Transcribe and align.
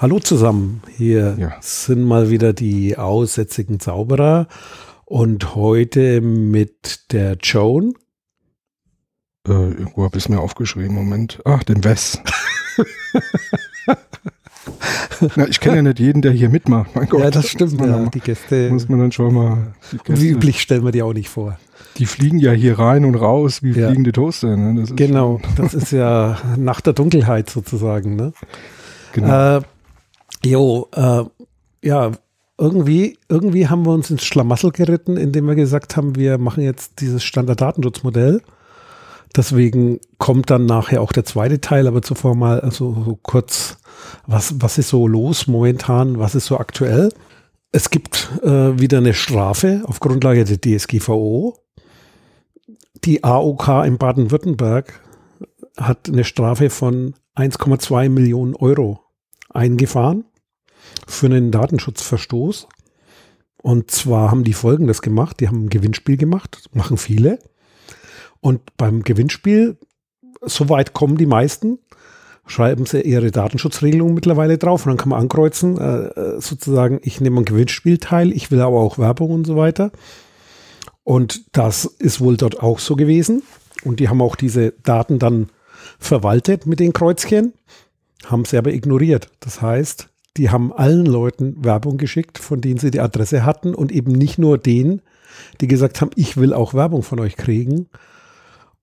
Hallo 0.00 0.18
zusammen, 0.18 0.82
hier 0.96 1.36
Ja. 1.38 1.52
sind 1.60 2.04
mal 2.04 2.30
wieder 2.30 2.52
die 2.54 2.96
aussätzigen 2.96 3.80
Zauberer 3.80 4.48
und 5.04 5.54
heute 5.54 6.20
mit 6.22 7.12
der 7.12 7.36
Joan. 7.42 7.92
Äh, 9.46 9.52
irgendwo 9.52 10.04
habe 10.04 10.16
ich 10.16 10.24
es 10.24 10.28
mir 10.30 10.40
aufgeschrieben. 10.40 10.94
Moment. 10.94 11.40
Ach, 11.44 11.62
den 11.64 11.84
Wes. 11.84 12.18
Na, 15.36 15.46
ich 15.48 15.60
kenne 15.60 15.76
ja 15.76 15.82
nicht 15.82 15.98
jeden, 15.98 16.22
der 16.22 16.32
hier 16.32 16.48
mitmacht. 16.48 16.94
Mein 16.96 17.06
Gott. 17.08 17.20
ja, 17.20 17.30
das 17.30 17.48
stimmt, 17.48 17.78
ja, 17.78 17.86
dann- 17.86 18.10
die 18.10 18.20
Gäste. 18.20 18.70
muss 18.70 18.88
man 18.88 19.00
dann 19.00 19.12
schon 19.12 19.34
mal. 19.34 19.74
Wie 20.06 20.28
üblich 20.30 20.62
stellen 20.62 20.84
wir 20.84 20.92
die 20.92 21.02
auch 21.02 21.12
nicht 21.12 21.28
vor. 21.28 21.58
die 21.98 22.06
fliegen 22.06 22.38
ja 22.38 22.52
hier 22.52 22.78
rein 22.78 23.04
und 23.04 23.16
raus 23.16 23.62
wie 23.62 23.72
Ja. 23.72 23.88
fliegende 23.88 24.12
Toaster. 24.12 24.56
Ne? 24.56 24.80
Das 24.80 24.96
Genau, 24.96 25.40
das 25.56 25.74
ist 25.74 25.90
ja 25.92 26.38
nach 26.56 26.80
der 26.80 26.94
Dunkelheit 26.94 27.50
sozusagen. 27.50 28.16
Ne? 28.16 28.32
Genau. 29.12 29.58
Äh, 29.58 29.62
jo, 30.44 30.88
äh, 30.94 31.24
ja, 31.82 32.12
irgendwie, 32.60 33.18
irgendwie 33.28 33.68
haben 33.68 33.86
wir 33.86 33.92
uns 33.92 34.10
ins 34.10 34.24
Schlamassel 34.24 34.70
geritten, 34.70 35.16
indem 35.16 35.46
wir 35.48 35.54
gesagt 35.54 35.96
haben, 35.96 36.14
wir 36.16 36.36
machen 36.36 36.62
jetzt 36.62 37.00
dieses 37.00 37.24
Standarddatenschutzmodell. 37.24 38.42
Deswegen 39.34 39.98
kommt 40.18 40.50
dann 40.50 40.66
nachher 40.66 41.00
auch 41.00 41.12
der 41.12 41.24
zweite 41.24 41.60
Teil, 41.60 41.86
aber 41.86 42.02
zuvor 42.02 42.34
mal 42.34 42.60
also 42.60 42.94
so 43.04 43.18
kurz, 43.22 43.78
was, 44.26 44.60
was 44.60 44.76
ist 44.76 44.88
so 44.90 45.06
los 45.06 45.46
momentan, 45.46 46.18
was 46.18 46.34
ist 46.34 46.46
so 46.46 46.58
aktuell? 46.58 47.10
Es 47.72 47.90
gibt 47.90 48.28
äh, 48.42 48.78
wieder 48.78 48.98
eine 48.98 49.14
Strafe 49.14 49.82
auf 49.84 50.00
Grundlage 50.00 50.44
der 50.44 50.60
DSGVO. 50.60 51.56
Die 53.04 53.24
AOK 53.24 53.86
in 53.86 53.96
Baden-Württemberg 53.96 55.00
hat 55.78 56.08
eine 56.08 56.24
Strafe 56.24 56.68
von 56.68 57.14
1,2 57.36 58.10
Millionen 58.10 58.54
Euro 58.54 59.00
eingefahren 59.48 60.24
für 61.06 61.26
einen 61.26 61.50
Datenschutzverstoß. 61.50 62.68
Und 63.62 63.90
zwar 63.90 64.30
haben 64.30 64.44
die 64.44 64.52
Folgendes 64.52 65.02
gemacht. 65.02 65.40
Die 65.40 65.48
haben 65.48 65.64
ein 65.64 65.70
Gewinnspiel 65.70 66.16
gemacht, 66.16 66.68
machen 66.72 66.96
viele. 66.96 67.38
Und 68.40 68.76
beim 68.76 69.02
Gewinnspiel, 69.02 69.76
soweit 70.42 70.94
kommen 70.94 71.16
die 71.16 71.26
meisten, 71.26 71.78
schreiben 72.46 72.86
sie 72.86 73.02
ihre 73.02 73.30
Datenschutzregelung 73.30 74.14
mittlerweile 74.14 74.58
drauf 74.58 74.84
und 74.84 74.90
dann 74.90 74.96
kann 74.96 75.10
man 75.10 75.20
ankreuzen, 75.20 75.78
äh, 75.78 76.06
äh, 76.06 76.40
sozusagen, 76.40 77.00
ich 77.02 77.20
nehme 77.20 77.38
am 77.38 77.44
Gewinnspiel 77.44 77.98
teil, 77.98 78.32
ich 78.32 78.50
will 78.50 78.60
aber 78.60 78.80
auch 78.80 78.98
Werbung 78.98 79.30
und 79.30 79.46
so 79.46 79.56
weiter. 79.56 79.92
Und 81.04 81.56
das 81.56 81.84
ist 81.84 82.20
wohl 82.20 82.36
dort 82.36 82.62
auch 82.62 82.78
so 82.78 82.96
gewesen. 82.96 83.42
Und 83.84 84.00
die 84.00 84.08
haben 84.08 84.20
auch 84.20 84.36
diese 84.36 84.72
Daten 84.82 85.18
dann 85.18 85.48
verwaltet 85.98 86.66
mit 86.66 86.80
den 86.80 86.92
Kreuzchen, 86.92 87.54
haben 88.26 88.44
sie 88.44 88.58
aber 88.58 88.72
ignoriert. 88.72 89.28
Das 89.40 89.62
heißt, 89.62 90.09
die 90.36 90.50
haben 90.50 90.72
allen 90.72 91.06
Leuten 91.06 91.64
Werbung 91.64 91.96
geschickt, 91.96 92.38
von 92.38 92.60
denen 92.60 92.78
sie 92.78 92.90
die 92.90 93.00
Adresse 93.00 93.44
hatten 93.44 93.74
und 93.74 93.92
eben 93.92 94.12
nicht 94.12 94.38
nur 94.38 94.58
denen, 94.58 95.02
die 95.60 95.66
gesagt 95.66 96.00
haben, 96.00 96.10
ich 96.14 96.36
will 96.36 96.52
auch 96.52 96.74
Werbung 96.74 97.02
von 97.02 97.20
euch 97.20 97.36
kriegen. 97.36 97.88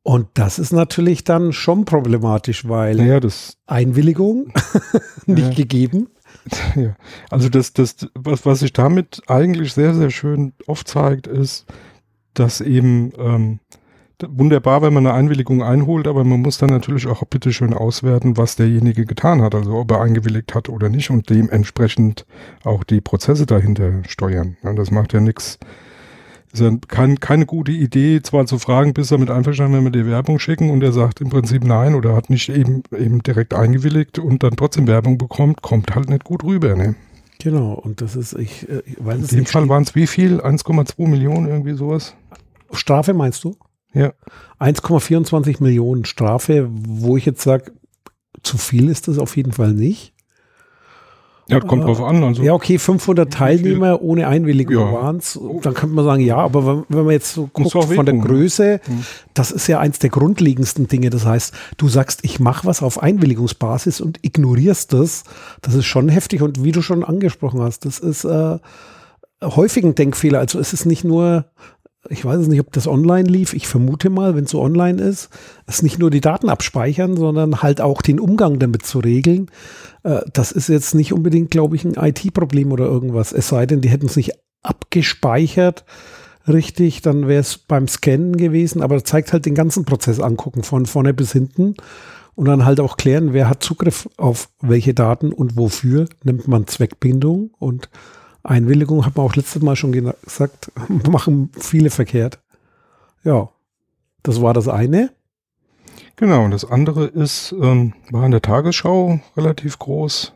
Und 0.04 0.28
das 0.36 0.60
ist 0.60 0.72
natürlich 0.72 1.24
dann 1.26 1.52
schon 1.52 1.86
problematisch, 1.86 2.68
weil 2.68 2.96
naja, 2.96 3.20
Einwilligung 3.66 4.54
nicht 5.26 5.50
Ja. 5.50 5.54
gegeben. 5.54 6.08
ja. 6.76 6.96
Also 7.30 7.50
das, 7.50 7.74
das, 7.74 7.96
was, 8.14 8.46
was 8.46 8.60
sich 8.60 8.72
damit 8.74 9.22
eigentlich 9.28 9.74
sehr, 9.74 9.94
sehr 9.94 10.10
schön 10.10 10.54
aufzeigt, 10.66 11.28
ist, 11.28 11.66
dass 12.34 12.62
eben 12.62 13.12
ähm, 13.18 13.60
wunderbar, 14.26 14.82
wenn 14.82 14.94
man 14.94 15.06
eine 15.06 15.16
Einwilligung 15.16 15.62
einholt, 15.62 16.08
aber 16.08 16.24
man 16.24 16.42
muss 16.42 16.58
dann 16.58 16.70
natürlich 16.70 17.08
auch 17.08 17.24
bitte 17.26 17.54
schön 17.54 17.74
auswerten, 17.74 18.38
was 18.38 18.56
derjenige 18.56 19.06
getan 19.06 19.42
hat, 19.42 19.54
also 19.54 19.76
ob 19.76 19.92
er 19.92 20.02
eingewilligt 20.02 20.56
hat 20.56 20.70
oder 20.70 20.90
nicht 20.90 21.10
und 21.10 21.30
dementsprechend 21.30 22.26
auch 22.64 22.84
die 22.84 23.02
Prozesse 23.02 23.46
dahinter 23.46 24.04
steuern. 24.08 24.58
Ja, 24.64 24.74
das 24.74 24.92
macht 24.92 25.14
ja 25.14 25.20
nichts. 25.20 25.60
Ist 26.54 26.62
ja 26.62 26.72
kein, 26.88 27.20
keine 27.20 27.46
gute 27.46 27.72
Idee, 27.72 28.22
zwar 28.22 28.46
zu 28.46 28.58
fragen, 28.58 28.94
bist 28.94 29.12
du 29.12 29.16
damit 29.16 29.30
einverstanden, 29.30 29.78
wenn 29.78 29.84
wir 29.84 29.92
dir 29.92 30.08
Werbung 30.08 30.40
schicken 30.40 30.70
und 30.72 30.82
er 30.82 30.94
sagt 30.94 31.22
im 31.22 31.30
Prinzip 31.30 31.64
nein 31.64 31.94
oder 31.94 32.16
hat 32.16 32.30
nicht 32.30 32.50
eben, 32.50 32.84
eben 32.98 33.22
direkt 33.22 33.54
eingewilligt 33.54 34.18
und 34.18 34.44
dann 34.44 34.56
trotzdem 34.56 34.88
Werbung 34.88 35.18
bekommt, 35.18 35.62
kommt 35.62 35.94
halt 35.94 36.10
nicht 36.10 36.24
gut 36.24 36.44
rüber. 36.44 36.76
Ne? 36.76 36.96
Genau, 37.40 37.74
und 37.74 38.02
das 38.02 38.16
ist, 38.16 38.34
ich, 38.34 38.68
äh, 38.68 38.82
ich 38.86 38.96
weiß 39.00 39.32
In 39.32 39.40
dem. 39.40 39.46
Fall 39.46 39.70
waren 39.70 39.84
es 39.84 39.94
wie 39.94 40.08
viel? 40.08 40.40
1,2 40.42 41.08
Millionen, 41.08 41.48
irgendwie 41.48 41.74
sowas? 41.74 42.16
Strafe 42.72 43.14
meinst 43.14 43.44
du? 43.44 43.56
Ja. 43.94 44.14
1,24 44.60 45.62
Millionen 45.64 46.06
Strafe, 46.06 46.68
wo 46.70 47.18
ich 47.18 47.26
jetzt 47.26 47.42
sage, 47.42 47.72
zu 48.44 48.58
viel 48.58 48.90
ist 48.90 49.08
das 49.08 49.18
auf 49.18 49.36
jeden 49.38 49.52
Fall 49.54 49.74
nicht. 49.74 50.14
Ja, 51.50 51.62
kommt 51.62 51.86
drauf 51.86 52.02
an. 52.02 52.22
Also, 52.26 52.44
Ja, 52.44 52.54
okay, 52.54 52.78
500 52.78 53.32
Teilnehmer 53.32 54.02
ohne 54.02 54.28
Einwilligung 54.28 54.74
Ja. 54.76 54.92
waren 54.92 55.16
es. 55.18 55.40
Dann 55.62 55.74
könnte 55.74 55.96
man 55.96 56.04
sagen, 56.04 56.22
ja, 56.22 56.36
aber 56.36 56.68
wenn, 56.68 56.84
wenn 56.90 57.06
man 57.06 57.14
jetzt 57.14 57.34
so 57.34 57.48
guckt 57.48 57.72
von 57.72 58.06
der 58.06 58.16
ne? 58.16 58.22
Größe, 58.22 58.82
Hm. 58.84 59.06
das 59.34 59.52
ist 59.52 59.66
ja 59.68 59.80
eins 59.80 59.98
der 60.00 60.10
grundlegendsten 60.10 60.88
Dinge. 60.88 61.10
Das 61.10 61.26
heißt, 61.26 61.54
du 61.78 61.88
sagst, 61.88 62.20
ich 62.26 62.42
mache 62.42 62.68
was 62.68 62.84
auf 62.84 63.02
Einwilligungsbasis 63.02 64.02
und 64.02 64.20
ignorierst 64.26 64.92
das. 64.92 65.24
Das 65.62 65.74
ist 65.74 65.86
schon 65.86 66.10
heftig. 66.10 66.42
Und 66.42 66.66
wie 66.66 66.74
du 66.74 66.82
schon 66.82 67.06
angesprochen 67.06 67.62
hast, 67.62 67.86
das 67.86 68.00
ist 68.00 68.26
äh, 68.26 68.58
häufig 69.42 69.86
ein 69.86 69.96
Denkfehler. 69.96 70.40
Also 70.40 70.60
es 70.60 70.74
ist 70.74 70.86
nicht 70.86 71.06
nur, 71.06 71.46
ich 72.10 72.24
weiß 72.24 72.42
es 72.42 72.48
nicht, 72.48 72.60
ob 72.60 72.72
das 72.72 72.88
online 72.88 73.28
lief. 73.30 73.54
Ich 73.54 73.68
vermute 73.68 74.10
mal, 74.10 74.36
wenn 74.36 74.46
es 74.46 74.52
so 74.52 74.62
online 74.62 75.02
ist, 75.02 75.30
es 75.66 75.76
ist 75.76 75.84
nicht 75.84 76.00
nur 76.00 76.10
die 76.10 76.22
Daten 76.22 76.50
abspeichern, 76.50 77.18
sondern 77.18 77.62
halt 77.62 77.82
auch 77.82 78.02
den 78.02 78.20
Umgang 78.20 78.60
damit 78.60 78.86
zu 78.86 79.00
regeln. 79.00 79.50
Äh, 80.04 80.22
das 80.34 80.52
ist 80.52 80.70
jetzt 80.70 80.96
nicht 80.96 81.14
unbedingt, 81.14 81.52
glaube 81.52 81.76
ich, 81.76 81.86
ein 81.86 81.96
IT-Problem 81.96 82.72
oder 82.72 82.86
irgendwas. 82.86 83.32
Es 83.34 83.50
sei 83.50 83.66
denn, 83.66 83.82
die 83.82 83.90
hätten 83.90 84.08
es 84.08 84.16
nicht 84.16 84.32
abgespeichert 84.64 85.86
richtig, 86.48 87.02
dann 87.02 87.28
wäre 87.28 87.42
es 87.42 87.58
beim 87.58 87.88
Scannen 87.88 88.38
gewesen, 88.38 88.82
aber 88.82 89.04
zeigt 89.04 89.34
halt 89.34 89.46
den 89.46 89.56
ganzen 89.56 89.86
Prozess 89.86 90.20
angucken, 90.20 90.64
von 90.64 90.86
vorne 90.86 91.14
bis 91.14 91.34
hinten 91.34 91.76
und 92.36 92.46
dann 92.46 92.66
halt 92.66 92.80
auch 92.80 92.98
klären, 92.98 93.34
wer 93.34 93.50
hat 93.50 93.64
Zugriff 93.64 94.08
auf 94.18 94.50
welche 94.62 94.94
Daten 94.94 95.34
und 95.34 95.58
wofür 95.58 96.08
nimmt 96.24 96.48
man 96.48 96.68
Zweckbindung 96.68 97.52
und 97.60 97.90
Einwilligung, 98.48 99.06
hat 99.06 99.16
man 99.16 99.26
auch 99.26 99.36
letztes 99.36 99.62
Mal 99.62 99.76
schon 99.76 99.92
gesagt, 99.92 100.72
machen 101.10 101.52
viele 101.58 101.90
verkehrt. 101.90 102.40
Ja, 103.24 103.50
das 104.24 104.42
war 104.42 104.54
das 104.54 104.68
eine. 104.68 105.12
Genau, 106.16 106.46
und 106.46 106.52
das 106.52 106.66
andere 106.66 107.06
ist, 107.06 107.54
ähm, 107.62 107.94
war 108.10 108.26
in 108.26 108.32
der 108.32 108.42
Tagesschau 108.42 109.20
relativ 109.36 109.78
groß. 109.78 110.34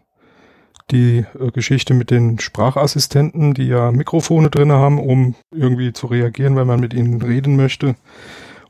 Die 0.91 1.25
äh, 1.39 1.51
Geschichte 1.51 1.93
mit 1.93 2.11
den 2.11 2.39
Sprachassistenten, 2.39 3.53
die 3.53 3.67
ja 3.67 3.91
Mikrofone 3.91 4.49
drin 4.49 4.71
haben, 4.71 4.99
um 4.99 5.35
irgendwie 5.51 5.93
zu 5.93 6.07
reagieren, 6.07 6.55
wenn 6.55 6.67
man 6.67 6.79
mit 6.79 6.93
ihnen 6.93 7.21
reden 7.21 7.55
möchte, 7.55 7.95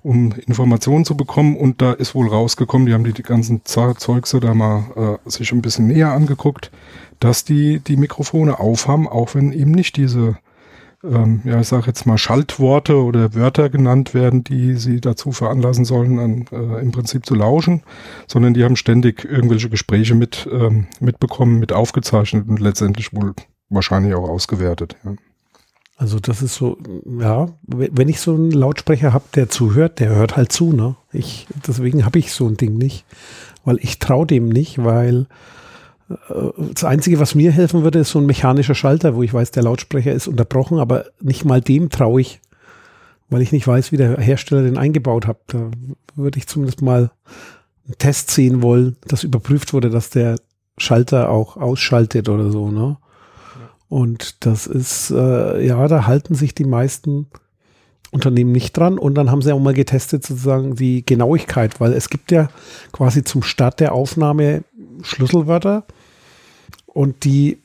um 0.04 0.34
Informationen 0.48 1.04
zu 1.04 1.18
bekommen. 1.18 1.58
Und 1.58 1.82
da 1.82 1.92
ist 1.92 2.16
wohl 2.16 2.30
rausgekommen, 2.30 2.86
die 2.86 2.94
haben 2.94 3.04
die, 3.04 3.14
die 3.14 3.24
ganzen 3.24 3.66
Zeugse 3.66 4.40
da 4.40 4.54
mal 4.54 5.20
äh, 5.26 5.30
sich 5.30 5.52
ein 5.52 5.62
bisschen 5.62 5.88
näher 5.88 6.12
angeguckt, 6.12 6.72
dass 7.22 7.46
die 7.46 7.80
die 7.80 7.96
Mikrofone 7.96 8.60
aufhaben, 8.60 9.08
auch 9.08 9.34
wenn 9.36 9.54
eben 9.54 9.72
nicht 9.72 9.96
diese 9.96 10.38
ähm, 11.04 11.42
ja, 11.46 11.60
ich 11.60 11.68
sage 11.68 11.88
jetzt 11.88 12.06
mal 12.06 12.18
Schaltworte 12.18 13.02
oder 13.02 13.34
Wörter 13.34 13.70
genannt 13.70 14.14
werden, 14.14 14.44
die 14.44 14.76
sie 14.76 15.02
dazu 15.02 15.32
veranlassen 15.32 15.86
sollen, 15.86 16.20
an, 16.20 16.46
äh, 16.52 16.82
im 16.82 16.92
Prinzip 16.92 17.26
zu 17.26 17.34
lauschen, 17.34 17.82
sondern 18.28 18.54
die 18.54 18.64
haben 18.64 18.76
ständig 18.76 19.26
irgendwelche 19.26 19.70
Gespräche 19.70 20.14
mit 20.14 20.48
ähm, 20.52 20.88
mitbekommen, 21.00 21.60
mit 21.60 21.74
aufgezeichnet 21.74 22.48
und 22.48 22.60
letztendlich 22.60 23.14
wohl 23.14 23.34
wahrscheinlich 23.70 24.14
auch 24.14 24.30
ausgewertet. 24.30 24.96
Ja. 25.04 25.16
Also 25.98 26.20
das 26.20 26.42
ist 26.42 26.56
so, 26.56 26.78
ja, 27.20 27.50
wenn 27.68 28.10
ich 28.10 28.20
so 28.20 28.34
einen 28.34 28.50
Lautsprecher 28.50 29.14
habe, 29.14 29.26
der 29.36 29.50
zuhört, 29.50 30.00
der 30.00 30.10
hört 30.10 30.36
halt 30.36 30.52
zu, 30.52 30.74
ne? 30.74 30.96
Ich, 31.14 31.46
deswegen 31.68 32.06
habe 32.06 32.18
ich 32.18 32.34
so 32.34 32.48
ein 32.48 32.58
Ding 32.58 32.76
nicht, 32.76 33.06
weil 33.66 33.78
ich 33.82 34.00
traue 34.00 34.26
dem 34.26 34.50
nicht, 34.50 34.84
weil 34.84 35.28
das 36.74 36.84
Einzige, 36.84 37.20
was 37.20 37.36
mir 37.36 37.52
helfen 37.52 37.84
würde, 37.84 38.00
ist 38.00 38.12
so 38.12 38.20
ein 38.20 38.26
mechanischer 38.26 38.76
Schalter, 38.76 39.16
wo 39.16 39.24
ich 39.24 39.34
weiß, 39.34 39.52
der 39.52 39.64
Lautsprecher 39.64 40.14
ist 40.14 40.28
unterbrochen, 40.28 40.80
aber 40.80 41.06
nicht 41.20 41.46
mal 41.46 41.62
dem 41.62 41.90
traue 41.90 42.22
ich, 42.22 42.42
weil 43.30 43.42
ich 43.42 43.52
nicht 43.52 43.68
weiß, 43.68 43.92
wie 43.92 43.98
der 43.98 44.18
Hersteller 44.18 44.64
den 44.64 44.78
eingebaut 44.78 45.28
hat. 45.28 45.38
Da 45.48 45.72
würde 46.16 46.38
ich 46.38 46.48
zumindest 46.48 46.82
mal 46.82 47.12
einen 47.86 47.98
Test 47.98 48.32
sehen 48.32 48.62
wollen, 48.62 48.98
dass 49.08 49.24
überprüft 49.24 49.74
wurde, 49.74 49.90
dass 49.90 50.10
der 50.10 50.38
Schalter 50.78 51.30
auch 51.30 51.58
ausschaltet 51.58 52.30
oder 52.30 52.52
so, 52.52 52.72
ne? 52.72 52.98
Und 53.88 54.46
das 54.46 54.68
ist, 54.68 55.12
äh, 55.12 55.66
ja, 55.66 55.86
da 55.90 56.08
halten 56.08 56.34
sich 56.34 56.56
die 56.56 56.64
meisten 56.64 57.28
Unternehmen 58.12 58.54
nicht 58.54 58.78
dran. 58.78 58.98
Und 58.98 59.16
dann 59.16 59.30
haben 59.30 59.42
sie 59.42 59.52
auch 59.52 59.60
mal 59.60 59.74
getestet, 59.74 60.26
sozusagen 60.26 60.76
die 60.76 61.06
Genauigkeit, 61.06 61.82
weil 61.82 61.92
es 61.92 62.10
gibt 62.10 62.32
ja 62.32 62.50
quasi 62.94 63.26
zum 63.26 63.44
Start 63.44 63.82
der 63.82 63.94
Aufnahme 63.94 64.64
Schlüsselwörter 65.02 65.86
und 66.94 67.24
die 67.24 67.58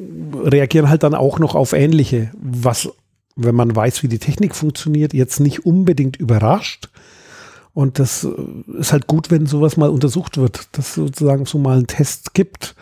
reagieren 0.00 0.88
halt 0.88 1.02
dann 1.02 1.14
auch 1.14 1.38
noch 1.38 1.54
auf 1.54 1.72
ähnliche, 1.72 2.30
was, 2.40 2.88
wenn 3.34 3.54
man 3.54 3.74
weiß, 3.74 4.02
wie 4.02 4.08
die 4.08 4.18
Technik 4.18 4.54
funktioniert, 4.54 5.14
jetzt 5.14 5.40
nicht 5.40 5.64
unbedingt 5.64 6.16
überrascht. 6.16 6.88
Und 7.72 7.98
das 7.98 8.24
äh, 8.24 8.78
ist 8.78 8.92
halt 8.92 9.06
gut, 9.06 9.30
wenn 9.30 9.46
sowas 9.46 9.76
mal 9.76 9.90
untersucht 9.90 10.38
wird, 10.38 10.68
dass 10.72 10.88
es 10.88 10.94
sozusagen 10.94 11.44
so 11.44 11.58
mal 11.58 11.76
einen 11.76 11.86
Test 11.86 12.34
gibt 12.34 12.74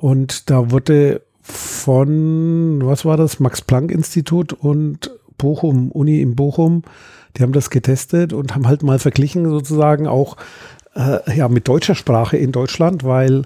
Und 0.00 0.48
da 0.48 0.70
wurde 0.70 1.22
von, 1.42 2.80
was 2.84 3.04
war 3.04 3.16
das, 3.16 3.40
Max-Planck-Institut 3.40 4.52
und 4.52 5.10
Bochum, 5.38 5.90
Uni 5.90 6.20
in 6.20 6.36
Bochum, 6.36 6.82
die 7.36 7.42
haben 7.42 7.52
das 7.52 7.70
getestet 7.70 8.32
und 8.32 8.54
haben 8.54 8.68
halt 8.68 8.84
mal 8.84 9.00
verglichen 9.00 9.48
sozusagen 9.48 10.06
auch 10.06 10.36
äh, 10.94 11.36
ja, 11.36 11.48
mit 11.48 11.66
deutscher 11.66 11.96
Sprache 11.96 12.36
in 12.36 12.52
Deutschland, 12.52 13.02
weil 13.02 13.42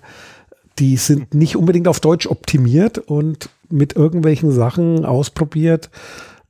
die 0.79 0.97
sind 0.97 1.35
nicht 1.35 1.57
unbedingt 1.57 1.89
auf 1.89 2.01
Deutsch 2.01 2.27
optimiert 2.27 2.99
und 2.99 3.51
mit 3.69 3.95
irgendwelchen 3.95 4.51
Sachen 4.51 5.05
ausprobiert, 5.05 5.91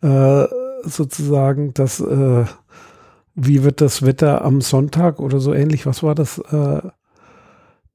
äh, 0.03 0.45
sozusagen, 0.85 1.75
dass 1.75 2.01
äh, 2.01 2.45
wie 3.35 3.65
wird 3.65 3.81
das 3.81 4.05
Wetter 4.05 4.45
am 4.45 4.61
Sonntag 4.61 5.21
oder 5.21 5.41
so 5.41 5.55
ähnlich, 5.55 5.87
was 5.87 6.03
war 6.03 6.15
das? 6.15 6.39
Äh, 6.39 6.83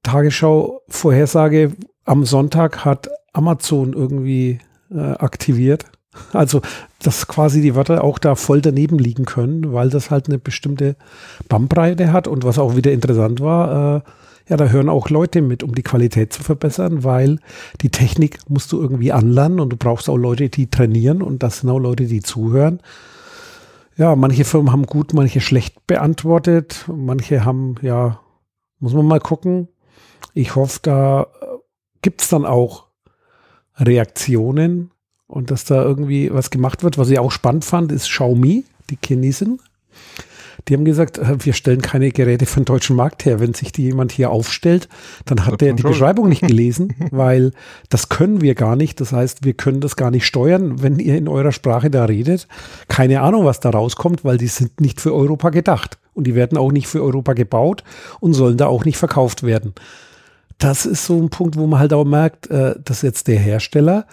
Tagesschau 0.02 0.82
Vorhersage 0.88 1.72
am 2.04 2.24
Sonntag 2.24 2.84
hat 2.84 3.08
Amazon 3.32 3.92
irgendwie 3.92 4.58
äh, 4.90 4.98
aktiviert. 4.98 5.84
Also, 6.32 6.62
dass 7.02 7.28
quasi 7.28 7.60
die 7.60 7.74
Wörter 7.74 8.02
auch 8.02 8.18
da 8.18 8.34
voll 8.34 8.60
daneben 8.60 8.98
liegen 8.98 9.24
können, 9.24 9.72
weil 9.72 9.90
das 9.90 10.10
halt 10.10 10.28
eine 10.28 10.38
bestimmte 10.38 10.96
Bandbreite 11.48 12.12
hat. 12.12 12.26
Und 12.26 12.44
was 12.44 12.58
auch 12.58 12.74
wieder 12.74 12.90
interessant 12.90 13.40
war, 13.40 13.96
äh, 13.96 14.00
ja, 14.48 14.56
da 14.56 14.68
hören 14.68 14.88
auch 14.88 15.10
Leute 15.10 15.42
mit, 15.42 15.62
um 15.62 15.74
die 15.74 15.82
Qualität 15.82 16.32
zu 16.32 16.42
verbessern, 16.42 17.04
weil 17.04 17.38
die 17.82 17.90
Technik 17.90 18.38
musst 18.48 18.72
du 18.72 18.80
irgendwie 18.80 19.12
anlernen 19.12 19.60
und 19.60 19.70
du 19.70 19.76
brauchst 19.76 20.08
auch 20.08 20.16
Leute, 20.16 20.48
die 20.48 20.70
trainieren 20.70 21.22
und 21.22 21.42
das 21.42 21.60
sind 21.60 21.70
auch 21.70 21.78
Leute, 21.78 22.06
die 22.06 22.22
zuhören. 22.22 22.80
Ja, 23.96 24.14
manche 24.16 24.44
Firmen 24.44 24.72
haben 24.72 24.86
gut, 24.86 25.12
manche 25.12 25.40
schlecht 25.40 25.86
beantwortet, 25.86 26.84
manche 26.86 27.44
haben, 27.44 27.74
ja, 27.82 28.20
muss 28.78 28.94
man 28.94 29.06
mal 29.06 29.20
gucken. 29.20 29.68
Ich 30.34 30.54
hoffe, 30.54 30.78
da 30.82 31.22
äh, 31.22 31.26
gibt 32.00 32.22
es 32.22 32.28
dann 32.28 32.46
auch 32.46 32.86
Reaktionen 33.76 34.92
und 35.26 35.50
dass 35.50 35.64
da 35.64 35.82
irgendwie 35.82 36.32
was 36.32 36.50
gemacht 36.50 36.84
wird. 36.84 36.96
Was 36.96 37.10
ich 37.10 37.18
auch 37.18 37.32
spannend 37.32 37.64
fand, 37.64 37.92
ist 37.92 38.08
Xiaomi, 38.08 38.64
die 38.88 38.98
Chinesen. 39.04 39.60
Die 40.66 40.74
haben 40.74 40.84
gesagt, 40.84 41.18
äh, 41.18 41.36
wir 41.44 41.52
stellen 41.52 41.82
keine 41.82 42.10
Geräte 42.10 42.46
für 42.46 42.60
den 42.60 42.64
deutschen 42.64 42.96
Markt 42.96 43.24
her. 43.24 43.40
Wenn 43.40 43.54
sich 43.54 43.72
die 43.72 43.84
jemand 43.84 44.12
hier 44.12 44.30
aufstellt, 44.30 44.88
dann 45.24 45.46
hat 45.46 45.60
der 45.60 45.74
die 45.74 45.82
schon. 45.82 45.92
Beschreibung 45.92 46.28
nicht 46.28 46.42
gelesen, 46.46 46.94
weil 47.10 47.52
das 47.88 48.08
können 48.08 48.40
wir 48.40 48.54
gar 48.54 48.76
nicht. 48.76 49.00
Das 49.00 49.12
heißt, 49.12 49.44
wir 49.44 49.54
können 49.54 49.80
das 49.80 49.96
gar 49.96 50.10
nicht 50.10 50.26
steuern, 50.26 50.82
wenn 50.82 50.98
ihr 50.98 51.16
in 51.16 51.28
eurer 51.28 51.52
Sprache 51.52 51.90
da 51.90 52.04
redet. 52.04 52.48
Keine 52.88 53.20
Ahnung, 53.20 53.44
was 53.44 53.60
da 53.60 53.70
rauskommt, 53.70 54.24
weil 54.24 54.38
die 54.38 54.48
sind 54.48 54.80
nicht 54.80 55.00
für 55.00 55.14
Europa 55.14 55.50
gedacht. 55.50 55.98
Und 56.14 56.26
die 56.26 56.34
werden 56.34 56.58
auch 56.58 56.72
nicht 56.72 56.88
für 56.88 57.02
Europa 57.02 57.34
gebaut 57.34 57.84
und 58.18 58.34
sollen 58.34 58.56
da 58.56 58.66
auch 58.66 58.84
nicht 58.84 58.96
verkauft 58.96 59.44
werden. 59.44 59.74
Das 60.58 60.84
ist 60.84 61.06
so 61.06 61.16
ein 61.16 61.30
Punkt, 61.30 61.56
wo 61.56 61.68
man 61.68 61.78
halt 61.78 61.92
auch 61.92 62.04
merkt, 62.04 62.50
äh, 62.50 62.74
dass 62.82 63.02
jetzt 63.02 63.28
der 63.28 63.38
Hersteller 63.38 64.06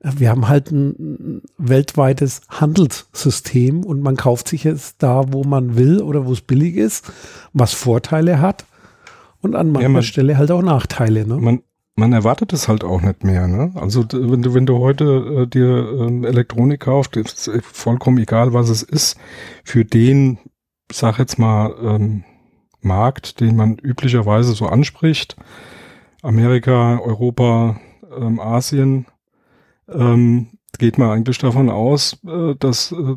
wir 0.00 0.30
haben 0.30 0.48
halt 0.48 0.70
ein 0.70 1.42
weltweites 1.58 2.42
Handelssystem 2.48 3.84
und 3.84 4.00
man 4.00 4.16
kauft 4.16 4.48
sich 4.48 4.64
jetzt 4.64 5.02
da, 5.02 5.32
wo 5.32 5.42
man 5.42 5.76
will 5.76 6.00
oder 6.00 6.26
wo 6.26 6.32
es 6.32 6.40
billig 6.40 6.76
ist, 6.76 7.10
was 7.52 7.72
Vorteile 7.72 8.40
hat 8.40 8.64
und 9.40 9.56
an 9.56 9.72
mancher 9.72 9.82
ja, 9.82 9.88
man, 9.88 10.02
Stelle 10.02 10.38
halt 10.38 10.50
auch 10.50 10.62
Nachteile. 10.62 11.26
Ne? 11.26 11.36
Man, 11.36 11.62
man 11.96 12.12
erwartet 12.12 12.52
es 12.52 12.68
halt 12.68 12.84
auch 12.84 13.02
nicht 13.02 13.24
mehr. 13.24 13.48
Ne? 13.48 13.72
Also 13.74 14.04
wenn 14.12 14.42
du, 14.42 14.54
wenn 14.54 14.66
du 14.66 14.78
heute 14.78 15.04
äh, 15.04 15.46
dir 15.46 15.88
ähm, 16.00 16.24
Elektronik 16.24 16.80
kaufst, 16.80 17.16
ist 17.16 17.50
vollkommen 17.62 18.18
egal, 18.18 18.52
was 18.52 18.68
es 18.68 18.82
ist, 18.82 19.18
für 19.64 19.84
den, 19.84 20.38
sag 20.92 21.18
jetzt 21.18 21.38
mal, 21.38 21.74
ähm, 21.82 22.24
Markt, 22.80 23.40
den 23.40 23.56
man 23.56 23.76
üblicherweise 23.76 24.52
so 24.52 24.66
anspricht, 24.66 25.36
Amerika, 26.22 27.00
Europa, 27.00 27.80
ähm, 28.16 28.38
Asien, 28.38 29.06
ähm, 29.92 30.48
geht 30.78 30.98
man 30.98 31.10
eigentlich 31.10 31.38
davon 31.38 31.70
aus, 31.70 32.18
äh, 32.26 32.54
dass 32.58 32.92
äh, 32.92 33.16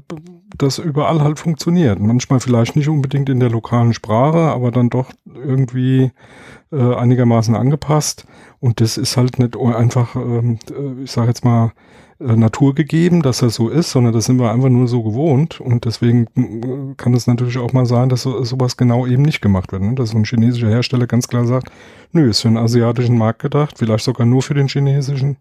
das 0.58 0.80
überall 0.80 1.22
halt 1.22 1.40
funktioniert. 1.40 2.00
Manchmal 2.00 2.40
vielleicht 2.40 2.76
nicht 2.76 2.90
unbedingt 2.90 3.30
in 3.30 3.40
der 3.40 3.50
lokalen 3.50 3.94
Sprache, 3.94 4.38
aber 4.38 4.72
dann 4.72 4.90
doch 4.90 5.12
irgendwie 5.26 6.12
äh, 6.72 6.96
einigermaßen 6.96 7.56
angepasst. 7.56 8.26
Und 8.60 8.82
das 8.82 8.98
ist 8.98 9.18
halt 9.18 9.40
nicht 9.40 9.58
einfach, 9.58 10.16
ähm, 10.16 10.60
äh, 10.72 11.04
ich 11.04 11.12
sage 11.12 11.28
jetzt 11.28 11.46
mal, 11.46 11.72
äh, 12.20 12.36
naturgegeben, 12.36 13.24
dass 13.24 13.40
das 13.40 13.56
so 13.56 13.70
ist, 13.70 13.92
sondern 13.92 14.14
das 14.14 14.26
sind 14.26 14.40
wir 14.40 14.52
einfach 14.52 14.70
nur 14.70 14.88
so 14.88 15.02
gewohnt. 15.02 15.60
Und 15.60 15.86
deswegen 15.86 16.28
äh, 16.36 16.96
kann 16.96 17.14
es 17.14 17.28
natürlich 17.28 17.58
auch 17.58 17.74
mal 17.74 17.86
sein, 17.86 18.10
dass 18.10 18.22
so, 18.22 18.44
sowas 18.44 18.78
genau 18.78 19.08
eben 19.08 19.24
nicht 19.24 19.42
gemacht 19.42 19.72
wird. 19.72 19.82
Ne? 19.82 19.96
Dass 19.96 20.10
so 20.10 20.18
ein 20.18 20.26
chinesischer 20.26 20.70
Hersteller 20.70 21.08
ganz 21.08 21.28
klar 21.28 21.46
sagt, 21.46 21.72
nö, 22.12 22.30
ist 22.30 22.42
für 22.42 22.50
den 22.50 22.58
asiatischen 22.58 23.18
Markt 23.18 23.42
gedacht, 23.42 23.78
vielleicht 23.80 24.06
sogar 24.06 24.28
nur 24.28 24.42
für 24.42 24.54
den 24.54 24.68
chinesischen 24.68 25.38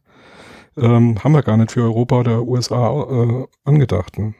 ähm, 0.76 1.22
haben 1.22 1.32
wir 1.32 1.43
gar 1.43 1.56
nicht 1.56 1.72
für 1.72 1.82
Europa 1.82 2.20
oder 2.20 2.43
USA 2.43 3.02
äh, 3.02 3.46
angedacht. 3.64 4.19
Ne? 4.19 4.34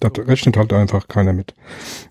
Da 0.00 0.08
rechnet 0.08 0.56
halt 0.56 0.72
einfach 0.72 1.08
keiner 1.08 1.32
mit. 1.32 1.54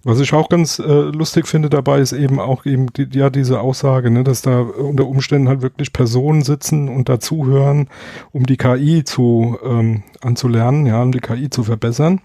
Was 0.04 0.20
ich 0.20 0.34
auch 0.34 0.50
ganz 0.50 0.80
äh, 0.80 0.84
lustig 0.84 1.48
finde 1.48 1.70
dabei, 1.70 2.00
ist 2.00 2.14
eben 2.14 2.40
auch 2.40 2.66
eben 2.66 2.88
die, 2.94 3.08
ja 3.12 3.30
diese 3.30 3.60
Aussage, 3.60 4.10
ne, 4.10 4.24
dass 4.24 4.42
da 4.42 4.62
unter 4.62 5.06
Umständen 5.06 5.50
halt 5.50 5.62
wirklich 5.62 5.94
Personen 5.94 6.42
sitzen 6.42 6.90
und 6.90 7.10
dazuhören, 7.10 7.90
um 8.32 8.46
die 8.46 8.58
KI 8.58 9.04
zu 9.04 9.58
ähm, 9.64 10.04
anzulernen, 10.22 10.86
ja, 10.86 11.04
um 11.04 11.12
die 11.12 11.20
KI 11.20 11.50
zu 11.50 11.64
verbessern. 11.64 12.22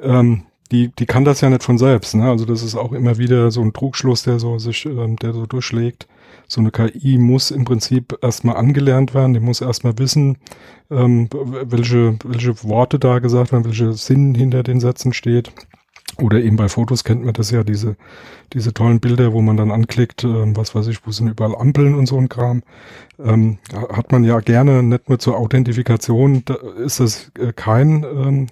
Ähm, 0.00 0.44
die, 0.70 0.88
die 0.88 1.06
kann 1.06 1.24
das 1.24 1.40
ja 1.40 1.50
nicht 1.50 1.62
von 1.62 1.78
selbst. 1.78 2.14
Ne? 2.14 2.28
Also 2.28 2.44
das 2.44 2.62
ist 2.62 2.76
auch 2.76 2.92
immer 2.92 3.18
wieder 3.18 3.50
so 3.50 3.62
ein 3.62 3.72
Trugschluss, 3.72 4.22
der 4.22 4.38
so 4.38 4.58
sich, 4.58 4.86
ähm, 4.86 5.16
der 5.16 5.32
so 5.32 5.46
durchschlägt 5.46 6.06
so 6.46 6.60
eine 6.60 6.70
KI 6.70 7.18
muss 7.18 7.50
im 7.50 7.64
Prinzip 7.64 8.18
erstmal 8.22 8.56
angelernt 8.56 9.14
werden, 9.14 9.34
die 9.34 9.40
muss 9.40 9.60
erstmal 9.60 9.98
wissen, 9.98 10.36
ähm, 10.90 11.28
welche, 11.32 12.18
welche 12.24 12.62
Worte 12.64 12.98
da 12.98 13.18
gesagt 13.18 13.52
werden, 13.52 13.64
welcher 13.64 13.92
Sinn 13.92 14.34
hinter 14.34 14.62
den 14.62 14.80
Sätzen 14.80 15.12
steht. 15.12 15.52
Oder 16.22 16.40
eben 16.40 16.56
bei 16.56 16.68
Fotos 16.68 17.02
kennt 17.02 17.24
man 17.24 17.34
das 17.34 17.50
ja, 17.50 17.64
diese, 17.64 17.96
diese 18.52 18.72
tollen 18.72 19.00
Bilder, 19.00 19.32
wo 19.32 19.40
man 19.40 19.56
dann 19.56 19.72
anklickt, 19.72 20.22
ähm, 20.22 20.56
was 20.56 20.74
weiß 20.74 20.86
ich, 20.86 21.04
wo 21.06 21.10
sind 21.10 21.28
überall 21.28 21.56
Ampeln 21.56 21.94
und 21.94 22.06
so 22.06 22.18
ein 22.18 22.28
Kram. 22.28 22.62
Ähm, 23.18 23.58
hat 23.72 24.12
man 24.12 24.22
ja 24.22 24.38
gerne, 24.40 24.82
nicht 24.82 25.08
nur 25.08 25.18
zur 25.18 25.36
Authentifikation, 25.36 26.44
da 26.44 26.54
ist 26.84 27.00
das 27.00 27.32
äh, 27.38 27.52
kein 27.52 28.04
ähm, 28.04 28.46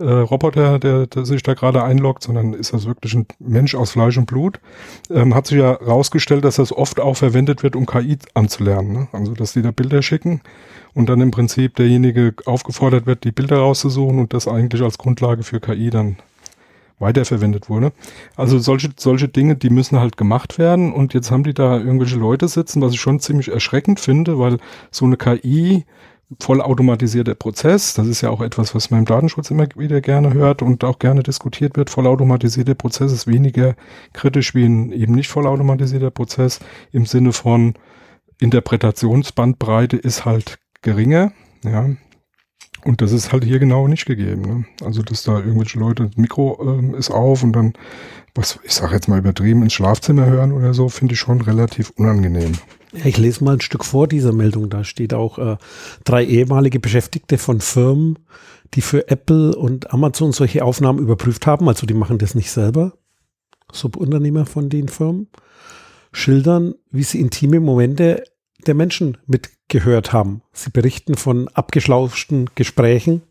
äh, 0.00 0.04
Roboter, 0.04 0.78
der, 0.78 1.06
der 1.06 1.24
sich 1.24 1.42
da 1.42 1.54
gerade 1.54 1.82
einloggt, 1.84 2.22
sondern 2.22 2.54
ist 2.54 2.72
das 2.72 2.86
wirklich 2.86 3.14
ein 3.14 3.26
Mensch 3.38 3.74
aus 3.74 3.92
Fleisch 3.92 4.16
und 4.16 4.26
Blut. 4.26 4.60
Ähm, 5.10 5.34
hat 5.34 5.46
sich 5.46 5.58
ja 5.58 5.72
rausgestellt, 5.72 6.44
dass 6.44 6.56
das 6.56 6.72
oft 6.72 7.00
auch 7.00 7.16
verwendet 7.16 7.62
wird, 7.62 7.76
um 7.76 7.86
KI 7.86 8.18
anzulernen. 8.34 8.92
Ne? 8.92 9.08
Also, 9.12 9.34
dass 9.34 9.52
die 9.52 9.62
da 9.62 9.70
Bilder 9.70 10.02
schicken 10.02 10.40
und 10.94 11.08
dann 11.08 11.20
im 11.20 11.30
Prinzip 11.30 11.76
derjenige 11.76 12.34
aufgefordert 12.46 13.06
wird, 13.06 13.24
die 13.24 13.32
Bilder 13.32 13.58
rauszusuchen 13.58 14.18
und 14.18 14.34
das 14.34 14.48
eigentlich 14.48 14.82
als 14.82 14.98
Grundlage 14.98 15.42
für 15.42 15.60
KI 15.60 15.90
dann 15.90 16.16
weiterverwendet 16.98 17.68
wurde. 17.68 17.92
Also 18.36 18.58
solche, 18.58 18.90
solche 18.96 19.28
Dinge, 19.28 19.56
die 19.56 19.70
müssen 19.70 19.98
halt 19.98 20.16
gemacht 20.16 20.58
werden 20.58 20.92
und 20.92 21.14
jetzt 21.14 21.30
haben 21.30 21.44
die 21.44 21.54
da 21.54 21.78
irgendwelche 21.78 22.16
Leute 22.16 22.46
sitzen, 22.46 22.82
was 22.82 22.92
ich 22.92 23.00
schon 23.00 23.20
ziemlich 23.20 23.50
erschreckend 23.50 24.00
finde, 24.00 24.38
weil 24.38 24.58
so 24.90 25.06
eine 25.06 25.16
KI 25.16 25.84
vollautomatisierter 26.38 27.34
Prozess. 27.34 27.94
Das 27.94 28.06
ist 28.06 28.20
ja 28.20 28.30
auch 28.30 28.40
etwas, 28.40 28.74
was 28.74 28.90
man 28.90 29.00
im 29.00 29.06
Datenschutz 29.06 29.50
immer 29.50 29.66
wieder 29.74 30.00
gerne 30.00 30.32
hört 30.32 30.62
und 30.62 30.84
auch 30.84 30.98
gerne 30.98 31.22
diskutiert 31.22 31.76
wird. 31.76 31.90
Vollautomatisierter 31.90 32.74
Prozess 32.74 33.12
ist 33.12 33.26
weniger 33.26 33.74
kritisch 34.12 34.54
wie 34.54 34.64
ein 34.64 34.92
eben 34.92 35.14
nicht 35.14 35.28
vollautomatisierter 35.28 36.10
Prozess 36.10 36.60
im 36.92 37.06
Sinne 37.06 37.32
von 37.32 37.74
Interpretationsbandbreite 38.38 39.96
ist 39.96 40.24
halt 40.24 40.58
geringer. 40.82 41.32
Ja, 41.64 41.90
und 42.84 43.02
das 43.02 43.12
ist 43.12 43.32
halt 43.32 43.44
hier 43.44 43.58
genau 43.58 43.88
nicht 43.88 44.06
gegeben. 44.06 44.42
Ne? 44.42 44.64
Also, 44.84 45.02
dass 45.02 45.22
da 45.22 45.38
irgendwelche 45.38 45.78
Leute, 45.78 46.06
das 46.06 46.16
Mikro 46.16 46.58
ähm, 46.62 46.94
ist 46.94 47.10
auf 47.10 47.42
und 47.42 47.52
dann, 47.52 47.74
was 48.34 48.58
ich 48.64 48.72
sage 48.72 48.94
jetzt 48.94 49.08
mal 49.08 49.18
übertrieben, 49.18 49.62
ins 49.62 49.74
Schlafzimmer 49.74 50.26
hören 50.26 50.52
oder 50.52 50.72
so, 50.72 50.88
finde 50.88 51.14
ich 51.14 51.20
schon 51.20 51.40
relativ 51.40 51.90
unangenehm. 51.96 52.52
Ich 52.92 53.18
lese 53.18 53.44
mal 53.44 53.54
ein 53.54 53.60
Stück 53.60 53.84
vor 53.84 54.08
dieser 54.08 54.32
Meldung. 54.32 54.68
Da 54.68 54.84
steht 54.84 55.14
auch 55.14 55.38
äh, 55.38 55.56
drei 56.04 56.24
ehemalige 56.24 56.80
Beschäftigte 56.80 57.38
von 57.38 57.60
Firmen, 57.60 58.18
die 58.74 58.80
für 58.80 59.08
Apple 59.08 59.54
und 59.54 59.92
Amazon 59.92 60.32
solche 60.32 60.64
Aufnahmen 60.64 60.98
überprüft 60.98 61.46
haben. 61.46 61.68
Also 61.68 61.86
die 61.86 61.94
machen 61.94 62.18
das 62.18 62.34
nicht 62.34 62.50
selber. 62.50 62.94
Subunternehmer 63.72 64.46
von 64.46 64.68
den 64.68 64.88
Firmen 64.88 65.28
schildern, 66.12 66.74
wie 66.90 67.04
sie 67.04 67.20
intime 67.20 67.60
Momente 67.60 68.24
der 68.66 68.74
Menschen 68.74 69.16
mitgehört 69.26 70.12
haben. 70.12 70.42
Sie 70.52 70.70
berichten 70.70 71.14
von 71.14 71.48
abgeschlauschten 71.48 72.50
Gesprächen 72.56 73.22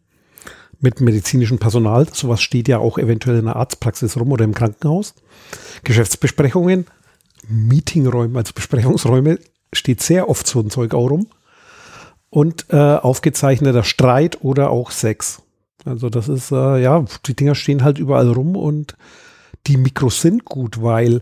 mit 0.80 1.02
medizinischem 1.02 1.60
Personal. 1.60 2.08
Sowas 2.12 2.42
steht 2.42 2.70
ja 2.70 2.80
auch 2.80 2.98
eventuell 2.98 3.40
in 3.40 3.46
der 3.46 3.58
Arztpraxis 3.58 4.18
rum 4.18 4.32
oder 4.32 4.46
im 4.46 4.54
Krankenhaus. 4.54 5.14
Geschäftsbesprechungen 5.84 6.86
Meetingräume, 7.50 8.38
also 8.38 8.54
Besprechungsräume, 8.54 9.40
steht 9.74 10.02
sehr 10.02 10.30
oft 10.30 10.48
so 10.48 10.60
ein 10.60 10.70
Zeug 10.70 10.94
auch 10.94 11.10
rum. 11.10 11.28
Und 12.30 12.68
äh, 12.70 12.76
aufgezeichneter 12.76 13.84
Streit 13.84 14.44
oder 14.44 14.70
auch 14.70 14.92
Sex. 14.92 15.42
Also 15.84 16.10
das 16.10 16.30
ist, 16.30 16.52
äh, 16.52 16.82
ja, 16.82 17.04
die 17.26 17.36
Dinger 17.36 17.56
stehen 17.56 17.84
halt 17.84 17.98
überall 17.98 18.30
rum 18.30 18.56
und 18.56 18.96
die 19.66 19.78
Mikros 19.78 20.22
sind 20.22 20.46
gut, 20.46 20.82
weil 20.82 21.22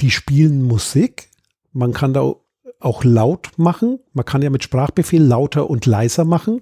die 0.00 0.10
spielen 0.10 0.62
Musik. 0.62 1.30
Man 1.72 1.92
kann 1.92 2.12
da 2.12 2.34
auch 2.80 3.04
laut 3.04 3.52
machen. 3.56 4.00
Man 4.12 4.24
kann 4.24 4.42
ja 4.42 4.50
mit 4.50 4.62
Sprachbefehl 4.62 5.22
lauter 5.22 5.70
und 5.70 5.86
leiser 5.86 6.24
machen. 6.24 6.60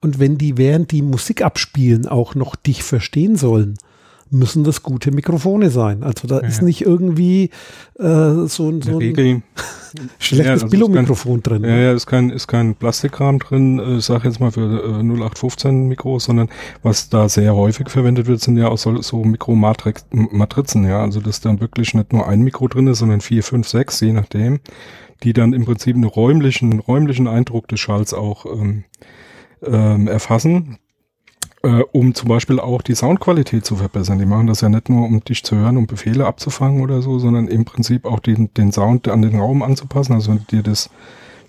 Und 0.00 0.18
wenn 0.18 0.38
die 0.38 0.56
während 0.56 0.90
die 0.90 1.02
Musik 1.02 1.42
abspielen 1.42 2.08
auch 2.08 2.34
noch 2.34 2.56
dich 2.56 2.82
verstehen 2.82 3.36
sollen, 3.36 3.76
müssen 4.30 4.64
das 4.64 4.82
gute 4.82 5.10
Mikrofone 5.10 5.70
sein. 5.70 6.02
Also 6.02 6.28
da 6.28 6.40
ja. 6.40 6.46
ist 6.46 6.62
nicht 6.62 6.82
irgendwie 6.82 7.50
äh, 7.98 8.46
so, 8.46 8.70
ein, 8.70 8.80
so 8.80 8.98
ein 8.98 9.42
schlechtes 10.18 10.46
ja, 10.46 10.52
also 10.52 10.68
Billo-Mikrofon 10.68 11.42
drin. 11.42 11.64
Ja, 11.64 11.76
ja, 11.76 11.92
ist 11.92 12.06
kein, 12.06 12.30
ist 12.30 12.46
kein 12.46 12.76
Plastikrahmen 12.76 13.40
drin, 13.40 13.78
äh, 13.78 13.96
ich 13.96 14.04
sage 14.04 14.28
jetzt 14.28 14.40
mal 14.40 14.52
für 14.52 14.84
äh, 14.84 15.02
0815 15.02 15.88
Mikros, 15.88 16.24
sondern 16.24 16.48
was 16.82 17.08
da 17.08 17.28
sehr 17.28 17.54
häufig 17.54 17.90
verwendet 17.90 18.26
wird, 18.26 18.40
sind 18.40 18.56
ja 18.56 18.68
auch 18.68 18.78
so, 18.78 19.02
so 19.02 19.24
Mikromatrizen, 19.24 20.84
ja, 20.84 21.02
also 21.02 21.20
dass 21.20 21.40
dann 21.40 21.60
wirklich 21.60 21.94
nicht 21.94 22.12
nur 22.12 22.26
ein 22.28 22.40
Mikro 22.42 22.68
drin 22.68 22.86
ist, 22.86 22.98
sondern 22.98 23.20
vier, 23.20 23.42
fünf, 23.42 23.68
sechs, 23.68 24.00
je 24.00 24.12
nachdem, 24.12 24.60
die 25.24 25.32
dann 25.32 25.52
im 25.52 25.64
Prinzip 25.64 25.96
einen 25.96 26.04
räumlichen, 26.04 26.78
räumlichen 26.78 27.26
Eindruck 27.26 27.68
des 27.68 27.80
Schalls 27.80 28.14
auch 28.14 28.46
ähm, 28.46 28.84
ähm, 29.62 30.06
erfassen 30.06 30.78
äh, 31.62 31.82
um 31.92 32.14
zum 32.14 32.28
Beispiel 32.28 32.58
auch 32.58 32.82
die 32.82 32.94
Soundqualität 32.94 33.64
zu 33.64 33.76
verbessern. 33.76 34.18
Die 34.18 34.26
machen 34.26 34.46
das 34.46 34.60
ja 34.62 34.68
nicht 34.68 34.88
nur, 34.88 35.06
um 35.06 35.22
dich 35.22 35.44
zu 35.44 35.56
hören, 35.56 35.76
um 35.76 35.86
Befehle 35.86 36.26
abzufangen 36.26 36.82
oder 36.82 37.02
so, 37.02 37.18
sondern 37.18 37.48
im 37.48 37.64
Prinzip 37.64 38.06
auch 38.06 38.20
den, 38.20 38.52
den 38.54 38.72
Sound 38.72 39.08
an 39.08 39.22
den 39.22 39.38
Raum 39.38 39.62
anzupassen. 39.62 40.14
Also 40.14 40.30
wenn 40.30 40.38
du 40.38 40.56
dir 40.56 40.62
das 40.62 40.90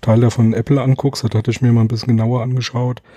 Teil 0.01 0.20
da 0.20 0.30
von 0.30 0.53
Apple 0.53 0.82
anguckst, 0.82 1.24
das 1.24 1.32
hatte 1.34 1.51
ich 1.51 1.62
mir 1.62 1.72
mal 1.72 1.82
ein 1.82 1.88
bisschen 1.88 2.18
genauer 2.18 2.41
angeschaut. 2.41 3.01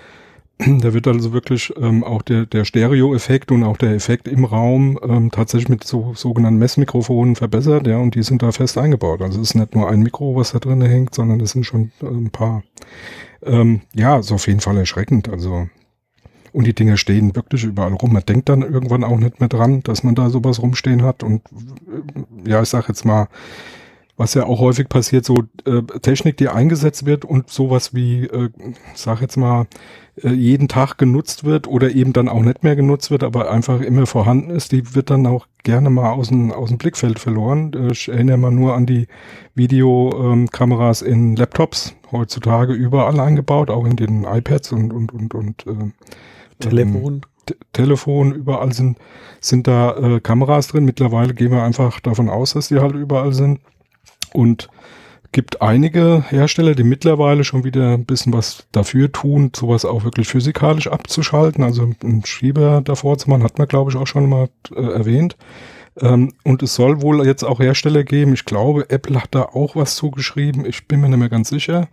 Da 0.57 0.93
wird 0.93 1.05
also 1.05 1.33
wirklich 1.33 1.73
ähm, 1.77 2.01
auch 2.05 2.21
der, 2.21 2.45
der 2.45 2.63
Stereo-Effekt 2.63 3.51
und 3.51 3.65
auch 3.65 3.75
der 3.75 3.91
Effekt 3.91 4.25
im 4.29 4.45
Raum 4.45 4.97
ähm, 5.03 5.29
tatsächlich 5.29 5.67
mit 5.67 5.83
so 5.83 6.13
sogenannten 6.15 6.59
Messmikrofonen 6.59 7.35
verbessert, 7.35 7.87
ja, 7.87 7.97
und 7.97 8.15
die 8.15 8.23
sind 8.23 8.41
da 8.41 8.53
fest 8.53 8.77
eingebaut. 8.77 9.21
Also 9.21 9.41
es 9.41 9.49
ist 9.49 9.55
nicht 9.55 9.75
nur 9.75 9.89
ein 9.89 10.01
Mikro, 10.01 10.37
was 10.37 10.53
da 10.53 10.59
drin 10.59 10.81
hängt, 10.81 11.13
sondern 11.13 11.41
es 11.41 11.51
sind 11.51 11.65
schon 11.65 11.91
äh, 12.01 12.05
ein 12.05 12.29
paar. 12.29 12.63
Ähm, 13.43 13.81
ja, 13.93 14.17
ist 14.17 14.31
auf 14.31 14.47
jeden 14.47 14.61
Fall 14.61 14.77
erschreckend. 14.77 15.27
Also 15.27 15.67
und 16.55 16.65
die 16.65 16.73
Dinge 16.73 16.95
stehen 16.95 17.35
wirklich 17.35 17.65
überall 17.65 17.93
rum. 17.93 18.13
Man 18.13 18.23
denkt 18.25 18.47
dann 18.47 18.61
irgendwann 18.61 19.03
auch 19.03 19.17
nicht 19.17 19.41
mehr 19.41 19.49
dran, 19.49 19.81
dass 19.83 20.03
man 20.03 20.15
da 20.15 20.29
sowas 20.29 20.61
rumstehen 20.61 21.03
hat. 21.03 21.21
Und 21.21 21.41
äh, 22.45 22.49
ja, 22.49 22.61
ich 22.61 22.69
sag 22.69 22.87
jetzt 22.87 23.03
mal, 23.03 23.27
was 24.15 24.35
ja 24.35 24.45
auch 24.45 24.61
häufig 24.61 24.87
passiert, 24.87 25.25
so 25.25 25.43
äh, 25.65 25.81
Technik, 26.01 26.37
die 26.37 26.47
eingesetzt 26.47 27.05
wird 27.05 27.25
und 27.25 27.49
sowas 27.49 27.93
wie, 27.93 28.23
äh, 28.27 28.51
sag 28.93 29.19
jetzt 29.19 29.35
mal, 29.35 29.67
äh, 30.23 30.29
jeden 30.29 30.69
Tag 30.69 30.97
genutzt 30.97 31.43
wird 31.43 31.67
oder 31.67 31.91
eben 31.91 32.13
dann 32.13 32.29
auch 32.29 32.41
nicht 32.41 32.63
mehr 32.63 32.77
genutzt 32.77 33.11
wird, 33.11 33.23
aber 33.23 33.51
einfach 33.51 33.81
immer 33.81 34.05
vorhanden 34.05 34.49
ist, 34.49 34.71
die 34.71 34.95
wird 34.95 35.09
dann 35.09 35.27
auch 35.27 35.47
gerne 35.63 35.89
mal 35.89 36.13
aus 36.13 36.29
dem, 36.29 36.53
aus 36.53 36.69
dem 36.69 36.77
Blickfeld 36.77 37.19
verloren. 37.19 37.73
Äh, 37.73 37.91
ich 37.91 38.07
erinnere 38.07 38.37
mal 38.37 38.51
nur 38.51 38.75
an 38.75 38.85
die 38.85 39.07
Videokameras 39.55 41.01
ähm, 41.01 41.07
in 41.11 41.35
Laptops, 41.35 41.95
heutzutage 42.13 42.71
überall 42.71 43.19
eingebaut, 43.19 43.69
auch 43.69 43.85
in 43.85 43.97
den 43.97 44.23
iPads 44.23 44.71
und, 44.71 44.93
und, 44.93 45.11
und, 45.11 45.35
und 45.35 45.67
äh, 45.67 45.91
Telefon. 46.59 47.21
Telefon, 47.73 48.33
überall 48.33 48.73
sind, 48.73 48.97
sind 49.39 49.67
da 49.67 49.95
äh, 49.97 50.19
Kameras 50.19 50.67
drin. 50.67 50.85
Mittlerweile 50.85 51.33
gehen 51.33 51.51
wir 51.51 51.63
einfach 51.63 51.99
davon 51.99 52.29
aus, 52.29 52.53
dass 52.53 52.69
die 52.69 52.79
halt 52.79 52.95
überall 52.95 53.33
sind. 53.33 53.59
Und 54.33 54.69
gibt 55.31 55.61
einige 55.61 56.23
Hersteller, 56.29 56.75
die 56.75 56.83
mittlerweile 56.83 57.43
schon 57.43 57.65
wieder 57.65 57.93
ein 57.93 58.05
bisschen 58.05 58.31
was 58.31 58.67
dafür 58.71 59.11
tun, 59.11 59.51
sowas 59.55 59.83
auch 59.83 60.05
wirklich 60.05 60.29
physikalisch 60.29 60.87
abzuschalten. 60.87 61.63
Also 61.63 61.89
einen 62.01 62.25
Schieber 62.25 62.81
davor 62.81 63.17
zu 63.17 63.29
machen, 63.29 63.43
hat 63.43 63.57
man, 63.57 63.67
glaube 63.67 63.91
ich, 63.91 63.97
auch 63.97 64.07
schon 64.07 64.29
mal 64.29 64.47
äh, 64.73 64.81
erwähnt. 64.81 65.35
Ähm, 65.99 66.33
und 66.43 66.63
es 66.63 66.75
soll 66.75 67.01
wohl 67.01 67.25
jetzt 67.25 67.43
auch 67.43 67.59
Hersteller 67.59 68.03
geben, 68.03 68.33
ich 68.33 68.45
glaube, 68.45 68.89
Apple 68.89 69.21
hat 69.21 69.29
da 69.31 69.43
auch 69.43 69.75
was 69.75 69.95
zugeschrieben, 69.95 70.65
ich 70.65 70.87
bin 70.87 71.01
mir 71.01 71.09
nicht 71.09 71.19
mehr 71.19 71.29
ganz 71.29 71.49
sicher, 71.49 71.87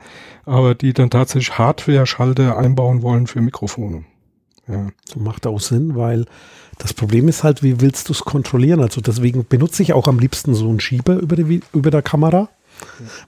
aber 0.45 0.75
die 0.75 0.93
dann 0.93 1.11
tatsächlich 1.11 1.57
Hardware-Schalter 1.59 2.57
einbauen 2.57 3.03
wollen 3.03 3.27
für 3.27 3.41
Mikrofone. 3.41 4.05
Ja. 4.69 4.89
Macht 5.17 5.47
auch 5.47 5.61
Sinn, 5.61 5.97
weil 5.97 6.27
das 6.79 6.95
Problem 6.95 7.29
ist 7.29 7.45
halt, 7.45 7.63
wie 7.63 7.81
willst 7.81 8.09
du 8.09 8.13
es 8.13 8.21
kontrollieren? 8.21 8.81
Also 8.81 9.01
deswegen 9.01 9.45
benutze 9.47 9.83
ich 9.83 9.93
auch 9.93 10.09
am 10.09 10.19
liebsten 10.19 10.55
so 10.55 10.69
einen 10.69 10.81
Schieber 10.81 11.17
über, 11.17 11.37
die, 11.37 11.63
über 11.73 11.91
der 11.91 12.03
Kamera, 12.03 12.49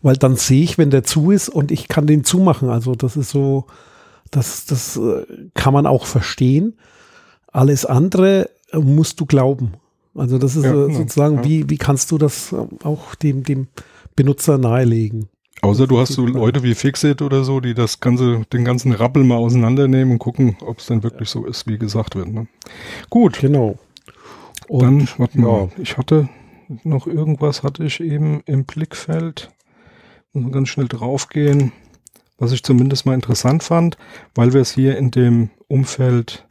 weil 0.02 0.16
dann 0.16 0.36
sehe 0.36 0.62
ich, 0.62 0.78
wenn 0.78 0.90
der 0.90 1.04
zu 1.04 1.30
ist 1.30 1.48
und 1.48 1.70
ich 1.70 1.88
kann 1.88 2.06
den 2.06 2.24
zumachen. 2.24 2.70
Also 2.70 2.94
das 2.94 3.16
ist 3.16 3.30
so, 3.30 3.66
das, 4.30 4.66
das 4.66 4.96
äh, 4.96 5.24
kann 5.54 5.74
man 5.74 5.86
auch 5.86 6.06
verstehen. 6.06 6.76
Alles 7.48 7.84
andere 7.84 8.50
äh, 8.72 8.78
musst 8.78 9.20
du 9.20 9.26
glauben. 9.26 9.74
Also 10.14 10.38
das 10.38 10.56
ist 10.56 10.64
ja, 10.64 10.86
äh, 10.86 10.92
sozusagen, 10.92 11.36
ja. 11.38 11.44
wie, 11.44 11.70
wie 11.70 11.78
kannst 11.78 12.10
du 12.10 12.18
das 12.18 12.54
auch 12.82 13.14
dem, 13.16 13.42
dem 13.42 13.68
Benutzer 14.16 14.58
nahelegen? 14.58 15.28
Außer 15.64 15.86
du 15.86 15.98
hast 15.98 16.12
so 16.12 16.26
Leute 16.26 16.62
wie 16.62 16.74
Fixit 16.74 17.22
oder 17.22 17.42
so, 17.42 17.60
die 17.60 17.74
das 17.74 18.00
ganze, 18.00 18.42
den 18.52 18.64
ganzen 18.64 18.92
Rappel 18.92 19.24
mal 19.24 19.36
auseinandernehmen 19.36 20.12
und 20.12 20.18
gucken, 20.18 20.56
ob 20.60 20.78
es 20.78 20.86
dann 20.86 21.02
wirklich 21.02 21.30
so 21.30 21.46
ist, 21.46 21.66
wie 21.66 21.78
gesagt 21.78 22.16
wird. 22.16 22.28
Ne? 22.28 22.46
Gut. 23.10 23.38
Genau. 23.40 23.78
Und, 24.68 24.82
dann, 24.82 25.08
warte 25.18 25.40
mal, 25.40 25.68
ich 25.78 25.96
hatte 25.96 26.28
noch 26.82 27.06
irgendwas, 27.06 27.62
hatte 27.62 27.84
ich 27.84 28.00
eben 28.00 28.42
im 28.46 28.64
Blickfeld. 28.64 29.50
Muss 30.32 30.52
ganz 30.52 30.68
schnell 30.68 30.88
draufgehen, 30.88 31.72
was 32.38 32.52
ich 32.52 32.62
zumindest 32.62 33.06
mal 33.06 33.14
interessant 33.14 33.62
fand, 33.62 33.96
weil 34.34 34.52
wir 34.52 34.60
es 34.60 34.72
hier 34.72 34.98
in 34.98 35.10
dem 35.10 35.50
Umfeld 35.68 36.46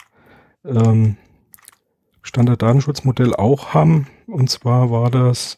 ähm, 0.65 1.17
Standarddatenschutzmodell 2.21 3.35
auch 3.35 3.73
haben. 3.73 4.07
Und 4.27 4.49
zwar 4.49 4.89
war 4.89 5.11
das 5.11 5.57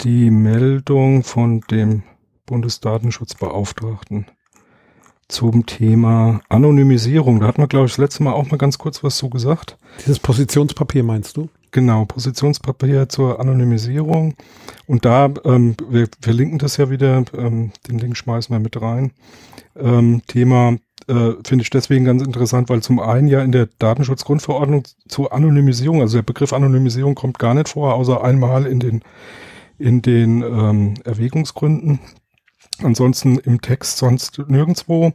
die 0.00 0.30
Meldung 0.30 1.24
von 1.24 1.60
dem 1.70 2.04
Bundesdatenschutzbeauftragten 2.50 4.26
zum 5.28 5.64
Thema 5.66 6.40
Anonymisierung. 6.48 7.40
Da 7.40 7.46
hat 7.46 7.58
man, 7.58 7.68
glaube 7.68 7.86
ich, 7.86 7.92
das 7.92 7.98
letzte 7.98 8.24
Mal 8.24 8.32
auch 8.32 8.50
mal 8.50 8.56
ganz 8.56 8.76
kurz 8.78 9.04
was 9.04 9.16
zu 9.16 9.30
gesagt. 9.30 9.78
Dieses 10.00 10.18
Positionspapier 10.18 11.04
meinst 11.04 11.36
du? 11.36 11.48
Genau, 11.70 12.04
Positionspapier 12.04 13.08
zur 13.08 13.38
Anonymisierung. 13.38 14.34
Und 14.86 15.04
da, 15.04 15.32
ähm, 15.44 15.76
wir 15.88 16.08
verlinken 16.20 16.58
das 16.58 16.76
ja 16.76 16.90
wieder, 16.90 17.24
ähm, 17.38 17.70
den 17.88 17.98
Link 17.98 18.16
schmeißen 18.16 18.52
wir 18.52 18.58
mit 18.58 18.82
rein. 18.82 19.12
Ähm, 19.76 20.22
Thema 20.26 20.78
äh, 21.06 21.34
finde 21.46 21.62
ich 21.62 21.70
deswegen 21.70 22.04
ganz 22.04 22.22
interessant, 22.22 22.68
weil 22.68 22.82
zum 22.82 22.98
einen 22.98 23.28
ja 23.28 23.40
in 23.42 23.52
der 23.52 23.68
Datenschutzgrundverordnung 23.78 24.82
zur 25.06 25.32
Anonymisierung, 25.32 26.00
also 26.00 26.18
der 26.18 26.22
Begriff 26.22 26.52
Anonymisierung 26.52 27.14
kommt 27.14 27.38
gar 27.38 27.54
nicht 27.54 27.68
vor, 27.68 27.94
außer 27.94 28.24
einmal 28.24 28.66
in 28.66 28.80
den, 28.80 29.02
in 29.78 30.02
den 30.02 30.42
ähm, 30.42 30.94
Erwägungsgründen. 31.04 32.00
Ansonsten 32.82 33.38
im 33.38 33.60
Text 33.60 33.98
sonst 33.98 34.42
nirgendwo, 34.48 35.12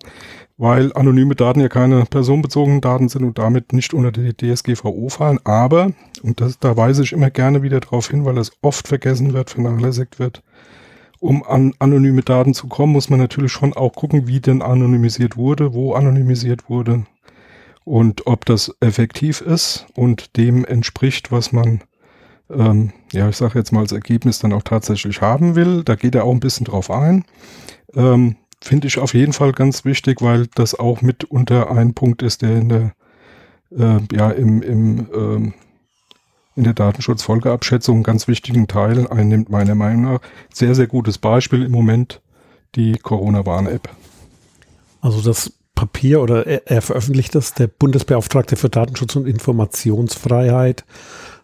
weil 0.57 0.93
anonyme 0.93 1.35
Daten 1.35 1.59
ja 1.59 1.67
keine 1.67 2.05
personenbezogenen 2.05 2.81
Daten 2.81 3.09
sind 3.09 3.23
und 3.23 3.37
damit 3.37 3.73
nicht 3.73 3.93
unter 3.93 4.11
die 4.11 4.33
DSGVO 4.33 5.09
fallen. 5.09 5.39
Aber, 5.43 5.91
und 6.21 6.41
das, 6.41 6.59
da 6.59 6.77
weise 6.77 7.03
ich 7.03 7.13
immer 7.13 7.29
gerne 7.29 7.63
wieder 7.63 7.79
darauf 7.79 8.09
hin, 8.09 8.25
weil 8.25 8.35
das 8.35 8.51
oft 8.61 8.87
vergessen 8.87 9.33
wird, 9.33 9.49
vernachlässigt 9.49 10.19
wird, 10.19 10.43
um 11.19 11.43
an 11.43 11.73
anonyme 11.79 12.21
Daten 12.21 12.53
zu 12.53 12.67
kommen, 12.67 12.93
muss 12.93 13.09
man 13.09 13.19
natürlich 13.19 13.51
schon 13.51 13.73
auch 13.73 13.93
gucken, 13.93 14.27
wie 14.27 14.39
denn 14.39 14.61
anonymisiert 14.61 15.37
wurde, 15.37 15.73
wo 15.73 15.93
anonymisiert 15.93 16.69
wurde 16.69 17.05
und 17.83 18.27
ob 18.27 18.45
das 18.45 18.75
effektiv 18.79 19.41
ist 19.41 19.85
und 19.95 20.37
dem 20.37 20.65
entspricht, 20.65 21.31
was 21.31 21.51
man 21.51 21.81
ähm, 22.49 22.91
ja, 23.11 23.29
ich 23.29 23.37
sage 23.37 23.57
jetzt 23.59 23.71
mal 23.71 23.81
als 23.81 23.91
Ergebnis 23.91 24.39
dann 24.39 24.53
auch 24.53 24.63
tatsächlich 24.63 25.21
haben 25.21 25.55
will. 25.55 25.83
Da 25.83 25.95
geht 25.95 26.15
er 26.15 26.25
auch 26.25 26.31
ein 26.31 26.39
bisschen 26.39 26.65
drauf 26.65 26.91
ein. 26.91 27.25
Ähm, 27.93 28.35
Finde 28.61 28.87
ich 28.87 28.97
auf 28.97 29.13
jeden 29.13 29.33
Fall 29.33 29.51
ganz 29.51 29.85
wichtig, 29.85 30.21
weil 30.21 30.47
das 30.55 30.77
auch 30.77 31.01
mitunter 31.01 31.71
ein 31.71 31.93
Punkt 31.93 32.23
ist, 32.23 32.41
der 32.41 32.57
in 32.57 32.69
der 32.69 32.93
äh, 33.77 33.99
ja 34.11 34.31
im, 34.31 34.61
im 34.61 35.07
ähm, 35.13 35.53
in 36.55 36.63
der 36.63 36.73
Datenschutzfolgeabschätzung 36.73 37.97
einen 37.97 38.03
ganz 38.03 38.27
wichtigen 38.27 38.67
Teil 38.67 39.07
einnimmt, 39.07 39.49
meiner 39.49 39.75
Meinung 39.75 40.13
nach. 40.13 40.19
Sehr, 40.53 40.73
sehr 40.73 40.87
gutes 40.87 41.17
Beispiel 41.17 41.63
im 41.63 41.71
Moment 41.71 42.21
die 42.75 42.93
Corona-Warn-App. 42.93 43.89
Also 45.01 45.21
das 45.21 45.51
Papier 45.75 46.21
oder 46.21 46.47
er, 46.47 46.67
er 46.67 46.81
veröffentlicht 46.81 47.35
das, 47.35 47.53
der 47.53 47.67
Bundesbeauftragte 47.67 48.55
für 48.55 48.69
Datenschutz 48.69 49.15
und 49.17 49.27
Informationsfreiheit 49.27 50.85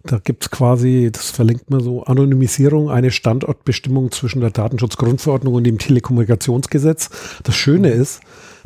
da 0.03 0.17
gibt 0.17 0.43
es 0.43 0.51
quasi, 0.51 1.09
das 1.11 1.31
verlinkt 1.31 1.69
man 1.69 1.81
so, 1.81 2.03
Anonymisierung, 2.03 2.89
eine 2.89 3.11
Standortbestimmung 3.11 4.11
zwischen 4.11 4.41
der 4.41 4.51
Datenschutzgrundverordnung 4.51 5.53
und 5.53 5.63
dem 5.63 5.77
Telekommunikationsgesetz. 5.77 7.09
Das 7.43 7.55
Schöne 7.55 7.93
mhm. 7.93 8.01
ist, 8.01 8.21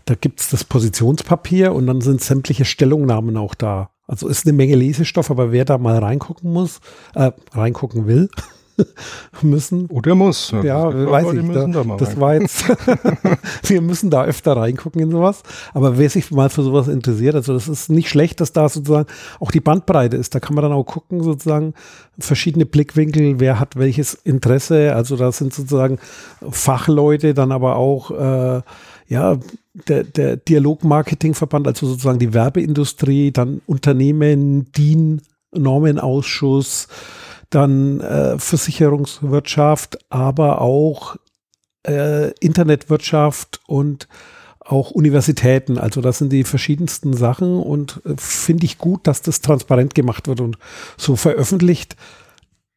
da 0.06 0.16
gibt 0.16 0.40
es 0.40 0.50
das 0.50 0.64
Positionspapier 0.64 1.74
und 1.74 1.88
dann 1.88 2.02
sind 2.02 2.22
sämtliche 2.22 2.66
Stellungnahmen 2.66 3.38
auch 3.38 3.56
da. 3.56 3.90
Also 4.08 4.28
ist 4.28 4.46
eine 4.46 4.54
Menge 4.54 4.76
Lesestoff, 4.76 5.32
aber 5.32 5.52
wer 5.52 5.66
da 5.66 5.78
mal 5.78 5.98
reingucken 5.98 6.54
muss, 6.54 6.80
äh, 7.16 7.32
reingucken 7.54 8.06
will, 8.06 8.30
müssen. 9.42 9.88
Oder 9.88 10.16
muss. 10.16 10.52
Ja, 10.64 10.94
weiß 10.94 11.34
ich. 11.34 11.52
Da, 11.52 11.68
da 11.68 11.96
das 11.98 12.20
war 12.20 12.36
jetzt, 12.36 12.66
wir 13.64 13.82
müssen 13.82 14.10
da 14.10 14.26
öfter 14.26 14.58
reingucken 14.58 15.02
in 15.02 15.12
sowas. 15.12 15.44
Aber 15.74 15.98
wer 15.98 16.10
sich 16.10 16.32
mal 16.32 16.50
für 16.50 16.64
sowas 16.64 16.88
interessiert, 16.88 17.36
also 17.36 17.54
das 17.54 17.68
ist 17.68 17.90
nicht 17.90 18.10
schlecht, 18.10 18.42
dass 18.42 18.54
da 18.54 18.70
sozusagen 18.70 19.08
auch 19.40 19.52
die 19.52 19.60
Bandbreite 19.60 20.18
ist. 20.18 20.36
Da 20.36 20.40
kann 20.40 20.56
man 20.56 20.64
dann 20.64 20.74
auch 20.74 20.86
gucken, 20.86 21.24
sozusagen 21.24 21.74
verschiedene 22.20 22.66
Blickwinkel, 22.66 23.40
wer 23.40 23.60
hat 23.60 23.76
welches 23.76 24.14
Interesse. 24.14 24.96
Also 24.96 25.16
da 25.16 25.32
sind 25.32 25.54
sozusagen 25.54 26.00
Fachleute, 26.50 27.34
dann 27.34 27.52
aber 27.52 27.76
auch 27.76 28.12
äh, 28.12 28.62
ja, 29.08 29.38
der, 29.88 30.04
der 30.04 30.38
Dialogmarketingverband, 30.38 31.68
also 31.68 31.88
sozusagen 31.88 32.20
die 32.20 32.34
Werbeindustrie, 32.34 33.32
dann 33.32 33.62
Unternehmen, 33.66 34.72
DIN, 34.72 35.22
Normenausschuss, 35.52 36.88
dann 37.50 38.00
äh, 38.02 38.38
Versicherungswirtschaft, 38.38 40.00
aber 40.12 40.62
auch 40.62 41.16
äh, 41.88 42.32
Internetwirtschaft 42.40 43.62
und 43.68 44.08
auch 44.60 44.92
Universitäten. 44.92 45.78
Also 45.78 46.02
das 46.02 46.18
sind 46.18 46.34
die 46.34 46.44
verschiedensten 46.44 47.14
Sachen 47.14 47.60
und 47.60 48.02
äh, 48.06 48.16
finde 48.18 48.66
ich 48.66 48.78
gut, 48.78 49.08
dass 49.08 49.22
das 49.22 49.42
transparent 49.42 49.96
gemacht 49.96 50.28
wird 50.28 50.42
und 50.42 50.58
so 50.98 51.16
veröffentlicht 51.16 51.96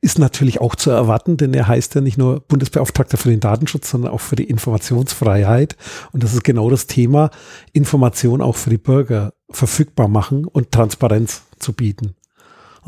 ist 0.01 0.19
natürlich 0.19 0.61
auch 0.61 0.77
zu 0.77 0.91
erwarten, 0.91 1.37
denn 1.37 1.53
er 1.55 1.67
heißt 1.67 1.95
ja 1.97 2.01
nicht 2.01 2.19
nur 2.19 2.41
Bundesbeauftragter 2.41 3.17
für 3.17 3.31
den 3.31 3.41
Datenschutz, 3.41 3.91
sondern 3.91 4.13
auch 4.13 4.21
für 4.21 4.37
die 4.37 4.45
Informationsfreiheit. 4.45 5.77
Und 6.13 6.23
das 6.23 6.35
ist 6.35 6.45
genau 6.45 6.71
das 6.71 6.87
Thema, 6.87 7.31
Information 7.73 8.41
auch 8.41 8.55
für 8.55 8.71
die 8.71 8.79
Bürger 8.79 9.33
verfügbar 9.51 10.07
machen 10.07 10.45
und 10.45 10.71
Transparenz 10.71 11.43
zu 11.59 11.73
bieten. 11.73 12.15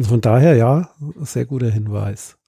Und 0.00 0.07
von 0.07 0.21
daher, 0.23 0.57
ja, 0.57 0.88
sehr 1.19 1.45
guter 1.45 1.69
Hinweis. 1.69 2.38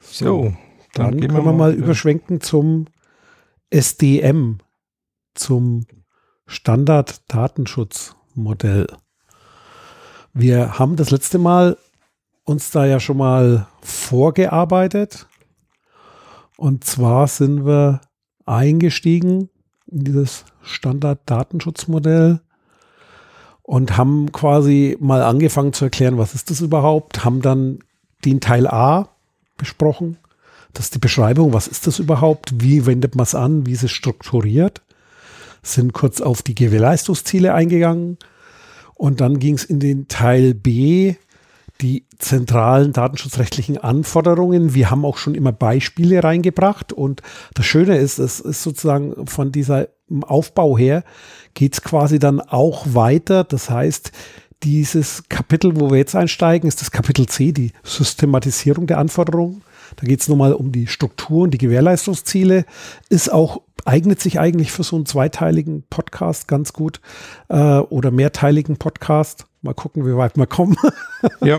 So, 0.00 0.24
so 0.24 0.54
dann, 0.94 1.10
dann 1.10 1.20
können 1.20 1.34
wir 1.34 1.42
mal, 1.42 1.52
mal 1.52 1.74
überschwenken 1.74 2.40
zum 2.40 2.86
SDM, 3.70 4.58
zum 5.34 5.86
Standard-Datenschutzmodell. 6.46 8.86
Wir 10.32 10.78
haben 10.78 10.94
das 10.94 11.10
letzte 11.10 11.38
Mal 11.38 11.76
uns 12.44 12.70
da 12.70 12.86
ja 12.86 13.00
schon 13.00 13.16
mal 13.16 13.66
vorgearbeitet. 13.82 15.26
Und 16.56 16.84
zwar 16.84 17.26
sind 17.26 17.66
wir 17.66 18.02
eingestiegen 18.46 19.50
in 19.88 20.04
dieses 20.04 20.44
Standard-Datenschutzmodell 20.62 22.40
und 23.68 23.98
haben 23.98 24.32
quasi 24.32 24.96
mal 24.98 25.22
angefangen 25.22 25.74
zu 25.74 25.84
erklären, 25.84 26.16
was 26.16 26.34
ist 26.34 26.50
das 26.50 26.62
überhaupt, 26.62 27.26
haben 27.26 27.42
dann 27.42 27.80
den 28.24 28.40
Teil 28.40 28.66
A 28.66 29.10
besprochen. 29.58 30.16
Das 30.72 30.86
ist 30.86 30.94
die 30.94 31.00
Beschreibung, 31.00 31.52
was 31.52 31.68
ist 31.68 31.86
das 31.86 31.98
überhaupt, 31.98 32.62
wie 32.62 32.86
wendet 32.86 33.14
man 33.14 33.24
es 33.24 33.34
an, 33.34 33.66
wie 33.66 33.72
ist 33.72 33.82
es 33.82 33.92
strukturiert, 33.92 34.80
sind 35.62 35.92
kurz 35.92 36.22
auf 36.22 36.40
die 36.40 36.54
Gewährleistungsziele 36.54 37.52
eingegangen 37.52 38.16
und 38.94 39.20
dann 39.20 39.38
ging 39.38 39.56
es 39.56 39.64
in 39.64 39.80
den 39.80 40.08
Teil 40.08 40.54
B, 40.54 41.16
die 41.82 42.06
zentralen 42.18 42.94
datenschutzrechtlichen 42.94 43.76
Anforderungen. 43.76 44.72
Wir 44.72 44.90
haben 44.90 45.04
auch 45.04 45.18
schon 45.18 45.34
immer 45.34 45.52
Beispiele 45.52 46.24
reingebracht 46.24 46.94
und 46.94 47.20
das 47.52 47.66
Schöne 47.66 47.98
ist, 47.98 48.18
es 48.18 48.40
ist 48.40 48.62
sozusagen 48.62 49.26
von 49.26 49.52
dieser 49.52 49.88
Aufbau 50.22 50.76
her 50.78 51.04
geht 51.54 51.74
es 51.74 51.82
quasi 51.82 52.18
dann 52.18 52.40
auch 52.40 52.86
weiter. 52.94 53.44
Das 53.44 53.70
heißt, 53.70 54.12
dieses 54.62 55.28
Kapitel, 55.28 55.78
wo 55.78 55.90
wir 55.90 55.98
jetzt 55.98 56.16
einsteigen, 56.16 56.68
ist 56.68 56.80
das 56.80 56.90
Kapitel 56.90 57.26
C, 57.26 57.52
die 57.52 57.72
Systematisierung 57.84 58.86
der 58.86 58.98
Anforderungen. 58.98 59.62
Da 59.96 60.06
geht 60.06 60.20
es 60.20 60.28
nochmal 60.28 60.52
um 60.52 60.72
die 60.72 60.86
Struktur 60.86 61.44
und 61.44 61.52
die 61.52 61.58
Gewährleistungsziele. 61.58 62.64
Ist 63.08 63.32
auch, 63.32 63.62
eignet 63.84 64.20
sich 64.20 64.38
eigentlich 64.38 64.72
für 64.72 64.82
so 64.82 64.96
einen 64.96 65.06
zweiteiligen 65.06 65.84
Podcast 65.88 66.48
ganz 66.48 66.72
gut 66.72 67.00
äh, 67.48 67.78
oder 67.78 68.10
mehrteiligen 68.10 68.76
Podcast. 68.76 69.46
Mal 69.62 69.74
gucken, 69.74 70.06
wie 70.06 70.16
weit 70.16 70.36
wir 70.36 70.46
kommen. 70.46 70.76
Ja. 71.40 71.58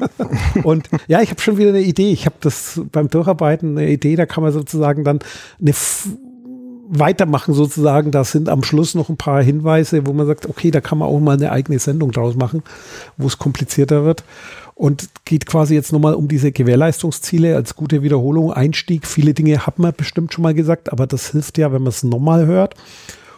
und 0.64 0.88
ja, 1.10 1.20
ich 1.20 1.32
habe 1.32 1.42
schon 1.42 1.58
wieder 1.58 1.70
eine 1.70 1.82
Idee. 1.82 2.14
Ich 2.14 2.26
habe 2.26 2.38
das 2.40 2.80
beim 2.94 3.10
Durcharbeiten 3.10 3.78
eine 3.78 3.90
Idee, 3.90 4.16
da 4.16 4.26
kann 4.26 4.42
man 4.42 4.54
sozusagen 4.54 5.04
dann 5.04 5.20
eine 5.60 5.74
weitermachen 6.90 7.54
sozusagen. 7.54 8.12
Da 8.12 8.24
sind 8.24 8.50
am 8.50 8.64
Schluss 8.64 8.96
noch 8.96 9.10
ein 9.10 9.18
paar 9.18 9.44
Hinweise, 9.44 10.06
wo 10.08 10.14
man 10.14 10.26
sagt, 10.26 10.50
okay, 10.50 10.72
da 10.72 10.82
kann 10.82 10.98
man 10.98 11.08
auch 11.08 11.20
mal 11.20 11.38
eine 11.38 11.52
eigene 11.52 11.80
Sendung 11.80 12.12
draus 12.12 12.36
machen, 12.36 12.64
wo 13.18 13.28
es 13.28 13.38
komplizierter 13.38 14.04
wird. 14.04 14.24
Und 14.74 15.10
geht 15.26 15.46
quasi 15.46 15.76
jetzt 15.76 15.92
nochmal 15.92 16.16
um 16.16 16.28
diese 16.28 16.52
Gewährleistungsziele 16.52 17.56
als 17.56 17.76
gute 17.76 18.02
Wiederholung, 18.02 18.52
Einstieg. 18.52 19.06
Viele 19.06 19.34
Dinge 19.34 19.66
hat 19.68 19.78
man 19.78 19.94
bestimmt 19.96 20.34
schon 20.34 20.42
mal 20.42 20.54
gesagt, 20.54 20.92
aber 20.92 21.06
das 21.06 21.32
hilft 21.32 21.58
ja, 21.58 21.72
wenn 21.72 21.84
man 21.84 21.90
es 21.90 22.04
nochmal 22.04 22.46
hört. 22.46 22.76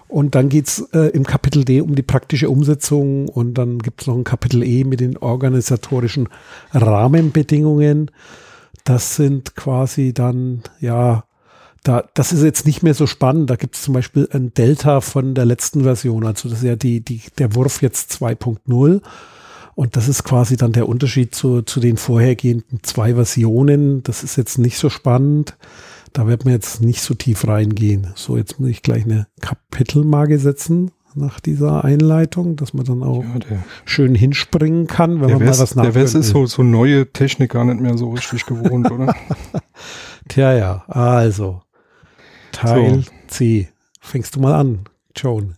Und 0.08 0.36
dann 0.36 0.50
geht 0.50 0.68
es 0.68 0.80
äh, 0.94 1.08
im 1.14 1.26
Kapitel 1.26 1.66
D 1.66 1.82
um 1.82 1.96
die 1.96 2.04
praktische 2.04 2.50
Umsetzung 2.50 3.28
und 3.30 3.56
dann 3.56 3.80
gibt 3.80 4.02
es 4.02 4.08
noch 4.08 4.16
ein 4.16 4.26
Kapitel 4.26 4.62
E 4.62 4.84
mit 4.84 5.00
den 5.00 5.18
organisatorischen 5.18 6.28
Rahmenbedingungen. 6.74 8.12
Das 8.84 9.16
sind 9.16 9.56
quasi 9.56 10.14
dann, 10.14 10.64
ja, 10.80 11.24
da, 11.84 12.04
das 12.14 12.32
ist 12.32 12.44
jetzt 12.44 12.66
nicht 12.66 12.84
mehr 12.84 12.94
so 12.94 13.08
spannend. 13.08 13.50
Da 13.50 13.56
gibt 13.56 13.76
es 13.76 13.82
zum 13.82 13.94
Beispiel 13.94 14.30
ein 14.32 14.54
Delta 14.54 15.02
von 15.02 15.34
der 15.34 15.46
letzten 15.46 15.84
Version. 15.84 16.26
Also 16.26 16.48
das 16.50 16.60
ist 16.60 16.64
ja 16.64 16.76
die, 16.76 17.02
die, 17.02 17.22
der 17.38 17.56
Wurf 17.56 17.82
jetzt 17.82 18.12
2.0. 18.14 19.02
Und 19.74 19.96
das 19.96 20.08
ist 20.08 20.24
quasi 20.24 20.58
dann 20.58 20.74
der 20.74 20.88
Unterschied 20.88 21.34
zu, 21.34 21.64
zu 21.64 21.80
den 21.80 21.98
vorhergehenden 21.98 22.84
zwei 22.84 23.16
Versionen. 23.16 24.04
Das 24.04 24.24
ist 24.24 24.36
jetzt 24.36 24.60
nicht 24.60 24.78
so 24.78 24.90
spannend. 24.90 25.58
Da 26.14 26.28
wird 26.28 26.46
man 26.46 26.54
jetzt 26.54 26.82
nicht 26.82 27.02
so 27.02 27.14
tief 27.14 27.48
reingehen. 27.48 28.08
So, 28.16 28.38
jetzt 28.38 28.60
muss 28.60 28.70
ich 28.70 28.84
gleich 28.84 29.06
eine 29.06 29.28
Kapitelmarke 29.40 30.38
setzen 30.38 30.92
nach 31.16 31.40
dieser 31.40 31.84
Einleitung, 31.84 32.58
dass 32.58 32.74
man 32.74 32.86
dann 32.86 33.02
auch 33.02 33.24
ja, 33.24 33.58
schön 33.86 34.14
hinspringen 34.14 34.88
kann, 34.88 35.20
wenn 35.20 35.32
man 35.32 35.40
West, 35.40 35.60
mal 35.60 35.64
was 35.64 35.76
nachdenkt. 35.76 35.96
Der 35.96 36.04
West 36.04 36.16
ist 36.16 36.30
so, 36.30 36.46
so 36.46 36.64
neue 36.64 37.12
Technik 37.12 37.52
gar 37.52 37.66
nicht 37.66 37.80
mehr 37.80 37.98
so 37.98 38.12
richtig 38.12 38.46
gewohnt, 38.46 38.92
oder? 38.92 39.14
Tja, 40.30 40.54
ja, 40.54 40.84
also 40.88 41.62
Teil 42.52 43.04
so. 43.04 43.12
C. 43.28 43.70
Fängst 44.00 44.36
du 44.36 44.40
mal 44.40 44.56
an, 44.56 44.86
Joan. 45.16 45.56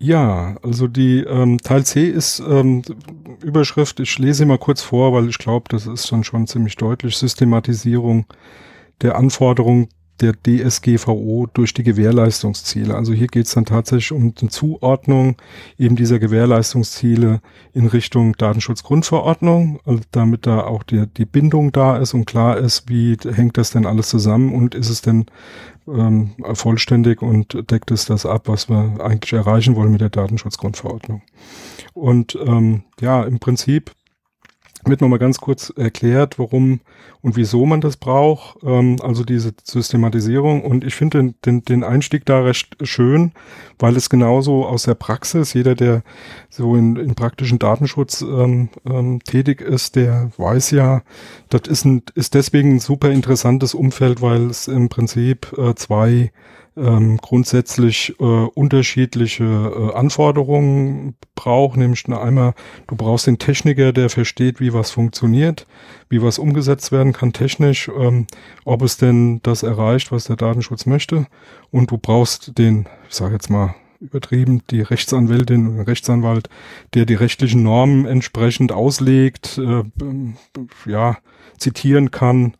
Ja, 0.00 0.56
also 0.62 0.86
die 0.86 1.20
ähm, 1.24 1.58
Teil 1.58 1.84
C 1.84 2.08
ist 2.08 2.40
ähm, 2.40 2.82
Überschrift, 3.42 3.98
ich 3.98 4.18
lese 4.18 4.46
mal 4.46 4.58
kurz 4.58 4.80
vor, 4.80 5.12
weil 5.12 5.28
ich 5.28 5.38
glaube, 5.38 5.66
das 5.70 5.86
ist 5.86 6.12
dann 6.12 6.22
schon 6.22 6.46
ziemlich 6.46 6.76
deutlich, 6.76 7.16
Systematisierung 7.16 8.26
der 9.02 9.16
Anforderungen 9.16 9.88
der 10.20 10.34
DSGVO 10.34 11.48
durch 11.52 11.74
die 11.74 11.82
Gewährleistungsziele. 11.82 12.94
Also 12.94 13.12
hier 13.12 13.28
geht 13.28 13.46
es 13.46 13.54
dann 13.54 13.64
tatsächlich 13.64 14.12
um 14.12 14.34
die 14.34 14.48
Zuordnung 14.48 15.36
eben 15.78 15.96
dieser 15.96 16.18
Gewährleistungsziele 16.18 17.40
in 17.72 17.86
Richtung 17.86 18.36
Datenschutzgrundverordnung, 18.36 19.80
also 19.84 20.00
damit 20.12 20.46
da 20.46 20.60
auch 20.64 20.82
die, 20.82 21.06
die 21.06 21.24
Bindung 21.24 21.72
da 21.72 21.96
ist 21.96 22.14
und 22.14 22.26
klar 22.26 22.58
ist, 22.58 22.88
wie 22.88 23.16
hängt 23.24 23.58
das 23.58 23.70
denn 23.70 23.86
alles 23.86 24.08
zusammen 24.08 24.54
und 24.54 24.74
ist 24.74 24.90
es 24.90 25.02
denn 25.02 25.26
ähm, 25.88 26.34
vollständig 26.54 27.22
und 27.22 27.70
deckt 27.70 27.90
es 27.90 28.04
das 28.04 28.26
ab, 28.26 28.42
was 28.46 28.68
wir 28.68 28.98
eigentlich 29.00 29.32
erreichen 29.32 29.76
wollen 29.76 29.92
mit 29.92 30.00
der 30.00 30.10
Datenschutzgrundverordnung. 30.10 31.22
Und 31.94 32.38
ähm, 32.44 32.82
ja, 33.00 33.22
im 33.24 33.38
Prinzip 33.38 33.92
wird 34.88 35.00
nochmal 35.00 35.18
ganz 35.18 35.38
kurz 35.38 35.72
erklärt, 35.76 36.38
warum 36.38 36.80
und 37.20 37.36
wieso 37.36 37.66
man 37.66 37.80
das 37.80 37.96
braucht, 37.96 38.58
ähm, 38.62 38.96
also 39.02 39.24
diese 39.24 39.52
Systematisierung. 39.64 40.62
Und 40.62 40.84
ich 40.84 40.94
finde 40.94 41.18
den, 41.18 41.34
den, 41.44 41.64
den 41.64 41.84
Einstieg 41.84 42.24
da 42.24 42.40
recht 42.40 42.76
schön, 42.82 43.32
weil 43.78 43.96
es 43.96 44.10
genauso 44.10 44.66
aus 44.66 44.84
der 44.84 44.94
Praxis, 44.94 45.52
jeder, 45.52 45.74
der 45.74 46.02
so 46.48 46.76
in, 46.76 46.96
in 46.96 47.14
praktischen 47.14 47.58
Datenschutz 47.58 48.22
ähm, 48.22 48.68
ähm, 48.88 49.20
tätig 49.24 49.60
ist, 49.60 49.96
der 49.96 50.30
weiß 50.36 50.70
ja, 50.70 51.02
das 51.48 51.62
ist, 51.68 51.84
ein, 51.84 52.02
ist 52.14 52.34
deswegen 52.34 52.76
ein 52.76 52.80
super 52.80 53.10
interessantes 53.10 53.74
Umfeld, 53.74 54.22
weil 54.22 54.46
es 54.46 54.68
im 54.68 54.88
Prinzip 54.88 55.52
äh, 55.58 55.74
zwei 55.74 56.30
ähm, 56.78 57.18
grundsätzlich 57.18 58.14
äh, 58.20 58.22
unterschiedliche 58.22 59.44
äh, 59.44 59.94
Anforderungen 59.94 61.16
braucht, 61.34 61.76
nämlich 61.76 62.06
einmal, 62.08 62.54
du 62.86 62.96
brauchst 62.96 63.26
den 63.26 63.38
Techniker, 63.38 63.92
der 63.92 64.10
versteht, 64.10 64.60
wie 64.60 64.72
was 64.72 64.90
funktioniert, 64.90 65.66
wie 66.08 66.22
was 66.22 66.38
umgesetzt 66.38 66.92
werden 66.92 67.12
kann 67.12 67.32
technisch, 67.32 67.88
ähm, 67.88 68.26
ob 68.64 68.82
es 68.82 68.96
denn 68.96 69.40
das 69.42 69.62
erreicht, 69.62 70.12
was 70.12 70.24
der 70.24 70.36
Datenschutz 70.36 70.86
möchte. 70.86 71.26
Und 71.70 71.90
du 71.90 71.98
brauchst 71.98 72.58
den, 72.58 72.86
ich 73.08 73.14
sage 73.14 73.34
jetzt 73.34 73.50
mal 73.50 73.74
übertrieben, 74.00 74.62
die 74.70 74.80
Rechtsanwältin 74.80 75.74
oder 75.74 75.86
Rechtsanwalt, 75.86 76.48
der 76.94 77.04
die 77.04 77.14
rechtlichen 77.14 77.62
Normen 77.62 78.06
entsprechend 78.06 78.72
auslegt, 78.72 79.58
äh, 79.58 79.82
ja, 80.86 81.18
zitieren 81.58 82.10
kann, 82.10 82.54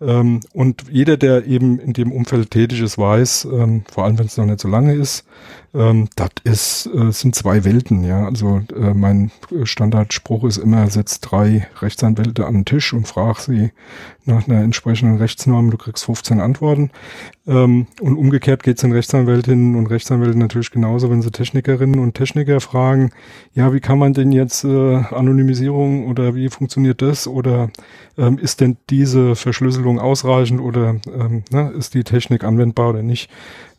ähm, 0.00 0.40
und 0.52 0.84
jeder, 0.90 1.16
der 1.16 1.46
eben 1.46 1.78
in 1.78 1.92
dem 1.92 2.12
Umfeld 2.12 2.50
tätig 2.50 2.80
ist, 2.80 2.98
weiß, 2.98 3.46
ähm, 3.52 3.84
vor 3.90 4.04
allem 4.04 4.18
wenn 4.18 4.26
es 4.26 4.36
noch 4.36 4.46
nicht 4.46 4.60
so 4.60 4.68
lange 4.68 4.94
ist, 4.94 5.24
ähm, 5.74 6.08
das 6.14 6.30
ist, 6.44 6.86
äh, 6.94 7.10
sind 7.10 7.34
zwei 7.34 7.64
Welten, 7.64 8.04
ja. 8.04 8.24
Also 8.24 8.62
äh, 8.74 8.94
mein 8.94 9.32
Standardspruch 9.64 10.44
ist 10.44 10.58
immer, 10.58 10.88
setz 10.88 11.20
drei 11.20 11.66
Rechtsanwälte 11.80 12.46
an 12.46 12.54
den 12.54 12.64
Tisch 12.64 12.92
und 12.92 13.08
frag 13.08 13.40
sie 13.40 13.72
nach 14.24 14.46
einer 14.46 14.62
entsprechenden 14.62 15.18
Rechtsnorm, 15.18 15.70
du 15.70 15.76
kriegst 15.76 16.04
15 16.04 16.40
Antworten. 16.40 16.90
Ähm, 17.46 17.88
und 18.00 18.16
umgekehrt 18.16 18.62
geht 18.62 18.76
es 18.76 18.82
den 18.82 18.92
Rechtsanwältinnen 18.92 19.74
und 19.74 19.88
Rechtsanwälten 19.88 20.38
natürlich 20.38 20.70
genauso, 20.70 21.10
wenn 21.10 21.22
sie 21.22 21.30
Technikerinnen 21.30 21.98
und 21.98 22.14
Techniker 22.14 22.60
fragen, 22.60 23.10
ja, 23.52 23.72
wie 23.74 23.80
kann 23.80 23.98
man 23.98 24.14
denn 24.14 24.32
jetzt 24.32 24.64
äh, 24.64 24.96
Anonymisierung 24.96 26.06
oder 26.06 26.34
wie 26.36 26.48
funktioniert 26.48 27.02
das 27.02 27.26
oder 27.26 27.70
ähm, 28.16 28.38
ist 28.38 28.60
denn 28.60 28.76
diese 28.90 29.34
Verschlüsselung 29.34 29.98
ausreichend 29.98 30.60
oder 30.60 30.96
ähm, 31.06 31.42
ne, 31.50 31.72
ist 31.76 31.94
die 31.94 32.04
Technik 32.04 32.44
anwendbar 32.44 32.90
oder 32.90 33.02
nicht? 33.02 33.28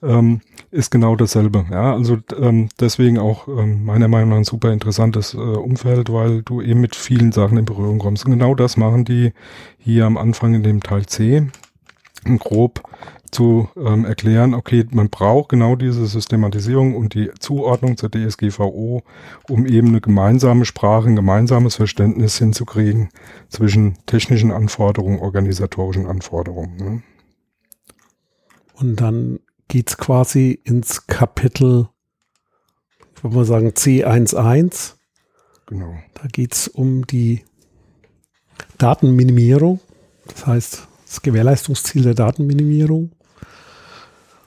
Ähm, 0.05 0.41
ist 0.71 0.91
genau 0.91 1.15
dasselbe. 1.15 1.65
Ja, 1.71 1.93
also 1.93 2.17
ähm, 2.39 2.69
deswegen 2.79 3.17
auch 3.17 3.47
ähm, 3.47 3.85
meiner 3.85 4.07
Meinung 4.07 4.29
nach 4.29 4.37
ein 4.37 4.43
super 4.43 4.71
interessantes 4.71 5.33
äh, 5.33 5.37
Umfeld, 5.37 6.11
weil 6.11 6.43
du 6.43 6.61
eben 6.61 6.81
mit 6.81 6.95
vielen 6.95 7.31
Sachen 7.31 7.57
in 7.57 7.65
Berührung 7.65 7.99
kommst. 7.99 8.25
Und 8.25 8.31
genau 8.31 8.55
das 8.55 8.77
machen 8.77 9.05
die 9.05 9.33
hier 9.77 10.05
am 10.05 10.17
Anfang 10.17 10.53
in 10.53 10.63
dem 10.63 10.81
Teil 10.81 11.05
C 11.05 11.47
grob 12.39 12.81
zu 13.31 13.69
ähm, 13.75 14.05
erklären, 14.05 14.53
okay, 14.53 14.85
man 14.91 15.09
braucht 15.09 15.49
genau 15.49 15.75
diese 15.75 16.05
Systematisierung 16.05 16.95
und 16.95 17.13
die 17.13 17.29
Zuordnung 17.39 17.97
zur 17.97 18.09
DSGVO, 18.09 19.03
um 19.49 19.65
eben 19.65 19.89
eine 19.89 20.01
gemeinsame 20.01 20.65
Sprache, 20.65 21.09
ein 21.09 21.15
gemeinsames 21.15 21.75
Verständnis 21.75 22.37
hinzukriegen 22.37 23.09
zwischen 23.49 23.97
technischen 24.05 24.51
Anforderungen, 24.51 25.19
organisatorischen 25.19 26.07
Anforderungen. 26.07 26.77
Ne? 26.77 27.03
Und 28.75 29.01
dann 29.01 29.39
geht 29.67 29.89
es 29.89 29.97
quasi 29.97 30.59
ins 30.63 31.07
Kapitel, 31.07 31.89
ich 33.15 33.23
würde 33.23 33.35
mal 33.35 33.45
sagen, 33.45 33.69
C11. 33.69 34.93
Genau. 35.67 35.95
Da 36.13 36.27
geht 36.27 36.53
es 36.53 36.67
um 36.67 37.07
die 37.07 37.43
Datenminimierung. 38.77 39.79
Das 40.27 40.45
heißt, 40.45 40.87
das 41.05 41.21
Gewährleistungsziel 41.21 42.03
der 42.03 42.13
Datenminimierung. 42.13 43.11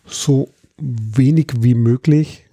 So 0.06 0.50
wenig 0.78 1.52
wie 1.60 1.74
möglich, 1.74 2.46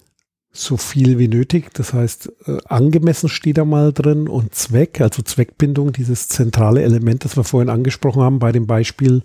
so 0.52 0.78
viel 0.78 1.20
wie 1.20 1.28
nötig. 1.28 1.74
Das 1.74 1.94
heißt, 1.94 2.32
äh, 2.48 2.58
angemessen 2.66 3.30
steht 3.30 3.58
da 3.58 3.66
mal 3.66 3.94
drin 3.94 4.28
und 4.28 4.56
Zweck, 4.56 5.02
also 5.02 5.22
Zweckbindung, 5.22 5.92
dieses 5.94 6.28
zentrale 6.28 6.82
Element, 6.82 7.26
das 7.26 7.38
wir 7.38 7.44
vorhin 7.44 7.70
angesprochen 7.70 8.24
haben 8.24 8.40
bei 8.40 8.52
dem 8.52 8.68
Beispiel 8.68 9.24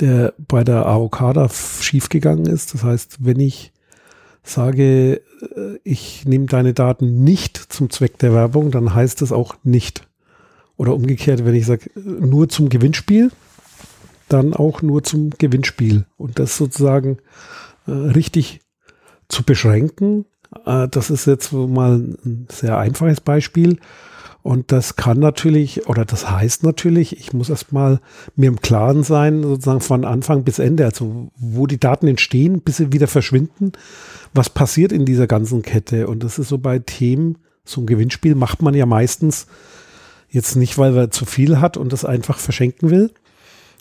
der 0.00 0.34
bei 0.38 0.64
der 0.64 0.86
AOK 0.86 1.34
da 1.34 1.48
schiefgegangen 1.48 2.46
ist. 2.46 2.74
Das 2.74 2.84
heißt, 2.84 3.24
wenn 3.24 3.40
ich 3.40 3.72
sage, 4.42 5.22
äh, 5.56 5.78
ich 5.82 6.24
nehme 6.26 6.46
deine 6.46 6.74
Daten 6.74 7.24
nicht 7.24 7.56
zum 7.56 7.90
Zweck 7.90 8.18
der 8.18 8.32
Werbung, 8.32 8.70
dann 8.70 8.94
heißt 8.94 9.22
das 9.22 9.32
auch 9.32 9.56
nicht. 9.62 10.06
Oder 10.76 10.94
umgekehrt, 10.94 11.44
wenn 11.44 11.54
ich 11.54 11.66
sage, 11.66 11.90
nur 11.94 12.48
zum 12.48 12.68
Gewinnspiel, 12.68 13.30
dann 14.28 14.54
auch 14.54 14.82
nur 14.82 15.02
zum 15.02 15.30
Gewinnspiel. 15.30 16.06
Und 16.16 16.38
das 16.38 16.56
sozusagen 16.56 17.18
äh, 17.86 17.92
richtig 17.92 18.60
zu 19.28 19.44
beschränken, 19.44 20.26
äh, 20.66 20.88
das 20.88 21.10
ist 21.10 21.26
jetzt 21.26 21.52
mal 21.52 21.96
ein 21.96 22.46
sehr 22.50 22.78
einfaches 22.78 23.20
Beispiel. 23.20 23.78
Und 24.44 24.72
das 24.72 24.96
kann 24.96 25.20
natürlich, 25.20 25.88
oder 25.88 26.04
das 26.04 26.30
heißt 26.30 26.64
natürlich, 26.64 27.18
ich 27.18 27.32
muss 27.32 27.48
erstmal 27.48 27.98
mir 28.36 28.48
im 28.48 28.60
Klaren 28.60 29.02
sein, 29.02 29.42
sozusagen 29.42 29.80
von 29.80 30.04
Anfang 30.04 30.44
bis 30.44 30.58
Ende, 30.58 30.84
also 30.84 31.30
wo 31.34 31.66
die 31.66 31.80
Daten 31.80 32.06
entstehen, 32.08 32.60
bis 32.60 32.76
sie 32.76 32.92
wieder 32.92 33.06
verschwinden, 33.06 33.72
was 34.34 34.50
passiert 34.50 34.92
in 34.92 35.06
dieser 35.06 35.26
ganzen 35.26 35.62
Kette. 35.62 36.08
Und 36.08 36.22
das 36.22 36.38
ist 36.38 36.50
so 36.50 36.58
bei 36.58 36.78
Themen, 36.78 37.38
so 37.64 37.80
ein 37.80 37.86
Gewinnspiel 37.86 38.34
macht 38.34 38.60
man 38.60 38.74
ja 38.74 38.84
meistens 38.84 39.46
jetzt 40.28 40.56
nicht, 40.56 40.76
weil 40.76 40.94
er 40.94 41.10
zu 41.10 41.24
viel 41.24 41.62
hat 41.62 41.78
und 41.78 41.90
das 41.94 42.04
einfach 42.04 42.38
verschenken 42.38 42.90
will, 42.90 43.12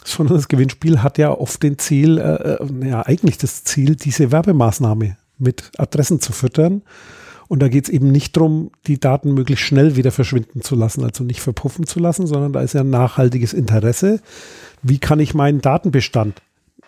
sondern 0.06 0.38
das 0.38 0.48
Gewinnspiel 0.48 1.04
hat 1.04 1.18
ja 1.18 1.32
oft 1.32 1.62
den 1.62 1.78
Ziel, 1.78 2.20
äh, 2.20 2.54
äh 2.54 2.88
ja 2.88 3.06
eigentlich 3.06 3.38
das 3.38 3.66
Ziel, 3.66 3.98
diese 3.98 4.32
Werbemaßnahme 4.32 5.18
mit 5.38 5.72
Adressen 5.78 6.22
zu 6.22 6.32
füttern 6.32 6.84
und 7.54 7.60
da 7.60 7.68
geht 7.68 7.84
es 7.84 7.90
eben 7.92 8.12
nicht 8.12 8.36
darum, 8.36 8.72
die 8.88 9.00
Daten 9.00 9.36
möglichst 9.36 9.64
schnell 9.64 9.96
wieder 9.96 10.10
verschwinden 10.10 10.62
zu 10.62 10.74
lassen, 10.74 11.04
also 11.04 11.24
nicht 11.24 11.40
verpuffen 11.40 11.86
zu 11.86 12.00
lassen, 12.00 12.26
sondern 12.26 12.52
da 12.52 12.62
ist 12.62 12.74
ja 12.74 12.82
ein 12.82 12.90
nachhaltiges 12.90 13.54
Interesse. 13.54 14.22
Wie 14.82 14.98
kann 14.98 15.20
ich 15.20 15.36
meinen 15.36 15.62
Datenbestand 15.62 16.42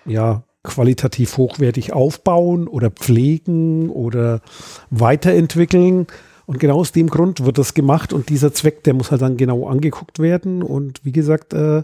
ja 0.07 0.41
qualitativ 0.63 1.37
hochwertig 1.37 1.93
aufbauen 1.93 2.67
oder 2.67 2.89
pflegen 2.89 3.91
oder 3.91 4.41
weiterentwickeln? 4.89 6.07
Und 6.47 6.59
genau 6.59 6.77
aus 6.79 6.91
dem 6.91 7.11
Grund 7.11 7.45
wird 7.45 7.59
das 7.59 7.75
gemacht 7.75 8.11
und 8.11 8.29
dieser 8.29 8.51
Zweck, 8.51 8.83
der 8.85 8.95
muss 8.95 9.11
halt 9.11 9.21
dann 9.21 9.37
genau 9.37 9.67
angeguckt 9.67 10.17
werden 10.17 10.63
und 10.63 11.05
wie 11.05 11.11
gesagt, 11.11 11.53
äh, 11.53 11.83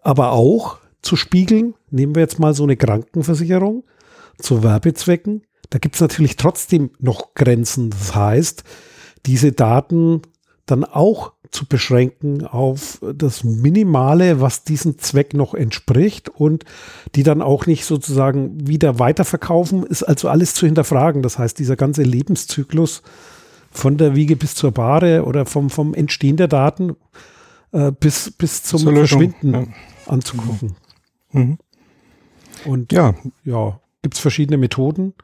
aber 0.00 0.32
auch 0.32 0.78
zu 1.02 1.16
spiegeln. 1.16 1.74
Nehmen 1.90 2.14
wir 2.14 2.22
jetzt 2.22 2.38
mal 2.38 2.54
so 2.54 2.62
eine 2.62 2.78
Krankenversicherung 2.78 3.84
zu 4.38 4.62
Werbezwecken 4.62 5.42
da 5.70 5.78
gibt 5.78 5.94
es 5.94 6.00
natürlich 6.00 6.36
trotzdem 6.36 6.90
noch 6.98 7.34
Grenzen. 7.34 7.90
Das 7.90 8.14
heißt, 8.14 8.64
diese 9.26 9.52
Daten 9.52 10.22
dann 10.66 10.84
auch 10.84 11.32
zu 11.50 11.66
beschränken 11.66 12.46
auf 12.46 13.00
das 13.14 13.42
Minimale, 13.42 14.40
was 14.40 14.62
diesem 14.62 14.98
Zweck 14.98 15.34
noch 15.34 15.54
entspricht 15.54 16.28
und 16.28 16.64
die 17.16 17.24
dann 17.24 17.42
auch 17.42 17.66
nicht 17.66 17.84
sozusagen 17.84 18.68
wieder 18.68 18.98
weiterverkaufen, 19.00 19.84
ist 19.84 20.04
also 20.04 20.28
alles 20.28 20.54
zu 20.54 20.66
hinterfragen. 20.66 21.22
Das 21.22 21.38
heißt, 21.38 21.58
dieser 21.58 21.76
ganze 21.76 22.02
Lebenszyklus 22.02 23.02
von 23.72 23.96
der 23.96 24.14
Wiege 24.14 24.36
bis 24.36 24.54
zur 24.54 24.70
Bahre 24.72 25.24
oder 25.24 25.44
vom, 25.46 25.70
vom 25.70 25.94
Entstehen 25.94 26.36
der 26.36 26.48
Daten 26.48 26.96
äh, 27.72 27.90
bis, 27.92 28.30
bis 28.30 28.62
zum 28.62 28.80
Verschwinden 28.80 29.52
ja. 29.52 29.66
anzugucken. 30.06 30.76
Mhm. 31.32 31.58
Und 32.64 32.92
ja, 32.92 33.14
ja 33.44 33.80
gibt 34.02 34.14
es 34.14 34.20
verschiedene 34.20 34.56
Methoden. 34.56 35.14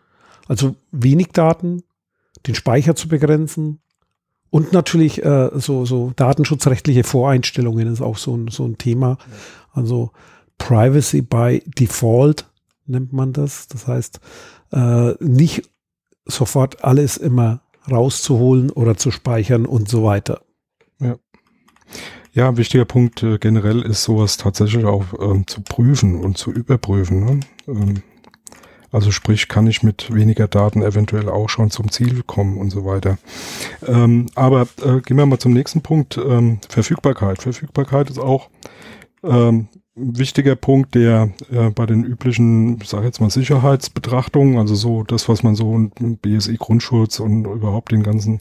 Also 0.46 0.76
wenig 0.92 1.28
Daten, 1.28 1.82
den 2.46 2.54
Speicher 2.54 2.94
zu 2.94 3.08
begrenzen 3.08 3.80
und 4.50 4.72
natürlich 4.72 5.24
äh, 5.24 5.50
so, 5.54 5.84
so 5.84 6.12
datenschutzrechtliche 6.16 7.04
Voreinstellungen 7.04 7.92
ist 7.92 8.00
auch 8.00 8.16
so 8.16 8.36
ein, 8.36 8.48
so 8.48 8.64
ein 8.64 8.78
Thema. 8.78 9.18
Also 9.72 10.12
Privacy 10.58 11.22
by 11.22 11.62
Default 11.66 12.46
nennt 12.86 13.12
man 13.12 13.32
das. 13.32 13.68
Das 13.68 13.86
heißt, 13.86 14.20
äh, 14.72 15.12
nicht 15.22 15.68
sofort 16.24 16.84
alles 16.84 17.16
immer 17.16 17.60
rauszuholen 17.90 18.70
oder 18.70 18.96
zu 18.96 19.10
speichern 19.10 19.66
und 19.66 19.88
so 19.88 20.04
weiter. 20.04 20.42
Ja. 21.00 21.16
Ja, 22.32 22.48
ein 22.48 22.56
wichtiger 22.58 22.84
Punkt 22.84 23.22
äh, 23.22 23.38
generell 23.38 23.80
ist 23.82 24.02
sowas 24.02 24.36
tatsächlich 24.36 24.84
auch 24.84 25.04
ähm, 25.20 25.46
zu 25.46 25.62
prüfen 25.62 26.20
und 26.22 26.36
zu 26.36 26.50
überprüfen. 26.50 27.24
Ne? 27.24 27.40
Ähm, 27.66 28.02
also 28.96 29.10
sprich, 29.10 29.48
kann 29.48 29.66
ich 29.66 29.82
mit 29.82 30.12
weniger 30.12 30.48
Daten 30.48 30.80
eventuell 30.80 31.28
auch 31.28 31.50
schon 31.50 31.70
zum 31.70 31.90
Ziel 31.90 32.22
kommen 32.22 32.56
und 32.56 32.70
so 32.70 32.86
weiter. 32.86 33.18
Ähm, 33.86 34.24
aber 34.34 34.62
äh, 34.82 35.02
gehen 35.02 35.18
wir 35.18 35.26
mal 35.26 35.38
zum 35.38 35.52
nächsten 35.52 35.82
Punkt. 35.82 36.16
Ähm, 36.16 36.60
Verfügbarkeit. 36.66 37.42
Verfügbarkeit 37.42 38.08
ist 38.08 38.18
auch 38.18 38.48
ähm, 39.22 39.68
ein 39.98 40.18
wichtiger 40.18 40.56
Punkt, 40.56 40.94
der 40.94 41.28
äh, 41.52 41.68
bei 41.68 41.84
den 41.84 42.04
üblichen, 42.04 42.80
ich 42.80 42.90
jetzt 42.90 43.20
mal, 43.20 43.28
Sicherheitsbetrachtungen, 43.28 44.56
also 44.56 44.74
so 44.74 45.02
das, 45.02 45.28
was 45.28 45.42
man 45.42 45.56
so 45.56 45.74
im 45.74 46.16
BSI-Grundschutz 46.16 47.20
und 47.20 47.44
überhaupt 47.44 47.92
den 47.92 48.02
ganzen 48.02 48.40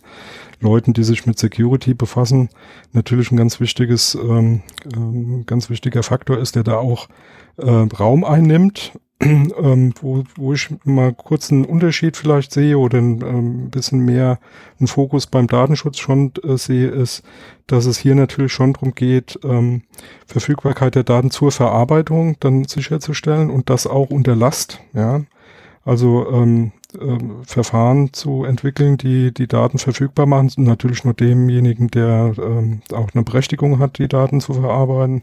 Leuten, 0.62 0.94
die 0.94 1.04
sich 1.04 1.26
mit 1.26 1.38
Security 1.38 1.94
befassen, 1.94 2.48
natürlich 2.94 3.30
ein 3.30 3.38
ganz 3.38 3.60
wichtiges, 3.60 4.16
ähm, 4.16 4.62
äh, 4.86 5.44
ganz 5.44 5.70
wichtiger 5.70 6.02
Faktor 6.02 6.38
ist, 6.38 6.56
der 6.56 6.64
da 6.64 6.78
auch 6.78 7.10
äh, 7.58 7.70
Raum 7.70 8.24
einnimmt 8.24 8.94
ähm, 9.22 9.94
wo, 10.02 10.24
wo 10.36 10.54
ich 10.54 10.70
mal 10.84 11.14
kurz 11.14 11.52
einen 11.52 11.64
Unterschied 11.64 12.18
vielleicht 12.18 12.52
sehe 12.52 12.78
oder 12.78 12.98
ein 12.98 13.22
ähm, 13.22 13.70
bisschen 13.70 14.00
mehr 14.04 14.40
einen 14.80 14.88
Fokus 14.88 15.28
beim 15.28 15.48
Datenschutz 15.48 16.00
schon 16.00 16.34
äh, 16.44 16.58
sehe, 16.58 16.90
ist, 16.90 17.24
dass 17.68 17.86
es 17.86 17.98
hier 17.98 18.16
natürlich 18.16 18.52
schon 18.52 18.74
darum 18.74 18.94
geht, 18.94 19.40
ähm, 19.44 19.84
Verfügbarkeit 20.28 20.96
der 20.96 21.04
Daten 21.04 21.32
zur 21.32 21.52
Verarbeitung 21.52 22.36
dann 22.42 22.66
sicherzustellen 22.66 23.50
und 23.50 23.70
das 23.70 23.88
auch 23.88 24.10
unter 24.10 24.36
Last, 24.36 24.82
ja. 24.94 25.22
Also 25.86 26.28
ähm, 26.32 26.72
äh, 27.00 27.18
Verfahren 27.46 28.12
zu 28.12 28.44
entwickeln, 28.44 28.98
die 28.98 29.32
die 29.32 29.48
Daten 29.48 29.78
verfügbar 29.78 30.26
machen, 30.26 30.50
natürlich 30.58 31.04
nur 31.06 31.14
demjenigen, 31.14 31.90
der 31.90 32.34
ähm, 32.38 32.82
auch 32.92 33.10
eine 33.14 33.24
Berechtigung 33.24 33.80
hat, 33.80 34.00
die 34.00 34.08
Daten 34.08 34.42
zu 34.42 34.56
verarbeiten, 34.56 35.22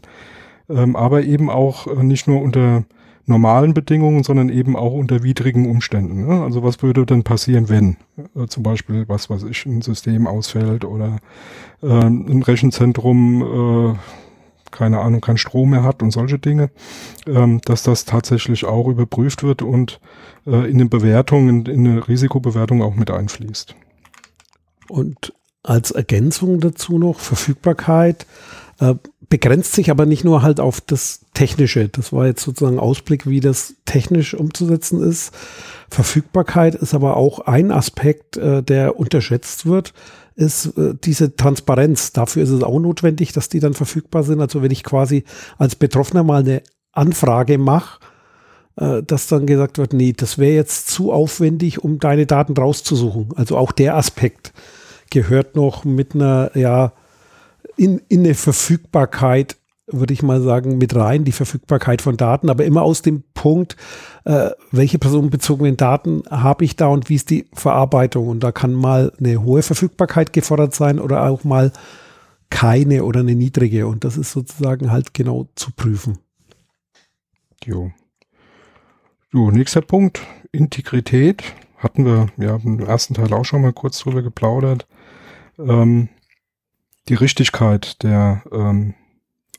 ähm, 0.69 0.95
aber 0.95 1.23
eben 1.23 1.49
auch 1.49 1.85
äh, 1.87 2.01
nicht 2.01 2.27
nur 2.27 2.41
unter 2.41 2.85
normalen 3.25 3.73
Bedingungen, 3.73 4.23
sondern 4.23 4.49
eben 4.49 4.75
auch 4.75 4.93
unter 4.93 5.23
widrigen 5.23 5.69
Umständen. 5.69 6.27
Ne? 6.27 6.43
Also 6.43 6.63
was 6.63 6.81
würde 6.81 7.05
denn 7.05 7.23
passieren, 7.23 7.69
wenn 7.69 7.97
äh, 8.35 8.47
zum 8.47 8.63
Beispiel, 8.63 9.05
was 9.07 9.29
weiß 9.29 9.43
ich, 9.43 9.65
ein 9.65 9.81
System 9.81 10.27
ausfällt 10.27 10.83
oder 10.83 11.17
äh, 11.81 11.87
ein 11.87 12.43
Rechenzentrum, 12.43 13.93
äh, 13.93 13.97
keine 14.71 14.99
Ahnung, 14.99 15.21
keinen 15.21 15.37
Strom 15.37 15.69
mehr 15.69 15.83
hat 15.83 16.01
und 16.03 16.11
solche 16.11 16.39
Dinge, 16.39 16.69
ähm, 17.27 17.61
dass 17.63 17.83
das 17.83 18.05
tatsächlich 18.05 18.65
auch 18.65 18.87
überprüft 18.87 19.43
wird 19.43 19.61
und 19.61 19.99
äh, 20.45 20.69
in 20.69 20.77
den 20.77 20.89
Bewertungen, 20.89 21.65
in 21.65 21.87
eine 21.87 22.07
Risikobewertung 22.07 22.81
auch 22.81 22.95
mit 22.95 23.09
einfließt. 23.11 23.75
Und 24.89 25.33
als 25.63 25.91
Ergänzung 25.91 26.59
dazu 26.59 26.99
noch 26.99 27.19
Verfügbarkeit. 27.19 28.27
Äh, 28.79 28.95
begrenzt 29.33 29.73
sich 29.73 29.89
aber 29.89 30.05
nicht 30.05 30.23
nur 30.23 30.43
halt 30.43 30.59
auf 30.59 30.79
das 30.79 31.21
Technische. 31.33 31.89
Das 31.89 32.13
war 32.13 32.27
jetzt 32.27 32.43
sozusagen 32.43 32.77
Ausblick, 32.77 33.25
wie 33.25 33.39
das 33.39 33.73
technisch 33.83 34.35
umzusetzen 34.35 35.01
ist. 35.01 35.33
Verfügbarkeit 35.89 36.75
ist 36.75 36.93
aber 36.93 37.17
auch 37.17 37.39
ein 37.39 37.71
Aspekt, 37.71 38.37
äh, 38.37 38.61
der 38.61 38.99
unterschätzt 38.99 39.65
wird, 39.65 39.95
ist 40.35 40.77
äh, 40.77 40.93
diese 41.03 41.35
Transparenz. 41.35 42.11
Dafür 42.13 42.43
ist 42.43 42.51
es 42.51 42.61
auch 42.61 42.77
notwendig, 42.77 43.31
dass 43.31 43.49
die 43.49 43.59
dann 43.59 43.73
verfügbar 43.73 44.21
sind. 44.21 44.39
Also 44.39 44.61
wenn 44.61 44.69
ich 44.69 44.83
quasi 44.83 45.23
als 45.57 45.75
Betroffener 45.75 46.21
mal 46.21 46.41
eine 46.41 46.61
Anfrage 46.91 47.57
mache, 47.57 48.01
äh, 48.75 49.01
dass 49.01 49.25
dann 49.25 49.47
gesagt 49.47 49.79
wird, 49.79 49.93
nee, 49.93 50.13
das 50.15 50.37
wäre 50.37 50.53
jetzt 50.53 50.89
zu 50.89 51.11
aufwendig, 51.11 51.83
um 51.83 51.97
deine 51.97 52.27
Daten 52.27 52.53
rauszusuchen. 52.53 53.29
Also 53.35 53.57
auch 53.57 53.71
der 53.71 53.95
Aspekt 53.95 54.53
gehört 55.09 55.55
noch 55.55 55.85
mit 55.85 56.13
einer, 56.13 56.51
ja, 56.53 56.93
in, 57.75 58.01
in 58.09 58.21
eine 58.21 58.35
Verfügbarkeit, 58.35 59.57
würde 59.87 60.13
ich 60.13 60.23
mal 60.23 60.41
sagen, 60.41 60.77
mit 60.77 60.95
rein, 60.95 61.25
die 61.25 61.31
Verfügbarkeit 61.31 62.01
von 62.01 62.17
Daten, 62.17 62.49
aber 62.49 62.65
immer 62.65 62.83
aus 62.83 63.01
dem 63.01 63.23
Punkt, 63.33 63.75
äh, 64.25 64.51
welche 64.71 64.97
personenbezogenen 64.97 65.77
Daten 65.77 66.23
habe 66.29 66.63
ich 66.63 66.75
da 66.75 66.87
und 66.87 67.09
wie 67.09 67.15
ist 67.15 67.29
die 67.29 67.47
Verarbeitung. 67.53 68.27
Und 68.27 68.41
da 68.41 68.51
kann 68.51 68.73
mal 68.73 69.11
eine 69.19 69.43
hohe 69.43 69.61
Verfügbarkeit 69.61 70.33
gefordert 70.33 70.73
sein 70.73 70.99
oder 70.99 71.27
auch 71.27 71.43
mal 71.43 71.71
keine 72.49 73.03
oder 73.03 73.21
eine 73.21 73.35
niedrige. 73.35 73.87
Und 73.87 74.03
das 74.03 74.17
ist 74.17 74.31
sozusagen 74.31 74.91
halt 74.91 75.13
genau 75.13 75.47
zu 75.55 75.71
prüfen. 75.71 76.19
Jo. 77.65 77.91
So, 79.31 79.49
nächster 79.51 79.81
Punkt, 79.81 80.21
Integrität. 80.51 81.43
Hatten 81.77 82.05
wir 82.05 82.27
ja 82.37 82.55
im 82.63 82.79
ersten 82.79 83.15
Teil 83.15 83.33
auch 83.33 83.43
schon 83.43 83.61
mal 83.61 83.73
kurz 83.73 83.99
drüber 83.99 84.21
geplaudert. 84.21 84.87
Ähm, 85.57 86.09
die 87.09 87.15
Richtigkeit 87.15 88.01
der 88.03 88.43
ähm, 88.51 88.93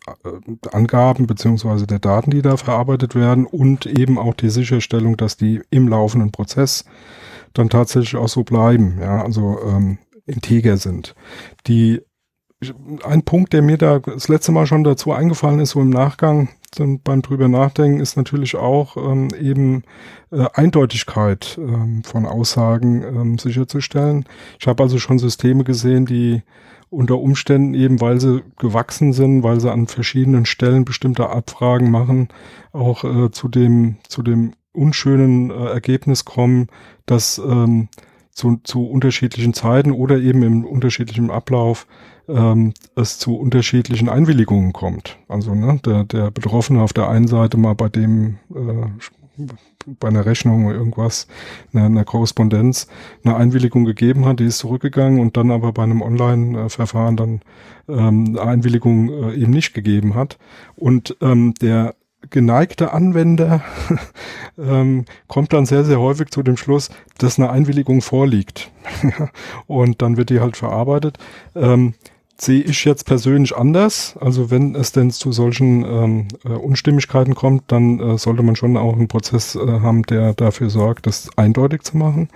äh, 0.07 0.69
Angaben 0.73 1.27
beziehungsweise 1.27 1.87
der 1.87 1.99
Daten, 1.99 2.31
die 2.31 2.43
da 2.43 2.57
verarbeitet 2.57 3.15
werden 3.15 3.47
und 3.47 3.87
eben 3.87 4.19
auch 4.19 4.35
die 4.35 4.51
Sicherstellung, 4.51 5.17
dass 5.17 5.37
die 5.37 5.63
im 5.71 5.89
laufenden 5.89 6.33
Prozess 6.33 6.85
dann 7.53 7.71
tatsächlich 7.71 8.17
auch 8.17 8.29
so 8.29 8.43
bleiben, 8.43 8.99
ja, 9.01 9.23
also 9.23 9.59
ähm, 9.65 9.99
integer 10.27 10.77
sind. 10.77 11.15
Die 11.67 12.03
ein 13.03 13.23
Punkt, 13.25 13.53
der 13.53 13.63
mir 13.63 13.77
da 13.77 13.99
das 13.99 14.29
letzte 14.29 14.53
Mal 14.53 14.67
schon 14.67 14.85
dazu 14.85 15.13
eingefallen 15.13 15.61
ist, 15.61 15.71
so 15.71 15.81
im 15.81 15.91
Nachgang 15.91 16.49
beim 17.05 17.23
drüber 17.23 17.49
nachdenken, 17.49 18.01
ist 18.01 18.17
natürlich 18.17 18.57
auch 18.57 18.97
ähm, 18.97 19.29
eben 19.39 19.85
äh, 20.33 20.47
Eindeutigkeit 20.55 21.57
ähm, 21.59 22.03
von 22.03 22.27
Aussagen 22.27 23.03
ähm, 23.03 23.39
sicherzustellen. 23.39 24.25
Ich 24.59 24.67
habe 24.67 24.83
also 24.83 24.99
schon 24.99 25.19
Systeme 25.19 25.63
gesehen, 25.63 26.07
die 26.07 26.43
unter 26.95 27.19
Umständen 27.19 27.75
eben, 27.75 28.01
weil 28.01 28.21
sie 28.21 28.43
gewachsen 28.59 29.13
sind, 29.13 29.43
weil 29.43 29.61
sie 29.61 29.71
an 29.71 29.87
verschiedenen 29.87 30.47
Stellen 30.47 30.85
bestimmte 30.85 31.29
Abfragen 31.29 31.91
machen, 31.91 32.29
auch 32.73 33.05
äh, 33.05 33.31
zu 33.31 33.49
dem 33.49 33.97
zu 34.09 34.23
dem 34.23 34.53
unschönen 34.73 35.51
äh, 35.51 35.67
Ergebnis 35.67 36.25
kommen, 36.25 36.69
dass 37.07 37.39
ähm, 37.39 37.89
zu, 38.33 38.59
zu 38.65 38.87
unterschiedlichen 38.87 39.55
Zeiten 39.55 39.93
oder 39.93 40.19
eben 40.19 40.43
im 40.43 40.65
unterschiedlichen 40.65 41.31
Ablauf 41.31 41.87
ähm, 42.29 42.75
es 42.97 43.19
zu 43.19 43.37
unterschiedlichen 43.37 44.09
Einwilligungen 44.09 44.73
kommt. 44.73 45.19
Also 45.29 45.55
ne, 45.55 45.81
der, 45.85 46.05
der 46.05 46.31
Betroffene 46.31 46.83
auf 46.83 46.93
der 46.93 47.09
einen 47.09 47.29
Seite 47.29 47.57
mal 47.57 47.75
bei 47.75 47.89
dem 47.89 48.39
äh, 48.53 48.87
bei 49.87 50.09
einer 50.09 50.27
Rechnung 50.27 50.66
oder 50.66 50.77
irgendwas, 50.77 51.27
einer, 51.73 51.87
einer 51.87 52.05
Korrespondenz, 52.05 52.87
eine 53.25 53.37
Einwilligung 53.37 53.85
gegeben 53.85 54.25
hat, 54.25 54.40
die 54.40 54.44
ist 54.44 54.59
zurückgegangen 54.59 55.20
und 55.20 55.37
dann 55.37 55.51
aber 55.51 55.73
bei 55.73 55.83
einem 55.83 56.03
Online-Verfahren 56.03 57.16
dann 57.16 57.40
ähm, 57.88 58.37
eine 58.38 58.42
Einwilligung 58.42 59.11
äh, 59.11 59.35
eben 59.35 59.53
nicht 59.53 59.75
gegeben 59.75 60.14
hat. 60.14 60.38
Und 60.77 61.16
ähm, 61.20 61.55
der 61.61 61.94
geneigte 62.31 62.92
Anwender 62.92 63.62
ähm, 64.59 65.05
kommt 65.29 65.53
dann 65.53 65.66
sehr, 65.66 65.85
sehr 65.85 66.01
häufig 66.01 66.31
zu 66.31 66.42
dem 66.42 66.57
Schluss, 66.57 66.90
dass 67.18 67.38
eine 67.38 67.51
Einwilligung 67.51 68.01
vorliegt. 68.01 68.70
und 69.66 70.03
dann 70.03 70.16
wird 70.16 70.31
die 70.31 70.40
halt 70.40 70.57
verarbeitet. 70.57 71.18
Ähm, 71.55 71.94
sehe 72.37 72.62
ich 72.62 72.85
jetzt 72.85 73.07
persönlich 73.07 73.57
anders. 73.57 74.16
Also 74.20 74.51
wenn 74.51 74.75
es 74.75 74.92
denn 74.92 75.11
zu 75.11 75.33
solchen 75.33 75.85
ähm, 75.85 76.29
äh, 76.44 76.49
Unstimmigkeiten 76.49 77.35
kommt, 77.35 77.64
dann 77.68 78.01
äh, 78.01 78.18
sollte 78.18 78.42
man 78.42 78.57
schon 78.57 78.77
auch 78.77 78.94
einen 78.94 79.09
Prozess 79.09 79.55
äh, 79.55 79.66
haben, 79.66 80.03
der 80.05 80.35
dafür 80.35 80.70
sorgt, 80.70 81.07
das 81.07 81.29
eindeutig 81.37 81.83
zu 81.83 81.97
machen, 81.97 82.29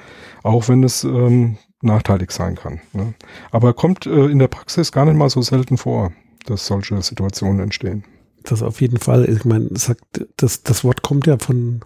auch 0.43 0.69
wenn 0.69 0.85
es 0.85 1.05
ähm, 1.05 1.59
nachteilig 1.83 2.31
sein 2.31 2.55
kann. 2.55 2.81
Ne? 2.93 3.15
Aber 3.51 3.75
kommt 3.75 4.07
äh, 4.07 4.27
in 4.27 4.39
der 4.39 4.49
Praxis 4.49 4.93
gar 4.93 5.05
nicht 5.05 5.17
mal 5.17 5.31
so 5.31 5.43
selten 5.43 5.77
vor, 5.77 6.13
dass 6.47 6.67
solche 6.67 7.01
Situationen 7.03 7.61
entstehen 7.61 8.05
das 8.51 8.63
auf 8.63 8.81
jeden 8.81 8.99
Fall. 8.99 9.29
Ich 9.29 9.45
meine, 9.45 9.69
sagt, 9.73 10.27
das, 10.37 10.63
das 10.63 10.85
Wort 10.85 11.03
kommt 11.03 11.27
ja 11.27 11.39
von 11.39 11.81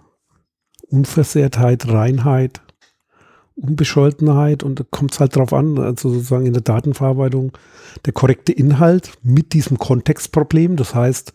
Unversehrtheit, 0.89 1.89
Reinheit, 1.89 2.61
Unbescholtenheit 3.57 4.63
und 4.63 4.81
da 4.81 4.85
kommt 4.91 5.13
es 5.13 5.21
halt 5.21 5.37
drauf 5.37 5.53
an, 5.53 5.79
also 5.79 6.11
sozusagen 6.11 6.47
in 6.47 6.53
der 6.53 6.63
Datenverarbeitung 6.63 7.53
der 8.07 8.13
korrekte 8.13 8.53
Inhalt 8.53 9.13
mit 9.23 9.53
diesem 9.53 9.79
Kontextproblem. 9.79 10.77
Das 10.77 10.95
heißt, 10.95 11.33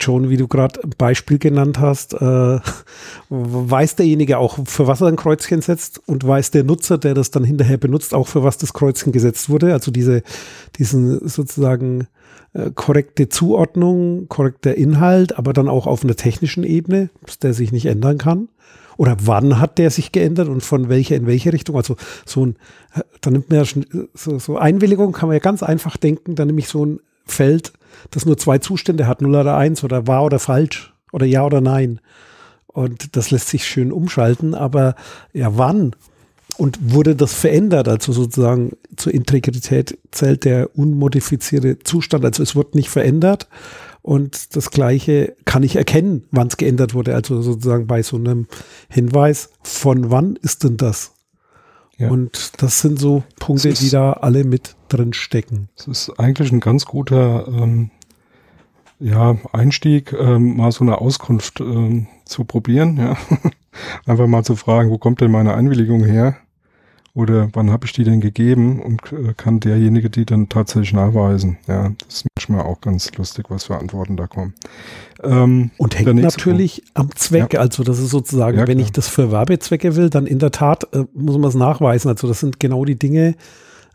John, 0.00 0.30
wie 0.30 0.38
du 0.38 0.48
gerade 0.48 0.82
ein 0.82 0.94
Beispiel 0.96 1.38
genannt 1.38 1.78
hast, 1.78 2.14
äh, 2.14 2.58
weiß 3.28 3.96
derjenige 3.96 4.38
auch, 4.38 4.58
für 4.66 4.86
was 4.86 5.02
er 5.02 5.08
ein 5.08 5.16
Kreuzchen 5.16 5.60
setzt 5.60 6.00
und 6.08 6.26
weiß 6.26 6.50
der 6.50 6.64
Nutzer, 6.64 6.96
der 6.96 7.12
das 7.14 7.30
dann 7.30 7.44
hinterher 7.44 7.76
benutzt, 7.76 8.14
auch 8.14 8.26
für 8.26 8.42
was 8.42 8.56
das 8.56 8.72
Kreuzchen 8.72 9.12
gesetzt 9.12 9.50
wurde. 9.50 9.74
Also 9.74 9.90
diese, 9.90 10.22
diesen 10.78 11.28
sozusagen 11.28 12.08
äh, 12.54 12.70
korrekte 12.74 13.28
Zuordnung, 13.28 14.26
korrekter 14.28 14.74
Inhalt, 14.74 15.36
aber 15.38 15.52
dann 15.52 15.68
auch 15.68 15.86
auf 15.86 16.02
einer 16.02 16.16
technischen 16.16 16.64
Ebene, 16.64 17.10
der 17.42 17.52
sich 17.52 17.70
nicht 17.70 17.86
ändern 17.86 18.16
kann. 18.16 18.48
Oder 19.00 19.16
wann 19.22 19.58
hat 19.58 19.78
der 19.78 19.88
sich 19.88 20.12
geändert 20.12 20.48
und 20.48 20.62
von 20.62 20.90
welcher 20.90 21.16
in 21.16 21.26
welche 21.26 21.54
Richtung? 21.54 21.74
Also 21.74 21.96
so 22.26 22.44
ein, 22.44 22.56
äh, 22.94 23.00
da 23.22 23.30
nimmt 23.30 23.48
man 23.48 23.60
ja 23.60 23.64
schon, 23.64 23.86
so, 24.12 24.38
so 24.38 24.58
Einwilligung 24.58 25.12
kann 25.12 25.30
man 25.30 25.36
ja 25.36 25.40
ganz 25.40 25.62
einfach 25.62 25.96
denken, 25.96 26.34
dann 26.34 26.48
nehme 26.48 26.60
ich 26.60 26.68
so 26.68 26.84
ein 26.84 27.00
Feld, 27.24 27.72
das 28.10 28.26
nur 28.26 28.36
zwei 28.36 28.58
Zustände 28.58 29.06
hat, 29.06 29.22
0 29.22 29.34
oder 29.34 29.56
1 29.56 29.84
oder 29.84 30.06
wahr 30.06 30.24
oder 30.24 30.38
falsch 30.38 30.92
oder 31.12 31.24
ja 31.24 31.46
oder 31.46 31.62
nein. 31.62 32.00
Und 32.66 33.16
das 33.16 33.30
lässt 33.30 33.48
sich 33.48 33.64
schön 33.64 33.90
umschalten, 33.90 34.54
aber 34.54 34.96
ja, 35.32 35.56
wann? 35.56 35.96
Und 36.58 36.92
wurde 36.92 37.16
das 37.16 37.32
verändert? 37.32 37.88
Also 37.88 38.12
sozusagen 38.12 38.72
zur 38.96 39.14
Integrität 39.14 39.96
zählt 40.10 40.44
der 40.44 40.76
unmodifizierte 40.76 41.78
Zustand. 41.78 42.26
Also 42.26 42.42
es 42.42 42.54
wird 42.54 42.74
nicht 42.74 42.90
verändert. 42.90 43.48
Und 44.02 44.56
das 44.56 44.70
Gleiche 44.70 45.36
kann 45.44 45.62
ich 45.62 45.76
erkennen, 45.76 46.24
wann 46.30 46.48
es 46.48 46.56
geändert 46.56 46.94
wurde. 46.94 47.14
Also 47.14 47.42
sozusagen 47.42 47.86
bei 47.86 48.02
so 48.02 48.16
einem 48.16 48.46
Hinweis, 48.88 49.50
von 49.62 50.10
wann 50.10 50.36
ist 50.36 50.64
denn 50.64 50.76
das? 50.76 51.12
Ja. 51.98 52.08
Und 52.08 52.62
das 52.62 52.80
sind 52.80 52.98
so 52.98 53.24
Punkte, 53.38 53.68
ist, 53.68 53.82
die 53.82 53.90
da 53.90 54.14
alle 54.14 54.44
mit 54.44 54.74
drin 54.88 55.12
stecken. 55.12 55.68
Das 55.76 55.86
ist 55.86 56.18
eigentlich 56.18 56.50
ein 56.50 56.60
ganz 56.60 56.86
guter 56.86 57.46
ähm, 57.48 57.90
ja, 58.98 59.36
Einstieg, 59.52 60.14
ähm, 60.14 60.56
mal 60.56 60.72
so 60.72 60.82
eine 60.82 60.98
Auskunft 60.98 61.60
ähm, 61.60 62.06
zu 62.24 62.44
probieren. 62.44 62.96
Ja. 62.96 63.16
Einfach 64.06 64.26
mal 64.26 64.44
zu 64.44 64.56
fragen, 64.56 64.90
wo 64.90 64.96
kommt 64.98 65.20
denn 65.20 65.30
meine 65.30 65.54
Einwilligung 65.54 66.04
her? 66.04 66.36
Oder 67.12 67.48
wann 67.54 67.70
habe 67.70 67.86
ich 67.86 67.92
die 67.92 68.04
denn 68.04 68.20
gegeben 68.20 68.80
und 68.80 69.12
äh, 69.12 69.34
kann 69.36 69.58
derjenige 69.58 70.10
die 70.10 70.24
dann 70.24 70.48
tatsächlich 70.48 70.92
nachweisen? 70.92 71.58
Ja, 71.66 71.90
das 71.98 72.16
ist 72.16 72.26
manchmal 72.36 72.64
auch 72.64 72.80
ganz 72.80 73.12
lustig, 73.16 73.46
was 73.48 73.64
für 73.64 73.76
Antworten 73.76 74.16
da 74.16 74.28
kommen. 74.28 74.54
Ähm, 75.22 75.70
und 75.76 75.98
hängt 75.98 76.14
natürlich 76.14 76.82
Punkt. 76.94 76.98
am 76.98 77.16
Zweck. 77.16 77.54
Ja. 77.54 77.60
Also 77.60 77.82
das 77.82 77.98
ist 77.98 78.10
sozusagen, 78.10 78.58
ja, 78.58 78.68
wenn 78.68 78.78
ich 78.78 78.92
das 78.92 79.08
für 79.08 79.32
Werbezwecke 79.32 79.96
will, 79.96 80.08
dann 80.08 80.26
in 80.26 80.38
der 80.38 80.52
Tat 80.52 80.86
äh, 80.94 81.04
muss 81.12 81.36
man 81.36 81.48
es 81.48 81.56
nachweisen. 81.56 82.08
Also 82.08 82.28
das 82.28 82.38
sind 82.38 82.60
genau 82.60 82.84
die 82.84 82.98
Dinge, 82.98 83.34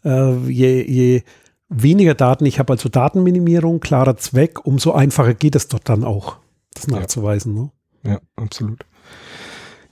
äh, 0.03 0.35
je, 0.49 0.83
je 0.83 1.23
weniger 1.69 2.15
Daten 2.15 2.45
ich 2.45 2.59
habe, 2.59 2.73
also 2.73 2.89
Datenminimierung, 2.89 3.79
klarer 3.79 4.17
Zweck, 4.17 4.65
umso 4.65 4.91
einfacher 4.91 5.33
geht 5.33 5.55
es 5.55 5.69
dort 5.69 5.87
dann 5.87 6.03
auch, 6.03 6.37
das 6.73 6.87
nachzuweisen. 6.87 7.55
Ja, 7.55 7.61
ne? 7.61 7.71
ja 8.03 8.19
absolut. 8.35 8.85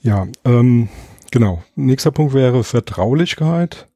Ja, 0.02 0.28
ähm, 0.44 0.90
Genau. 1.34 1.64
Nächster 1.76 2.12
Punkt 2.12 2.36
wäre 2.36 2.64
Vertraulichkeit. 2.64 3.88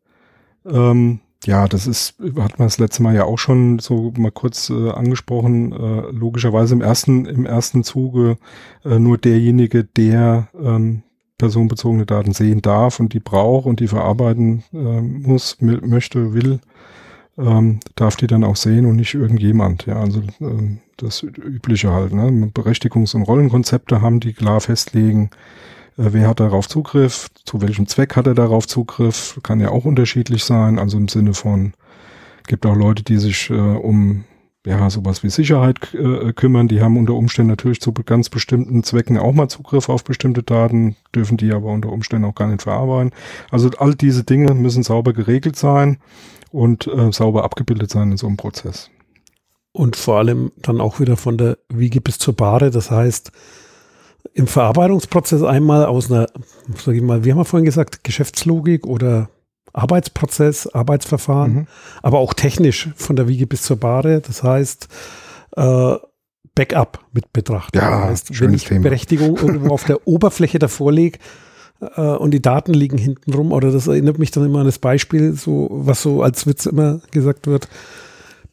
Ähm, 0.65 1.19
ja, 1.45 1.67
das 1.67 1.85
ist, 1.85 2.15
hat 2.19 2.57
man 2.57 2.67
das 2.67 2.79
letzte 2.79 3.03
Mal 3.03 3.13
ja 3.13 3.25
auch 3.25 3.37
schon 3.37 3.77
so 3.77 4.11
mal 4.17 4.31
kurz 4.31 4.71
äh, 4.71 4.89
angesprochen. 4.89 5.71
Äh, 5.71 6.11
logischerweise 6.13 6.73
im 6.73 6.81
ersten, 6.81 7.27
im 7.27 7.45
ersten 7.45 7.83
Zuge 7.83 8.39
äh, 8.83 8.97
nur 8.97 9.19
derjenige, 9.19 9.83
der 9.83 10.47
ähm, 10.59 11.03
personenbezogene 11.37 12.07
Daten 12.07 12.33
sehen 12.33 12.63
darf 12.63 12.99
und 12.99 13.13
die 13.13 13.19
braucht 13.19 13.67
und 13.67 13.81
die 13.81 13.87
verarbeiten 13.87 14.63
äh, 14.73 14.99
muss, 14.99 15.57
möchte, 15.61 16.33
will, 16.33 16.59
ähm, 17.37 17.81
darf 17.93 18.15
die 18.15 18.25
dann 18.25 18.45
auch 18.45 18.55
sehen 18.55 18.87
und 18.87 18.95
nicht 18.95 19.13
irgendjemand. 19.13 19.85
Ja, 19.85 19.99
also 19.99 20.21
äh, 20.39 20.79
das 20.97 21.21
Übliche 21.21 21.91
halt. 21.91 22.13
Ne? 22.13 22.51
Berechtigungs- 22.51 23.15
und 23.15 23.21
Rollenkonzepte 23.21 24.01
haben, 24.01 24.21
die 24.21 24.33
klar 24.33 24.59
festlegen, 24.59 25.29
wer 25.97 26.27
hat 26.27 26.39
darauf 26.39 26.67
Zugriff? 26.69 27.29
Zu 27.43 27.61
welchem 27.61 27.87
Zweck 27.87 28.15
hat 28.15 28.27
er 28.27 28.35
darauf 28.35 28.67
Zugriff? 28.67 29.39
Kann 29.43 29.59
ja 29.59 29.69
auch 29.69 29.85
unterschiedlich 29.85 30.43
sein. 30.43 30.79
Also 30.79 30.97
im 30.97 31.07
Sinne 31.07 31.33
von, 31.33 31.73
gibt 32.47 32.65
auch 32.65 32.75
Leute, 32.75 33.03
die 33.03 33.17
sich 33.17 33.49
äh, 33.49 33.53
um 33.53 34.23
ja, 34.65 34.89
sowas 34.89 35.23
wie 35.23 35.29
Sicherheit 35.29 35.93
äh, 35.93 36.33
kümmern. 36.33 36.67
Die 36.67 36.81
haben 36.81 36.97
unter 36.97 37.13
Umständen 37.13 37.49
natürlich 37.49 37.79
zu 37.79 37.93
ganz 37.93 38.29
bestimmten 38.29 38.83
Zwecken 38.83 39.17
auch 39.17 39.33
mal 39.33 39.47
Zugriff 39.47 39.87
auf 39.87 40.03
bestimmte 40.03 40.43
Daten, 40.43 40.97
dürfen 41.15 41.37
die 41.37 41.53
aber 41.53 41.67
unter 41.67 41.89
Umständen 41.89 42.25
auch 42.25 42.35
gar 42.35 42.47
nicht 42.47 42.63
verarbeiten. 42.63 43.11
Also 43.49 43.69
all 43.77 43.95
diese 43.95 44.23
Dinge 44.23 44.53
müssen 44.53 44.83
sauber 44.83 45.13
geregelt 45.13 45.55
sein 45.55 45.99
und 46.51 46.87
äh, 46.87 47.11
sauber 47.11 47.45
abgebildet 47.45 47.91
sein 47.91 48.11
in 48.11 48.17
so 48.17 48.27
einem 48.27 48.37
Prozess. 48.37 48.89
Und 49.71 49.95
vor 49.95 50.17
allem 50.17 50.51
dann 50.57 50.81
auch 50.81 50.99
wieder 50.99 51.15
von 51.17 51.37
der 51.37 51.57
Wiege 51.69 52.01
bis 52.01 52.17
zur 52.17 52.35
Bahre. 52.35 52.69
Das 52.69 52.91
heißt, 52.91 53.31
im 54.37 54.45
Verarbeitungsprozess 54.45 55.41
einmal 55.41 55.87
aus 55.87 56.11
einer, 56.11 56.27
sag 56.77 56.93
ich 56.93 57.01
mal, 57.01 57.25
wie 57.25 57.31
haben 57.31 57.39
wir 57.39 57.45
vorhin 57.45 57.65
gesagt, 57.65 58.03
Geschäftslogik 58.03 58.85
oder 58.85 59.29
Arbeitsprozess, 59.73 60.67
Arbeitsverfahren, 60.67 61.53
mhm. 61.53 61.67
aber 62.03 62.19
auch 62.19 62.35
technisch 62.35 62.89
von 62.95 63.15
der 63.15 63.27
Wiege 63.27 63.47
bis 63.47 63.63
zur 63.63 63.77
Bahre. 63.77 64.21
Das 64.21 64.43
heißt, 64.43 64.89
äh, 65.55 65.95
Backup 66.53 66.99
mit 67.13 67.33
Betracht. 67.33 67.75
Ja, 67.75 67.89
das 67.89 68.09
heißt, 68.09 68.41
wenn 68.41 68.53
ich 68.53 68.65
Thema. 68.65 68.83
Berechtigung 68.83 69.37
irgendwo 69.37 69.73
auf 69.73 69.85
der 69.85 70.07
Oberfläche 70.07 70.59
davor 70.59 70.91
lege 70.91 71.17
äh, 71.95 72.01
und 72.01 72.29
die 72.29 72.41
Daten 72.41 72.75
liegen 72.75 72.99
hinten 72.99 73.33
rum, 73.33 73.51
oder 73.51 73.71
das 73.71 73.87
erinnert 73.87 74.19
mich 74.19 74.29
dann 74.29 74.45
immer 74.45 74.59
an 74.59 74.65
das 74.67 74.77
Beispiel, 74.77 75.33
so 75.33 75.67
was 75.71 76.03
so 76.03 76.21
als 76.21 76.45
Witz 76.45 76.67
immer 76.67 76.99
gesagt 77.09 77.47
wird, 77.47 77.67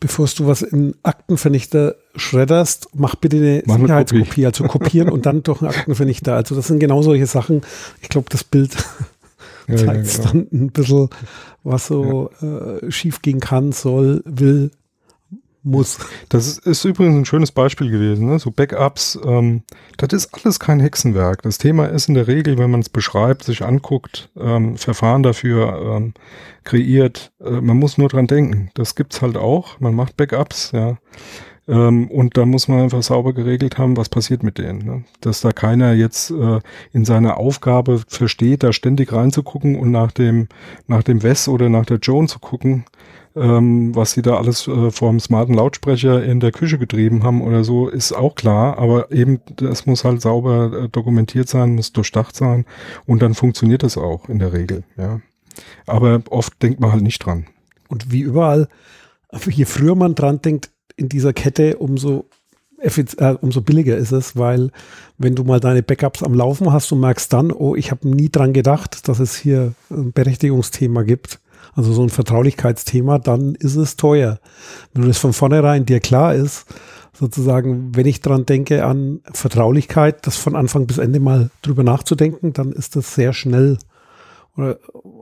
bevor 0.04 0.26
du 0.26 0.46
was 0.46 0.60
in 0.60 0.94
Aktenvernichter 1.02 1.94
schredderst, 2.14 2.88
mach 2.92 3.14
bitte 3.14 3.38
eine 3.38 3.62
mach 3.64 3.78
Sicherheitskopie, 3.78 4.44
also 4.44 4.64
kopieren 4.64 5.08
und 5.08 5.24
dann 5.24 5.42
durch 5.42 5.62
einen 5.62 5.70
Aktenvernichter. 5.74 6.36
Also 6.36 6.54
das 6.54 6.66
sind 6.66 6.78
genau 6.78 7.00
solche 7.00 7.24
Sachen. 7.24 7.62
Ich 8.02 8.10
glaube, 8.10 8.26
das 8.28 8.44
Bild 8.44 8.76
ja, 9.66 9.76
zeigt 9.76 10.06
ja, 10.06 10.12
genau. 10.12 10.28
dann 10.28 10.48
ein 10.52 10.72
bisschen, 10.72 11.08
was 11.62 11.86
so 11.86 12.30
ja. 12.42 12.76
äh, 12.76 12.92
schief 12.92 13.22
gehen 13.22 13.40
kann, 13.40 13.72
soll, 13.72 14.22
will, 14.26 14.72
muss. 15.64 15.98
Das 16.28 16.46
ist, 16.46 16.66
ist 16.66 16.84
übrigens 16.84 17.16
ein 17.16 17.24
schönes 17.24 17.52
Beispiel 17.52 17.90
gewesen. 17.90 18.28
Ne? 18.28 18.38
So 18.38 18.50
Backups, 18.50 19.18
ähm, 19.24 19.62
das 19.96 20.12
ist 20.12 20.30
alles 20.32 20.60
kein 20.60 20.80
Hexenwerk. 20.80 21.42
Das 21.42 21.58
Thema 21.58 21.86
ist 21.86 22.08
in 22.08 22.14
der 22.14 22.26
Regel, 22.26 22.58
wenn 22.58 22.70
man 22.70 22.80
es 22.80 22.88
beschreibt, 22.88 23.44
sich 23.44 23.64
anguckt, 23.64 24.30
ähm, 24.38 24.76
Verfahren 24.76 25.22
dafür 25.22 25.96
ähm, 25.96 26.14
kreiert, 26.64 27.32
äh, 27.40 27.60
man 27.60 27.78
muss 27.78 27.98
nur 27.98 28.08
dran 28.08 28.26
denken. 28.26 28.70
Das 28.74 28.94
gibt's 28.94 29.22
halt 29.22 29.36
auch. 29.36 29.80
Man 29.80 29.94
macht 29.94 30.16
Backups, 30.16 30.72
ja. 30.72 30.98
Ähm, 31.66 32.10
und 32.10 32.36
da 32.36 32.44
muss 32.44 32.68
man 32.68 32.80
einfach 32.80 33.02
sauber 33.02 33.32
geregelt 33.32 33.78
haben, 33.78 33.96
was 33.96 34.08
passiert 34.08 34.42
mit 34.42 34.58
denen. 34.58 34.84
Ne? 34.84 35.04
Dass 35.20 35.40
da 35.40 35.52
keiner 35.52 35.94
jetzt 35.94 36.30
äh, 36.30 36.60
in 36.92 37.04
seiner 37.04 37.38
Aufgabe 37.38 38.02
versteht, 38.06 38.62
da 38.62 38.72
ständig 38.72 39.12
reinzugucken 39.12 39.76
und 39.76 39.90
nach 39.90 40.12
dem, 40.12 40.48
nach 40.86 41.02
dem 41.02 41.22
Wes 41.22 41.48
oder 41.48 41.68
nach 41.70 41.86
der 41.86 41.98
Joan 41.98 42.28
zu 42.28 42.38
gucken, 42.38 42.84
ähm, 43.36 43.94
was 43.94 44.12
sie 44.12 44.22
da 44.22 44.36
alles 44.36 44.68
äh, 44.68 44.90
vor 44.90 45.18
smarten 45.18 45.54
Lautsprecher 45.54 46.22
in 46.22 46.40
der 46.40 46.52
Küche 46.52 46.78
getrieben 46.78 47.24
haben 47.24 47.42
oder 47.42 47.64
so, 47.64 47.88
ist 47.88 48.12
auch 48.12 48.34
klar. 48.34 48.78
Aber 48.78 49.10
eben, 49.10 49.40
es 49.60 49.86
muss 49.86 50.04
halt 50.04 50.20
sauber 50.20 50.84
äh, 50.84 50.88
dokumentiert 50.88 51.48
sein, 51.48 51.74
muss 51.74 51.92
durchdacht 51.92 52.36
sein 52.36 52.64
und 53.06 53.22
dann 53.22 53.34
funktioniert 53.34 53.82
das 53.82 53.98
auch 53.98 54.28
in 54.28 54.38
der 54.38 54.52
Regel. 54.52 54.84
Ja. 54.96 55.20
Aber 55.86 56.22
oft 56.30 56.62
denkt 56.62 56.80
man 56.80 56.92
halt 56.92 57.02
nicht 57.02 57.24
dran. 57.24 57.46
Und 57.88 58.12
wie 58.12 58.20
überall, 58.20 58.68
je 59.48 59.64
früher 59.64 59.94
man 59.94 60.14
dran 60.14 60.40
denkt, 60.40 60.70
in 60.96 61.08
dieser 61.08 61.32
Kette, 61.32 61.76
umso, 61.78 62.26
äh, 62.78 63.34
umso 63.40 63.60
billiger 63.62 63.96
ist 63.96 64.12
es, 64.12 64.36
weil 64.36 64.70
wenn 65.18 65.34
du 65.34 65.42
mal 65.42 65.58
deine 65.58 65.82
Backups 65.82 66.22
am 66.22 66.34
Laufen 66.34 66.72
hast 66.72 66.92
und 66.92 67.00
merkst 67.00 67.32
dann, 67.32 67.50
oh, 67.50 67.74
ich 67.74 67.90
habe 67.90 68.08
nie 68.08 68.30
dran 68.30 68.52
gedacht, 68.52 69.08
dass 69.08 69.18
es 69.18 69.36
hier 69.36 69.74
ein 69.90 70.12
Berechtigungsthema 70.12 71.02
gibt, 71.02 71.40
also 71.74 71.92
so 71.92 72.02
ein 72.02 72.10
Vertraulichkeitsthema, 72.10 73.18
dann 73.18 73.54
ist 73.54 73.76
es 73.76 73.96
teuer. 73.96 74.38
Wenn 74.92 75.06
das 75.06 75.18
von 75.18 75.32
vornherein 75.32 75.86
dir 75.86 76.00
klar 76.00 76.34
ist, 76.34 76.66
sozusagen, 77.12 77.94
wenn 77.94 78.06
ich 78.06 78.20
dran 78.20 78.46
denke 78.46 78.84
an 78.84 79.20
Vertraulichkeit, 79.32 80.26
das 80.26 80.36
von 80.36 80.56
Anfang 80.56 80.86
bis 80.86 80.98
Ende 80.98 81.20
mal 81.20 81.50
drüber 81.62 81.82
nachzudenken, 81.82 82.52
dann 82.52 82.72
ist 82.72 82.96
das 82.96 83.14
sehr 83.14 83.32
schnell 83.32 83.78
oder, 84.56 84.78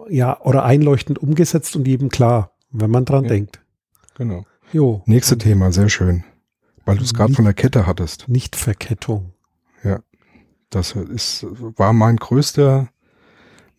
ja, 0.08 0.40
oder 0.40 0.64
einleuchtend 0.64 1.18
umgesetzt 1.18 1.76
und 1.76 1.86
jedem 1.86 2.08
klar, 2.08 2.52
wenn 2.70 2.90
man 2.90 3.04
dran 3.04 3.24
ja, 3.24 3.30
denkt. 3.30 3.60
Genau. 4.16 4.44
Jo. 4.72 5.02
Nächste 5.06 5.38
Thema, 5.38 5.72
sehr 5.72 5.88
schön. 5.88 6.24
Weil 6.84 6.96
du 6.96 7.04
es 7.04 7.14
gerade 7.14 7.32
von 7.32 7.44
der 7.44 7.54
Kette 7.54 7.86
hattest. 7.86 8.28
Nicht 8.28 8.56
Verkettung. 8.56 9.32
Ja. 9.84 10.00
Das 10.70 10.92
ist, 10.92 11.46
war 11.76 11.92
mein 11.92 12.16
größter, 12.16 12.88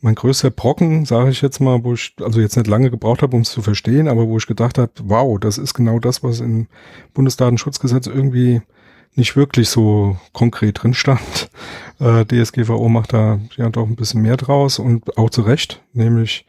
mein 0.04 0.16
größter 0.16 0.52
Brocken, 0.52 1.06
sage 1.06 1.30
ich 1.30 1.42
jetzt 1.42 1.62
mal, 1.62 1.84
wo 1.86 1.94
ich 1.94 2.14
also 2.22 2.42
jetzt 2.42 2.58
nicht 2.58 2.68
lange 2.68 2.92
gebraucht 2.92 3.22
habe, 3.22 3.36
um 3.36 3.42
es 3.44 3.52
zu 3.52 3.62
verstehen, 3.62 4.10
aber 4.10 4.28
wo 4.28 4.38
ich 4.38 4.48
gedacht 4.48 4.78
habe, 4.78 4.92
wow, 5.04 5.40
das 5.40 5.58
ist 5.58 5.74
genau 5.74 5.98
das, 6.00 6.24
was 6.24 6.42
im 6.42 6.68
Bundesdatenschutzgesetz 7.14 8.08
irgendwie 8.08 8.62
nicht 9.16 9.38
wirklich 9.38 9.70
so 9.70 10.18
konkret 10.34 10.84
drin 10.84 10.94
stand. 10.94 11.50
Äh, 12.00 12.26
DSGVO 12.26 12.90
macht 12.90 13.14
da 13.14 13.40
ja 13.56 13.70
doch 13.70 13.88
ein 13.88 13.96
bisschen 13.96 14.24
mehr 14.24 14.36
draus 14.36 14.80
und 14.80 15.16
auch 15.18 15.30
zu 15.30 15.44
Recht, 15.44 15.82
nämlich 15.94 16.46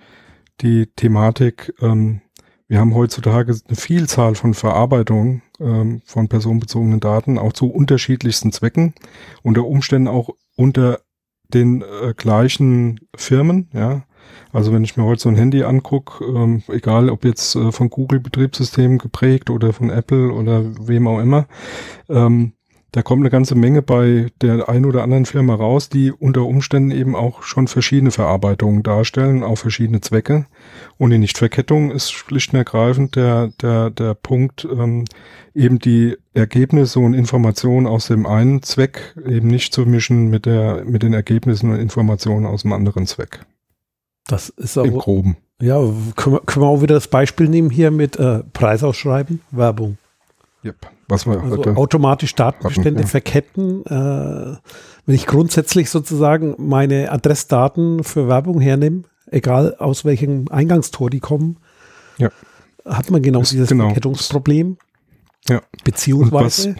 die 0.62 0.86
Thematik, 0.86 1.74
ähm, 1.80 2.22
wir 2.66 2.80
haben 2.80 2.94
heutzutage 2.94 3.54
eine 3.68 3.76
Vielzahl 3.76 4.34
von 4.34 4.54
Verarbeitungen 4.54 5.42
ähm, 5.60 6.00
von 6.06 6.28
personenbezogenen 6.28 6.98
Daten, 6.98 7.38
auch 7.38 7.52
zu 7.52 7.70
unterschiedlichsten 7.70 8.50
Zwecken, 8.50 8.94
unter 9.42 9.64
Umständen 9.66 10.08
auch 10.08 10.30
unter 10.56 11.00
den 11.52 11.82
äh, 11.82 12.14
gleichen 12.16 13.00
Firmen, 13.14 13.68
ja. 13.72 14.04
Also 14.52 14.72
wenn 14.72 14.84
ich 14.84 14.96
mir 14.96 15.04
heute 15.04 15.20
so 15.20 15.28
ein 15.28 15.36
Handy 15.36 15.64
angucke, 15.64 16.24
ähm, 16.24 16.62
egal 16.68 17.10
ob 17.10 17.24
jetzt 17.24 17.56
äh, 17.56 17.72
von 17.72 17.90
Google 17.90 18.20
Betriebssystem 18.20 18.98
geprägt 18.98 19.50
oder 19.50 19.72
von 19.72 19.90
Apple 19.90 20.32
oder 20.32 20.64
wem 20.86 21.08
auch 21.08 21.20
immer, 21.20 21.46
ähm, 22.08 22.52
da 22.94 23.02
kommt 23.02 23.22
eine 23.22 23.30
ganze 23.30 23.56
Menge 23.56 23.82
bei 23.82 24.30
der 24.40 24.68
ein 24.68 24.84
oder 24.84 25.02
anderen 25.02 25.26
Firma 25.26 25.56
raus, 25.56 25.88
die 25.88 26.12
unter 26.12 26.42
Umständen 26.42 26.92
eben 26.92 27.16
auch 27.16 27.42
schon 27.42 27.66
verschiedene 27.66 28.12
Verarbeitungen 28.12 28.84
darstellen, 28.84 29.42
auch 29.42 29.56
verschiedene 29.56 30.00
Zwecke. 30.00 30.46
Und 30.96 31.10
die 31.10 31.18
Nichtverkettung 31.18 31.90
ist 31.90 32.12
schlicht 32.12 32.52
und 32.52 32.58
ergreifend 32.58 33.16
der, 33.16 33.48
der, 33.60 33.90
der 33.90 34.14
Punkt, 34.14 34.64
ähm, 34.70 35.06
eben 35.56 35.80
die 35.80 36.16
Ergebnisse 36.34 37.00
und 37.00 37.14
Informationen 37.14 37.88
aus 37.88 38.06
dem 38.06 38.26
einen 38.26 38.62
Zweck 38.62 39.16
eben 39.26 39.48
nicht 39.48 39.74
zu 39.74 39.86
mischen 39.86 40.30
mit 40.30 40.46
der, 40.46 40.84
mit 40.84 41.02
den 41.02 41.14
Ergebnissen 41.14 41.70
und 41.70 41.80
Informationen 41.80 42.46
aus 42.46 42.62
dem 42.62 42.72
anderen 42.72 43.06
Zweck. 43.06 43.44
Das 44.28 44.50
ist 44.50 44.78
aber. 44.78 44.86
Im 44.86 44.98
Groben. 44.98 45.36
Ja, 45.60 45.80
können 46.14 46.36
wir, 46.36 46.40
können 46.42 46.64
wir 46.64 46.68
auch 46.68 46.82
wieder 46.82 46.94
das 46.94 47.08
Beispiel 47.08 47.48
nehmen 47.48 47.70
hier 47.70 47.90
mit 47.90 48.14
äh, 48.20 48.44
Preisausschreiben, 48.52 49.40
Werbung. 49.50 49.98
Yep. 50.64 50.76
Was 51.08 51.26
wir 51.26 51.42
also 51.42 51.62
automatisch 51.74 52.34
Datenbestände 52.34 52.90
hatten, 52.90 53.00
ja. 53.00 53.06
verketten. 53.06 53.84
Äh, 53.86 54.56
wenn 55.06 55.14
ich 55.14 55.26
grundsätzlich 55.26 55.90
sozusagen 55.90 56.54
meine 56.58 57.12
Adressdaten 57.12 58.02
für 58.02 58.28
Werbung 58.28 58.60
hernehme, 58.60 59.02
egal 59.30 59.76
aus 59.78 60.04
welchem 60.04 60.48
Eingangstor 60.48 61.10
die 61.10 61.20
kommen, 61.20 61.58
ja. 62.16 62.30
hat 62.86 63.10
man 63.10 63.22
genau 63.22 63.40
dieses 63.40 63.68
genau. 63.68 63.86
Verkettungsproblem. 63.86 64.78
Ja. 65.48 65.60
Beziehungsweise 65.84 66.76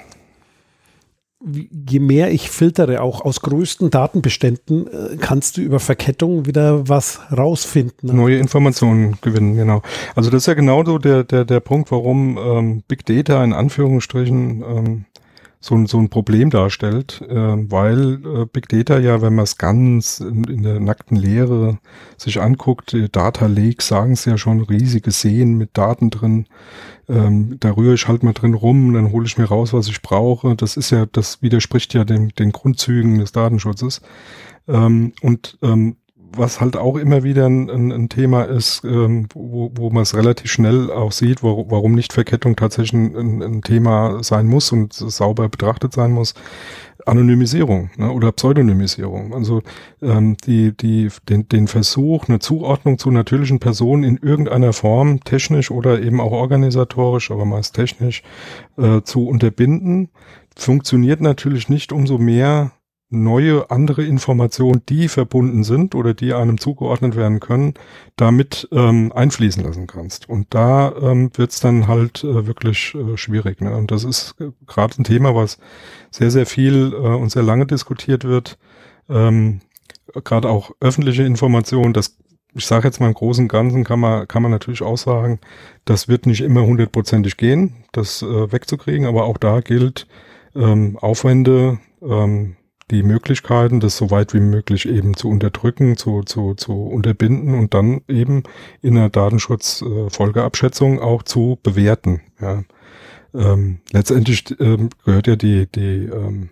je 1.45 2.01
mehr 2.01 2.33
ich 2.33 2.51
filtere, 2.51 3.03
auch 3.03 3.25
aus 3.25 3.41
größten 3.41 3.91
Datenbeständen, 3.91 4.87
äh, 4.87 5.17
kannst 5.19 5.57
du 5.57 5.61
über 5.61 5.81
Verkettung 5.81 6.47
wieder 6.47 6.89
was 6.89 7.21
rausfinden. 7.37 8.17
Neue 8.17 8.39
Informationen 8.39 9.19
gewinnen, 9.21 9.57
genau. 9.57 9.83
Also 10.15 10.31
das 10.31 10.43
ist 10.43 10.47
ja 10.47 10.55
genau 10.55 10.85
so 10.85 10.99
der, 10.99 11.25
der, 11.25 11.45
der 11.45 11.61
Punkt, 11.61 11.91
warum 11.91 12.39
ähm, 12.39 12.83
Big 12.89 13.05
Data 13.05 13.43
in 13.45 13.53
Anführungsstrichen 13.53 14.63
ähm, 14.63 15.05
so, 15.65 15.75
ein 15.77 15.87
so 15.87 15.99
ein 15.99 16.11
Problem 16.11 16.51
darstellt, 16.51 17.23
äh, 17.27 17.35
weil 17.35 18.21
äh, 18.23 18.45
Big 18.45 18.69
Data 18.69 18.99
ja, 18.99 19.23
wenn 19.23 19.35
man 19.35 19.45
es 19.45 19.57
ganz 19.57 20.21
in, 20.21 20.45
in, 20.45 20.63
der 20.63 20.79
nackten 20.79 21.17
Lehre 21.17 21.79
sich 22.19 22.43
anguckt, 22.43 22.93
die 22.93 23.11
Data 23.11 23.47
Lakes 23.47 23.89
sagen 23.89 24.13
es 24.13 24.27
ja 24.27 24.37
schon, 24.37 24.61
riesige 24.61 25.11
Seen 25.11 25.57
mit 25.57 25.71
Daten 25.73 26.11
drin, 26.11 26.47
ähm, 27.09 27.57
da 27.61 27.71
rühre 27.71 27.95
ich 27.95 28.07
halt 28.07 28.23
mal 28.23 28.35
drin 28.35 28.53
rum, 28.53 28.93
dann 28.93 29.11
hole 29.11 29.25
ich 29.25 29.39
mir 29.39 29.47
raus, 29.47 29.73
was 29.73 29.89
ich 29.89 30.03
brauche. 30.03 30.55
Das 30.55 30.77
ist 30.77 30.91
ja, 30.91 31.07
das 31.07 31.41
widerspricht 31.41 31.95
ja 31.95 32.05
dem, 32.05 32.35
den 32.35 32.53
Grundzügen 32.53 33.19
des 33.19 33.33
Datenschutzes. 33.33 34.03
Ähm, 34.69 35.15
und 35.23 35.57
ähm, 35.63 35.97
was 36.37 36.61
halt 36.61 36.77
auch 36.77 36.97
immer 36.97 37.23
wieder 37.23 37.47
ein, 37.47 37.71
ein, 37.71 37.93
ein 37.93 38.09
Thema 38.09 38.45
ist, 38.45 38.85
ähm, 38.85 39.29
wo, 39.35 39.71
wo 39.75 39.91
man 39.91 40.03
es 40.03 40.15
relativ 40.15 40.51
schnell 40.51 40.91
auch 40.91 41.13
sieht, 41.13 41.43
wo, 41.43 41.67
warum 41.71 41.93
Nichtverkettung 41.93 42.57
tatsächlich 42.57 42.93
ein, 42.93 43.43
ein, 43.43 43.63
Thema 43.63 44.23
sein 44.23 44.47
muss 44.47 44.73
und 44.73 44.93
sauber 44.93 45.49
betrachtet 45.49 45.93
sein 45.93 46.13
muss, 46.13 46.35
Anonymisierung 47.07 47.91
ne, 47.97 48.11
oder 48.11 48.33
Pseudonymisierung. 48.33 49.35
Also 49.35 49.63
ähm, 50.03 50.37
die, 50.47 50.77
die, 50.77 51.09
den, 51.29 51.49
den 51.49 51.69
Versuch, 51.69 52.29
eine 52.29 52.39
Zuordnung 52.39 52.99
zu 52.99 53.11
natürlichen 53.11 53.61
Personen 53.61 54.05
in 54.05 54.17
irgendeiner 54.17 54.73
Form, 54.73 55.21
technisch 55.25 55.71
oder 55.71 56.01
eben 56.01 56.21
auch 56.21 56.33
organisatorisch, 56.33 57.31
aber 57.31 57.45
meist 57.45 57.75
technisch, 57.75 58.23
äh, 58.77 59.03
zu 59.03 59.27
unterbinden, 59.27 60.11
funktioniert 60.57 61.21
natürlich 61.21 61.69
nicht 61.69 61.93
umso 61.93 62.19
mehr, 62.19 62.73
neue, 63.15 63.71
andere 63.71 64.05
Informationen, 64.05 64.83
die 64.89 65.09
verbunden 65.09 65.65
sind 65.65 65.95
oder 65.95 66.15
die 66.15 66.35
einem 66.35 66.59
zugeordnet 66.59 67.17
werden 67.17 67.41
können, 67.41 67.75
damit 68.17 68.69
ähm, 68.73 69.13
einfließen 69.15 69.63
lassen 69.63 69.87
kannst. 69.87 70.29
Und 70.29 70.49
da 70.51 70.93
ähm, 71.01 71.31
wird 71.35 71.53
es 71.53 71.61
dann 71.61 71.89
halt 71.89 72.25
äh, 72.25 72.47
wirklich 72.47 72.95
äh, 72.95 73.17
schwierig. 73.17 73.61
Ne? 73.61 73.75
Und 73.77 73.91
das 73.91 74.05
ist 74.05 74.35
äh, 74.41 74.51
gerade 74.67 75.01
ein 75.01 75.05
Thema, 75.05 75.35
was 75.35 75.59
sehr, 76.11 76.31
sehr 76.31 76.47
viel 76.47 76.93
äh, 76.93 76.97
und 76.97 77.31
sehr 77.31 77.43
lange 77.43 77.67
diskutiert 77.67 78.25
wird. 78.25 78.59
Ähm, 79.09 79.61
gerade 80.25 80.49
auch 80.49 80.73
öffentliche 80.81 81.23
Informationen, 81.25 81.93
das 81.93 82.17
ich 82.57 82.67
sage 82.67 82.87
jetzt 82.87 83.01
mal 83.01 83.09
im 83.09 83.15
Großen 83.15 83.45
und 83.45 83.49
Ganzen 83.49 83.85
kann 83.85 83.99
man, 83.99 84.29
kann 84.29 84.43
man 84.43 84.53
natürlich 84.53 84.83
auch 84.83 84.97
sagen, 84.97 85.41
das 85.85 86.09
wird 86.09 86.27
nicht 86.27 86.41
immer 86.41 86.65
hundertprozentig 86.65 87.37
gehen, 87.37 87.85
das 87.93 88.23
äh, 88.23 88.53
wegzukriegen, 88.53 89.07
aber 89.07 89.25
auch 89.25 89.39
da 89.39 89.61
gilt, 89.61 90.07
ähm, 90.55 90.97
Aufwände, 90.99 91.79
ähm, 92.01 92.57
die 92.91 93.03
Möglichkeiten, 93.03 93.81
das 93.81 93.97
so 93.97 94.11
weit 94.11 94.35
wie 94.35 94.41
möglich 94.41 94.87
eben 94.87 95.17
zu 95.17 95.29
unterdrücken, 95.29 95.97
zu, 95.97 96.23
zu, 96.23 96.55
zu 96.55 96.73
unterbinden 96.73 97.55
und 97.55 97.75
dann 97.75 98.03
eben 98.09 98.43
in 98.83 98.95
der 98.95 99.09
Datenschutzfolgeabschätzung 99.09 100.99
äh, 100.99 101.01
auch 101.01 101.23
zu 101.23 101.59
bewerten. 101.63 102.21
Ja. 102.41 102.65
Ähm, 103.35 103.81
letztendlich 103.91 104.45
ähm, 104.61 104.91
gehört 105.05 105.27
ja 105.27 105.37
die, 105.37 105.67
die, 105.67 106.05
ähm, 106.05 106.51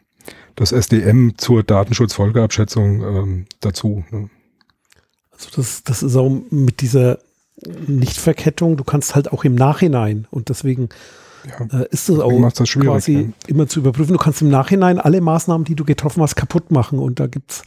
das 0.56 0.72
SDM 0.72 1.34
zur 1.36 1.62
Datenschutzfolgeabschätzung 1.62 3.02
ähm, 3.02 3.44
dazu. 3.60 4.04
Ne? 4.10 4.30
Also 5.32 5.48
das, 5.56 5.84
das 5.84 6.02
ist 6.02 6.16
auch 6.16 6.30
mit 6.50 6.80
dieser 6.80 7.18
Nichtverkettung, 7.86 8.76
du 8.76 8.84
kannst 8.84 9.14
halt 9.14 9.32
auch 9.32 9.44
im 9.44 9.54
Nachhinein 9.54 10.26
und 10.30 10.48
deswegen 10.48 10.88
ja, 11.46 11.80
äh, 11.80 11.86
ist 11.90 12.08
das 12.08 12.18
auch 12.18 12.50
das 12.52 12.70
quasi 12.70 13.12
ja. 13.12 13.28
immer 13.46 13.66
zu 13.66 13.80
überprüfen. 13.80 14.12
Du 14.12 14.18
kannst 14.18 14.42
im 14.42 14.50
Nachhinein 14.50 14.98
alle 14.98 15.20
Maßnahmen, 15.20 15.64
die 15.64 15.74
du 15.74 15.84
getroffen 15.84 16.22
hast, 16.22 16.36
kaputt 16.36 16.70
machen. 16.70 16.98
Und 16.98 17.20
da 17.20 17.26
gibt's, 17.26 17.62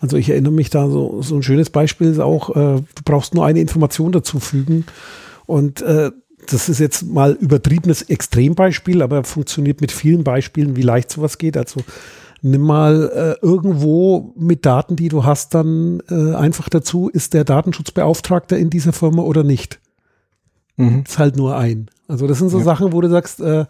also 0.00 0.16
ich 0.16 0.30
erinnere 0.30 0.52
mich 0.52 0.70
da 0.70 0.88
so, 0.88 1.22
so 1.22 1.36
ein 1.36 1.42
schönes 1.42 1.70
Beispiel 1.70 2.08
ist 2.08 2.20
auch, 2.20 2.50
äh, 2.50 2.80
du 2.80 3.02
brauchst 3.04 3.34
nur 3.34 3.46
eine 3.46 3.60
Information 3.60 4.12
dazu 4.12 4.40
fügen. 4.40 4.84
Und 5.46 5.80
äh, 5.82 6.10
das 6.50 6.68
ist 6.68 6.78
jetzt 6.78 7.02
mal 7.02 7.32
übertriebenes 7.32 8.02
Extrembeispiel, 8.02 9.02
aber 9.02 9.24
funktioniert 9.24 9.80
mit 9.80 9.92
vielen 9.92 10.24
Beispielen, 10.24 10.76
wie 10.76 10.82
leicht 10.82 11.10
sowas 11.10 11.38
geht. 11.38 11.56
Also 11.56 11.80
nimm 12.42 12.62
mal 12.62 13.36
äh, 13.42 13.44
irgendwo 13.44 14.32
mit 14.36 14.64
Daten, 14.64 14.96
die 14.96 15.08
du 15.08 15.24
hast, 15.24 15.54
dann 15.54 16.02
äh, 16.10 16.34
einfach 16.34 16.68
dazu, 16.68 17.08
ist 17.08 17.34
der 17.34 17.44
Datenschutzbeauftragte 17.44 18.56
in 18.56 18.70
dieser 18.70 18.92
Firma 18.92 19.22
oder 19.22 19.42
nicht. 19.42 19.80
Mhm. 20.78 21.04
Ist 21.06 21.18
halt 21.18 21.36
nur 21.36 21.56
ein. 21.56 21.90
Also 22.08 22.26
das 22.26 22.38
sind 22.38 22.48
so 22.48 22.58
ja. 22.58 22.64
Sachen, 22.64 22.92
wo 22.92 23.00
du 23.00 23.10
sagst, 23.10 23.40
äh, 23.40 23.66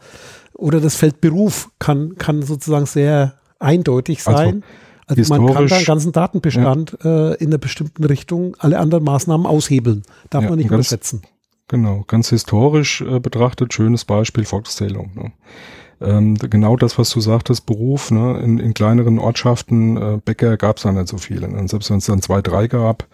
oder 0.55 0.81
das 0.81 0.95
Feld 0.95 1.21
Beruf 1.21 1.71
kann, 1.79 2.17
kann 2.17 2.43
sozusagen 2.43 2.87
sehr 2.87 3.35
eindeutig 3.59 4.25
also 4.27 4.39
sein. 4.39 4.63
Also, 5.07 5.23
also 5.23 5.43
man 5.43 5.55
kann 5.55 5.67
da 5.67 5.77
einen 5.77 5.85
ganzen 5.85 6.13
Datenbestand 6.13 6.99
ja. 7.03 7.31
äh, 7.31 7.35
in 7.37 7.49
einer 7.49 7.59
bestimmten 7.59 8.05
Richtung 8.05 8.55
alle 8.59 8.79
anderen 8.79 9.05
Maßnahmen 9.05 9.47
aushebeln. 9.47 10.03
Darf 10.31 10.45
ja, 10.45 10.51
man 10.51 10.59
nicht 10.59 10.69
ganz, 10.69 10.87
unterschätzen. 10.87 11.23
Genau, 11.69 12.05
ganz 12.07 12.29
historisch 12.29 13.01
äh, 13.01 13.19
betrachtet, 13.19 13.73
schönes 13.73 14.05
Beispiel 14.05 14.45
Volkszählung. 14.45 15.11
Ne? 15.15 15.33
Ähm, 16.01 16.35
genau 16.35 16.77
das, 16.77 16.99
was 16.99 17.11
du 17.11 17.21
sagtest, 17.21 17.67
Beruf, 17.67 18.11
ne? 18.11 18.39
in, 18.41 18.59
in 18.59 18.75
kleineren 18.75 19.19
Ortschaften, 19.19 19.97
äh, 19.97 20.19
Bäcker 20.23 20.57
gab 20.57 20.77
es 20.77 20.83
da 20.83 20.93
nicht 20.93 21.09
so 21.09 21.17
viele. 21.19 21.49
Und 21.49 21.69
selbst 21.69 21.91
wenn 21.91 21.99
es 21.99 22.07
dann 22.07 22.23
zwei, 22.23 22.43
drei 22.43 22.69
gab, 22.69 23.07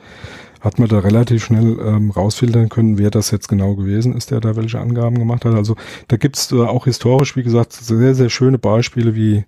hat 0.65 0.79
man 0.79 0.89
da 0.89 1.01
relativ 1.01 1.45
schnell 1.45 1.79
ähm, 1.79 2.11
rausfiltern 2.11 2.71
können, 2.71 2.97
wer 2.97 3.11
das 3.11 3.31
jetzt 3.31 3.49
genau 3.49 3.75
gewesen 3.75 4.17
ist, 4.17 4.31
der 4.31 4.41
da 4.41 4.57
welche 4.57 4.81
Angaben 4.81 5.19
gemacht 5.19 5.45
hat. 5.45 5.55
Also 5.55 5.77
da 6.09 6.17
gibt's 6.17 6.51
äh, 6.53 6.57
auch 6.57 6.87
historisch, 6.87 7.37
wie 7.37 7.43
gesagt, 7.43 7.75
sehr, 7.75 8.15
sehr 8.15 8.31
schöne 8.31 8.59
Beispiele, 8.59 9.15
wie, 9.15 9.45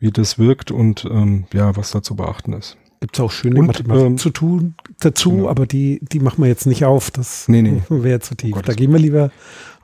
wie 0.00 0.10
das 0.10 0.38
wirkt 0.38 0.72
und 0.72 1.06
ähm, 1.08 1.44
ja, 1.52 1.76
was 1.76 1.92
da 1.92 2.02
zu 2.02 2.16
beachten 2.16 2.52
ist. 2.52 2.76
Gibt 3.00 3.16
es 3.16 3.20
auch 3.20 3.30
schöne 3.30 3.60
und, 3.60 3.66
Mathematik 3.66 4.06
ähm, 4.06 4.18
zu 4.18 4.30
tun 4.30 4.74
dazu, 4.98 5.30
genau. 5.30 5.48
aber 5.48 5.66
die, 5.66 6.00
die 6.02 6.18
machen 6.18 6.42
wir 6.42 6.48
jetzt 6.48 6.66
nicht 6.66 6.84
auf. 6.84 7.12
Das 7.12 7.46
nee, 7.46 7.62
nee. 7.62 7.82
wäre 7.88 8.20
zu 8.20 8.34
tief. 8.34 8.56
Oh 8.58 8.62
da 8.62 8.72
gehen 8.72 8.90
wir 8.90 8.98
lieber 8.98 9.30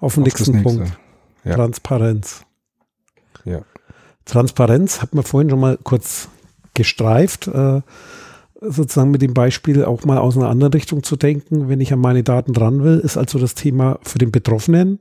auf 0.01 0.15
den 0.15 0.23
auf 0.23 0.27
nächsten 0.27 0.63
Punkt. 0.63 0.99
Ja. 1.45 1.55
Transparenz. 1.55 2.45
Ja. 3.45 3.61
Transparenz 4.25 5.01
hat 5.01 5.15
man 5.15 5.25
vorhin 5.25 5.51
schon 5.51 5.61
mal 5.61 5.79
kurz 5.83 6.29
gestreift. 6.75 7.47
Äh, 7.47 7.83
sozusagen 8.63 9.11
mit 9.11 9.23
dem 9.23 9.35
Beispiel 9.35 9.85
auch 9.85 10.05
mal 10.05 10.19
aus 10.19 10.37
einer 10.37 10.49
anderen 10.49 10.73
Richtung 10.73 11.03
zu 11.03 11.17
denken, 11.17 11.69
wenn 11.69 11.81
ich 11.81 11.93
an 11.93 11.99
meine 11.99 12.23
Daten 12.23 12.53
dran 12.53 12.83
will, 12.83 12.99
ist 12.99 13.17
also 13.17 13.39
das 13.39 13.55
Thema 13.55 13.99
für 14.03 14.19
den 14.19 14.33
Betroffenen, 14.33 15.01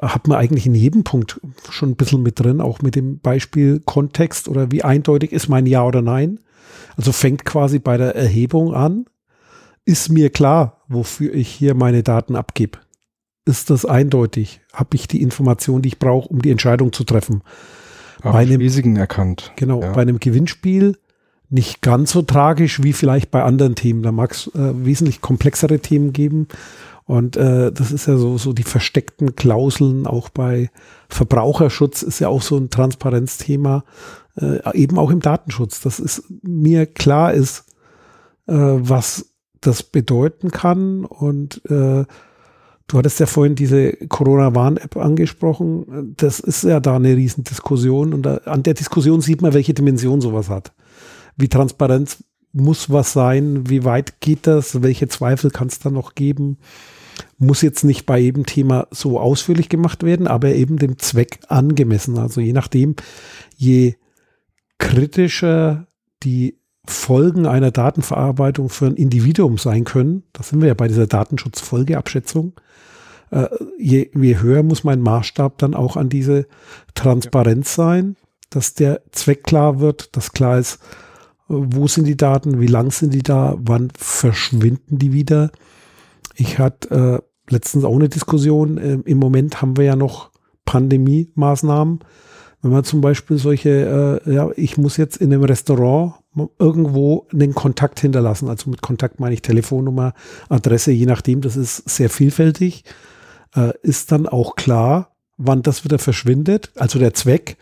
hat 0.00 0.28
man 0.28 0.38
eigentlich 0.38 0.66
in 0.66 0.74
jedem 0.74 1.04
Punkt 1.04 1.40
schon 1.70 1.90
ein 1.90 1.96
bisschen 1.96 2.22
mit 2.22 2.40
drin, 2.40 2.60
auch 2.60 2.82
mit 2.82 2.96
dem 2.96 3.20
Beispiel 3.20 3.80
Kontext 3.84 4.48
oder 4.48 4.70
wie 4.70 4.82
eindeutig 4.82 5.32
ist 5.32 5.48
mein 5.48 5.66
Ja 5.66 5.84
oder 5.84 6.02
Nein. 6.02 6.40
Also 6.96 7.12
fängt 7.12 7.44
quasi 7.44 7.78
bei 7.78 7.96
der 7.96 8.14
Erhebung 8.14 8.74
an. 8.74 9.06
Ist 9.84 10.10
mir 10.10 10.30
klar, 10.30 10.82
wofür 10.88 11.34
ich 11.34 11.48
hier 11.48 11.74
meine 11.74 12.02
Daten 12.02 12.36
abgebe? 12.36 12.78
Ist 13.44 13.70
das 13.70 13.84
eindeutig? 13.84 14.60
Habe 14.72 14.96
ich 14.96 15.06
die 15.06 15.22
Information, 15.22 15.82
die 15.82 15.88
ich 15.88 15.98
brauche, 15.98 16.28
um 16.28 16.40
die 16.40 16.50
Entscheidung 16.50 16.92
zu 16.92 17.04
treffen? 17.04 17.42
bei 18.32 18.40
einem, 18.40 18.60
Risiken 18.60 18.96
erkannt. 18.96 19.52
Genau, 19.56 19.82
ja. 19.82 19.92
bei 19.92 20.02
einem 20.02 20.18
Gewinnspiel 20.18 20.96
nicht 21.50 21.82
ganz 21.82 22.12
so 22.12 22.22
tragisch 22.22 22.82
wie 22.82 22.92
vielleicht 22.92 23.30
bei 23.30 23.42
anderen 23.42 23.74
Themen. 23.74 24.02
Da 24.02 24.12
mag 24.12 24.32
es 24.32 24.48
äh, 24.54 24.84
wesentlich 24.84 25.20
komplexere 25.20 25.78
Themen 25.78 26.12
geben. 26.12 26.48
Und 27.06 27.36
äh, 27.36 27.70
das 27.70 27.92
ist 27.92 28.06
ja 28.06 28.16
so, 28.16 28.38
so 28.38 28.52
die 28.52 28.62
versteckten 28.62 29.36
Klauseln, 29.36 30.06
auch 30.06 30.30
bei 30.30 30.70
Verbraucherschutz 31.08 32.02
ist 32.02 32.18
ja 32.18 32.28
auch 32.28 32.40
so 32.40 32.56
ein 32.56 32.70
Transparenzthema, 32.70 33.84
äh, 34.40 34.58
eben 34.76 34.98
auch 34.98 35.10
im 35.10 35.20
Datenschutz, 35.20 35.80
dass 35.82 35.98
es 35.98 36.24
mir 36.42 36.86
klar 36.86 37.34
ist, 37.34 37.66
äh, 38.46 38.54
was 38.54 39.26
das 39.60 39.82
bedeuten 39.82 40.50
kann. 40.50 41.04
Und 41.04 41.60
äh, 41.66 42.04
du 42.86 42.98
hattest 42.98 43.20
ja 43.20 43.26
vorhin 43.26 43.54
diese 43.54 43.92
Corona-Warn-App 43.92 44.96
angesprochen. 44.96 46.14
Das 46.16 46.40
ist 46.40 46.64
ja 46.64 46.80
da 46.80 46.96
eine 46.96 47.16
Riesendiskussion. 47.16 48.14
Und 48.14 48.22
da, 48.22 48.36
an 48.46 48.62
der 48.62 48.74
Diskussion 48.74 49.20
sieht 49.20 49.42
man, 49.42 49.52
welche 49.52 49.74
Dimension 49.74 50.22
sowas 50.22 50.48
hat 50.48 50.72
wie 51.36 51.48
transparent 51.48 52.24
muss 52.52 52.90
was 52.90 53.12
sein, 53.12 53.68
wie 53.68 53.84
weit 53.84 54.20
geht 54.20 54.46
das, 54.46 54.82
welche 54.82 55.08
Zweifel 55.08 55.50
kann 55.50 55.68
es 55.68 55.80
da 55.80 55.90
noch 55.90 56.14
geben. 56.14 56.58
Muss 57.38 57.62
jetzt 57.62 57.84
nicht 57.84 58.06
bei 58.06 58.18
jedem 58.18 58.46
Thema 58.46 58.86
so 58.90 59.18
ausführlich 59.18 59.68
gemacht 59.68 60.04
werden, 60.04 60.26
aber 60.28 60.54
eben 60.54 60.78
dem 60.78 60.98
Zweck 60.98 61.40
angemessen. 61.48 62.16
Also 62.18 62.40
je 62.40 62.52
nachdem, 62.52 62.94
je 63.56 63.94
kritischer 64.78 65.86
die 66.22 66.58
Folgen 66.86 67.46
einer 67.46 67.70
Datenverarbeitung 67.70 68.68
für 68.68 68.86
ein 68.86 68.96
Individuum 68.96 69.58
sein 69.58 69.84
können, 69.84 70.22
da 70.32 70.42
sind 70.42 70.60
wir 70.60 70.68
ja 70.68 70.74
bei 70.74 70.88
dieser 70.88 71.06
Datenschutzfolgeabschätzung, 71.06 72.52
äh, 73.30 73.48
je, 73.78 74.10
je 74.14 74.38
höher 74.38 74.62
muss 74.62 74.84
mein 74.84 75.00
Maßstab 75.00 75.58
dann 75.58 75.74
auch 75.74 75.96
an 75.96 76.08
diese 76.08 76.46
Transparenz 76.94 77.74
sein, 77.74 78.16
dass 78.50 78.74
der 78.74 79.02
Zweck 79.12 79.42
klar 79.44 79.80
wird, 79.80 80.16
dass 80.16 80.32
klar 80.32 80.58
ist, 80.58 80.78
wo 81.48 81.86
sind 81.86 82.06
die 82.06 82.16
Daten, 82.16 82.60
wie 82.60 82.66
lang 82.66 82.90
sind 82.90 83.12
die 83.12 83.22
da, 83.22 83.56
wann 83.58 83.90
verschwinden 83.96 84.98
die 84.98 85.12
wieder. 85.12 85.50
Ich 86.34 86.58
hatte 86.58 87.22
äh, 87.48 87.52
letztens 87.52 87.84
auch 87.84 87.94
eine 87.94 88.08
Diskussion, 88.08 88.78
äh, 88.78 88.98
im 89.04 89.18
Moment 89.18 89.60
haben 89.60 89.76
wir 89.76 89.84
ja 89.84 89.96
noch 89.96 90.30
Pandemie-Maßnahmen. 90.64 92.00
Wenn 92.62 92.70
man 92.70 92.84
zum 92.84 93.02
Beispiel 93.02 93.36
solche, 93.36 94.22
äh, 94.24 94.32
ja, 94.34 94.50
ich 94.56 94.78
muss 94.78 94.96
jetzt 94.96 95.18
in 95.18 95.32
einem 95.32 95.44
Restaurant 95.44 96.14
irgendwo 96.58 97.26
einen 97.32 97.54
Kontakt 97.54 98.00
hinterlassen. 98.00 98.48
Also 98.48 98.70
mit 98.70 98.80
Kontakt 98.80 99.20
meine 99.20 99.34
ich 99.34 99.42
Telefonnummer, 99.42 100.14
Adresse, 100.48 100.90
je 100.90 101.06
nachdem, 101.06 101.42
das 101.42 101.56
ist 101.56 101.88
sehr 101.88 102.08
vielfältig. 102.08 102.84
Äh, 103.54 103.72
ist 103.82 104.10
dann 104.12 104.26
auch 104.26 104.56
klar, 104.56 105.14
wann 105.36 105.62
das 105.62 105.84
wieder 105.84 105.98
verschwindet. 105.98 106.72
Also 106.76 106.98
der 106.98 107.12
Zweck, 107.12 107.58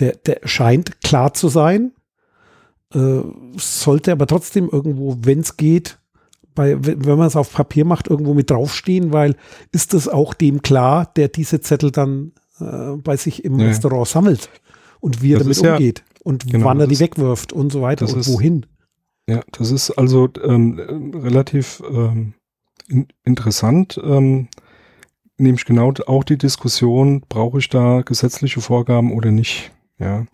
der, 0.00 0.12
der 0.16 0.40
scheint 0.44 1.00
klar 1.00 1.32
zu 1.32 1.48
sein 1.48 1.92
äh, 2.94 3.20
sollte 3.56 4.12
aber 4.12 4.26
trotzdem 4.26 4.68
irgendwo, 4.70 5.16
wenn 5.22 5.40
es 5.40 5.56
geht, 5.56 5.98
bei, 6.54 6.76
wenn 6.80 7.18
man 7.18 7.26
es 7.26 7.36
auf 7.36 7.52
Papier 7.52 7.84
macht, 7.84 8.08
irgendwo 8.08 8.34
mit 8.34 8.50
draufstehen, 8.50 9.12
weil 9.12 9.36
ist 9.72 9.94
das 9.94 10.08
auch 10.08 10.34
dem 10.34 10.62
klar, 10.62 11.12
der 11.16 11.28
diese 11.28 11.60
Zettel 11.60 11.90
dann 11.90 12.32
äh, 12.60 12.96
bei 12.96 13.16
sich 13.16 13.44
im 13.44 13.58
ja. 13.58 13.66
Restaurant 13.66 14.08
sammelt 14.08 14.50
und 15.00 15.22
wie 15.22 15.34
er 15.34 15.38
das 15.38 15.58
damit 15.58 15.72
umgeht 15.72 15.98
ja, 15.98 16.20
und 16.24 16.50
genau, 16.50 16.66
wann 16.66 16.80
er 16.80 16.86
die 16.86 16.98
wegwirft 16.98 17.52
und 17.52 17.70
so 17.70 17.82
weiter 17.82 18.08
und 18.08 18.18
ist, 18.18 18.32
wohin. 18.32 18.66
Ja, 19.28 19.42
das 19.52 19.70
ist 19.70 19.90
also 19.92 20.28
ähm, 20.42 21.12
relativ 21.14 21.82
ähm, 21.90 22.34
in, 22.88 23.08
interessant. 23.24 24.00
Ähm, 24.02 24.48
nämlich 25.38 25.64
genau 25.64 25.92
auch 26.06 26.24
die 26.24 26.38
Diskussion, 26.38 27.22
brauche 27.28 27.58
ich 27.58 27.68
da 27.68 28.02
gesetzliche 28.02 28.60
Vorgaben 28.60 29.12
oder 29.12 29.30
nicht? 29.30 29.72
Ja. 29.98 30.26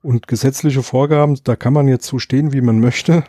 Und 0.00 0.28
gesetzliche 0.28 0.82
Vorgaben, 0.82 1.38
da 1.42 1.56
kann 1.56 1.72
man 1.72 1.88
jetzt 1.88 2.06
so 2.06 2.20
stehen, 2.20 2.52
wie 2.52 2.60
man 2.60 2.78
möchte, 2.78 3.24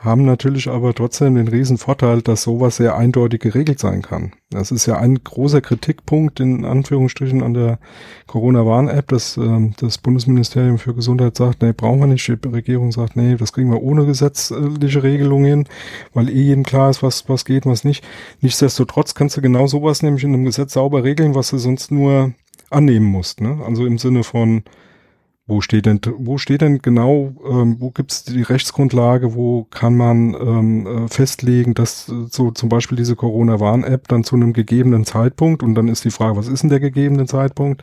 haben 0.00 0.24
natürlich 0.24 0.68
aber 0.68 0.94
trotzdem 0.94 1.34
den 1.34 1.48
riesen 1.48 1.76
Vorteil, 1.76 2.22
dass 2.22 2.42
sowas 2.42 2.76
sehr 2.76 2.96
eindeutig 2.96 3.40
geregelt 3.40 3.78
sein 3.78 4.00
kann. 4.00 4.32
Das 4.50 4.70
ist 4.70 4.86
ja 4.86 4.98
ein 4.98 5.22
großer 5.22 5.60
Kritikpunkt 5.60 6.40
in 6.40 6.64
Anführungsstrichen 6.64 7.42
an 7.42 7.52
der 7.52 7.78
Corona-Warn-App, 8.26 9.08
dass 9.08 9.36
äh, 9.36 9.70
das 9.78 9.98
Bundesministerium 9.98 10.78
für 10.78 10.94
Gesundheit 10.94 11.36
sagt, 11.36 11.62
nee, 11.62 11.72
brauchen 11.72 12.00
wir 12.00 12.06
nicht. 12.06 12.26
Die 12.26 12.48
Regierung 12.48 12.92
sagt, 12.92 13.16
nee, 13.16 13.36
das 13.36 13.52
kriegen 13.52 13.70
wir 13.70 13.82
ohne 13.82 14.06
gesetzliche 14.06 15.02
Regelungen 15.02 15.46
hin, 15.46 15.68
weil 16.14 16.30
eh 16.30 16.42
jedem 16.42 16.64
klar 16.64 16.88
ist, 16.90 17.02
was, 17.02 17.28
was 17.28 17.44
geht, 17.44 17.66
was 17.66 17.84
nicht. 17.84 18.02
Nichtsdestotrotz 18.40 19.14
kannst 19.14 19.36
du 19.36 19.42
genau 19.42 19.66
sowas 19.66 20.02
nämlich 20.02 20.24
in 20.24 20.32
einem 20.32 20.44
Gesetz 20.44 20.74
sauber 20.74 21.04
regeln, 21.04 21.34
was 21.34 21.50
du 21.50 21.58
sonst 21.58 21.90
nur 21.90 22.32
annehmen 22.70 23.06
musst. 23.06 23.42
Ne? 23.42 23.58
Also 23.66 23.84
im 23.84 23.98
Sinne 23.98 24.24
von, 24.24 24.62
wo 25.50 25.60
steht 25.60 25.86
denn, 25.86 26.00
wo 26.16 26.38
steht 26.38 26.62
denn 26.62 26.78
genau, 26.78 27.34
ähm, 27.44 27.76
wo 27.80 27.90
gibt 27.90 28.12
es 28.12 28.24
die 28.24 28.42
Rechtsgrundlage, 28.42 29.34
wo 29.34 29.64
kann 29.64 29.96
man 29.96 30.34
ähm, 30.34 30.86
äh, 30.86 31.08
festlegen, 31.08 31.74
dass 31.74 32.08
äh, 32.08 32.26
so 32.30 32.50
zum 32.52 32.68
Beispiel 32.68 32.96
diese 32.96 33.16
Corona-Warn-App 33.16 34.08
dann 34.08 34.24
zu 34.24 34.36
einem 34.36 34.52
gegebenen 34.52 35.04
Zeitpunkt, 35.04 35.62
und 35.62 35.74
dann 35.74 35.88
ist 35.88 36.04
die 36.04 36.10
Frage, 36.10 36.36
was 36.36 36.48
ist 36.48 36.62
denn 36.62 36.70
der 36.70 36.80
gegebene 36.80 37.26
Zeitpunkt, 37.26 37.82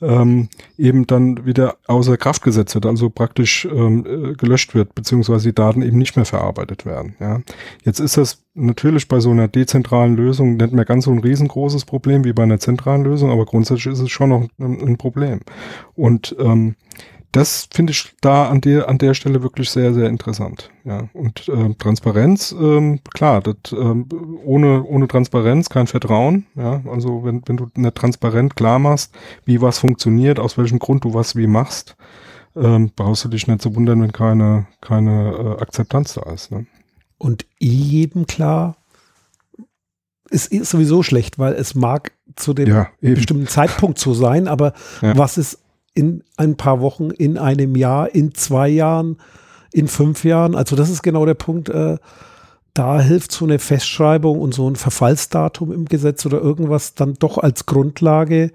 ähm, 0.00 0.48
eben 0.78 1.06
dann 1.06 1.44
wieder 1.46 1.76
außer 1.86 2.16
Kraft 2.16 2.42
gesetzt 2.42 2.74
wird, 2.74 2.86
also 2.86 3.10
praktisch 3.10 3.66
ähm, 3.66 4.06
äh, 4.06 4.32
gelöscht 4.34 4.74
wird, 4.74 4.94
beziehungsweise 4.94 5.50
die 5.50 5.54
Daten 5.54 5.82
eben 5.82 5.98
nicht 5.98 6.16
mehr 6.16 6.24
verarbeitet 6.24 6.86
werden. 6.86 7.14
Ja. 7.20 7.40
Jetzt 7.84 8.00
ist 8.00 8.16
das 8.16 8.42
natürlich 8.54 9.08
bei 9.08 9.20
so 9.20 9.30
einer 9.30 9.48
dezentralen 9.48 10.16
Lösung 10.16 10.56
nicht 10.56 10.72
mehr 10.72 10.84
ganz 10.84 11.04
so 11.04 11.10
ein 11.10 11.20
riesengroßes 11.20 11.84
Problem 11.84 12.24
wie 12.24 12.32
bei 12.32 12.42
einer 12.42 12.58
zentralen 12.58 13.02
Lösung, 13.02 13.30
aber 13.30 13.46
grundsätzlich 13.46 13.92
ist 13.92 14.00
es 14.00 14.10
schon 14.10 14.30
noch 14.30 14.48
ein, 14.58 14.80
ein 14.80 14.96
Problem. 14.98 15.40
Und 15.94 16.36
ähm, 16.38 16.76
das 17.32 17.66
finde 17.72 17.92
ich 17.92 18.14
da 18.20 18.50
an 18.50 18.60
der 18.60 18.90
an 18.90 18.98
der 18.98 19.14
Stelle 19.14 19.42
wirklich 19.42 19.70
sehr 19.70 19.94
sehr 19.94 20.10
interessant. 20.10 20.70
Ja 20.84 21.08
und 21.14 21.48
äh, 21.48 21.74
Transparenz, 21.78 22.54
ähm, 22.58 23.00
klar, 23.14 23.40
das, 23.40 23.72
ähm, 23.72 24.06
ohne 24.44 24.84
ohne 24.84 25.08
Transparenz 25.08 25.70
kein 25.70 25.86
Vertrauen. 25.86 26.44
Ja 26.54 26.82
also 26.90 27.24
wenn 27.24 27.42
wenn 27.46 27.56
du 27.56 27.68
nicht 27.74 27.94
transparent 27.94 28.54
klar 28.54 28.78
machst, 28.78 29.14
wie 29.46 29.62
was 29.62 29.78
funktioniert, 29.78 30.38
aus 30.38 30.58
welchem 30.58 30.78
Grund 30.78 31.04
du 31.04 31.14
was 31.14 31.34
wie 31.34 31.46
machst, 31.46 31.96
ähm, 32.54 32.90
brauchst 32.94 33.24
du 33.24 33.30
dich 33.30 33.46
nicht 33.46 33.62
zu 33.62 33.74
wundern, 33.74 34.02
wenn 34.02 34.12
keine 34.12 34.66
keine 34.82 35.56
äh, 35.58 35.62
Akzeptanz 35.62 36.12
da 36.14 36.30
ist. 36.30 36.52
Ne? 36.52 36.66
Und 37.22 37.46
jedem 37.60 38.26
klar, 38.26 38.78
es 40.28 40.48
ist 40.48 40.70
sowieso 40.70 41.04
schlecht, 41.04 41.38
weil 41.38 41.52
es 41.52 41.76
mag 41.76 42.10
zu 42.34 42.52
dem 42.52 42.68
ja, 42.68 42.88
bestimmten 43.00 43.46
Zeitpunkt 43.46 44.00
so 44.00 44.12
sein, 44.12 44.48
aber 44.48 44.72
ja. 45.02 45.16
was 45.16 45.38
ist 45.38 45.60
in 45.94 46.24
ein 46.36 46.56
paar 46.56 46.80
Wochen, 46.80 47.10
in 47.10 47.38
einem 47.38 47.76
Jahr, 47.76 48.12
in 48.12 48.34
zwei 48.34 48.68
Jahren, 48.68 49.18
in 49.72 49.86
fünf 49.86 50.24
Jahren. 50.24 50.56
Also 50.56 50.74
das 50.74 50.90
ist 50.90 51.02
genau 51.02 51.24
der 51.24 51.34
Punkt. 51.34 51.68
Äh, 51.68 51.98
da 52.74 53.00
hilft 53.00 53.30
so 53.30 53.44
eine 53.44 53.60
Festschreibung 53.60 54.40
und 54.40 54.52
so 54.52 54.68
ein 54.68 54.74
Verfallsdatum 54.74 55.70
im 55.70 55.84
Gesetz 55.84 56.26
oder 56.26 56.40
irgendwas 56.40 56.94
dann 56.94 57.14
doch 57.20 57.38
als 57.38 57.66
Grundlage, 57.66 58.50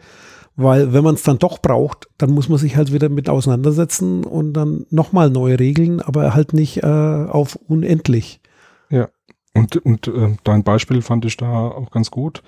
weil 0.58 0.92
wenn 0.92 1.06
man 1.06 1.16
es 1.16 1.24
dann 1.24 1.40
doch 1.40 1.60
braucht, 1.60 2.10
dann 2.18 2.32
muss 2.32 2.50
man 2.50 2.58
sich 2.58 2.76
halt 2.76 2.92
wieder 2.92 3.08
mit 3.08 3.30
auseinandersetzen 3.30 4.26
und 4.26 4.52
dann 4.52 4.86
nochmal 4.90 5.30
neue 5.30 5.58
Regeln, 5.58 6.02
aber 6.02 6.34
halt 6.34 6.52
nicht 6.52 6.84
äh, 6.84 6.86
auf 6.86 7.56
unendlich. 7.56 8.42
Ja, 8.90 9.10
und, 9.54 9.78
und 9.86 10.08
äh, 10.08 10.36
dein 10.44 10.64
Beispiel 10.64 11.02
fand 11.02 11.26
ich 11.26 11.38
da 11.38 11.70
auch 11.70 11.92
ganz 11.92 12.12
gut. 12.12 12.44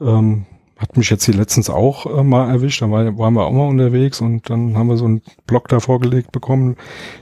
Ähm, 0.00 0.46
hat 0.76 0.96
mich 0.96 1.08
jetzt 1.08 1.24
hier 1.24 1.34
letztens 1.34 1.70
auch 1.70 2.06
äh, 2.06 2.22
mal 2.24 2.50
erwischt, 2.50 2.82
da 2.82 2.90
war, 2.90 3.16
waren 3.16 3.34
wir 3.34 3.46
auch 3.46 3.52
mal 3.52 3.68
unterwegs 3.68 4.20
und 4.20 4.50
dann 4.50 4.76
haben 4.76 4.88
wir 4.88 4.96
so 4.96 5.04
einen 5.04 5.22
Blog 5.46 5.68
da 5.68 5.78
vorgelegt 5.78 6.32
bekommen. 6.32 6.76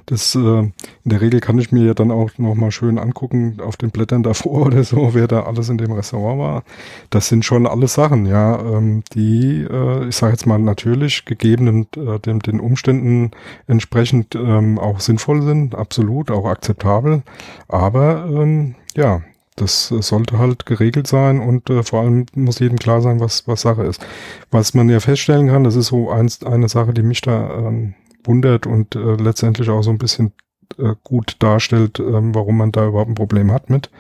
Das 0.07 0.35
äh, 0.35 0.39
in 0.39 0.73
der 1.05 1.21
Regel 1.21 1.41
kann 1.41 1.59
ich 1.59 1.71
mir 1.71 1.85
ja 1.85 1.95
dann 1.95 2.11
auch 2.11 2.31
noch 2.39 2.55
mal 2.55 2.71
schön 2.71 2.99
angucken 2.99 3.59
auf 3.61 3.77
den 3.77 3.91
Blättern 3.91 4.23
davor 4.23 4.67
oder 4.67 4.85
so, 4.85 5.15
wer 5.15 5.29
da 5.29 5.43
alles 5.43 5.69
in 5.69 5.79
dem 5.79 5.93
Restaurant 5.93 6.39
war. 6.41 6.63
Das 7.11 7.29
sind 7.29 7.45
schon 7.45 7.67
alles 7.67 7.95
Sachen, 7.95 8.27
ja, 8.27 8.59
ähm, 8.61 9.03
die, 9.15 9.67
äh, 9.71 10.09
ich 10.09 10.17
sage 10.17 10.33
jetzt 10.33 10.47
mal 10.47 10.59
natürlich 10.59 11.25
gegebenen 11.27 11.87
äh, 11.97 12.19
den, 12.21 12.39
den 12.39 12.59
Umständen 12.59 13.33
entsprechend 13.67 14.35
ähm, 14.35 14.79
auch 14.79 15.01
sinnvoll 15.01 15.43
sind, 15.43 15.75
absolut 15.75 16.31
auch 16.31 16.47
akzeptabel, 16.47 17.23
aber 17.69 18.27
ähm, 18.31 18.77
ja, 18.95 19.23
das 19.57 19.89
sollte 19.89 20.39
halt 20.39 20.65
geregelt 20.67 21.07
sein 21.07 21.41
und 21.41 21.69
äh, 21.69 21.83
vor 21.83 22.01
allem 22.01 22.27
muss 22.35 22.59
jedem 22.59 22.79
klar 22.79 23.03
sein, 23.03 23.21
was, 23.21 23.47
was 23.47 23.61
Sache 23.61 23.83
ist. 23.83 24.05
Was 24.51 24.75
man 24.75 24.89
ja 24.89 25.01
feststellen 25.01 25.49
kann, 25.49 25.65
das 25.65 25.77
ist 25.77 25.89
so 25.89 26.11
eins, 26.11 26.43
eine 26.43 26.69
Sache, 26.69 26.95
die 26.95 27.03
mich 27.03 27.21
da 27.21 27.51
ähm, 27.59 27.95
wundert 28.25 28.67
und 28.67 28.95
äh, 28.95 29.15
letztendlich 29.17 29.69
auch 29.69 29.83
so 29.83 29.91
ein 29.91 29.99
bisschen 29.99 30.33
äh, 30.79 30.95
gut 31.03 31.37
darstellt, 31.41 32.01
ähm, 32.01 32.35
warum 32.35 32.57
man 32.57 32.73
da 32.73 32.87
überhaupt 32.87 33.11
ein 33.11 33.15
Problem 33.15 33.53
hat 33.53 33.69
mit, 33.69 33.91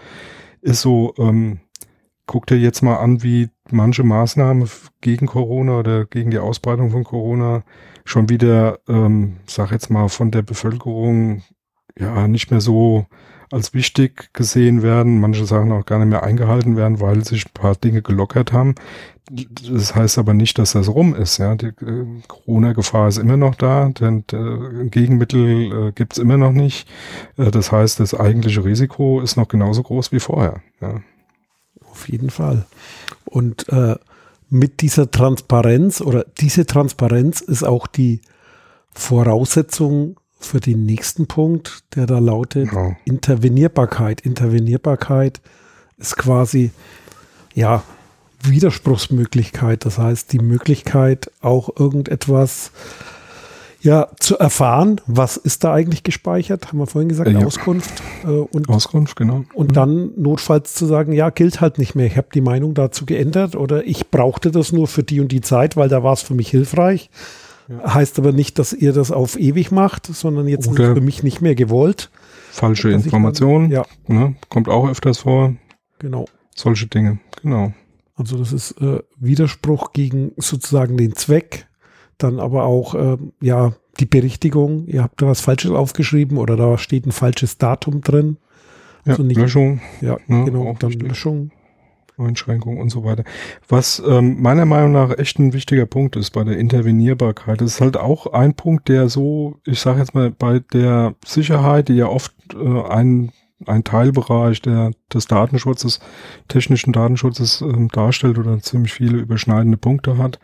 ist 0.63 0.81
so, 0.81 1.15
ähm, 1.19 1.61
guck 2.27 2.47
dir 2.47 2.57
jetzt 2.57 2.83
mal 2.83 2.97
an, 2.97 3.23
wie 3.23 3.51
manche 3.71 4.05
Maßnahmen 4.05 4.69
gegen 5.01 5.27
Corona 5.27 5.79
oder 5.79 6.07
gegen 6.07 6.31
die 6.31 6.39
Ausbreitung 6.39 6.91
von 6.91 7.05
Corona 7.05 7.63
schon 8.05 8.29
wieder, 8.29 8.79
ähm, 8.89 9.37
sag 9.47 9.71
jetzt 9.71 9.91
mal, 9.91 10.09
von 10.09 10.31
der 10.31 10.43
Bevölkerung 10.43 11.43
ja 11.99 12.27
nicht 12.27 12.51
mehr 12.51 12.61
so 12.61 13.07
als 13.53 13.75
wichtig 13.75 14.33
gesehen 14.33 14.83
werden, 14.83 15.21
manche 15.21 15.45
Sachen 15.45 15.73
auch 15.73 15.85
gar 15.85 15.99
nicht 15.99 16.09
mehr 16.09 16.23
eingehalten 16.23 16.77
werden, 16.77 17.01
weil 17.01 17.25
sich 17.25 17.47
ein 17.47 17.53
paar 17.53 17.75
Dinge 17.75 18.03
gelockert 18.03 18.53
haben. 18.53 18.75
Das 19.31 19.95
heißt 19.95 20.19
aber 20.19 20.35
nicht, 20.35 20.59
dass 20.59 20.73
das 20.73 20.89
rum 20.89 21.15
ist. 21.15 21.39
Ja, 21.39 21.55
die 21.55 21.67
äh, 21.67 22.07
Corona-Gefahr 22.29 23.09
ist 23.09 23.19
immer 23.19 23.37
noch 23.37 23.55
da, 23.55 23.91
denn 23.91 24.25
äh, 24.33 24.89
Gegenmittel 24.89 25.89
äh, 25.89 25.93
gibt 25.93 26.15
es 26.15 26.19
immer 26.19 26.37
noch 26.37 26.53
nicht. 26.53 26.89
Äh, 27.37 27.51
das 27.51 27.71
heißt, 27.71 28.01
das 28.01 28.15
eigentliche 28.15 28.65
Risiko 28.65 29.21
ist 29.21 29.37
noch 29.37 29.49
genauso 29.49 29.83
groß 29.83 30.13
wie 30.13 30.21
vorher. 30.21 30.61
Ja. 30.81 31.01
Auf 31.91 32.09
jeden 32.09 32.31
Fall. 32.31 32.65
Und 33.27 33.67
mit 34.49 34.81
dieser 34.81 35.11
Transparenz 35.11 36.01
oder 36.01 36.25
diese 36.41 36.67
Transparenz 36.67 37.41
ist 37.43 37.65
auch 37.65 37.87
die 37.87 38.21
Voraussetzung 38.93 40.17
für 40.45 40.61
den 40.61 40.85
nächsten 40.85 41.27
Punkt, 41.27 41.85
der 41.95 42.07
da 42.07 42.19
lautet 42.19 42.73
ja. 42.73 42.97
Intervenierbarkeit. 43.05 44.21
Intervenierbarkeit 44.21 45.41
ist 45.99 46.17
quasi, 46.17 46.71
ja, 47.55 47.83
Widerspruchsmöglichkeit. 48.43 49.85
Das 49.85 49.99
heißt, 49.99 50.33
die 50.33 50.41
Möglichkeit, 50.41 51.31
auch 51.41 51.71
irgendetwas 51.79 52.73
ja, 53.83 54.09
zu 54.21 54.39
erfahren, 54.39 55.01
was 55.07 55.37
ist 55.37 55.65
da 55.65 55.75
eigentlich 55.75 56.05
gespeichert, 56.05 56.69
haben 56.69 56.79
wir 56.79 56.87
vorhin 56.87 57.09
gesagt, 57.09 57.31
ja. 57.31 57.45
Auskunft. 57.45 58.01
Äh, 58.23 58.29
und, 58.29 58.69
Auskunft, 58.69 59.17
genau. 59.17 59.45
Und 59.55 59.71
mhm. 59.71 59.75
dann 59.75 60.11
notfalls 60.17 60.75
zu 60.75 60.87
sagen, 60.87 61.13
ja, 61.13 61.31
gilt 61.31 61.61
halt 61.61 61.79
nicht 61.79 61.97
mehr. 61.97 62.07
Ich 62.07 62.17
habe 62.17 62.29
die 62.33 62.41
Meinung 62.41 62.75
dazu 62.75 63.07
geändert 63.07 63.57
oder 63.57 63.85
ich 63.85 64.09
brauchte 64.11 64.53
das 64.53 64.71
nur 64.71 64.87
für 64.87 65.03
die 65.03 65.21
und 65.21 65.33
die 65.33 65.41
Zeit, 65.41 65.77
weil 65.77 65.89
da 65.89 66.05
war 66.05 66.13
es 66.13 66.23
für 66.23 66.35
mich 66.35 66.49
hilfreich. 66.49 67.11
Ja. 67.79 67.95
Heißt 67.95 68.19
aber 68.19 68.33
nicht, 68.33 68.59
dass 68.59 68.73
ihr 68.73 68.93
das 68.93 69.11
auf 69.11 69.39
ewig 69.39 69.71
macht, 69.71 70.07
sondern 70.07 70.49
jetzt 70.49 70.75
für 70.75 71.01
mich 71.01 71.23
nicht 71.23 71.41
mehr 71.41 71.55
gewollt. 71.55 72.11
Falsche 72.51 72.91
Informationen. 72.91 73.71
Ja. 73.71 73.85
Ne, 74.07 74.35
kommt 74.49 74.69
auch 74.69 74.89
öfters 74.89 75.19
vor. 75.19 75.55
Genau. 75.99 76.27
Solche 76.55 76.87
Dinge, 76.87 77.19
genau. 77.41 77.73
Also 78.15 78.37
das 78.37 78.53
ist 78.53 78.73
äh, 78.83 79.01
Widerspruch 79.17 79.93
gegen 79.93 80.33
sozusagen 80.37 80.97
den 80.97 81.15
Zweck, 81.15 81.67
dann 82.19 82.41
aber 82.41 82.65
auch 82.65 82.95
äh, 82.95 83.17
ja 83.41 83.73
die 84.01 84.07
Berichtigung. 84.07 84.87
Ihr 84.87 85.03
habt 85.03 85.23
da 85.23 85.27
was 85.27 85.41
Falsches 85.41 85.71
aufgeschrieben 85.71 86.37
oder 86.37 86.57
da 86.57 86.77
steht 86.77 87.07
ein 87.07 87.13
falsches 87.13 87.59
Datum 87.59 88.03
drin. 88.03 88.37
Also 89.05 89.23
ja, 89.23 89.29
nicht, 89.29 89.39
Löschung. 89.39 89.81
Ja, 90.01 90.19
ne, 90.27 90.45
genau. 90.45 90.77
Dann 90.79 90.89
richtig. 90.89 91.09
Löschung. 91.09 91.51
Einschränkungen 92.19 92.81
und 92.81 92.91
so 92.91 93.05
weiter. 93.05 93.25
Was 93.69 94.03
ähm, 94.07 94.41
meiner 94.41 94.67
Meinung 94.67 94.93
nach 94.93 95.17
echt 95.19 95.39
ein 95.39 95.53
wichtiger 95.53 95.87
Punkt 95.87 96.17
ist 96.17 96.31
bei 96.31 96.45
der 96.45 96.59
Intervenierbarkeit, 96.59 97.61
das 97.61 97.75
ist 97.75 97.81
halt 97.81 97.97
auch 97.97 98.27
ein 98.27 98.55
Punkt, 98.55 98.89
der 98.89 99.09
so, 99.09 99.57
ich 99.65 99.81
sage 99.81 100.01
jetzt 100.01 100.15
mal, 100.15 100.31
bei 100.31 100.61
der 100.73 101.15
Sicherheit, 101.25 101.89
die 101.89 101.95
ja 101.95 102.07
oft 102.07 102.33
äh, 102.55 102.83
ein, 102.89 103.33
ein 103.67 103.85
Teilbereich 103.85 104.61
der, 104.61 104.91
des 105.13 105.27
Datenschutzes, 105.27 106.01
technischen 106.49 106.93
Datenschutzes 106.93 107.63
äh, 107.63 107.89
darstellt 107.93 108.39
oder 108.39 108.59
ziemlich 108.61 108.93
viele 108.93 109.19
überschneidende 109.19 109.79
Punkte 109.79 110.19
hat. 110.19 110.39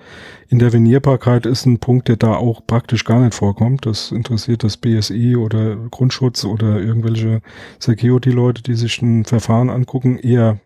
Intervenierbarkeit 0.48 1.46
ist 1.46 1.66
ein 1.66 1.78
Punkt, 1.78 2.08
der 2.08 2.16
da 2.16 2.34
auch 2.34 2.66
praktisch 2.66 3.04
gar 3.04 3.20
nicht 3.20 3.34
vorkommt. 3.34 3.86
Das 3.86 4.12
interessiert 4.12 4.64
das 4.64 4.76
BSI 4.76 5.36
oder 5.36 5.76
Grundschutz 5.90 6.44
oder 6.44 6.80
irgendwelche 6.80 7.42
Security-Leute, 7.78 8.62
die 8.62 8.74
sich 8.74 9.02
ein 9.02 9.24
Verfahren 9.24 9.70
angucken, 9.70 10.18
eher 10.18 10.60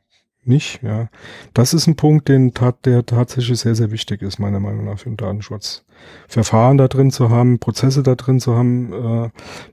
nicht. 0.45 0.83
Ja, 0.83 1.09
das 1.55 1.75
ist 1.75 1.87
ein 1.87 1.97
Punkt, 1.97 2.29
den 2.29 2.55
tat, 2.55 2.85
der 2.85 3.05
tatsächlich 3.07 3.59
sehr, 3.61 3.75
sehr 3.75 3.91
wichtig 3.91 4.23
ist, 4.23 4.39
meiner 4.39 4.61
Meinung 4.61 4.85
nach, 4.87 4.99
für 4.99 5.11
den 5.11 5.17
Datenschutz. 5.17 5.85
Verfahren 6.29 6.79
da 6.79 6.89
drin 6.89 7.11
zu 7.11 7.31
haben, 7.31 7.59
Prozesse 7.59 8.03
da 8.03 8.15
drin 8.15 8.41
zu 8.41 8.57
haben, 8.57 8.93
äh, 8.93 9.31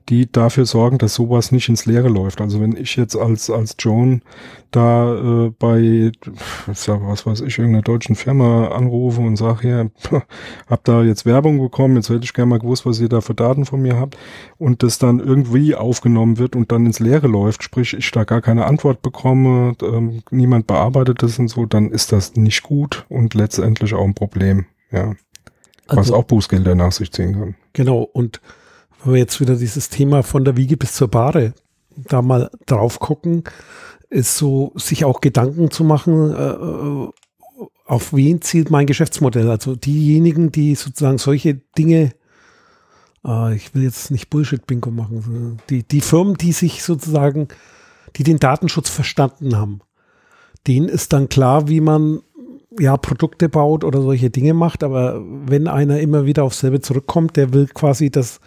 die 0.08 0.30
dafür 0.30 0.66
sorgen, 0.66 0.98
dass 0.98 1.14
sowas 1.14 1.52
nicht 1.52 1.68
ins 1.68 1.86
Leere 1.86 2.08
läuft. 2.08 2.40
Also 2.40 2.60
wenn 2.60 2.76
ich 2.76 2.96
jetzt 2.96 3.16
als, 3.16 3.48
als 3.48 3.76
Joan 3.78 4.22
da 4.70 5.14
äh, 5.14 5.52
bei, 5.58 6.12
was 6.66 7.26
weiß 7.26 7.40
ich, 7.40 7.58
irgendeiner 7.58 7.82
deutschen 7.82 8.14
Firma 8.14 8.68
anrufe 8.68 9.20
und 9.20 9.36
sage, 9.36 9.60
hier, 9.62 9.90
hab 10.68 10.84
da 10.84 11.02
jetzt 11.02 11.26
Werbung 11.26 11.60
bekommen, 11.60 11.96
jetzt 11.96 12.08
hätte 12.08 12.24
ich 12.24 12.34
gerne 12.34 12.50
mal 12.50 12.58
gewusst, 12.58 12.86
was 12.86 13.00
ihr 13.00 13.08
da 13.08 13.20
für 13.20 13.34
Daten 13.34 13.64
von 13.64 13.82
mir 13.82 13.98
habt 13.98 14.16
und 14.58 14.82
das 14.82 14.98
dann 14.98 15.18
irgendwie 15.18 15.74
aufgenommen 15.74 16.38
wird 16.38 16.54
und 16.54 16.70
dann 16.72 16.86
ins 16.86 17.00
Leere 17.00 17.26
läuft, 17.26 17.62
sprich 17.62 17.94
ich 17.94 18.10
da 18.10 18.24
gar 18.24 18.40
keine 18.40 18.66
Antwort 18.66 19.02
bekomme, 19.02 19.74
ähm, 19.82 20.22
niemand 20.30 20.66
bearbeitet 20.66 21.22
das 21.22 21.38
und 21.38 21.48
so, 21.48 21.66
dann 21.66 21.90
ist 21.90 22.12
das 22.12 22.36
nicht 22.36 22.62
gut 22.62 23.06
und 23.08 23.34
letztendlich 23.34 23.94
auch 23.94 24.04
ein 24.04 24.14
Problem, 24.14 24.66
ja. 24.92 25.14
Also, 25.90 26.12
was 26.12 26.18
auch 26.18 26.24
Bußgelder 26.24 26.74
nach 26.74 26.92
sich 26.92 27.12
ziehen 27.12 27.32
kann. 27.32 27.54
Genau, 27.72 28.02
und 28.02 28.40
wenn 29.02 29.14
wir 29.14 29.18
jetzt 29.18 29.40
wieder 29.40 29.56
dieses 29.56 29.88
Thema 29.88 30.22
von 30.22 30.44
der 30.44 30.56
Wiege 30.56 30.76
bis 30.76 30.94
zur 30.94 31.08
Bahre 31.08 31.54
da 31.96 32.22
mal 32.22 32.50
drauf 32.66 33.00
gucken, 33.00 33.44
ist 34.08 34.36
so, 34.36 34.72
sich 34.76 35.04
auch 35.04 35.20
Gedanken 35.20 35.70
zu 35.70 35.84
machen, 35.84 36.32
äh, 36.34 36.50
äh, 36.50 37.08
auf 37.86 38.12
wen 38.12 38.40
zielt 38.42 38.70
mein 38.70 38.86
Geschäftsmodell? 38.86 39.50
Also 39.50 39.74
diejenigen, 39.74 40.52
die 40.52 40.74
sozusagen 40.74 41.18
solche 41.18 41.54
Dinge, 41.54 42.12
äh, 43.24 43.54
ich 43.54 43.74
will 43.74 43.82
jetzt 43.82 44.10
nicht 44.10 44.30
Bullshit-Bingo 44.30 44.90
machen, 44.90 45.58
die, 45.70 45.82
die 45.82 46.00
Firmen, 46.00 46.34
die 46.34 46.52
sich 46.52 46.82
sozusagen, 46.82 47.48
die 48.16 48.24
den 48.24 48.38
Datenschutz 48.38 48.88
verstanden 48.88 49.56
haben, 49.56 49.80
denen 50.66 50.88
ist 50.88 51.12
dann 51.12 51.28
klar, 51.28 51.68
wie 51.68 51.80
man 51.80 52.20
ja 52.78 52.96
Produkte 52.96 53.48
baut 53.48 53.84
oder 53.84 54.00
solche 54.00 54.30
Dinge 54.30 54.54
macht, 54.54 54.84
aber 54.84 55.22
wenn 55.46 55.68
einer 55.68 56.00
immer 56.00 56.26
wieder 56.26 56.44
aufs 56.44 56.60
selbe 56.60 56.80
zurückkommt, 56.80 57.36
der 57.36 57.52
will 57.52 57.66
quasi 57.66 58.10
das 58.10 58.40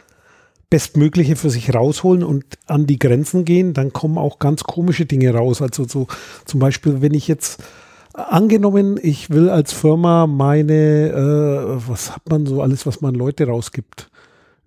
Bestmögliche 0.69 1.35
für 1.35 1.49
sich 1.49 1.73
rausholen 1.73 2.23
und 2.23 2.45
an 2.65 2.87
die 2.87 2.97
Grenzen 2.97 3.45
gehen, 3.45 3.73
dann 3.73 3.93
kommen 3.93 4.17
auch 4.17 4.39
ganz 4.39 4.63
komische 4.63 5.05
Dinge 5.05 5.33
raus. 5.33 5.61
Also 5.61 5.85
so 5.87 6.07
zum 6.45 6.59
Beispiel, 6.59 7.01
wenn 7.01 7.13
ich 7.13 7.27
jetzt 7.27 7.61
angenommen, 8.13 8.99
ich 9.01 9.29
will 9.29 9.49
als 9.49 9.73
Firma 9.73 10.25
meine, 10.25 11.09
äh, 11.09 11.89
was 11.89 12.15
hat 12.15 12.27
man 12.29 12.45
so 12.45 12.61
alles, 12.61 12.85
was 12.85 13.01
man 13.01 13.13
Leute 13.13 13.47
rausgibt, 13.47 14.09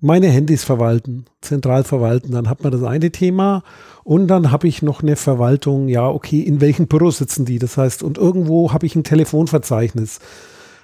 meine 0.06 0.28
Handys 0.28 0.64
verwalten, 0.64 1.26
zentral 1.40 1.84
verwalten, 1.84 2.32
dann 2.32 2.48
hat 2.48 2.62
man 2.62 2.72
das 2.72 2.82
eine 2.82 3.10
Thema 3.10 3.62
und 4.04 4.28
dann 4.28 4.52
habe 4.52 4.68
ich 4.68 4.80
noch 4.80 5.02
eine 5.02 5.16
Verwaltung, 5.16 5.88
ja, 5.88 6.08
okay, 6.08 6.40
in 6.40 6.60
welchem 6.60 6.86
Büro 6.86 7.10
sitzen 7.10 7.44
die? 7.44 7.58
Das 7.58 7.76
heißt, 7.76 8.02
und 8.02 8.16
irgendwo 8.16 8.72
habe 8.72 8.86
ich 8.86 8.94
ein 8.94 9.04
Telefonverzeichnis. 9.04 10.20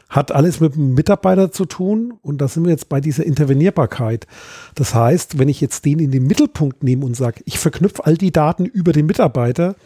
Hat 0.08 0.32
alles 0.32 0.60
mit 0.60 0.74
dem 0.74 0.92
Mitarbeiter 0.94 1.52
zu 1.52 1.64
tun 1.64 2.14
und 2.20 2.38
da 2.42 2.48
sind 2.48 2.64
wir 2.64 2.70
jetzt 2.70 2.88
bei 2.88 3.00
dieser 3.00 3.24
Intervenierbarkeit. 3.24 4.26
Das 4.74 4.94
heißt, 4.94 5.38
wenn 5.38 5.48
ich 5.48 5.60
jetzt 5.60 5.84
den 5.84 6.00
in 6.00 6.10
den 6.10 6.26
Mittelpunkt 6.26 6.82
nehme 6.82 7.06
und 7.06 7.16
sage, 7.16 7.42
ich 7.46 7.58
verknüpfe 7.58 8.04
all 8.04 8.16
die 8.16 8.32
Daten 8.32 8.66
über 8.66 8.92
den 8.92 9.06
Mitarbeiter, 9.06 9.76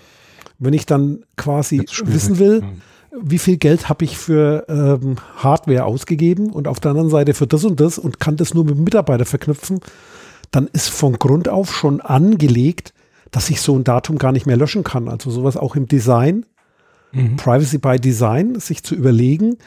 wenn 0.59 0.73
ich 0.73 0.87
dann 0.87 1.25
quasi 1.37 1.85
wissen 2.05 2.39
will, 2.39 2.65
wie 3.21 3.39
viel 3.39 3.57
Geld 3.57 3.89
habe 3.89 4.05
ich 4.05 4.19
für 4.19 4.67
ähm, 4.69 5.17
Hardware 5.37 5.85
ausgegeben 5.85 6.51
und 6.51 6.69
auf 6.69 6.81
der 6.81 6.91
anderen 6.91 7.11
Seite 7.11 7.35
für 7.35 7.47
das 7.47 7.65
und 7.65 7.81
das 7.81 7.99
und 7.99 8.21
kann 8.21 8.37
das 8.37 8.55
nur 8.55 8.65
mit 8.65 8.77
dem 8.77 8.85
Mitarbeiter 8.85 9.25
verknüpfen, 9.25 9.81
dann 10.51 10.69
ist 10.73 10.89
von 10.89 11.15
Grund 11.15 11.49
auf 11.49 11.75
schon 11.75 12.01
angelegt, 12.01 12.93
dass 13.31 13.51
ich 13.51 13.61
so 13.61 13.77
ein 13.77 13.85
Datum 13.85 14.19
gar 14.19 14.33
nicht 14.33 14.47
mehr 14.47 14.57
löschen 14.57 14.85
kann. 14.85 15.09
Also 15.09 15.31
sowas 15.31 15.57
auch 15.57 15.77
im 15.77 15.89
Design, 15.89 16.47
mhm. 17.13 17.37
Privacy 17.37 17.79
by 17.79 17.99
Design, 17.99 18.61
sich 18.61 18.83
zu 18.83 18.95
überlegen, 18.95 19.59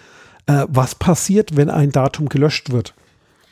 äh, 0.46 0.66
was 0.68 0.96
passiert, 0.96 1.56
wenn 1.56 1.70
ein 1.70 1.92
Datum 1.92 2.30
gelöscht 2.30 2.72
wird? 2.72 2.94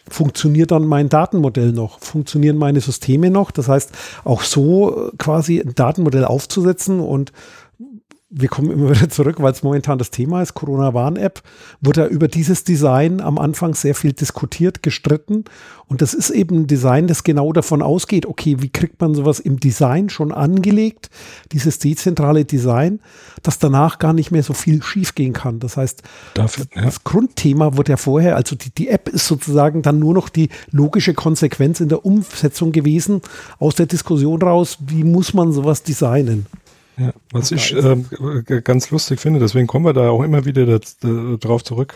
Funktioniert 0.10 0.72
dann 0.72 0.88
mein 0.88 1.10
Datenmodell 1.10 1.74
noch? 1.74 2.00
Funktionieren 2.00 2.58
meine 2.58 2.80
Systeme 2.80 3.30
noch? 3.30 3.52
Das 3.52 3.68
heißt, 3.68 3.92
auch 4.24 4.42
so 4.42 5.10
äh, 5.10 5.12
quasi 5.18 5.60
ein 5.60 5.76
Datenmodell 5.76 6.26
aufzusetzen 6.26 7.00
und 7.00 7.34
wir 8.30 8.50
kommen 8.50 8.72
immer 8.72 8.90
wieder 8.96 9.10
zurück, 9.10 9.38
weil 9.40 9.52
es 9.52 9.64
momentan 9.64 9.98
das 9.98 10.12
Thema 10.12 10.42
ist, 10.42 10.54
Corona-Warn-App, 10.54 11.42
wurde 11.82 12.02
ja 12.02 12.08
über 12.08 12.28
dieses 12.28 12.64
Design 12.64 13.22
am 13.22 13.38
Anfang 13.38 13.74
sehr 13.74 13.96
viel 13.96 14.14
diskutiert, 14.14 14.84
gestritten. 14.84 15.46
Und 15.88 16.02
das 16.02 16.14
ist 16.14 16.32
eben 16.32 16.62
ein 16.62 16.68
Design, 16.68 17.08
das 17.08 17.24
genau 17.24 17.54
davon 17.54 17.82
ausgeht, 17.82 18.26
okay, 18.26 18.58
wie 18.60 18.70
kriegt 18.70 19.00
man 19.00 19.16
sowas 19.16 19.40
im 19.40 19.60
Design 19.60 20.10
schon 20.10 20.34
angelegt, 20.34 21.10
dieses 21.54 21.80
dezentrale 21.80 22.44
Design, 22.44 23.00
dass 23.42 23.60
danach 23.60 23.98
gar 23.98 24.12
nicht 24.12 24.32
mehr 24.32 24.44
so 24.44 24.54
viel 24.54 24.84
schiefgehen 24.84 25.32
kann. 25.32 25.60
Das 25.60 25.78
heißt, 25.78 26.04
Dafür, 26.34 26.66
ja. 26.76 26.82
das 26.82 27.06
Grundthema 27.06 27.78
wird 27.78 27.88
ja 27.88 27.96
vorher, 27.96 28.36
also 28.36 28.58
die, 28.58 28.72
die 28.72 28.90
App 28.90 29.08
ist 29.08 29.28
sozusagen 29.28 29.82
dann 29.82 30.00
nur 30.00 30.14
noch 30.14 30.28
die 30.28 30.50
logische 30.72 31.14
Konsequenz 31.14 31.80
in 31.80 31.88
der 31.88 32.06
Umsetzung 32.06 32.74
gewesen, 32.74 33.22
aus 33.60 33.76
der 33.76 33.86
Diskussion 33.86 34.42
raus, 34.42 34.80
wie 34.86 35.06
muss 35.06 35.34
man 35.34 35.54
sowas 35.54 35.84
designen. 35.84 36.48
Ja, 36.98 37.14
was 37.32 37.52
ich 37.52 37.76
äh, 37.76 38.62
ganz 38.64 38.90
lustig 38.90 39.20
finde, 39.20 39.40
deswegen 39.40 39.68
kommen 39.68 39.86
wir 39.86 39.94
da 39.94 40.10
auch 40.10 40.24
immer 40.24 40.46
wieder 40.46 40.66
das, 40.66 40.98
äh, 41.04 41.38
drauf 41.38 41.64
zurück. 41.64 41.94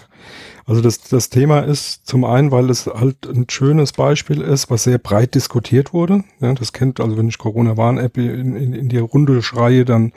Also 0.66 0.82
das, 0.82 1.02
das 1.02 1.30
Thema 1.30 1.62
ist 1.62 2.06
zum 2.06 2.24
einen, 2.24 2.52
weil 2.52 2.70
es 2.70 2.86
halt 2.86 3.26
ein 3.26 3.47
schönes 3.49 3.93
Beispiel 3.93 4.41
ist, 4.41 4.70
was 4.70 4.84
sehr 4.84 4.99
breit 4.99 5.34
diskutiert 5.34 5.91
wurde. 5.91 6.24
Ja, 6.39 6.54
das 6.54 6.72
kennt, 6.72 6.99
also 6.99 7.18
wenn 7.18 7.30
ich 7.30 7.39
Corona-Warn-App 7.39 8.18
in, 8.18 8.56
in, 8.56 8.74
in 8.74 8.89
die 8.89 8.99
Runde 8.99 9.41
schreie, 9.41 9.86
dann 9.86 10.14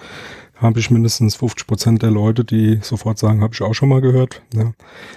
habe 0.57 0.78
ich 0.78 0.91
mindestens 0.91 1.35
50 1.37 1.66
Prozent 1.66 2.03
der 2.03 2.11
Leute, 2.11 2.45
die 2.45 2.78
sofort 2.82 3.18
sagen, 3.18 3.43
habe 3.43 3.55
ich 3.55 3.62
auch 3.62 3.74
schon 3.74 3.89
mal 3.89 4.01
gehört. 4.01 4.43
Ja. 4.55 4.72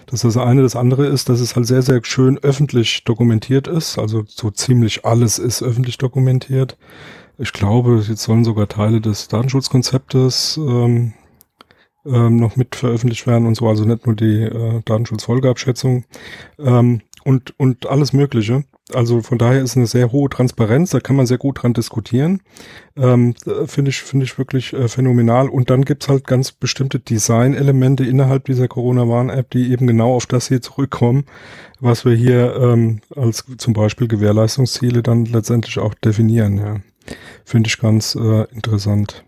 Das 0.05 0.23
ist 0.23 0.35
das 0.35 0.37
eine. 0.37 0.61
Das 0.61 0.75
andere 0.75 1.05
ist, 1.07 1.29
dass 1.29 1.39
es 1.39 1.55
halt 1.55 1.67
sehr, 1.67 1.81
sehr 1.81 1.99
schön 2.03 2.37
öffentlich 2.39 3.03
dokumentiert 3.03 3.67
ist. 3.67 3.99
Also 3.99 4.23
so 4.27 4.49
ziemlich 4.49 5.05
alles 5.05 5.39
ist 5.39 5.61
öffentlich 5.61 5.97
dokumentiert. 5.97 6.77
Ich 7.37 7.53
glaube, 7.53 8.03
jetzt 8.07 8.23
sollen 8.23 8.43
sogar 8.43 8.67
Teile 8.67 8.99
des 8.99 9.27
Datenschutzkonzeptes 9.27 10.57
ähm, 10.57 11.13
ähm, 12.05 12.37
noch 12.37 12.55
mit 12.55 12.75
veröffentlicht 12.75 13.27
werden 13.27 13.47
und 13.47 13.55
so, 13.55 13.67
also 13.67 13.85
nicht 13.85 14.05
nur 14.05 14.15
die 14.15 14.43
äh, 14.43 14.81
Datenschutzfolgeabschätzung 14.85 16.05
ähm, 16.57 17.01
und, 17.23 17.59
und 17.59 17.85
alles 17.87 18.13
Mögliche. 18.13 18.63
Also 18.93 19.21
von 19.21 19.37
daher 19.37 19.61
ist 19.61 19.75
eine 19.75 19.85
sehr 19.85 20.13
hohe 20.13 20.29
Transparenz, 20.29 20.91
da 20.91 21.01
kann 21.01 21.17
man 21.17 21.25
sehr 21.25 21.37
gut 21.37 21.61
dran 21.61 21.73
diskutieren. 21.73 22.41
Ähm, 22.95 23.35
Finde 23.65 23.89
ich, 23.89 24.01
finde 24.01 24.23
ich 24.23 24.37
wirklich 24.37 24.71
äh, 24.71 24.87
phänomenal. 24.87 25.49
Und 25.49 25.69
dann 25.69 25.83
gibt's 25.83 26.07
halt 26.07 26.25
ganz 26.25 26.53
bestimmte 26.53 26.99
Design-Elemente 26.99 28.05
innerhalb 28.05 28.45
dieser 28.45 28.69
Corona-Warn-App, 28.69 29.49
die 29.51 29.71
eben 29.73 29.87
genau 29.87 30.15
auf 30.15 30.25
das 30.25 30.47
hier 30.47 30.61
zurückkommen, 30.61 31.25
was 31.81 32.05
wir 32.05 32.15
hier 32.15 32.55
ähm, 32.55 33.01
als 33.13 33.43
zum 33.57 33.73
Beispiel 33.73 34.07
Gewährleistungsziele 34.07 35.03
dann 35.03 35.25
letztendlich 35.25 35.79
auch 35.79 35.93
definieren. 35.93 36.57
Ja. 36.57 36.77
Finde 37.45 37.67
ich 37.67 37.79
ganz 37.79 38.15
äh, 38.15 38.43
interessant. 38.53 39.23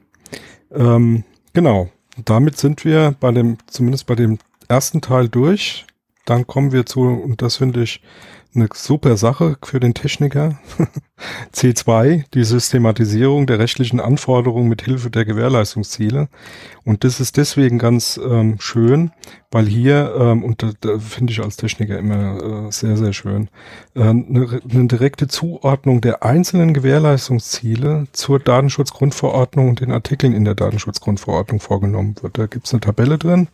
Ähm, 0.72 1.24
genau. 1.54 1.90
Damit 2.26 2.58
sind 2.58 2.84
wir 2.84 3.16
bei 3.20 3.32
dem, 3.32 3.58
zumindest 3.68 4.06
bei 4.06 4.16
dem 4.16 4.40
ersten 4.68 5.02
Teil 5.02 5.30
durch. 5.30 5.86
Dann 6.26 6.46
kommen 6.46 6.72
wir 6.72 6.86
zu, 6.86 7.02
und 7.02 7.42
das 7.42 7.58
finde 7.58 7.84
ich 7.84 8.02
eine 8.54 8.68
super 8.74 9.18
Sache 9.18 9.58
für 9.64 9.80
den 9.80 9.94
Techniker. 9.94 10.60
C2, 11.54 12.24
die 12.34 12.44
Systematisierung 12.44 13.48
der 13.48 13.60
rechtlichen 13.60 14.00
Anforderungen 14.00 14.70
mit 14.70 14.82
Hilfe 14.82 15.10
der 15.10 15.26
Gewährleistungsziele. 15.26 16.30
Und 16.86 17.04
das 17.04 17.20
ist 17.20 17.38
deswegen 17.38 17.78
ganz 17.78 18.20
ähm, 18.24 18.58
schön, 18.60 19.12
weil 19.52 19.66
hier, 19.66 20.14
ähm, 20.18 20.44
und 20.44 20.64
da, 20.64 20.72
da 20.82 21.00
finde 21.00 21.34
ich 21.34 21.42
als 21.42 21.58
Techniker 21.58 21.98
immer 21.98 22.68
äh, 22.68 22.72
sehr, 22.72 22.98
sehr 22.98 23.14
schön, 23.14 23.50
äh, 23.96 24.02
eine, 24.02 24.62
eine 24.70 24.88
direkte 24.88 25.28
Zuordnung 25.28 26.02
der 26.02 26.24
einzelnen 26.24 26.74
Gewährleistungsziele 26.74 28.08
zur 28.12 28.40
Datenschutzgrundverordnung 28.40 29.70
und 29.70 29.82
den 29.82 29.92
Artikeln 29.92 30.34
in 30.34 30.46
der 30.46 30.56
Datenschutzgrundverordnung 30.56 31.60
vorgenommen 31.60 32.16
wird. 32.22 32.38
Da 32.38 32.48
gibt 32.48 32.68
es 32.68 32.74
eine 32.74 32.82
Tabelle 32.82 33.18
drin, 33.18 33.48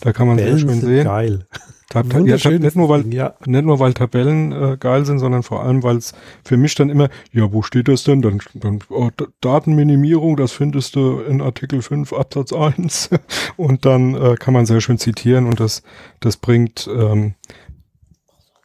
da 0.00 0.12
kann 0.12 0.26
man 0.26 0.38
Tabellen 0.38 0.58
sehr 0.58 0.68
schön 0.68 0.80
sehen. 0.80 1.04
Geil. 1.04 1.46
Tab 1.92 2.10
ja, 2.10 2.20
nicht, 2.20 2.74
nur, 2.74 2.88
weil, 2.88 3.12
ja. 3.12 3.34
nicht 3.44 3.64
nur 3.66 3.78
weil 3.78 3.92
Tabellen 3.92 4.50
äh, 4.50 4.76
geil 4.80 5.04
sind, 5.04 5.18
sondern 5.18 5.42
vor 5.42 5.62
allem, 5.62 5.82
weil 5.82 5.96
es 5.96 6.14
für 6.42 6.56
mich 6.56 6.74
dann 6.74 6.88
immer, 6.88 7.10
ja, 7.32 7.52
wo 7.52 7.60
steht 7.60 7.88
das 7.88 8.02
denn? 8.04 8.22
Dann, 8.22 8.40
dann 8.54 8.78
oh, 8.88 9.10
Datenminimierung, 9.42 10.38
das 10.38 10.52
findest 10.52 10.96
du 10.96 11.20
in 11.20 11.42
Artikel 11.42 11.82
5 11.82 12.14
Absatz 12.14 12.54
1 12.54 13.10
und 13.58 13.84
dann 13.84 14.14
äh, 14.14 14.36
kann 14.36 14.54
man 14.54 14.64
sehr 14.64 14.80
schön 14.80 14.96
zitieren 14.96 15.44
und 15.44 15.60
das, 15.60 15.82
das 16.20 16.38
bringt 16.38 16.88
ähm, 16.90 17.34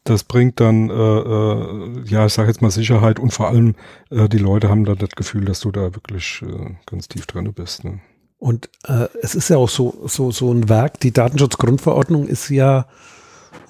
das 0.05 0.23
bringt 0.23 0.61
dann, 0.61 0.89
äh, 0.89 0.93
äh, 0.93 2.03
ja, 2.05 2.25
ich 2.27 2.31
sage 2.31 2.47
jetzt 2.47 2.61
mal 2.61 2.71
Sicherheit 2.71 3.19
und 3.19 3.33
vor 3.33 3.49
allem 3.49 3.75
äh, 4.09 4.29
die 4.29 4.37
Leute 4.37 4.69
haben 4.69 4.85
dann 4.85 4.97
das 4.99 5.09
Gefühl, 5.09 5.43
dass 5.43 5.59
du 5.59 5.71
da 5.71 5.93
wirklich 5.95 6.41
äh, 6.43 6.75
ganz 6.85 7.09
tief 7.09 7.25
drin 7.25 7.51
bist. 7.51 7.83
Ne? 7.83 7.99
Und 8.37 8.69
äh, 8.85 9.07
es 9.21 9.35
ist 9.35 9.49
ja 9.49 9.57
auch 9.57 9.67
so, 9.67 10.05
so, 10.05 10.31
so 10.31 10.53
ein 10.53 10.69
Werk, 10.69 11.01
die 11.01 11.11
Datenschutzgrundverordnung 11.11 12.25
ist 12.25 12.47
ja 12.47 12.85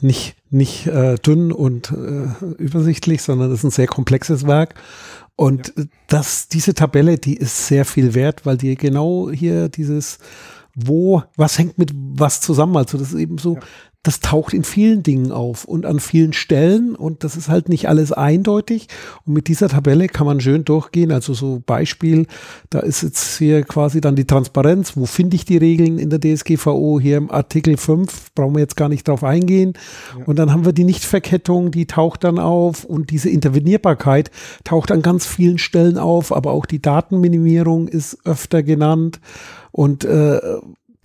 nicht, 0.01 0.35
nicht 0.49 0.87
äh, 0.87 1.15
dünn 1.15 1.51
und 1.51 1.91
äh, 1.91 2.45
übersichtlich, 2.57 3.21
sondern 3.21 3.51
es 3.51 3.59
ist 3.59 3.63
ein 3.63 3.71
sehr 3.71 3.87
komplexes 3.87 4.45
Werk. 4.47 4.75
Und 5.35 5.73
ja. 5.77 5.83
das, 6.07 6.47
diese 6.47 6.73
Tabelle, 6.73 7.17
die 7.17 7.37
ist 7.37 7.67
sehr 7.67 7.85
viel 7.85 8.13
wert, 8.15 8.45
weil 8.45 8.57
die 8.57 8.75
genau 8.75 9.29
hier 9.31 9.69
dieses, 9.69 10.19
wo, 10.75 11.23
was 11.35 11.57
hängt 11.57 11.77
mit 11.77 11.91
was 11.93 12.41
zusammen? 12.41 12.77
Also 12.77 12.97
das 12.97 13.09
ist 13.09 13.19
eben 13.19 13.37
so, 13.37 13.55
ja. 13.55 13.61
Das 14.03 14.21
taucht 14.21 14.53
in 14.53 14.63
vielen 14.63 15.03
Dingen 15.03 15.33
auf 15.33 15.65
und 15.65 15.85
an 15.85 15.99
vielen 15.99 16.31
Stellen 16.31 16.95
und 16.95 17.25
das 17.25 17.35
ist 17.35 17.49
halt 17.49 17.67
nicht 17.67 17.89
alles 17.89 18.13
eindeutig. 18.13 18.87
Und 19.25 19.33
mit 19.33 19.49
dieser 19.49 19.67
Tabelle 19.67 20.07
kann 20.07 20.25
man 20.25 20.39
schön 20.39 20.63
durchgehen. 20.63 21.11
Also 21.11 21.33
so 21.33 21.61
Beispiel, 21.65 22.25
da 22.69 22.79
ist 22.79 23.01
jetzt 23.01 23.37
hier 23.37 23.63
quasi 23.63 23.99
dann 23.99 24.15
die 24.15 24.25
Transparenz. 24.25 24.95
Wo 24.95 25.05
finde 25.05 25.35
ich 25.35 25.43
die 25.43 25.57
Regeln 25.57 25.99
in 25.99 26.09
der 26.09 26.21
DSGVO? 26.21 27.01
Hier 27.01 27.17
im 27.17 27.29
Artikel 27.29 27.75
5 27.75 28.33
brauchen 28.33 28.55
wir 28.55 28.61
jetzt 28.61 28.77
gar 28.77 28.87
nicht 28.87 29.07
drauf 29.07 29.25
eingehen. 29.25 29.73
Ja. 30.17 30.25
Und 30.25 30.37
dann 30.39 30.53
haben 30.53 30.63
wir 30.63 30.73
die 30.73 30.85
Nichtverkettung, 30.85 31.71
die 31.71 31.85
taucht 31.85 32.23
dann 32.23 32.39
auf 32.39 32.85
und 32.85 33.09
diese 33.11 33.29
Intervenierbarkeit 33.29 34.31
taucht 34.63 34.89
an 34.91 35.01
ganz 35.01 35.25
vielen 35.25 35.57
Stellen 35.57 35.97
auf, 35.97 36.31
aber 36.31 36.51
auch 36.51 36.65
die 36.65 36.81
Datenminimierung 36.81 37.89
ist 37.89 38.19
öfter 38.25 38.63
genannt. 38.63 39.19
Und 39.71 40.05
äh, 40.05 40.39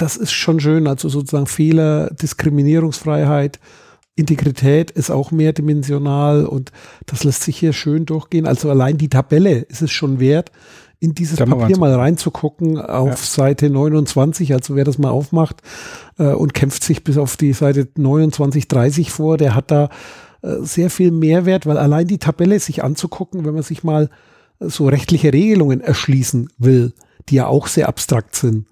das 0.03 0.17
ist 0.17 0.33
schon 0.33 0.59
schön. 0.59 0.89
Also 0.89 1.09
sozusagen 1.09 1.47
Fehler, 1.47 2.11
Diskriminierungsfreiheit, 2.11 3.61
Integrität 4.17 4.91
ist 4.91 5.11
auch 5.11 5.31
mehrdimensional 5.31 6.45
und 6.45 6.73
das 7.07 7.23
lässt 7.23 7.45
sich 7.45 7.57
hier 7.57 7.73
schön 7.73 8.05
durchgehen. 8.05 8.47
Also 8.47 8.69
allein 8.69 8.99
die 8.99 9.09
Tabelle 9.09 9.61
ist 9.61 9.81
es 9.81 9.93
schon 9.93 10.19
wert, 10.19 10.51
in 10.99 11.15
dieses 11.15 11.39
Papier 11.39 11.79
mal 11.79 11.95
reinzugucken 11.95 12.81
auf 12.81 13.11
ja. 13.11 13.17
Seite 13.17 13.71
29. 13.71 14.53
Also 14.53 14.75
wer 14.75 14.85
das 14.85 14.99
mal 14.99 15.11
aufmacht 15.11 15.63
äh, 16.19 16.33
und 16.33 16.53
kämpft 16.53 16.83
sich 16.83 17.05
bis 17.05 17.17
auf 17.17 17.37
die 17.37 17.53
Seite 17.53 17.87
29, 17.97 18.67
30 18.67 19.13
vor, 19.13 19.37
der 19.37 19.55
hat 19.55 19.71
da 19.71 19.89
äh, 20.43 20.57
sehr 20.63 20.91
viel 20.91 21.13
Mehrwert, 21.13 21.65
weil 21.65 21.79
allein 21.79 22.09
die 22.09 22.19
Tabelle 22.19 22.59
sich 22.59 22.83
anzugucken, 22.83 23.45
wenn 23.45 23.55
man 23.55 23.63
sich 23.63 23.85
mal 23.85 24.11
so 24.59 24.89
rechtliche 24.89 25.33
Regelungen 25.33 25.81
erschließen 25.81 26.49
will, 26.59 26.93
die 27.29 27.37
ja 27.37 27.47
auch 27.47 27.69
sehr 27.69 27.89
abstrakt 27.89 28.35
sind, 28.35 28.67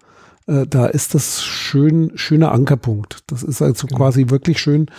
äh, 0.51 0.67
da 0.67 0.87
ist 0.87 1.15
das 1.15 1.43
schön, 1.43 2.13
schöner 2.17 2.53
Ankerpunkt. 2.53 3.21
Das 3.29 3.43
ist 3.43 3.63
also 3.63 3.87
genau. 3.87 3.99
quasi 3.99 4.29
wirklich 4.29 4.61
schön, 4.61 4.91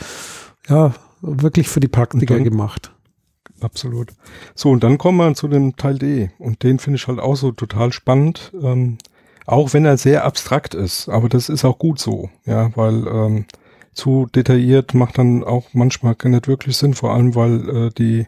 ja, 0.68 0.93
wirklich 1.22 1.68
für 1.68 1.80
die 1.80 1.88
Praktiker 1.88 2.36
dann, 2.36 2.43
gemacht. 2.43 2.91
Absolut. 3.60 4.10
So, 4.56 4.72
und 4.72 4.84
dann 4.84 4.97
kommen 4.97 5.18
wir 5.18 5.36
zu 5.36 5.47
dem 5.47 5.76
Teil 5.76 5.99
D. 5.99 6.32
Und 6.39 6.64
den 6.64 6.80
finde 6.80 6.97
ich 6.97 7.08
halt 7.08 7.20
auch 7.20 7.36
so 7.36 7.52
total 7.52 7.91
spannend. 7.91 8.52
Ähm, 8.62 8.97
auch 9.45 9.74
wenn 9.74 9.86
er 9.86 9.97
sehr 9.97 10.24
abstrakt 10.24 10.74
ist, 10.74 11.10
aber 11.10 11.28
das 11.28 11.49
ist 11.49 11.66
auch 11.66 11.78
gut 11.78 11.99
so, 11.99 12.30
ja, 12.45 12.76
weil 12.76 13.08
ähm, 13.08 13.45
zu 13.91 14.28
detailliert 14.34 14.93
macht 14.93 15.18
dann 15.18 15.43
auch 15.43 15.70
manchmal 15.74 16.16
nicht 16.24 16.47
wirklich 16.47 16.78
Sinn, 16.78 16.93
vor 16.93 17.14
allem 17.14 17.36
weil 17.36 17.70
äh, 17.70 17.89
die 17.89 18.28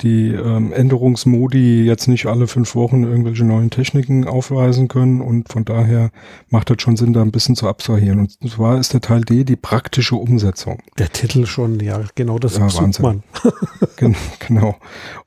die 0.00 0.32
ähm, 0.32 0.72
Änderungsmodi 0.72 1.84
jetzt 1.84 2.08
nicht 2.08 2.26
alle 2.26 2.48
fünf 2.48 2.74
Wochen 2.74 3.04
irgendwelche 3.04 3.44
neuen 3.44 3.70
Techniken 3.70 4.26
aufweisen 4.26 4.88
können 4.88 5.20
und 5.20 5.52
von 5.52 5.64
daher 5.64 6.10
macht 6.48 6.68
das 6.70 6.82
schon 6.82 6.96
Sinn, 6.96 7.12
da 7.12 7.22
ein 7.22 7.30
bisschen 7.30 7.54
zu 7.54 7.68
abstrahieren. 7.68 8.18
Und 8.18 8.50
zwar 8.50 8.78
ist 8.78 8.92
der 8.92 9.00
Teil 9.00 9.20
D 9.20 9.44
die 9.44 9.56
praktische 9.56 10.16
Umsetzung. 10.16 10.82
Der 10.98 11.10
Titel 11.10 11.46
schon, 11.46 11.78
ja, 11.78 12.00
genau 12.16 12.38
das 12.38 12.58
ja, 12.58 12.68
sucht 12.68 13.00
man. 13.00 13.22
genau. 14.40 14.76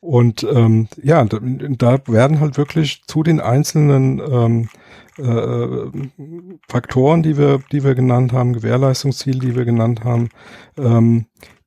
Und 0.01 0.45
ähm, 0.51 0.89
ja, 1.01 1.23
da, 1.23 1.39
da, 1.41 1.97
werden 2.07 2.39
halt 2.41 2.57
wirklich 2.57 3.03
zu 3.07 3.23
den 3.23 3.39
einzelnen 3.39 4.19
ähm, 4.19 4.69
äh, 5.17 5.89
Faktoren, 6.67 7.23
die 7.23 7.37
wir, 7.37 7.59
die 7.71 7.83
wir 7.83 7.95
genannt 7.95 8.33
haben, 8.33 8.53
Gewährleistungsziele, 8.53 9.39
die 9.39 9.55
wir 9.55 9.65
genannt 9.65 10.03
haben, 10.03 10.29
ähm, 10.77 11.25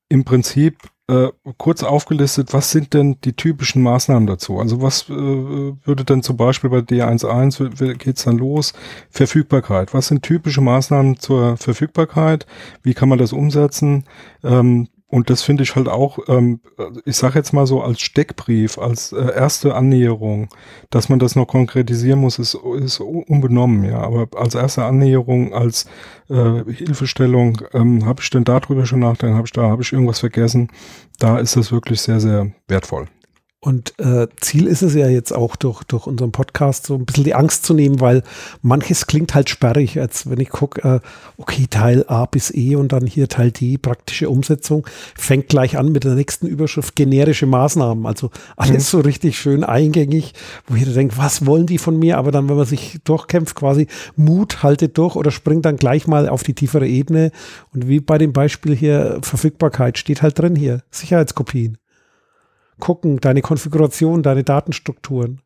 im 0.09 0.24
Prinzip 0.24 0.76
äh, 1.11 1.32
kurz 1.58 1.82
aufgelistet, 1.82 2.52
was 2.52 2.70
sind 2.70 2.94
denn 2.94 3.16
die 3.24 3.32
typischen 3.32 3.82
Maßnahmen 3.82 4.26
dazu? 4.26 4.61
Also 4.61 4.80
was 4.80 5.08
äh, 5.08 5.12
würde 5.12 6.04
denn 6.04 6.22
zum 6.22 6.36
Beispiel 6.36 6.70
bei 6.70 6.78
D11 6.78 7.94
geht's 7.94 8.24
dann 8.24 8.38
los? 8.38 8.72
Verfügbarkeit. 9.11 9.92
Was 9.92 10.08
sind 10.08 10.22
typische 10.22 10.61
Maßnahmen 10.61 11.18
zur 11.18 11.56
Verfügbarkeit? 11.56 12.46
Wie 12.82 12.94
kann 12.94 13.08
man 13.08 13.18
das 13.18 13.32
umsetzen? 13.32 14.04
Ähm, 14.44 14.88
und 15.11 15.28
das 15.28 15.42
finde 15.42 15.64
ich 15.64 15.74
halt 15.74 15.88
auch, 15.88 16.20
ähm, 16.28 16.61
ich 17.04 17.16
sage 17.16 17.38
jetzt 17.38 17.52
mal 17.52 17.66
so 17.66 17.82
als 17.82 18.00
Steckbrief, 18.00 18.78
als 18.78 19.12
äh, 19.12 19.34
erste 19.34 19.74
Annäherung, 19.74 20.48
dass 20.90 21.08
man 21.08 21.18
das 21.18 21.34
noch 21.34 21.46
konkretisieren 21.46 22.20
muss, 22.20 22.38
ist, 22.38 22.54
ist 22.78 23.00
unbenommen, 23.00 23.84
ja. 23.84 23.98
Aber 23.98 24.28
als 24.38 24.54
erste 24.54 24.84
Annäherung, 24.84 25.52
als 25.52 25.86
äh, 26.28 26.62
Hilfestellung, 26.72 27.61
ähm, 27.72 28.06
habe 28.06 28.22
ich 28.22 28.30
denn 28.30 28.44
darüber 28.44 28.86
schon 28.86 29.00
nachgedacht, 29.00 29.34
habe 29.34 29.46
ich 29.46 29.52
da, 29.52 29.62
habe 29.62 29.82
ich 29.82 29.92
irgendwas 29.92 30.20
vergessen? 30.20 30.68
Da 31.18 31.38
ist 31.38 31.56
das 31.56 31.72
wirklich 31.72 32.00
sehr, 32.00 32.20
sehr 32.20 32.52
wertvoll. 32.68 33.08
Und 33.62 33.98
äh, 33.98 34.26
Ziel 34.40 34.66
ist 34.66 34.80
es 34.80 34.94
ja 34.94 35.06
jetzt 35.08 35.34
auch 35.34 35.54
durch, 35.54 35.84
durch 35.84 36.06
unseren 36.06 36.32
Podcast 36.32 36.86
so 36.86 36.94
ein 36.94 37.04
bisschen 37.04 37.24
die 37.24 37.34
Angst 37.34 37.66
zu 37.66 37.74
nehmen, 37.74 38.00
weil 38.00 38.22
manches 38.62 39.06
klingt 39.06 39.34
halt 39.34 39.50
sperrig, 39.50 40.00
als 40.00 40.30
wenn 40.30 40.40
ich 40.40 40.48
gucke, 40.48 40.80
äh, 40.82 41.00
okay, 41.36 41.66
Teil 41.68 42.06
A 42.08 42.24
bis 42.24 42.50
E 42.54 42.76
und 42.76 42.92
dann 42.92 43.06
hier 43.06 43.28
Teil 43.28 43.50
D, 43.50 43.76
praktische 43.76 44.30
Umsetzung, 44.30 44.86
fängt 45.14 45.50
gleich 45.50 45.76
an 45.76 45.92
mit 45.92 46.04
der 46.04 46.14
nächsten 46.14 46.46
Überschrift 46.46 46.96
generische 46.96 47.44
Maßnahmen. 47.44 48.06
Also 48.06 48.30
alles 48.56 48.90
mhm. 48.94 48.98
so 48.98 49.00
richtig 49.00 49.38
schön 49.38 49.62
eingängig, 49.62 50.32
wo 50.66 50.76
jeder 50.76 50.94
denkt, 50.94 51.18
was 51.18 51.44
wollen 51.44 51.66
die 51.66 51.76
von 51.76 51.98
mir? 51.98 52.16
Aber 52.16 52.32
dann, 52.32 52.48
wenn 52.48 52.56
man 52.56 52.64
sich 52.64 53.00
durchkämpft, 53.04 53.56
quasi 53.56 53.88
Mut, 54.16 54.62
haltet 54.62 54.96
durch 54.96 55.16
oder 55.16 55.30
springt 55.30 55.66
dann 55.66 55.76
gleich 55.76 56.06
mal 56.06 56.30
auf 56.30 56.42
die 56.44 56.54
tiefere 56.54 56.88
Ebene. 56.88 57.30
Und 57.74 57.88
wie 57.88 58.00
bei 58.00 58.16
dem 58.16 58.32
Beispiel 58.32 58.74
hier, 58.74 59.18
Verfügbarkeit 59.20 59.98
steht 59.98 60.22
halt 60.22 60.38
drin 60.38 60.56
hier, 60.56 60.82
Sicherheitskopien 60.90 61.76
gucken, 62.81 63.18
deine 63.18 63.43
Konfiguration, 63.43 64.22
deine 64.22 64.45
Datenstrukturen. 64.45 65.43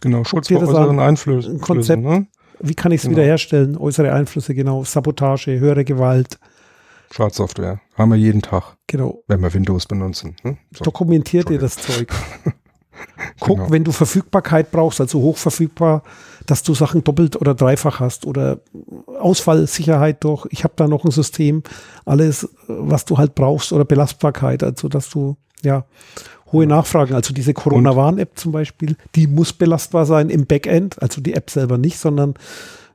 Genau, 0.00 0.24
Schutz 0.24 0.48
vor 0.48 0.62
äußeren 0.62 0.98
Einflüssen. 0.98 1.60
Konzept. 1.60 2.02
Ne? 2.02 2.26
Wie 2.60 2.74
kann 2.74 2.92
ich 2.92 3.00
es 3.00 3.02
genau. 3.02 3.16
wiederherstellen? 3.16 3.76
Äußere 3.76 4.12
Einflüsse, 4.12 4.54
genau. 4.54 4.84
Sabotage, 4.84 5.58
höhere 5.58 5.84
Gewalt. 5.84 6.38
Schadsoftware. 7.12 7.80
Haben 7.94 8.10
wir 8.10 8.16
jeden 8.16 8.42
Tag. 8.42 8.76
Genau. 8.86 9.22
Wenn 9.26 9.40
wir 9.40 9.52
Windows 9.52 9.86
benutzen. 9.86 10.36
Hm? 10.42 10.56
So. 10.76 10.84
Dokumentiert 10.84 11.48
dir 11.48 11.58
das 11.58 11.76
Zeug. 11.76 12.12
Guck, 13.40 13.58
genau. 13.58 13.70
wenn 13.70 13.84
du 13.84 13.92
Verfügbarkeit 13.92 14.70
brauchst, 14.70 15.00
also 15.00 15.20
hochverfügbar, 15.20 16.02
dass 16.46 16.62
du 16.62 16.74
Sachen 16.74 17.04
doppelt 17.04 17.36
oder 17.36 17.54
dreifach 17.54 18.00
hast 18.00 18.26
oder 18.26 18.60
Ausfallsicherheit 19.18 20.22
durch. 20.24 20.46
Ich 20.50 20.64
habe 20.64 20.74
da 20.76 20.88
noch 20.88 21.04
ein 21.04 21.10
System, 21.10 21.62
alles, 22.04 22.48
was 22.66 23.04
du 23.04 23.18
halt 23.18 23.34
brauchst 23.34 23.72
oder 23.72 23.84
Belastbarkeit, 23.84 24.62
also 24.62 24.88
dass 24.88 25.08
du 25.10 25.36
ja 25.62 25.84
hohe 26.52 26.66
Nachfragen. 26.66 27.14
Also 27.14 27.32
diese 27.32 27.54
Corona-Warn-App 27.54 28.38
zum 28.38 28.52
Beispiel, 28.52 28.96
die 29.14 29.26
muss 29.26 29.52
belastbar 29.52 30.06
sein 30.06 30.30
im 30.30 30.46
Backend, 30.46 31.00
also 31.02 31.20
die 31.20 31.34
App 31.34 31.50
selber 31.50 31.78
nicht, 31.78 31.98
sondern 31.98 32.34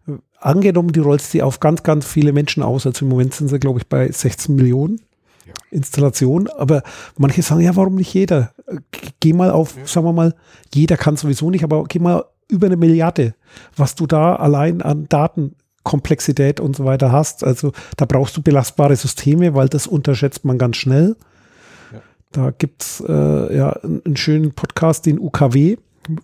äh, 0.07 0.13
angenommen, 0.39 0.91
die 0.91 0.99
rollst 0.99 1.33
die 1.33 1.43
auf 1.43 1.59
ganz, 1.59 1.83
ganz 1.83 2.05
viele 2.05 2.33
Menschen 2.33 2.63
aus. 2.63 2.85
Also 2.85 3.05
im 3.05 3.09
Moment 3.09 3.33
sind 3.33 3.49
sie, 3.49 3.59
glaube 3.59 3.79
ich, 3.79 3.87
bei 3.87 4.11
16 4.11 4.55
Millionen 4.55 5.01
ja. 5.45 5.53
Installationen. 5.71 6.47
Aber 6.49 6.83
manche 7.17 7.41
sagen, 7.41 7.61
ja, 7.61 7.75
warum 7.75 7.95
nicht 7.95 8.13
jeder? 8.13 8.53
Geh 9.19 9.33
mal 9.33 9.51
auf, 9.51 9.75
ja. 9.77 9.85
sagen 9.85 10.05
wir 10.05 10.13
mal, 10.13 10.35
jeder 10.73 10.97
kann 10.97 11.17
sowieso 11.17 11.49
nicht, 11.49 11.63
aber 11.63 11.83
geh 11.85 11.99
mal 11.99 12.23
über 12.49 12.67
eine 12.67 12.77
Milliarde, 12.77 13.35
was 13.75 13.95
du 13.95 14.07
da 14.07 14.35
allein 14.35 14.81
an 14.81 15.07
Datenkomplexität 15.09 16.59
und 16.59 16.75
so 16.75 16.85
weiter 16.85 17.11
hast. 17.11 17.43
Also 17.43 17.71
da 17.97 18.05
brauchst 18.05 18.37
du 18.37 18.41
belastbare 18.41 18.95
Systeme, 18.95 19.53
weil 19.53 19.67
das 19.67 19.87
unterschätzt 19.87 20.45
man 20.45 20.57
ganz 20.57 20.77
schnell. 20.77 21.15
Da 22.31 22.51
gibt 22.51 22.83
es 22.83 23.03
äh, 23.07 23.55
ja 23.55 23.71
einen 23.71 24.17
schönen 24.17 24.53
Podcast, 24.53 25.05
den 25.05 25.19
UKW 25.19 25.77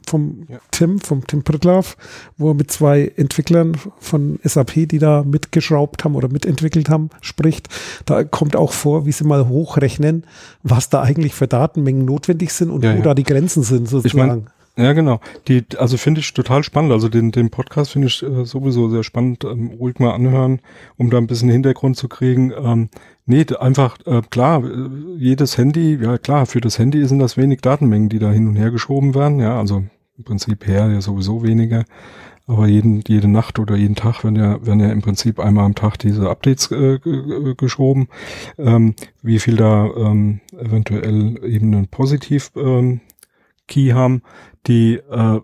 vom 0.05 0.45
ja. 0.49 0.59
Tim, 0.71 0.99
vom 0.99 1.25
Tim 1.27 1.43
Pritlaff, 1.43 1.97
wo 2.37 2.49
er 2.49 2.53
mit 2.53 2.71
zwei 2.71 3.11
Entwicklern 3.15 3.77
von 3.99 4.39
SAP, 4.43 4.87
die 4.87 4.99
da 4.99 5.23
mitgeschraubt 5.23 6.03
haben 6.03 6.15
oder 6.15 6.29
mitentwickelt 6.29 6.89
haben, 6.89 7.09
spricht. 7.21 7.69
Da 8.05 8.23
kommt 8.23 8.55
auch 8.55 8.71
vor, 8.71 9.05
wie 9.05 9.11
sie 9.11 9.25
mal 9.25 9.47
hochrechnen, 9.47 10.25
was 10.61 10.89
da 10.89 11.01
eigentlich 11.01 11.33
für 11.33 11.47
Datenmengen 11.47 12.05
notwendig 12.05 12.53
sind 12.53 12.69
und 12.69 12.83
ja, 12.83 12.93
wo 12.93 12.97
ja. 12.97 13.03
da 13.03 13.13
die 13.13 13.23
Grenzen 13.23 13.63
sind 13.63 13.89
sozusagen. 13.89 14.07
Ich 14.07 14.13
mein, 14.13 14.47
ja, 14.75 14.93
genau. 14.93 15.19
Die, 15.47 15.63
also 15.77 15.97
finde 15.97 16.21
ich 16.21 16.33
total 16.33 16.63
spannend. 16.63 16.91
Also 16.91 17.07
den, 17.07 17.31
den 17.31 17.51
Podcast 17.51 17.91
finde 17.91 18.07
ich 18.07 18.23
äh, 18.23 18.43
sowieso 18.43 18.89
sehr 18.89 19.03
spannend. 19.03 19.43
Ähm, 19.43 19.67
ruhig 19.79 19.99
mal 19.99 20.13
anhören, 20.13 20.61
um 20.97 21.11
da 21.11 21.19
ein 21.19 21.27
bisschen 21.27 21.49
Hintergrund 21.49 21.95
zu 21.95 22.07
kriegen. 22.07 22.51
Ähm, 22.57 22.89
nee, 23.27 23.45
einfach, 23.59 23.97
äh, 24.07 24.21
klar, 24.31 24.63
äh, 24.63 24.89
jedes 25.17 25.59
Handy, 25.59 25.99
ja 26.01 26.17
klar, 26.17 26.47
für 26.47 26.59
das 26.59 26.79
Handy 26.79 27.05
sind 27.05 27.19
das 27.19 27.37
wenig 27.37 27.61
Datenmengen, 27.61 28.09
die 28.09 28.17
da 28.17 28.31
hin 28.31 28.47
und 28.47 28.55
her 28.55 28.71
geschoben 28.71 29.13
werden. 29.13 29.39
Ja, 29.39 29.59
also 29.59 29.83
im 30.17 30.23
Prinzip 30.23 30.65
her 30.65 30.89
ja 30.89 31.01
sowieso 31.01 31.43
weniger. 31.43 31.85
Aber 32.47 32.67
jeden, 32.67 33.03
jede 33.07 33.27
Nacht 33.29 33.59
oder 33.59 33.75
jeden 33.75 33.95
Tag 33.95 34.23
werden 34.23 34.35
ja, 34.35 34.65
werden 34.65 34.79
ja 34.79 34.91
im 34.91 35.01
Prinzip 35.01 35.39
einmal 35.39 35.65
am 35.65 35.75
Tag 35.75 35.97
diese 35.97 36.29
Updates 36.29 36.71
äh, 36.71 36.99
geschoben. 37.55 38.07
Ähm, 38.57 38.95
wie 39.21 39.39
viel 39.39 39.55
da 39.55 39.85
ähm, 39.95 40.41
eventuell 40.59 41.39
eben 41.45 41.73
ein 41.73 41.87
Positiv 41.87 42.51
ähm, 42.55 42.99
Key 43.67 43.91
haben, 43.93 44.21
die, 44.67 44.95
äh, 44.95 45.39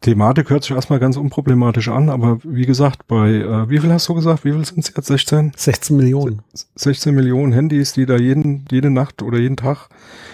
Thematik 0.00 0.48
hört 0.48 0.64
sich 0.64 0.74
erstmal 0.74 0.98
ganz 0.98 1.18
unproblematisch 1.18 1.88
an, 1.88 2.08
aber 2.08 2.38
wie 2.42 2.64
gesagt, 2.64 3.06
bei, 3.06 3.32
äh, 3.32 3.68
wie 3.68 3.78
viel 3.78 3.92
hast 3.92 4.08
du 4.08 4.14
gesagt? 4.14 4.46
Wie 4.46 4.52
viel 4.52 4.64
sind 4.64 4.78
es 4.78 4.94
jetzt? 4.96 5.06
16? 5.06 5.52
16 5.54 5.94
Millionen. 5.94 6.40
16 6.74 7.14
Millionen 7.14 7.52
Handys, 7.52 7.92
die 7.92 8.06
da 8.06 8.16
jeden, 8.16 8.64
jede 8.70 8.88
Nacht 8.88 9.22
oder 9.22 9.38
jeden 9.38 9.58
Tag 9.58 9.90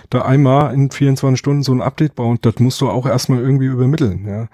da 0.08 0.22
einmal 0.22 0.72
in 0.72 0.92
24 0.92 1.36
Stunden 1.36 1.62
so 1.64 1.72
ein 1.72 1.82
Update 1.82 2.14
bauen, 2.14 2.38
das 2.42 2.60
musst 2.60 2.80
du 2.80 2.88
auch 2.88 3.06
erstmal 3.06 3.40
irgendwie 3.40 3.66
übermitteln, 3.66 4.24
ja. 4.28 4.48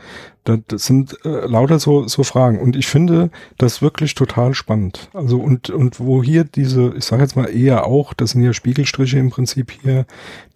Das, 0.44 0.58
das 0.66 0.86
sind 0.86 1.16
äh, 1.24 1.46
lauter 1.46 1.78
so, 1.78 2.08
so 2.08 2.24
Fragen. 2.24 2.58
Und 2.58 2.74
ich 2.74 2.86
finde 2.86 3.30
das 3.58 3.80
wirklich 3.80 4.14
total 4.14 4.54
spannend. 4.54 5.08
Also 5.12 5.38
und, 5.38 5.70
und 5.70 6.00
wo 6.00 6.22
hier 6.22 6.42
diese, 6.42 6.94
ich 6.96 7.04
sage 7.04 7.22
jetzt 7.22 7.36
mal 7.36 7.46
eher 7.46 7.86
auch, 7.86 8.12
das 8.12 8.30
sind 8.30 8.42
ja 8.42 8.52
Spiegelstriche 8.52 9.18
im 9.18 9.30
Prinzip 9.30 9.70
hier, 9.70 10.04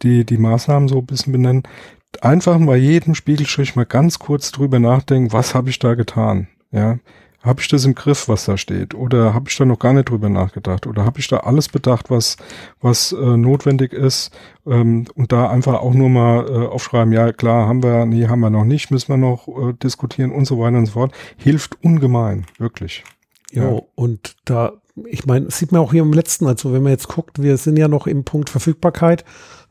die 0.03 0.25
die 0.25 0.39
Maßnahmen 0.39 0.89
so 0.89 0.99
ein 0.99 1.07
bisschen 1.07 1.33
benennen, 1.33 1.63
einfach 2.23 2.59
bei 2.65 2.77
jedem 2.77 3.15
Spiegelstrich 3.15 3.77
mal 3.77 3.87
ganz 3.87 4.19
kurz 4.19 4.53
drüber 4.53 4.79
nachdenken, 4.79 5.33
was 5.33 5.55
habe 5.55 5.71
ich 5.71 5.79
da 5.79 5.95
getan? 5.95 6.49
Ja, 6.73 6.99
habe 7.47 7.61
ich 7.61 7.69
das 7.69 7.85
im 7.85 7.95
Griff, 7.95 8.29
was 8.29 8.45
da 8.45 8.57
steht? 8.57 8.93
Oder 8.95 9.33
habe 9.33 9.49
ich 9.49 9.57
da 9.57 9.65
noch 9.65 9.79
gar 9.79 9.93
nicht 9.93 10.09
drüber 10.09 10.29
nachgedacht? 10.29 10.87
Oder 10.87 11.05
habe 11.05 11.21
ich 11.21 11.29
da 11.29 11.39
alles 11.39 11.69
bedacht, 11.69 12.11
was, 12.11 12.37
was 12.81 13.13
äh, 13.13 13.37
notwendig 13.37 13.93
ist? 13.93 14.33
Ähm, 14.67 15.07
und 15.15 15.31
da 15.31 15.49
einfach 15.49 15.75
auch 15.75 15.95
nur 15.95 16.09
mal 16.09 16.49
äh, 16.49 16.67
aufschreiben, 16.67 17.13
ja 17.13 17.33
klar, 17.33 17.69
haben 17.69 17.85
wir, 17.85 18.05
nee, 18.05 18.27
haben 18.27 18.41
wir 18.41 18.51
noch 18.51 18.65
nicht, 18.65 18.91
müssen 18.91 19.11
wir 19.11 19.17
noch 19.17 19.47
äh, 19.47 19.75
diskutieren 19.75 20.33
und 20.33 20.45
so 20.45 20.59
weiter 20.59 20.77
und 20.77 20.87
so 20.87 20.93
fort. 20.93 21.13
Hilft 21.37 21.83
ungemein, 21.85 22.47
wirklich. 22.59 23.05
Ja, 23.53 23.71
ja. 23.71 23.81
und 23.95 24.35
da, 24.45 24.73
ich 25.05 25.25
meine, 25.25 25.49
sieht 25.53 25.71
man 25.71 25.83
auch 25.83 25.93
hier 25.93 26.03
im 26.03 26.13
letzten, 26.13 26.49
also 26.49 26.73
wenn 26.73 26.83
man 26.83 26.91
jetzt 26.91 27.07
guckt, 27.07 27.41
wir 27.41 27.57
sind 27.59 27.77
ja 27.77 27.87
noch 27.87 28.09
im 28.09 28.25
Punkt 28.25 28.51
Verfügbarkeit, 28.51 29.25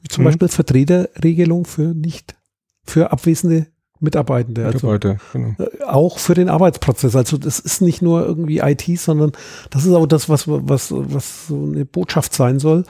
zum 0.10 0.24
mhm. 0.24 0.26
Beispiel 0.28 0.48
Vertreterregelung 0.48 1.66
für 1.66 1.94
nicht, 1.94 2.36
für 2.84 3.12
abwesende 3.12 3.68
Mitarbeitende. 4.00 4.66
Also, 4.66 4.88
Mitarbeiter, 4.88 5.18
genau. 5.34 5.56
Äh, 5.58 5.84
auch 5.86 6.20
für 6.20 6.34
den 6.34 6.50
Arbeitsprozess. 6.50 7.16
Also 7.16 7.38
das 7.38 7.60
ist 7.60 7.82
nicht 7.82 8.02
nur 8.02 8.26
irgendwie 8.26 8.60
IT, 8.60 8.84
sondern 9.00 9.32
das 9.70 9.86
ist 9.86 9.94
auch 9.94 10.06
das, 10.06 10.30
was, 10.30 10.48
was, 10.48 10.92
was 10.92 11.48
so 11.48 11.64
eine 11.64 11.86
Botschaft 11.86 12.34
sein 12.34 12.60
soll. 12.60 12.84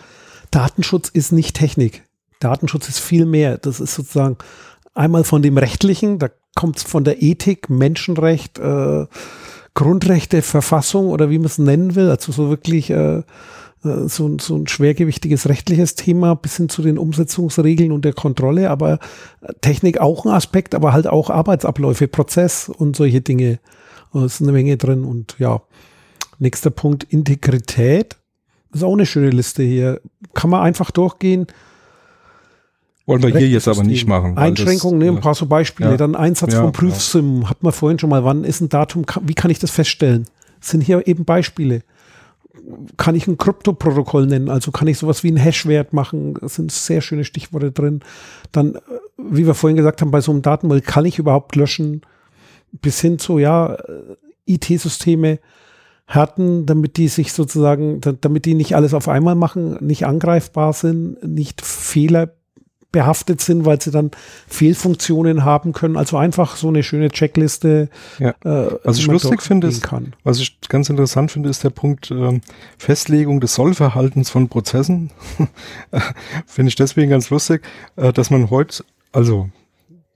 Datenschutz 0.52 1.10
ist 1.10 1.32
nicht 1.32 1.56
Technik. 1.56 2.04
Datenschutz 2.40 2.90
ist 2.90 3.00
viel 3.00 3.26
mehr. 3.26 3.58
Das 3.58 3.80
ist 3.80 3.96
sozusagen 3.96 4.38
einmal 4.94 5.24
von 5.24 5.42
dem 5.42 5.58
Rechtlichen, 5.58 6.20
da 6.20 6.30
kommt 6.56 6.78
es 6.78 6.84
von 6.84 7.04
der 7.04 7.22
Ethik, 7.22 7.70
Menschenrecht, 7.70 8.60
äh, 8.60 9.06
Grundrechte, 9.74 10.42
Verfassung 10.42 11.08
oder 11.08 11.30
wie 11.30 11.38
man 11.38 11.48
es 11.48 11.58
nennen 11.58 11.96
will. 11.96 12.10
Also 12.10 12.32
so 12.32 12.50
wirklich 12.50 12.90
äh, 12.90 13.24
so, 13.86 14.38
so 14.40 14.56
ein 14.56 14.68
schwergewichtiges 14.68 15.48
rechtliches 15.48 15.96
Thema 15.96 16.36
bis 16.36 16.58
hin 16.58 16.70
zu 16.70 16.82
den 16.82 16.98
Umsetzungsregeln 16.98 17.92
und 17.92 18.04
der 18.04 18.14
Kontrolle, 18.14 18.70
aber 18.70 19.00
äh, 19.42 19.54
Technik 19.62 20.00
auch 20.00 20.26
ein 20.26 20.32
Aspekt, 20.32 20.74
aber 20.74 20.94
halt 20.94 21.08
auch 21.08 21.30
Arbeitsabläufe, 21.30 22.08
Prozess 22.08 22.70
und 22.70 22.96
solche 22.96 23.22
Dinge. 23.22 23.60
Da 24.14 24.24
äh, 24.24 24.26
ist 24.26 24.42
eine 24.42 24.52
Menge 24.52 24.78
drin 24.78 25.04
und 25.04 25.36
ja. 25.40 25.62
Nächster 26.38 26.70
Punkt, 26.70 27.06
Integrität. 27.06 28.18
Das 28.72 28.82
ist 28.82 28.84
auch 28.84 28.94
eine 28.94 29.06
schöne 29.06 29.30
Liste 29.30 29.64
hier. 29.64 30.02
Kann 30.34 30.50
man 30.50 30.64
einfach 30.64 30.92
durchgehen. 30.92 31.48
Wollen 33.06 33.24
wir 33.24 33.38
hier 33.38 33.48
jetzt 33.48 33.70
aber 33.70 33.84
nicht 33.84 34.06
machen. 34.06 34.38
Einschränkungen, 34.38 35.00
ne, 35.00 35.08
ein 35.08 35.22
paar 35.22 35.36
so 35.36 35.46
Beispiele. 35.46 35.92
Ja. 35.92 35.98
Dann 35.98 36.16
Einsatz 36.16 36.54
ja, 36.54 36.62
von 36.62 36.74
Prüfsim, 36.74 37.44
ja. 37.44 37.50
hat 37.52 37.64
man 37.64 37.72
vorhin 37.72 38.00
schon 38.00 38.10
mal. 38.10 38.26
Wann 38.26 38.44
ist 38.44 38.60
ein 38.60 38.68
Datum? 38.68 39.06
Wie 39.22 39.34
kann 39.34 39.50
ich 39.50 39.60
das 39.60 39.72
feststellen? 39.72 40.26
Das 40.60 40.72
sind 40.72 40.82
hier 40.82 41.08
eben 41.08 41.24
Beispiele 41.24 41.84
kann 42.98 43.16
ich 43.16 43.28
ein 43.28 43.38
Kryptoprotokoll 43.38 44.28
nennen, 44.28 44.50
also 44.50 44.72
kann 44.72 44.88
ich 44.88 44.98
sowas 44.98 45.24
wie 45.24 45.30
einen 45.30 45.38
Hashwert 45.38 45.94
machen, 45.94 46.36
da 46.36 46.48
sind 46.48 46.72
sehr 46.72 47.02
schöne 47.02 47.24
Stichworte 47.24 47.72
drin. 47.72 48.02
Dann, 48.52 48.76
äh, 48.76 48.80
wie 49.18 49.46
wir 49.46 49.54
vorhin 49.54 49.78
gesagt 49.78 50.02
haben, 50.02 50.12
bei 50.12 50.22
so 50.22 50.32
einem 50.32 50.42
Datenmüll 50.42 50.82
kann 50.82 51.06
ich 51.06 51.20
überhaupt 51.20 51.56
löschen, 51.56 52.02
bis 52.72 53.00
hin 53.00 53.20
zu, 53.20 53.40
ja, 53.40 53.76
äh, 53.76 54.16
IT-Systeme 54.48 55.40
härten, 56.06 56.66
damit 56.66 56.98
die 56.98 57.08
sich 57.08 57.34
sozusagen, 57.34 58.00
damit 58.22 58.46
die 58.46 58.54
nicht 58.54 58.76
alles 58.76 58.94
auf 58.94 59.08
einmal 59.08 59.36
machen, 59.36 59.78
nicht 59.82 60.06
angreifbar 60.06 60.74
sind, 60.74 61.24
nicht 61.24 61.62
Fehler 61.66 62.36
behaftet 62.92 63.42
sind, 63.42 63.66
weil 63.66 63.82
sie 63.82 63.92
dann 63.92 64.12
Fehlfunktionen 64.48 65.44
haben 65.44 65.74
können. 65.74 65.98
Also 65.98 66.18
einfach 66.18 66.56
so 66.56 66.70
eine 66.70 66.84
schöne 66.84 67.10
Checkliste. 67.10 67.90
Ja. 68.20 68.30
Äh, 68.44 68.78
was 68.84 69.00
ich 69.00 69.08
lustig 69.08 69.42
finde, 69.42 69.68
ist, 69.68 69.86
was 70.24 70.40
ich 70.40 70.60
ganz 70.70 70.90
interessant 70.90 71.32
finde, 71.32 71.50
ist 71.50 71.64
der 71.64 71.72
Punkt 71.72 72.12
äh, 72.12 72.40
Festlegung 72.78 73.42
des 73.42 73.56
Sollverhaltens 73.56 74.30
von 74.30 74.48
Prozessen. 74.48 75.12
finde 76.46 76.70
ich 76.70 76.76
deswegen 76.76 77.10
ganz 77.10 77.30
lustig, 77.30 77.64
äh, 77.96 78.14
dass 78.14 78.30
man 78.30 78.50
heute, 78.50 78.84
also 79.12 79.50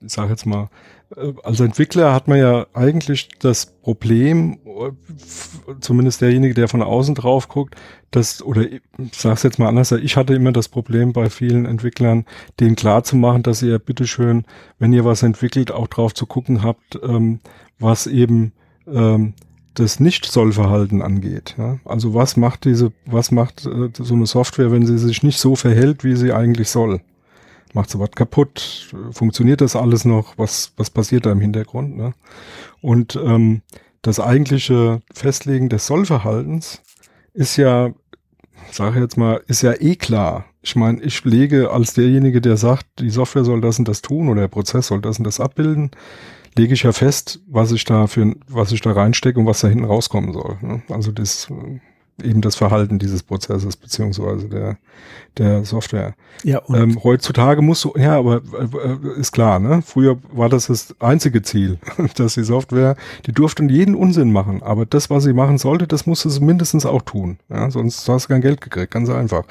ich 0.00 0.12
sage 0.12 0.30
jetzt 0.30 0.46
mal, 0.46 0.70
als 1.16 1.60
Entwickler 1.60 2.14
hat 2.14 2.28
man 2.28 2.38
ja 2.38 2.66
eigentlich 2.72 3.28
das 3.40 3.66
Problem, 3.66 4.58
zumindest 5.80 6.20
derjenige, 6.20 6.54
der 6.54 6.68
von 6.68 6.82
außen 6.82 7.14
drauf 7.14 7.48
guckt, 7.48 7.74
dass, 8.10 8.42
oder 8.42 8.62
ich 8.62 8.80
sag's 9.12 9.42
jetzt 9.42 9.58
mal 9.58 9.68
anders, 9.68 9.92
ich 9.92 10.16
hatte 10.16 10.34
immer 10.34 10.52
das 10.52 10.68
Problem 10.68 11.12
bei 11.12 11.28
vielen 11.28 11.66
Entwicklern, 11.66 12.26
denen 12.60 12.76
klar 12.76 13.02
zu 13.02 13.16
machen, 13.16 13.42
dass 13.42 13.62
ihr 13.62 13.78
bitteschön, 13.78 14.44
wenn 14.78 14.92
ihr 14.92 15.04
was 15.04 15.22
entwickelt, 15.22 15.72
auch 15.72 15.88
drauf 15.88 16.14
zu 16.14 16.26
gucken 16.26 16.62
habt, 16.62 16.98
ähm, 17.02 17.40
was 17.78 18.06
eben 18.06 18.52
ähm, 18.86 19.34
das 19.74 20.00
Nicht-Sollverhalten 20.00 21.02
angeht. 21.02 21.54
Ja? 21.58 21.78
Also 21.84 22.14
was 22.14 22.36
macht 22.36 22.64
diese, 22.64 22.92
was 23.06 23.30
macht 23.30 23.66
äh, 23.66 23.90
so 23.92 24.14
eine 24.14 24.26
Software, 24.26 24.70
wenn 24.70 24.86
sie 24.86 24.98
sich 24.98 25.22
nicht 25.22 25.38
so 25.38 25.56
verhält, 25.56 26.04
wie 26.04 26.16
sie 26.16 26.32
eigentlich 26.32 26.68
soll? 26.68 27.00
Macht 27.74 27.90
so 27.90 27.98
was 27.98 28.10
kaputt? 28.12 28.94
Funktioniert 29.12 29.60
das 29.60 29.76
alles 29.76 30.04
noch? 30.04 30.38
Was, 30.38 30.72
was 30.76 30.90
passiert 30.90 31.26
da 31.26 31.32
im 31.32 31.40
Hintergrund? 31.40 31.96
Ne? 31.96 32.14
Und 32.80 33.16
ähm, 33.16 33.62
das 34.02 34.20
eigentliche 34.20 35.02
Festlegen 35.12 35.68
des 35.68 35.86
Sollverhaltens 35.86 36.82
ist 37.34 37.56
ja, 37.56 37.90
sage 38.70 39.00
jetzt 39.00 39.16
mal, 39.16 39.42
ist 39.46 39.62
ja 39.62 39.72
eh 39.72 39.96
klar. 39.96 40.46
Ich 40.62 40.76
meine, 40.76 41.02
ich 41.02 41.24
lege 41.24 41.70
als 41.70 41.94
derjenige, 41.94 42.40
der 42.40 42.56
sagt, 42.56 42.86
die 42.98 43.10
Software 43.10 43.44
soll 43.44 43.60
das 43.60 43.78
und 43.78 43.88
das 43.88 44.02
tun 44.02 44.28
oder 44.28 44.42
der 44.42 44.48
Prozess 44.48 44.88
soll 44.88 45.00
das 45.00 45.18
und 45.18 45.24
das 45.24 45.40
abbilden, 45.40 45.90
lege 46.56 46.74
ich 46.74 46.82
ja 46.82 46.92
fest, 46.92 47.40
was 47.46 47.72
ich 47.72 47.84
da 47.84 48.06
für, 48.06 48.34
was 48.48 48.72
ich 48.72 48.80
da 48.80 48.92
reinstecke 48.92 49.38
und 49.38 49.46
was 49.46 49.60
da 49.60 49.68
hinten 49.68 49.84
rauskommen 49.84 50.32
soll. 50.32 50.58
Ne? 50.60 50.82
Also 50.88 51.12
das 51.12 51.48
eben 52.22 52.40
das 52.40 52.56
Verhalten 52.56 52.98
dieses 52.98 53.22
Prozesses 53.22 53.76
beziehungsweise 53.76 54.48
der, 54.48 54.78
der 55.38 55.64
Software. 55.64 56.14
Ja, 56.42 56.58
und 56.60 56.76
ähm, 56.76 57.04
heutzutage 57.04 57.62
musst 57.62 57.84
du, 57.84 57.92
ja, 57.96 58.16
aber 58.16 58.36
äh, 58.36 59.20
ist 59.20 59.32
klar, 59.32 59.58
ne? 59.58 59.82
Früher 59.84 60.18
war 60.32 60.48
das 60.48 60.66
das 60.66 60.94
einzige 61.00 61.42
Ziel, 61.42 61.78
dass 62.16 62.34
die 62.34 62.44
Software, 62.44 62.96
die 63.26 63.32
durfte 63.32 63.64
jeden 63.64 63.94
Unsinn 63.94 64.32
machen, 64.32 64.62
aber 64.62 64.86
das, 64.86 65.10
was 65.10 65.24
sie 65.24 65.32
machen 65.32 65.58
sollte, 65.58 65.86
das 65.86 66.06
musste 66.06 66.30
sie 66.30 66.40
mindestens 66.40 66.86
auch 66.86 67.02
tun. 67.02 67.38
Ja? 67.48 67.70
Sonst 67.70 68.08
hast 68.08 68.24
du 68.24 68.28
kein 68.28 68.40
Geld 68.40 68.60
gekriegt, 68.60 68.90
ganz 68.90 69.10
einfach. 69.10 69.44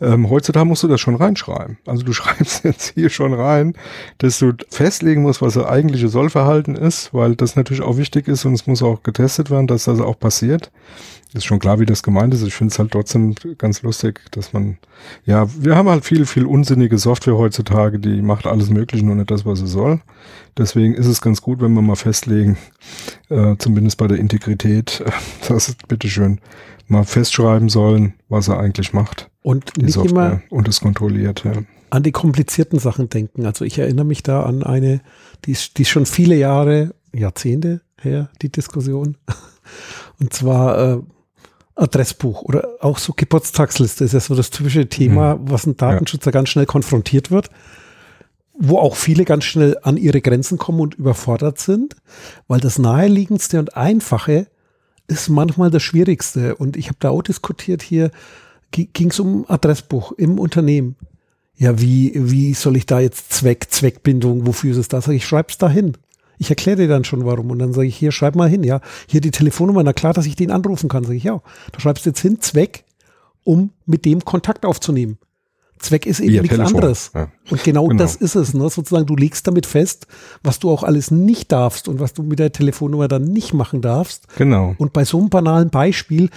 Ähm, 0.00 0.28
heutzutage 0.28 0.66
musst 0.66 0.82
du 0.82 0.88
das 0.88 1.00
schon 1.00 1.14
reinschreiben. 1.14 1.78
Also 1.86 2.04
du 2.04 2.12
schreibst 2.14 2.64
jetzt 2.64 2.94
hier 2.94 3.08
schon 3.08 3.32
rein, 3.32 3.74
dass 4.18 4.38
du 4.38 4.52
festlegen 4.70 5.22
musst, 5.22 5.42
was 5.42 5.54
das 5.54 5.64
eigentliche 5.64 6.08
Sollverhalten 6.08 6.76
ist, 6.76 7.14
weil 7.14 7.36
das 7.36 7.56
natürlich 7.56 7.82
auch 7.82 7.96
wichtig 7.96 8.28
ist 8.28 8.44
und 8.44 8.54
es 8.54 8.66
muss 8.66 8.82
auch 8.82 9.02
getestet 9.02 9.50
werden, 9.50 9.66
dass 9.66 9.84
das 9.84 10.00
auch 10.00 10.18
passiert 10.18 10.70
ist 11.34 11.44
schon 11.44 11.58
klar, 11.58 11.80
wie 11.80 11.86
das 11.86 12.02
gemeint 12.02 12.32
ist. 12.32 12.42
Ich 12.42 12.54
finde 12.54 12.72
es 12.72 12.78
halt 12.78 12.92
trotzdem 12.92 13.34
ganz 13.58 13.82
lustig, 13.82 14.20
dass 14.30 14.52
man, 14.52 14.78
ja, 15.26 15.46
wir 15.60 15.74
haben 15.76 15.88
halt 15.88 16.04
viel, 16.04 16.26
viel 16.26 16.46
unsinnige 16.46 16.96
Software 16.96 17.36
heutzutage, 17.36 17.98
die 17.98 18.22
macht 18.22 18.46
alles 18.46 18.70
Mögliche, 18.70 19.04
nur 19.04 19.16
nicht 19.16 19.30
das, 19.30 19.44
was 19.44 19.58
sie 19.58 19.66
soll. 19.66 20.00
Deswegen 20.56 20.94
ist 20.94 21.06
es 21.06 21.20
ganz 21.20 21.42
gut, 21.42 21.60
wenn 21.60 21.72
wir 21.72 21.82
mal 21.82 21.96
festlegen, 21.96 22.56
äh, 23.28 23.56
zumindest 23.58 23.98
bei 23.98 24.06
der 24.06 24.18
Integrität, 24.18 25.02
äh, 25.04 25.10
dass 25.48 25.74
bitteschön 25.88 26.40
mal 26.86 27.04
festschreiben 27.04 27.68
sollen, 27.68 28.14
was 28.28 28.48
er 28.48 28.60
eigentlich 28.60 28.92
macht. 28.92 29.28
Und 29.42 29.76
nicht 29.76 29.94
Software, 29.94 30.42
immer 30.42 30.42
und 30.50 30.68
es 30.68 30.80
kontrolliert, 30.80 31.44
ja. 31.44 31.52
An 31.90 32.02
die 32.02 32.12
komplizierten 32.12 32.78
Sachen 32.78 33.08
denken. 33.08 33.46
Also 33.46 33.64
ich 33.64 33.78
erinnere 33.78 34.06
mich 34.06 34.22
da 34.22 34.42
an 34.42 34.62
eine, 34.62 35.00
die 35.44 35.52
ist, 35.52 35.78
die 35.78 35.82
ist 35.82 35.90
schon 35.90 36.06
viele 36.06 36.34
Jahre, 36.36 36.94
Jahrzehnte 37.12 37.80
her, 38.00 38.30
die 38.42 38.50
Diskussion. 38.50 39.16
Und 40.20 40.32
zwar 40.32 40.78
äh, 40.78 41.00
Adressbuch 41.76 42.42
oder 42.42 42.68
auch 42.80 42.98
so 42.98 43.12
Geburtstagsliste 43.14 44.04
ist 44.04 44.12
ja 44.12 44.20
so 44.20 44.34
das 44.34 44.50
typische 44.50 44.88
Thema, 44.88 45.36
mhm. 45.36 45.50
was 45.50 45.66
ein 45.66 45.76
Datenschützer 45.76 46.30
ja. 46.30 46.32
ganz 46.32 46.48
schnell 46.48 46.66
konfrontiert 46.66 47.30
wird, 47.30 47.50
wo 48.56 48.78
auch 48.78 48.96
viele 48.96 49.24
ganz 49.24 49.44
schnell 49.44 49.78
an 49.82 49.96
ihre 49.96 50.20
Grenzen 50.20 50.58
kommen 50.58 50.80
und 50.80 50.94
überfordert 50.94 51.58
sind, 51.58 51.96
weil 52.46 52.60
das 52.60 52.78
naheliegendste 52.78 53.58
und 53.58 53.76
einfache 53.76 54.46
ist 55.06 55.28
manchmal 55.28 55.70
das 55.70 55.82
Schwierigste. 55.82 56.54
Und 56.54 56.76
ich 56.76 56.88
habe 56.88 56.96
da 57.00 57.10
auch 57.10 57.22
diskutiert 57.22 57.82
hier, 57.82 58.10
ging 58.70 59.10
es 59.10 59.20
um 59.20 59.44
Adressbuch 59.48 60.12
im 60.12 60.38
Unternehmen. 60.38 60.96
Ja, 61.56 61.80
wie, 61.80 62.12
wie 62.14 62.54
soll 62.54 62.76
ich 62.76 62.86
da 62.86 63.00
jetzt 63.00 63.32
Zweck, 63.32 63.70
Zweckbindung, 63.70 64.46
wofür 64.46 64.72
ist 64.72 64.78
es 64.78 64.88
da? 64.88 65.00
Sag 65.00 65.12
ich, 65.12 65.26
schreib's 65.26 65.58
da 65.58 65.68
hin. 65.68 65.96
Ich 66.38 66.50
erkläre 66.50 66.76
dir 66.78 66.88
dann 66.88 67.04
schon 67.04 67.24
warum. 67.24 67.50
Und 67.50 67.58
dann 67.58 67.72
sage 67.72 67.86
ich, 67.86 67.96
hier, 67.96 68.12
schreib 68.12 68.34
mal 68.34 68.48
hin, 68.48 68.64
ja. 68.64 68.80
Hier 69.08 69.20
die 69.20 69.30
Telefonnummer, 69.30 69.82
na 69.82 69.92
klar, 69.92 70.12
dass 70.12 70.26
ich 70.26 70.36
den 70.36 70.50
anrufen 70.50 70.88
kann. 70.88 71.04
Sage 71.04 71.16
ich, 71.16 71.24
ja. 71.24 71.40
Da 71.72 71.80
schreibst 71.80 72.04
du 72.06 72.10
jetzt 72.10 72.20
hin, 72.20 72.40
Zweck, 72.40 72.84
um 73.44 73.70
mit 73.86 74.04
dem 74.04 74.24
Kontakt 74.24 74.64
aufzunehmen. 74.66 75.18
Zweck 75.78 76.06
ist 76.06 76.20
eben 76.20 76.32
Via 76.32 76.42
nichts 76.42 76.56
Telefon, 76.56 76.76
anderes. 76.76 77.10
ja. 77.14 77.28
Und 77.50 77.62
genau, 77.62 77.88
Genau. 77.88 78.02
das 78.02 78.16
ist 78.16 78.36
es. 78.36 78.54
Ne? 78.54 78.70
Sozusagen, 78.70 79.06
du 79.06 79.16
legst 79.16 79.46
damit 79.46 79.66
fest, 79.66 80.06
was 80.42 80.58
du 80.58 80.70
auch 80.70 80.82
alles 80.82 81.10
nicht 81.10 81.52
darfst 81.52 81.88
und 81.88 82.00
was 82.00 82.14
du 82.14 82.22
mit 82.22 82.38
der 82.38 82.52
Telefonnummer 82.52 83.06
dann 83.08 83.24
nicht 83.24 83.52
machen 83.52 83.82
darfst. 83.82 84.26
Genau. 84.36 84.74
Und 84.78 84.92
bei 84.92 85.04
so 85.04 85.18
einem 85.18 85.28
banalen 85.30 85.70
Beispiel, 85.70 86.30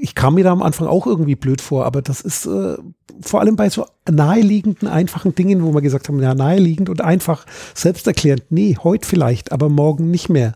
ich 0.00 0.14
kam 0.14 0.34
mir 0.34 0.44
da 0.44 0.52
am 0.52 0.62
Anfang 0.62 0.86
auch 0.86 1.06
irgendwie 1.06 1.34
blöd 1.34 1.60
vor, 1.60 1.84
aber 1.84 2.02
das 2.02 2.20
ist 2.20 2.46
äh, 2.46 2.76
vor 3.20 3.40
allem 3.40 3.56
bei 3.56 3.68
so 3.68 3.86
naheliegenden, 4.08 4.88
einfachen 4.88 5.34
Dingen, 5.34 5.64
wo 5.64 5.74
wir 5.74 5.80
gesagt 5.80 6.08
haben, 6.08 6.22
ja, 6.22 6.34
naheliegend 6.34 6.88
und 6.88 7.00
einfach 7.00 7.46
selbsterklärend, 7.74 8.44
nee, 8.50 8.76
heute 8.82 9.06
vielleicht, 9.06 9.52
aber 9.52 9.68
morgen 9.68 10.10
nicht 10.10 10.28
mehr. 10.28 10.54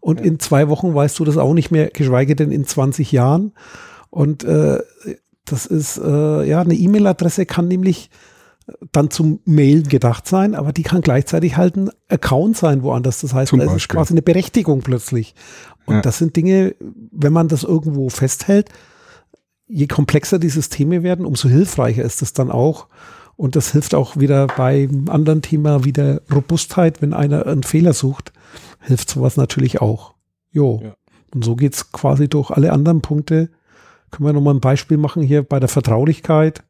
Und 0.00 0.20
in 0.20 0.40
zwei 0.40 0.68
Wochen 0.68 0.94
weißt 0.94 1.18
du 1.18 1.24
das 1.24 1.38
auch 1.38 1.54
nicht 1.54 1.70
mehr, 1.70 1.90
geschweige 1.90 2.34
denn 2.34 2.50
in 2.50 2.64
20 2.64 3.12
Jahren. 3.12 3.52
Und 4.10 4.44
äh, 4.44 4.80
das 5.44 5.66
ist, 5.66 5.98
äh, 5.98 6.44
ja, 6.44 6.60
eine 6.60 6.74
E-Mail-Adresse 6.74 7.46
kann 7.46 7.68
nämlich 7.68 8.10
dann 8.92 9.10
zum 9.10 9.40
Mailen 9.44 9.88
gedacht 9.88 10.26
sein, 10.28 10.54
aber 10.54 10.72
die 10.72 10.82
kann 10.82 11.00
gleichzeitig 11.00 11.56
halt 11.56 11.76
ein 11.76 11.90
Account 12.08 12.56
sein 12.56 12.82
woanders. 12.82 13.20
Das 13.20 13.34
heißt, 13.34 13.52
da 13.52 13.56
ist 13.56 13.62
es 13.64 13.72
Beispiel. 13.72 13.96
quasi 13.96 14.14
eine 14.14 14.22
Berechtigung 14.22 14.82
plötzlich. 14.82 15.34
Und 15.86 15.96
Ja. 15.96 16.00
das 16.02 16.18
sind 16.18 16.36
Dinge, 16.36 16.74
wenn 17.10 17.32
man 17.32 17.48
das 17.48 17.64
irgendwo 17.64 18.08
festhält, 18.08 18.68
je 19.66 19.86
komplexer 19.86 20.38
die 20.38 20.48
Systeme 20.50 21.02
werden, 21.02 21.24
umso 21.26 21.48
hilfreicher 21.48 22.02
ist 22.02 22.22
es 22.22 22.32
dann 22.32 22.50
auch. 22.50 22.88
Und 23.36 23.56
das 23.56 23.72
hilft 23.72 23.94
auch 23.94 24.16
wieder 24.18 24.46
beim 24.46 25.08
anderen 25.08 25.42
Thema 25.42 25.84
wieder 25.84 26.20
Robustheit, 26.32 27.00
wenn 27.02 27.14
einer 27.14 27.46
einen 27.46 27.62
Fehler 27.62 27.92
sucht, 27.94 28.32
hilft 28.80 29.10
sowas 29.10 29.36
natürlich 29.36 29.80
auch. 29.80 30.14
Jo. 30.50 30.80
Ja. 30.84 30.94
Und 31.34 31.44
so 31.44 31.56
geht's 31.56 31.90
quasi 31.92 32.28
durch 32.28 32.50
alle 32.50 32.72
anderen 32.72 33.00
Punkte. 33.00 33.48
Können 34.10 34.26
wir 34.28 34.32
nochmal 34.34 34.54
ein 34.54 34.60
Beispiel 34.60 34.98
machen 34.98 35.22
hier 35.22 35.42
bei 35.42 35.58
der 35.58 35.70
Vertraulichkeit. 35.70 36.62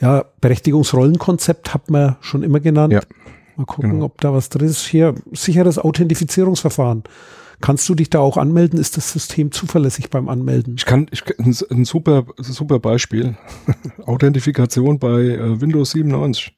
Ja, 0.00 0.24
Berechtigungsrollenkonzept 0.40 1.74
hat 1.74 1.90
man 1.90 2.16
schon 2.20 2.42
immer 2.42 2.60
genannt. 2.60 2.92
Ja, 2.94 3.00
Mal 3.56 3.66
gucken, 3.66 3.90
genau. 3.92 4.06
ob 4.06 4.20
da 4.20 4.32
was 4.32 4.48
drin 4.48 4.66
ist. 4.66 4.86
Hier, 4.86 5.14
sicheres 5.32 5.78
Authentifizierungsverfahren. 5.78 7.04
Kannst 7.64 7.88
du 7.88 7.94
dich 7.94 8.10
da 8.10 8.18
auch 8.18 8.36
anmelden? 8.36 8.78
Ist 8.78 8.98
das 8.98 9.10
System 9.10 9.50
zuverlässig 9.50 10.10
beim 10.10 10.28
Anmelden? 10.28 10.74
Ich 10.76 10.84
kann, 10.84 11.06
ich, 11.10 11.22
ein, 11.38 11.86
super, 11.86 12.26
super 12.36 12.78
Beispiel. 12.78 13.38
Authentifikation 14.04 14.98
bei 14.98 15.22
äh, 15.22 15.62
Windows 15.62 15.92
97. 15.92 16.54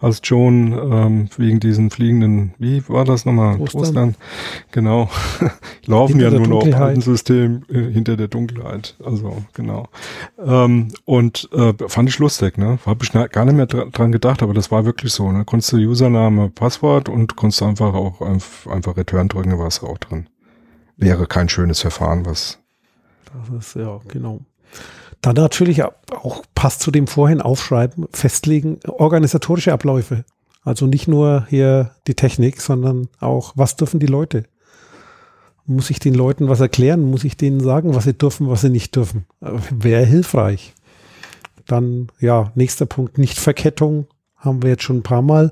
als 0.00 0.20
Joan 0.22 0.72
ähm, 0.72 1.28
wegen 1.36 1.58
diesen 1.58 1.90
fliegenden, 1.90 2.54
wie 2.58 2.86
war 2.88 3.04
das 3.04 3.24
nochmal? 3.24 3.58
Ostern. 3.58 4.14
Genau. 4.70 5.08
Laufen 5.86 6.20
Hinter 6.20 6.32
ja 6.32 6.38
nur 6.38 6.48
noch 6.48 6.66
auf 6.68 6.74
alten 6.74 7.00
System 7.00 7.62
äh, 7.68 7.90
hinter 7.90 8.16
der 8.16 8.28
Dunkelheit. 8.28 8.96
Also 9.04 9.42
genau. 9.54 9.88
Ähm, 10.38 10.88
und 11.04 11.48
äh, 11.52 11.72
fand 11.88 12.08
ich 12.08 12.18
lustig, 12.18 12.58
ne? 12.58 12.78
Habe 12.84 13.04
ich 13.04 13.12
gar 13.12 13.44
nicht 13.44 13.56
mehr 13.56 13.66
dra 13.66 13.86
dran 13.86 14.12
gedacht, 14.12 14.42
aber 14.42 14.54
das 14.54 14.70
war 14.70 14.84
wirklich 14.84 15.12
so. 15.12 15.32
Ne? 15.32 15.44
Konntest 15.44 15.72
du 15.72 15.78
Username, 15.78 16.50
Passwort 16.50 17.08
und 17.08 17.36
konntest 17.36 17.62
einfach 17.62 17.94
auch 17.94 18.20
einf- 18.20 18.68
einfach 18.70 18.96
Return 18.96 19.28
drücken, 19.28 19.58
warst 19.58 19.82
du 19.82 19.86
auch 19.86 19.98
drin. 19.98 20.26
Wäre 20.96 21.26
kein 21.26 21.48
schönes 21.48 21.80
Verfahren, 21.80 22.24
was 22.24 22.58
Das 23.50 23.66
ist, 23.66 23.76
ja, 23.76 24.00
genau. 24.08 24.40
Dann 25.20 25.34
natürlich 25.34 25.82
auch 25.82 26.42
passt 26.54 26.80
zu 26.80 26.90
dem 26.90 27.06
vorhin 27.06 27.40
aufschreiben, 27.40 28.06
festlegen, 28.12 28.78
organisatorische 28.86 29.72
Abläufe. 29.72 30.24
Also 30.62 30.86
nicht 30.86 31.06
nur 31.06 31.46
hier 31.48 31.92
die 32.06 32.14
Technik, 32.14 32.60
sondern 32.60 33.08
auch, 33.20 33.52
was 33.54 33.76
dürfen 33.76 34.00
die 34.00 34.06
Leute? 34.06 34.44
Muss 35.64 35.90
ich 35.90 35.98
den 35.98 36.14
Leuten 36.14 36.48
was 36.48 36.60
erklären? 36.60 37.02
Muss 37.02 37.24
ich 37.24 37.36
denen 37.36 37.60
sagen, 37.60 37.94
was 37.94 38.04
sie 38.04 38.14
dürfen, 38.14 38.48
was 38.48 38.60
sie 38.62 38.70
nicht 38.70 38.94
dürfen? 38.94 39.26
Wäre 39.40 40.04
hilfreich. 40.04 40.74
Dann, 41.66 42.08
ja, 42.20 42.52
nächster 42.54 42.86
Punkt, 42.86 43.18
Nichtverkettung. 43.18 44.06
Haben 44.36 44.62
wir 44.62 44.70
jetzt 44.70 44.84
schon 44.84 44.98
ein 44.98 45.02
paar 45.02 45.22
Mal 45.22 45.50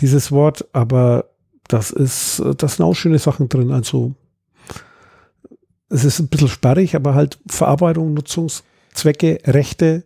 dieses 0.00 0.32
Wort, 0.32 0.66
aber 0.72 1.26
das 1.68 1.90
ist, 1.90 2.42
das 2.58 2.76
sind 2.76 2.84
auch 2.84 2.94
schöne 2.94 3.18
Sachen 3.18 3.48
drin. 3.48 3.70
Also, 3.70 4.14
es 5.94 6.04
ist 6.04 6.18
ein 6.20 6.28
bisschen 6.28 6.48
sperrig, 6.48 6.94
aber 6.96 7.14
halt 7.14 7.38
Verarbeitung, 7.46 8.14
Nutzungszwecke, 8.14 9.38
Rechte, 9.46 10.04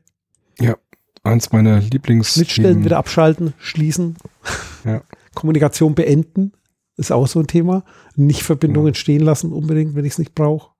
eins 1.24 1.52
meiner 1.52 1.80
Lieblings 1.80 2.34
Schnittstellen 2.34 2.84
wieder 2.84 2.96
abschalten, 2.96 3.52
schließen, 3.58 4.16
Ja. 4.84 5.02
Kommunikation 5.34 5.94
beenden, 5.94 6.52
ist 6.96 7.12
auch 7.12 7.26
so 7.26 7.40
ein 7.40 7.46
Thema. 7.46 7.84
Nicht 8.16 8.42
Verbindungen 8.42 8.94
Ja. 8.94 8.98
stehen 8.98 9.20
lassen 9.20 9.52
unbedingt, 9.52 9.94
wenn 9.94 10.04
ich 10.04 10.12
es 10.12 10.18
nicht 10.18 10.34
brauche. 10.34 10.70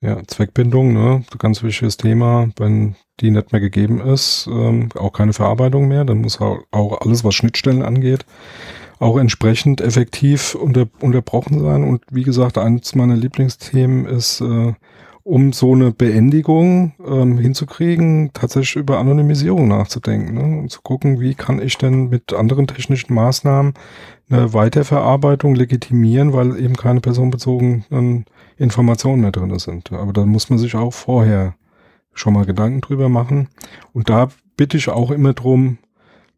Ja, 0.00 0.20
Zweckbindung, 0.26 0.92
ne, 0.92 1.24
ganz 1.38 1.62
wichtiges 1.62 1.96
Thema. 1.96 2.50
Wenn 2.58 2.96
die 3.20 3.30
nicht 3.30 3.52
mehr 3.52 3.60
gegeben 3.60 4.00
ist, 4.00 4.46
ähm, 4.50 4.90
auch 4.94 5.12
keine 5.12 5.32
Verarbeitung 5.32 5.88
mehr, 5.88 6.04
dann 6.04 6.20
muss 6.20 6.40
auch, 6.40 6.58
auch 6.70 7.00
alles, 7.00 7.24
was 7.24 7.34
Schnittstellen 7.34 7.82
angeht, 7.82 8.26
auch 8.98 9.18
entsprechend 9.18 9.80
effektiv 9.80 10.54
unter, 10.54 10.86
unterbrochen 11.00 11.60
sein. 11.60 11.84
Und 11.84 12.02
wie 12.10 12.22
gesagt, 12.22 12.58
eines 12.58 12.94
meiner 12.94 13.16
Lieblingsthemen 13.16 14.06
ist, 14.06 14.40
äh, 14.40 14.74
um 15.24 15.54
so 15.54 15.72
eine 15.72 15.90
Beendigung 15.90 16.92
ähm, 17.04 17.38
hinzukriegen, 17.38 18.30
tatsächlich 18.34 18.76
über 18.76 18.98
Anonymisierung 18.98 19.68
nachzudenken 19.68 20.34
ne? 20.34 20.58
und 20.58 20.70
zu 20.70 20.82
gucken, 20.82 21.18
wie 21.18 21.34
kann 21.34 21.62
ich 21.62 21.78
denn 21.78 22.10
mit 22.10 22.34
anderen 22.34 22.66
technischen 22.66 23.14
Maßnahmen 23.14 23.72
eine 24.28 24.52
Weiterverarbeitung 24.52 25.54
legitimieren, 25.54 26.34
weil 26.34 26.58
eben 26.58 26.76
keine 26.76 27.00
personenbezogenen 27.00 28.26
Informationen 28.58 29.22
mehr 29.22 29.32
drin 29.32 29.58
sind. 29.58 29.92
Aber 29.92 30.12
da 30.12 30.26
muss 30.26 30.50
man 30.50 30.58
sich 30.58 30.74
auch 30.74 30.92
vorher 30.92 31.54
schon 32.12 32.34
mal 32.34 32.44
Gedanken 32.44 32.82
drüber 32.82 33.08
machen. 33.08 33.48
Und 33.94 34.10
da 34.10 34.28
bitte 34.56 34.76
ich 34.76 34.88
auch 34.90 35.10
immer 35.10 35.32
drum, 35.32 35.78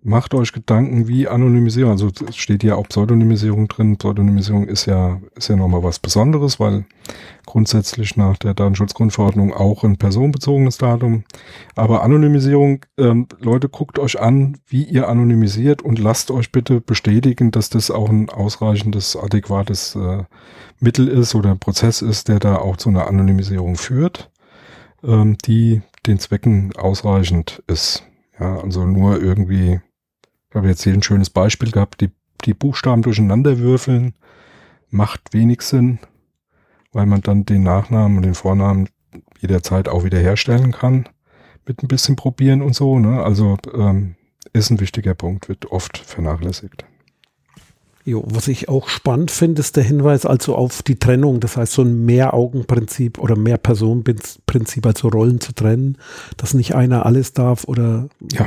macht 0.07 0.35
euch 0.35 0.53
Gedanken, 0.53 1.09
wie 1.09 1.27
Anonymisierung, 1.27 1.91
also 1.91 2.11
es 2.29 2.37
steht 2.37 2.63
ja 2.63 2.77
auch 2.77 2.89
Pseudonymisierung 2.89 3.67
drin. 3.67 3.97
Pseudonymisierung 3.97 4.69
ist 4.69 4.87
ja, 4.87 5.21
ist 5.35 5.49
ja 5.49 5.57
nochmal 5.57 5.83
was 5.83 5.99
Besonderes, 5.99 6.61
weil 6.61 6.85
grundsätzlich 7.45 8.17
nach 8.17 8.37
der 8.37 8.55
Datenschutzgrundverordnung 8.55 9.53
auch 9.53 9.83
ein 9.83 9.97
personenbezogenes 9.97 10.79
Datum. 10.79 11.25
Aber 11.75 12.05
Anonymisierung, 12.05 12.85
ähm, 12.97 13.27
Leute, 13.41 13.69
guckt 13.69 13.99
euch 13.99 14.21
an, 14.21 14.59
wie 14.69 14.85
ihr 14.85 15.09
anonymisiert 15.09 15.83
und 15.83 15.99
lasst 15.99 16.31
euch 16.31 16.53
bitte 16.53 16.81
bestätigen, 16.81 17.51
dass 17.51 17.69
das 17.69 17.91
auch 17.91 18.09
ein 18.09 18.31
ausreichendes, 18.31 19.17
adäquates 19.17 19.97
äh, 19.97 20.23
Mittel 20.79 21.09
ist 21.09 21.35
oder 21.35 21.57
Prozess 21.57 22.01
ist, 22.01 22.29
der 22.29 22.39
da 22.39 22.57
auch 22.57 22.77
zu 22.77 22.91
einer 22.91 23.09
Anonymisierung 23.09 23.75
führt, 23.75 24.31
ähm, 25.03 25.37
die 25.45 25.83
den 26.07 26.21
Zwecken 26.21 26.77
ausreichend 26.77 27.63
ist. 27.67 28.05
Ja, 28.39 28.61
also 28.61 28.85
nur 28.85 29.21
irgendwie, 29.21 29.81
habe 30.57 30.69
jetzt 30.69 30.83
hier 30.83 30.95
ein 30.95 31.03
schönes 31.03 31.31
Beispiel 31.31 31.71
gehabt, 31.71 32.01
die, 32.01 32.11
die 32.45 32.55
Buchstaben 32.55 33.03
durcheinander 33.03 33.59
würfeln, 33.59 34.15
macht 34.91 35.33
wenig 35.33 35.63
Sinn, 35.63 35.99
weil 36.93 37.07
man 37.07 37.21
dann 37.21 37.45
den 37.45 37.63
Nachnamen 37.63 38.17
und 38.17 38.25
den 38.25 38.35
Vornamen 38.35 38.89
jederzeit 39.41 39.89
auch 39.89 40.05
wieder 40.05 40.19
herstellen 40.19 40.73
kann, 40.73 41.09
mit 41.67 41.83
ein 41.83 41.89
bisschen 41.89 42.17
probieren 42.17 42.63
und 42.63 42.75
so. 42.75 42.99
Ne? 42.99 43.23
Also 43.23 43.59
ähm, 43.75 44.17
ist 44.53 44.71
ein 44.71 44.81
wichtiger 44.81 45.15
Punkt, 45.15 45.49
wird 45.49 45.67
oft 45.67 45.99
vernachlässigt. 45.99 46.85
Jo, 48.09 48.23
was 48.25 48.47
ich 48.47 48.69
auch 48.69 48.89
spannend 48.89 49.33
finde, 49.33 49.59
ist 49.59 49.75
der 49.75 49.83
Hinweis 49.83 50.25
also 50.25 50.55
auf 50.55 50.85
die 50.85 50.95
Trennung. 50.95 51.41
Das 51.41 51.57
heißt, 51.57 51.73
so 51.73 51.83
ein 51.83 52.05
Mehr-Augen-Prinzip 52.07 53.19
oder 53.19 53.35
Mehr-Personen-Prinzip, 53.35 54.87
also 54.87 55.09
Rollen 55.09 55.41
zu 55.41 55.53
trennen, 55.53 55.99
dass 56.37 56.55
nicht 56.55 56.77
einer 56.77 57.05
alles 57.05 57.33
darf 57.33 57.65
oder 57.65 58.09
Ja. 58.33 58.47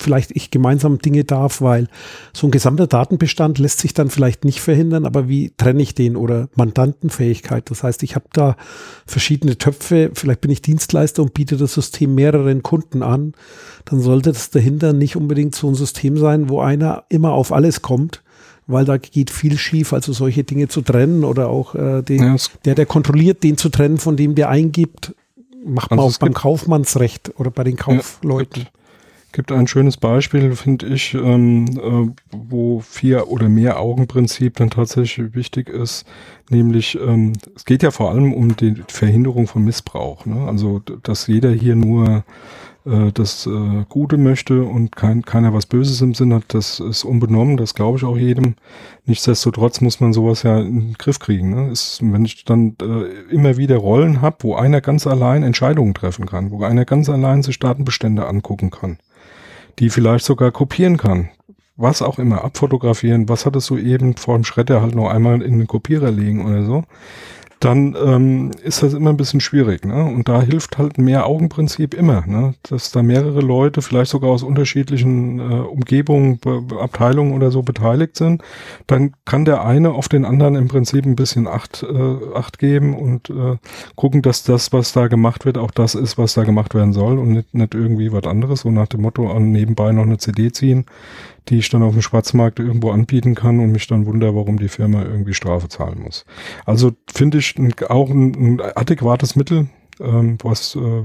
vielleicht 0.00 0.30
ich 0.34 0.50
gemeinsam 0.50 0.98
Dinge 1.00 1.24
darf, 1.24 1.60
weil 1.60 1.88
so 2.32 2.46
ein 2.46 2.50
gesamter 2.50 2.86
Datenbestand 2.86 3.58
lässt 3.58 3.80
sich 3.80 3.92
dann 3.92 4.08
vielleicht 4.08 4.46
nicht 4.46 4.62
verhindern, 4.62 5.04
aber 5.04 5.28
wie 5.28 5.52
trenne 5.58 5.82
ich 5.82 5.94
den 5.94 6.16
oder 6.16 6.48
Mandantenfähigkeit? 6.54 7.70
Das 7.70 7.82
heißt, 7.82 8.02
ich 8.04 8.14
habe 8.14 8.26
da 8.32 8.56
verschiedene 9.04 9.58
Töpfe, 9.58 10.12
vielleicht 10.14 10.40
bin 10.40 10.50
ich 10.50 10.62
Dienstleister 10.62 11.22
und 11.22 11.34
biete 11.34 11.58
das 11.58 11.74
System 11.74 12.14
mehreren 12.14 12.62
Kunden 12.62 13.02
an, 13.02 13.34
dann 13.84 14.00
sollte 14.00 14.32
das 14.32 14.48
dahinter 14.48 14.94
nicht 14.94 15.14
unbedingt 15.14 15.54
so 15.54 15.68
ein 15.68 15.74
System 15.74 16.16
sein, 16.16 16.48
wo 16.48 16.60
einer 16.60 17.04
immer 17.10 17.32
auf 17.32 17.52
alles 17.52 17.82
kommt, 17.82 18.22
weil 18.68 18.84
da 18.84 18.98
geht 18.98 19.30
viel 19.30 19.58
schief, 19.58 19.92
also 19.92 20.12
solche 20.12 20.44
Dinge 20.44 20.68
zu 20.68 20.82
trennen 20.82 21.24
oder 21.24 21.48
auch 21.48 21.74
äh, 21.74 22.02
den, 22.02 22.22
Ja, 22.22 22.36
der, 22.64 22.74
der 22.76 22.86
kontrolliert, 22.86 23.42
den 23.42 23.56
zu 23.56 23.70
trennen, 23.70 23.98
von 23.98 24.16
dem 24.16 24.34
der 24.34 24.50
eingibt, 24.50 25.14
macht 25.64 25.90
man 25.90 25.98
Also 25.98 26.16
auch 26.16 26.18
beim 26.20 26.34
Kaufmannsrecht 26.34 27.32
oder 27.40 27.50
bei 27.50 27.64
den 27.64 27.76
Kaufleuten. 27.76 28.64
gibt, 28.64 28.72
gibt 29.32 29.52
ein 29.52 29.66
schönes 29.66 29.96
Beispiel, 29.96 30.54
finde 30.54 30.86
ich, 30.86 31.14
ähm, 31.14 31.66
äh, 31.78 32.22
wo 32.30 32.80
vier 32.80 33.28
oder 33.28 33.48
mehr 33.48 33.80
Augenprinzip 33.80 34.56
dann 34.56 34.68
tatsächlich 34.68 35.34
wichtig 35.34 35.70
ist, 35.70 36.04
nämlich 36.50 36.98
ähm, 37.00 37.32
es 37.56 37.64
geht 37.64 37.82
ja 37.82 37.90
vor 37.90 38.10
allem 38.10 38.34
um 38.34 38.54
die 38.54 38.82
Verhinderung 38.88 39.46
von 39.46 39.64
Missbrauch. 39.64 40.26
Ne? 40.26 40.46
Also 40.46 40.82
dass 41.02 41.26
jeder 41.26 41.50
hier 41.50 41.74
nur 41.74 42.22
äh, 42.88 43.12
das 43.12 43.46
äh, 43.46 43.84
Gute 43.88 44.16
möchte 44.16 44.62
und 44.62 44.96
kein, 44.96 45.22
keiner 45.22 45.52
was 45.52 45.66
Böses 45.66 46.00
im 46.00 46.14
Sinn 46.14 46.32
hat, 46.32 46.44
das 46.48 46.80
ist 46.80 47.04
unbenommen, 47.04 47.56
das 47.56 47.74
glaube 47.74 47.98
ich 47.98 48.04
auch 48.04 48.16
jedem. 48.16 48.54
Nichtsdestotrotz 49.04 49.80
muss 49.80 50.00
man 50.00 50.12
sowas 50.12 50.42
ja 50.42 50.58
in 50.60 50.80
den 50.80 50.94
Griff 50.94 51.18
kriegen. 51.18 51.50
Ne? 51.50 51.70
Ist, 51.70 52.00
wenn 52.02 52.24
ich 52.24 52.44
dann 52.44 52.76
äh, 52.82 53.32
immer 53.32 53.56
wieder 53.56 53.76
Rollen 53.76 54.20
habe, 54.20 54.36
wo 54.40 54.54
einer 54.54 54.80
ganz 54.80 55.06
allein 55.06 55.42
Entscheidungen 55.42 55.94
treffen 55.94 56.26
kann, 56.26 56.50
wo 56.50 56.62
einer 56.62 56.84
ganz 56.84 57.08
allein 57.08 57.42
sich 57.42 57.58
Datenbestände 57.58 58.26
angucken 58.26 58.70
kann, 58.70 58.98
die 59.78 59.90
vielleicht 59.90 60.24
sogar 60.24 60.50
kopieren 60.50 60.96
kann, 60.96 61.30
was 61.76 62.02
auch 62.02 62.18
immer, 62.18 62.44
abfotografieren, 62.44 63.28
was 63.28 63.46
hat 63.46 63.54
es 63.54 63.66
soeben 63.66 64.16
vor 64.16 64.34
dem 64.34 64.44
Schredder 64.44 64.82
halt 64.82 64.96
noch 64.96 65.08
einmal 65.08 65.40
in 65.42 65.58
den 65.58 65.68
Kopierer 65.68 66.10
legen 66.10 66.44
oder 66.44 66.64
so, 66.64 66.84
dann 67.60 67.96
ähm, 68.00 68.50
ist 68.62 68.82
das 68.82 68.94
immer 68.94 69.10
ein 69.10 69.16
bisschen 69.16 69.40
schwierig. 69.40 69.84
Ne? 69.84 70.04
Und 70.04 70.28
da 70.28 70.40
hilft 70.42 70.78
halt 70.78 70.96
ein 70.98 71.04
Mehr-Augen-Prinzip 71.04 71.92
immer, 71.94 72.24
ne? 72.26 72.54
dass 72.62 72.92
da 72.92 73.02
mehrere 73.02 73.40
Leute, 73.40 73.82
vielleicht 73.82 74.10
sogar 74.10 74.30
aus 74.30 74.42
unterschiedlichen 74.44 75.40
äh, 75.40 75.42
Umgebungen, 75.54 76.38
Be- 76.38 76.62
Abteilungen 76.80 77.32
oder 77.32 77.50
so 77.50 77.62
beteiligt 77.62 78.16
sind. 78.16 78.42
Dann 78.86 79.12
kann 79.24 79.44
der 79.44 79.64
eine 79.64 79.90
auf 79.92 80.08
den 80.08 80.24
anderen 80.24 80.54
im 80.54 80.68
Prinzip 80.68 81.04
ein 81.04 81.16
bisschen 81.16 81.46
Acht, 81.48 81.82
äh, 81.82 82.16
Acht 82.34 82.58
geben 82.58 82.94
und 82.96 83.30
äh, 83.30 83.56
gucken, 83.96 84.22
dass 84.22 84.44
das, 84.44 84.72
was 84.72 84.92
da 84.92 85.08
gemacht 85.08 85.44
wird, 85.44 85.58
auch 85.58 85.70
das 85.72 85.94
ist, 85.94 86.18
was 86.18 86.34
da 86.34 86.44
gemacht 86.44 86.74
werden 86.74 86.92
soll 86.92 87.18
und 87.18 87.30
nicht, 87.32 87.54
nicht 87.54 87.74
irgendwie 87.74 88.12
was 88.12 88.24
anderes, 88.24 88.60
so 88.60 88.70
nach 88.70 88.86
dem 88.86 89.02
Motto 89.02 89.30
an 89.32 89.50
nebenbei 89.52 89.92
noch 89.92 90.04
eine 90.04 90.18
CD 90.18 90.52
ziehen, 90.52 90.86
die 91.48 91.58
ich 91.58 91.68
dann 91.68 91.82
auf 91.82 91.92
dem 91.92 92.02
Schwarzmarkt 92.02 92.58
irgendwo 92.58 92.90
anbieten 92.90 93.34
kann 93.34 93.60
und 93.60 93.72
mich 93.72 93.86
dann 93.86 94.06
wundere, 94.06 94.34
warum 94.34 94.58
die 94.58 94.68
Firma 94.68 95.02
irgendwie 95.02 95.34
Strafe 95.34 95.68
zahlen 95.68 96.00
muss. 96.02 96.24
Also 96.64 96.92
finde 97.12 97.38
ich 97.38 97.54
auch 97.88 98.10
ein, 98.10 98.34
ein 98.34 98.60
adäquates 98.60 99.36
Mittel, 99.36 99.68
ähm, 100.00 100.38
was 100.42 100.76
äh, 100.76 101.02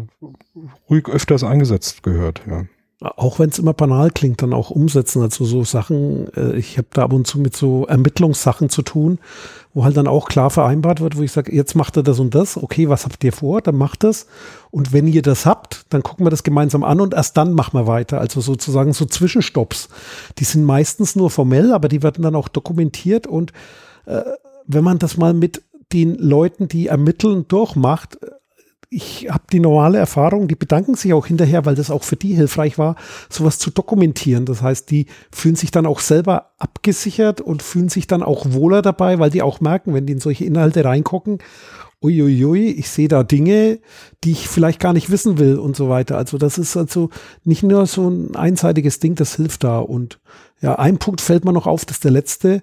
ruhig 0.89 1.07
öfters 1.07 1.43
eingesetzt 1.43 2.03
gehört. 2.03 2.41
Ja. 2.47 2.65
Auch 3.03 3.37
wenn 3.37 3.49
es 3.49 3.59
immer 3.59 3.73
banal 3.73 4.11
klingt, 4.11 4.41
dann 4.41 4.53
auch 4.53 4.69
umsetzen. 4.69 5.21
Also 5.21 5.43
so 5.43 5.65
Sachen, 5.65 6.33
äh, 6.35 6.55
ich 6.55 6.77
habe 6.77 6.87
da 6.93 7.03
ab 7.03 7.11
und 7.11 7.27
zu 7.27 7.37
mit 7.37 7.55
so 7.55 7.85
Ermittlungssachen 7.85 8.69
zu 8.69 8.81
tun, 8.81 9.19
wo 9.73 9.83
halt 9.83 9.97
dann 9.97 10.07
auch 10.07 10.29
klar 10.29 10.49
vereinbart 10.49 11.01
wird, 11.01 11.17
wo 11.17 11.21
ich 11.21 11.33
sage, 11.33 11.53
jetzt 11.53 11.75
macht 11.75 11.97
er 11.97 12.03
das 12.03 12.19
und 12.19 12.33
das, 12.33 12.55
okay, 12.55 12.87
was 12.87 13.03
habt 13.03 13.21
ihr 13.23 13.33
vor, 13.33 13.61
dann 13.61 13.75
macht 13.75 14.03
das. 14.03 14.27
Und 14.71 14.93
wenn 14.93 15.07
ihr 15.07 15.21
das 15.21 15.45
habt, 15.45 15.85
dann 15.89 16.01
gucken 16.01 16.25
wir 16.25 16.29
das 16.29 16.43
gemeinsam 16.43 16.85
an 16.85 17.01
und 17.01 17.13
erst 17.13 17.35
dann 17.35 17.53
machen 17.53 17.77
wir 17.77 17.87
weiter. 17.87 18.21
Also 18.21 18.39
sozusagen 18.39 18.93
so 18.93 19.05
Zwischenstopps. 19.05 19.89
Die 20.39 20.45
sind 20.45 20.63
meistens 20.63 21.15
nur 21.15 21.29
formell, 21.29 21.73
aber 21.73 21.89
die 21.89 22.03
werden 22.03 22.23
dann 22.23 22.35
auch 22.35 22.47
dokumentiert 22.47 23.27
und 23.27 23.51
äh, 24.05 24.21
wenn 24.65 24.83
man 24.83 24.97
das 24.97 25.17
mal 25.17 25.33
mit 25.33 25.61
den 25.91 26.15
Leuten, 26.15 26.67
die 26.67 26.87
ermitteln, 26.87 27.47
durchmacht, 27.47 28.17
ich 28.93 29.27
habe 29.29 29.43
die 29.51 29.59
normale 29.59 29.97
Erfahrung, 29.97 30.47
die 30.47 30.55
bedanken 30.55 30.95
sich 30.95 31.13
auch 31.13 31.25
hinterher, 31.25 31.65
weil 31.65 31.75
das 31.75 31.89
auch 31.89 32.03
für 32.03 32.15
die 32.15 32.35
hilfreich 32.35 32.77
war, 32.77 32.95
sowas 33.29 33.57
zu 33.57 33.71
dokumentieren. 33.71 34.45
Das 34.45 34.61
heißt, 34.61 34.91
die 34.91 35.07
fühlen 35.31 35.55
sich 35.55 35.71
dann 35.71 35.85
auch 35.85 35.99
selber 35.99 36.51
abgesichert 36.59 37.41
und 37.41 37.63
fühlen 37.63 37.89
sich 37.89 38.07
dann 38.07 38.23
auch 38.23 38.45
wohler 38.49 38.81
dabei, 38.81 39.19
weil 39.19 39.31
die 39.31 39.41
auch 39.41 39.61
merken, 39.61 39.93
wenn 39.93 40.05
die 40.05 40.13
in 40.13 40.19
solche 40.19 40.45
Inhalte 40.45 40.85
reingucken, 40.85 41.39
uiuiui, 42.03 42.71
ich 42.71 42.89
sehe 42.89 43.07
da 43.07 43.23
Dinge, 43.23 43.79
die 44.23 44.31
ich 44.31 44.47
vielleicht 44.47 44.79
gar 44.79 44.93
nicht 44.93 45.09
wissen 45.09 45.39
will 45.39 45.57
und 45.57 45.75
so 45.75 45.89
weiter. 45.89 46.17
Also 46.17 46.37
das 46.37 46.57
ist 46.57 46.75
also 46.75 47.09
nicht 47.45 47.63
nur 47.63 47.87
so 47.87 48.09
ein 48.09 48.35
einseitiges 48.35 48.99
Ding, 48.99 49.15
das 49.15 49.35
hilft 49.35 49.63
da. 49.63 49.79
Und 49.79 50.19
ja, 50.61 50.75
ein 50.75 50.97
Punkt 50.97 51.21
fällt 51.21 51.45
mir 51.45 51.53
noch 51.53 51.65
auf, 51.65 51.85
das 51.85 51.97
ist 51.97 52.03
der 52.03 52.11
letzte 52.11 52.61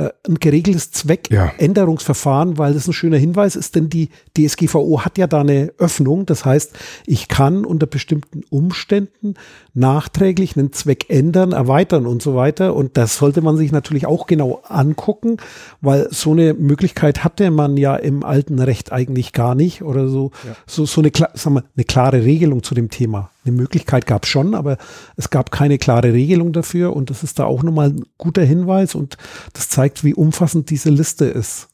äh, 0.00 0.12
ein 0.26 0.36
geregeltes 0.36 0.92
Zweckänderungsverfahren, 0.92 2.56
weil 2.56 2.72
das 2.72 2.88
ein 2.88 2.94
schöner 2.94 3.18
Hinweis 3.18 3.54
ist, 3.54 3.74
denn 3.74 3.90
die 3.90 4.08
DSGVO 4.34 5.02
hat 5.04 5.18
ja 5.18 5.26
da 5.26 5.40
eine 5.40 5.74
Öffnung. 5.76 6.24
Das 6.24 6.46
heißt, 6.46 6.72
ich 7.06 7.28
kann 7.28 7.66
unter 7.66 7.86
bestimmten 7.86 8.42
Umständen 8.48 9.34
nachträglich 9.74 10.56
einen 10.56 10.72
Zweck 10.72 11.06
ändern, 11.08 11.52
erweitern 11.52 12.06
und 12.06 12.22
so 12.22 12.34
weiter. 12.34 12.74
Und 12.74 12.96
das 12.96 13.16
sollte 13.16 13.40
man 13.42 13.56
sich 13.56 13.72
natürlich 13.72 14.06
auch 14.06 14.26
genau 14.26 14.62
angucken, 14.68 15.36
weil 15.80 16.08
so 16.10 16.32
eine 16.32 16.54
Möglichkeit 16.54 17.22
hatte 17.24 17.50
man 17.50 17.76
ja 17.76 17.96
im 17.96 18.24
alten 18.24 18.58
Recht 18.58 18.92
eigentlich 18.92 19.32
gar 19.32 19.54
nicht 19.54 19.82
oder 19.82 20.08
so, 20.08 20.30
Ja. 20.46 20.56
so, 20.66 20.84
so 20.86 21.00
eine, 21.00 21.10
sagen 21.34 21.56
wir, 21.56 21.64
eine 21.76 21.84
klare 21.84 22.24
Regelung 22.24 22.62
zu 22.62 22.74
dem 22.74 22.90
Thema. 22.90 23.30
Eine 23.44 23.56
Möglichkeit 23.56 24.06
gab 24.06 24.24
es 24.24 24.28
schon, 24.30 24.54
aber 24.54 24.76
es 25.16 25.30
gab 25.30 25.50
keine 25.50 25.78
klare 25.78 26.12
Regelung 26.12 26.52
dafür 26.52 26.94
und 26.94 27.10
das 27.10 27.22
ist 27.22 27.38
da 27.38 27.44
auch 27.44 27.62
nochmal 27.62 27.90
ein 27.90 28.04
guter 28.18 28.42
Hinweis 28.42 28.94
und 28.94 29.16
das 29.52 29.68
zeigt, 29.68 30.04
wie 30.04 30.14
umfassend 30.14 30.70
diese 30.70 30.90
Liste 30.90 31.24
ist. 31.24 31.68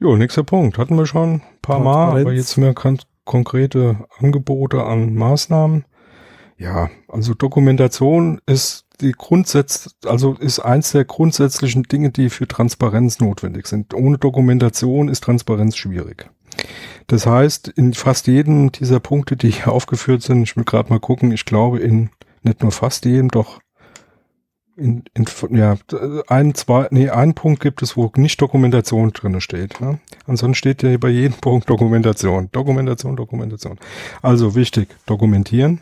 Jo, 0.00 0.16
nächster 0.16 0.44
Punkt. 0.44 0.78
Hatten 0.78 0.94
wir 0.96 1.06
schon 1.06 1.34
ein 1.34 1.42
paar 1.60 1.80
Mal, 1.80 2.20
aber 2.20 2.32
jetzt 2.32 2.56
mehr 2.56 2.72
kon 2.72 2.98
konkrete 3.24 3.96
Angebote 4.20 4.84
an 4.84 5.14
Maßnahmen. 5.14 5.84
Ja, 6.58 6.90
also 7.06 7.34
Dokumentation 7.34 8.40
ist 8.46 8.84
die 9.00 9.12
Grundsatz, 9.12 9.94
also 10.04 10.34
ist 10.34 10.58
eins 10.58 10.90
der 10.90 11.04
grundsätzlichen 11.04 11.84
Dinge, 11.84 12.10
die 12.10 12.30
für 12.30 12.48
Transparenz 12.48 13.20
notwendig 13.20 13.68
sind. 13.68 13.94
Ohne 13.94 14.18
Dokumentation 14.18 15.08
ist 15.08 15.22
Transparenz 15.22 15.76
schwierig. 15.76 16.28
Das 17.06 17.26
heißt, 17.26 17.68
in 17.68 17.94
fast 17.94 18.26
jedem 18.26 18.72
dieser 18.72 18.98
Punkte, 18.98 19.36
die 19.36 19.50
hier 19.50 19.68
aufgeführt 19.68 20.22
sind, 20.22 20.42
ich 20.42 20.56
will 20.56 20.64
gerade 20.64 20.90
mal 20.90 20.98
gucken, 20.98 21.30
ich 21.30 21.44
glaube 21.44 21.78
in 21.78 22.10
nicht 22.42 22.62
nur 22.62 22.72
fast 22.72 23.04
jedem, 23.04 23.28
doch 23.28 23.60
in, 24.76 25.04
in, 25.14 25.26
ja, 25.56 25.76
ein, 26.28 26.54
zwei, 26.54 26.86
nee, 26.90 27.08
einen 27.08 27.34
Punkt 27.34 27.60
gibt 27.60 27.82
es, 27.82 27.96
wo 27.96 28.10
nicht 28.16 28.40
Dokumentation 28.40 29.12
drinne 29.12 29.40
steht. 29.40 29.80
Ne? 29.80 29.98
Ansonsten 30.26 30.54
steht 30.54 30.82
ja 30.82 30.96
bei 30.98 31.08
jedem 31.08 31.38
Punkt 31.38 31.68
Dokumentation. 31.68 32.48
Dokumentation, 32.52 33.16
Dokumentation. 33.16 33.78
Also 34.22 34.54
wichtig, 34.54 34.88
dokumentieren. 35.06 35.80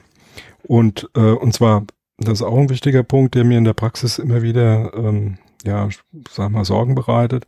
Und, 0.66 1.08
äh, 1.14 1.20
und 1.20 1.52
zwar, 1.52 1.84
das 2.18 2.40
ist 2.40 2.42
auch 2.42 2.58
ein 2.58 2.70
wichtiger 2.70 3.02
Punkt, 3.02 3.34
der 3.34 3.44
mir 3.44 3.58
in 3.58 3.64
der 3.64 3.74
Praxis 3.74 4.18
immer 4.18 4.42
wieder, 4.42 4.92
ähm, 4.94 5.38
ja, 5.64 5.88
sag 6.30 6.50
mal, 6.50 6.64
Sorgen 6.64 6.94
bereitet. 6.94 7.46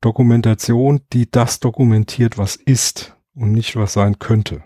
Dokumentation, 0.00 1.00
die 1.12 1.30
das 1.30 1.60
dokumentiert, 1.60 2.38
was 2.38 2.56
ist 2.56 3.16
und 3.34 3.52
nicht 3.52 3.76
was 3.76 3.92
sein 3.92 4.18
könnte. 4.18 4.62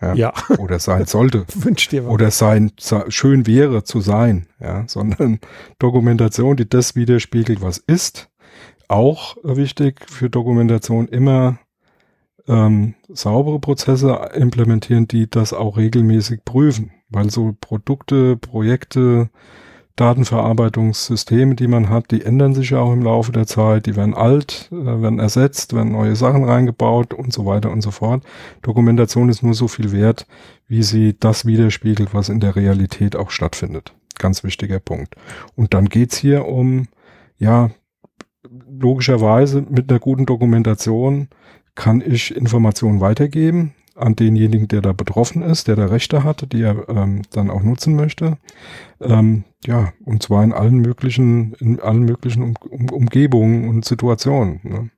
Ja. 0.00 0.14
Ja, 0.14 0.32
Oder 0.58 0.78
sein 0.80 1.06
sollte 1.06 1.46
wünsch 1.54 1.88
dir 1.88 2.04
was. 2.04 2.12
oder 2.12 2.30
sein 2.30 2.72
schön 3.08 3.46
wäre 3.46 3.84
zu 3.84 4.00
sein, 4.00 4.48
ja, 4.60 4.84
sondern 4.86 5.38
Dokumentation, 5.78 6.56
die 6.56 6.68
das 6.68 6.94
widerspiegelt, 6.94 7.62
was 7.62 7.78
ist. 7.78 8.28
Auch 8.88 9.36
wichtig 9.42 10.04
für 10.10 10.28
Dokumentation 10.28 11.08
immer 11.08 11.58
ähm, 12.46 12.94
saubere 13.08 13.58
Prozesse 13.60 14.30
implementieren, 14.34 15.08
die 15.08 15.30
das 15.30 15.52
auch 15.54 15.78
regelmäßig 15.78 16.44
prüfen, 16.44 16.90
weil 17.14 17.30
so 17.30 17.54
Produkte, 17.60 18.36
Projekte, 18.36 19.30
Datenverarbeitungssysteme, 19.96 21.54
die 21.54 21.68
man 21.68 21.88
hat, 21.88 22.10
die 22.10 22.22
ändern 22.22 22.52
sich 22.52 22.70
ja 22.70 22.80
auch 22.80 22.92
im 22.92 23.02
Laufe 23.02 23.30
der 23.30 23.46
Zeit, 23.46 23.86
die 23.86 23.94
werden 23.94 24.14
alt, 24.14 24.68
äh, 24.72 25.02
werden 25.02 25.20
ersetzt, 25.20 25.72
werden 25.72 25.92
neue 25.92 26.16
Sachen 26.16 26.44
reingebaut 26.44 27.14
und 27.14 27.32
so 27.32 27.46
weiter 27.46 27.70
und 27.70 27.80
so 27.80 27.92
fort. 27.92 28.24
Dokumentation 28.62 29.28
ist 29.28 29.44
nur 29.44 29.54
so 29.54 29.68
viel 29.68 29.92
wert, 29.92 30.26
wie 30.66 30.82
sie 30.82 31.16
das 31.18 31.46
widerspiegelt, 31.46 32.12
was 32.12 32.28
in 32.28 32.40
der 32.40 32.56
Realität 32.56 33.14
auch 33.14 33.30
stattfindet. 33.30 33.94
Ganz 34.18 34.42
wichtiger 34.42 34.80
Punkt. 34.80 35.14
Und 35.54 35.74
dann 35.74 35.88
geht's 35.88 36.16
hier 36.16 36.46
um, 36.46 36.88
ja, 37.38 37.70
logischerweise 38.68 39.62
mit 39.62 39.90
einer 39.90 40.00
guten 40.00 40.26
Dokumentation 40.26 41.28
kann 41.76 42.02
ich 42.04 42.34
Informationen 42.34 43.00
weitergeben 43.00 43.74
an 43.94 44.16
denjenigen, 44.16 44.68
der 44.68 44.80
da 44.80 44.92
betroffen 44.92 45.42
ist, 45.42 45.68
der 45.68 45.76
da 45.76 45.86
Rechte 45.86 46.24
hat, 46.24 46.52
die 46.52 46.62
er 46.62 46.88
ähm, 46.88 47.22
dann 47.30 47.50
auch 47.50 47.62
nutzen 47.62 47.96
möchte. 47.96 48.38
Ähm, 49.00 49.44
ja, 49.66 49.92
und 50.04 50.22
zwar 50.22 50.44
in 50.44 50.52
allen 50.52 50.78
möglichen, 50.78 51.54
in 51.54 51.80
allen 51.80 52.04
möglichen 52.04 52.42
um, 52.42 52.54
um, 52.68 52.88
Umgebungen 52.90 53.68
und 53.68 53.84
Situationen. 53.84 54.60
Ne? 54.62 54.90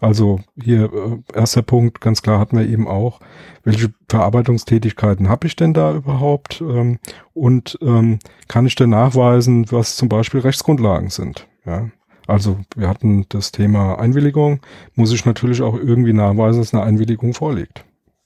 Also 0.00 0.40
hier 0.60 0.92
äh, 0.92 1.38
erster 1.38 1.62
Punkt, 1.62 2.00
ganz 2.00 2.22
klar 2.22 2.38
hatten 2.38 2.58
wir 2.58 2.66
eben 2.66 2.88
auch, 2.88 3.20
welche 3.64 3.92
Verarbeitungstätigkeiten 4.08 5.28
habe 5.28 5.46
ich 5.46 5.56
denn 5.56 5.74
da 5.74 5.94
überhaupt 5.94 6.60
ähm, 6.60 6.98
und 7.34 7.78
ähm, 7.82 8.18
kann 8.48 8.66
ich 8.66 8.74
denn 8.74 8.90
nachweisen, 8.90 9.70
was 9.70 9.96
zum 9.96 10.08
Beispiel 10.08 10.40
Rechtsgrundlagen 10.40 11.10
sind. 11.10 11.46
Ja? 11.64 11.90
Also 12.26 12.58
wir 12.76 12.88
hatten 12.88 13.26
das 13.28 13.52
Thema 13.52 13.98
Einwilligung, 13.98 14.60
muss 14.94 15.12
ich 15.12 15.24
natürlich 15.24 15.62
auch 15.62 15.74
irgendwie 15.74 16.12
nachweisen, 16.12 16.60
dass 16.60 16.74
eine 16.74 16.82
Einwilligung 16.82 17.34
vorliegt. 17.34 17.84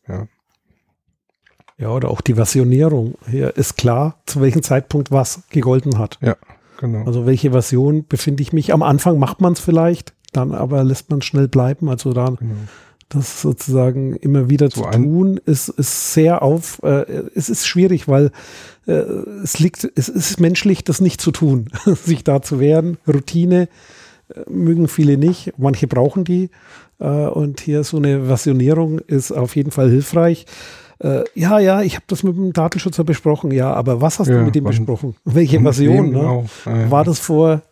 Ja. 0.08 0.26
Ja, 1.76 1.88
oder 1.88 2.08
auch 2.08 2.20
die 2.20 2.34
Versionierung. 2.34 3.16
Hier 3.28 3.56
ist 3.56 3.76
klar, 3.76 4.22
zu 4.26 4.40
welchem 4.40 4.62
Zeitpunkt 4.62 5.10
was 5.10 5.42
gegolten 5.50 5.98
hat. 5.98 6.18
Genau. 6.78 7.04
Also 7.04 7.26
welche 7.26 7.50
Version 7.50 8.06
befinde 8.06 8.42
ich 8.42 8.52
mich? 8.52 8.72
Am 8.72 8.82
Anfang 8.82 9.18
macht 9.18 9.40
man 9.40 9.54
es 9.54 9.60
vielleicht, 9.60 10.14
dann 10.32 10.52
aber 10.52 10.84
lässt 10.84 11.10
man 11.10 11.22
schnell 11.22 11.48
bleiben. 11.48 11.88
Also 11.88 12.12
da, 12.12 12.26
genau. 12.26 12.54
Das 13.08 13.42
sozusagen 13.42 14.16
immer 14.16 14.48
wieder 14.48 14.70
so 14.70 14.82
zu 14.82 14.90
tun, 14.90 15.40
ist, 15.44 15.68
ist 15.68 16.14
sehr 16.14 16.42
auf, 16.42 16.82
äh, 16.82 17.04
es 17.34 17.48
ist 17.48 17.66
schwierig, 17.66 18.08
weil 18.08 18.30
äh, 18.86 18.92
es 18.92 19.58
liegt, 19.58 19.88
es 19.94 20.08
ist 20.08 20.40
menschlich, 20.40 20.84
das 20.84 21.00
nicht 21.00 21.20
zu 21.20 21.30
tun, 21.30 21.68
sich 21.84 22.24
da 22.24 22.40
zu 22.40 22.60
wehren. 22.60 22.96
Routine 23.06 23.68
äh, 24.28 24.50
mögen 24.50 24.88
viele 24.88 25.16
nicht, 25.16 25.52
manche 25.58 25.86
brauchen 25.86 26.24
die. 26.24 26.50
Äh, 26.98 27.06
und 27.06 27.60
hier 27.60 27.84
so 27.84 27.96
eine 27.96 28.24
Versionierung 28.24 28.98
ist 28.98 29.32
auf 29.32 29.56
jeden 29.56 29.70
Fall 29.70 29.90
hilfreich. 29.90 30.46
Äh, 30.98 31.24
ja, 31.34 31.58
ja, 31.58 31.82
ich 31.82 31.96
habe 31.96 32.04
das 32.08 32.22
mit 32.22 32.36
dem 32.36 32.52
Datenschützer 32.52 33.04
besprochen. 33.04 33.50
Ja, 33.50 33.72
aber 33.72 34.00
was 34.00 34.18
hast 34.18 34.28
ja, 34.28 34.38
du 34.38 34.44
mit 34.44 34.54
dem 34.54 34.64
besprochen? 34.64 35.16
Welche 35.24 35.60
Version? 35.60 36.10
Ne? 36.10 36.18
Genau. 36.18 36.44
War 36.64 37.04
das 37.04 37.18
vor 37.18 37.62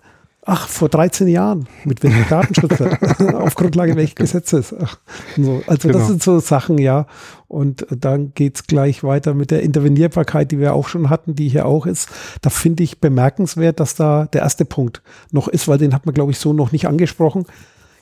Ach, 0.44 0.66
vor 0.66 0.88
13 0.88 1.28
Jahren. 1.28 1.68
Mit 1.84 2.02
welchem 2.02 2.28
Datenschützer? 2.28 2.98
Auf 3.40 3.54
Grundlage 3.54 3.94
welches 3.94 4.16
Gesetzes? 4.16 4.74
Ach, 4.80 4.98
so. 5.36 5.62
Also 5.68 5.86
genau. 5.86 6.00
das 6.00 6.08
sind 6.08 6.22
so 6.22 6.40
Sachen, 6.40 6.78
ja. 6.78 7.06
Und 7.46 7.86
dann 7.90 8.32
geht's 8.34 8.66
gleich 8.66 9.04
weiter 9.04 9.34
mit 9.34 9.52
der 9.52 9.62
Intervenierbarkeit, 9.62 10.50
die 10.50 10.58
wir 10.58 10.74
auch 10.74 10.88
schon 10.88 11.10
hatten, 11.10 11.36
die 11.36 11.48
hier 11.48 11.66
auch 11.66 11.86
ist. 11.86 12.08
Da 12.40 12.50
finde 12.50 12.82
ich 12.82 13.00
bemerkenswert, 13.00 13.78
dass 13.78 13.94
da 13.94 14.26
der 14.26 14.42
erste 14.42 14.64
Punkt 14.64 15.02
noch 15.30 15.46
ist, 15.46 15.68
weil 15.68 15.78
den 15.78 15.94
hat 15.94 16.06
man, 16.06 16.14
glaube 16.14 16.32
ich, 16.32 16.38
so 16.38 16.52
noch 16.52 16.72
nicht 16.72 16.88
angesprochen. 16.88 17.44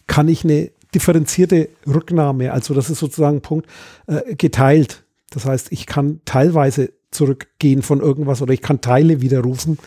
Kann 0.07 0.29
ich 0.29 0.43
eine 0.43 0.71
differenzierte 0.95 1.69
Rücknahme, 1.87 2.53
also 2.53 2.75
das 2.75 2.91
ist 2.91 2.99
sozusagen 2.99 3.41
Punkt, 3.41 3.69
äh, 4.07 4.35
geteilt. 4.35 5.05
Das 5.31 5.45
heißt, 5.45 5.71
ich 5.71 5.87
kann 5.87 6.21
teilweise 6.25 6.93
zurückgehen 7.11 7.83
von 7.83 8.01
irgendwas 8.01 8.43
oder 8.43 8.53
ich 8.53 8.63
kann 8.63 8.81
Teile 8.81 9.21
widerrufen 9.21 9.79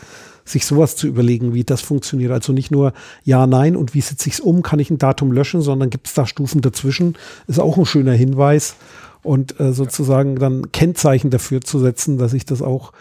sich 0.44 0.66
sowas 0.66 0.96
zu 0.96 1.06
überlegen, 1.06 1.54
wie 1.54 1.64
das 1.64 1.80
funktioniert. 1.80 2.30
Also 2.30 2.52
nicht 2.52 2.70
nur 2.70 2.92
ja, 3.22 3.46
nein 3.46 3.76
und 3.76 3.94
wie 3.94 4.00
setze 4.00 4.28
ich 4.28 4.34
es 4.34 4.40
um, 4.40 4.62
kann 4.62 4.78
ich 4.78 4.90
ein 4.90 4.98
Datum 4.98 5.32
löschen, 5.32 5.62
sondern 5.62 5.90
gibt 5.90 6.06
es 6.06 6.14
da 6.14 6.26
Stufen 6.26 6.60
dazwischen. 6.60 7.16
Ist 7.46 7.58
auch 7.58 7.78
ein 7.78 7.86
schöner 7.86 8.12
Hinweis 8.12 8.76
und 9.22 9.58
äh, 9.58 9.72
sozusagen 9.72 10.36
dann 10.36 10.70
Kennzeichen 10.70 11.30
dafür 11.30 11.62
zu 11.62 11.78
setzen, 11.78 12.18
dass 12.18 12.34
ich 12.34 12.44
das 12.44 12.60
auch 12.60 12.92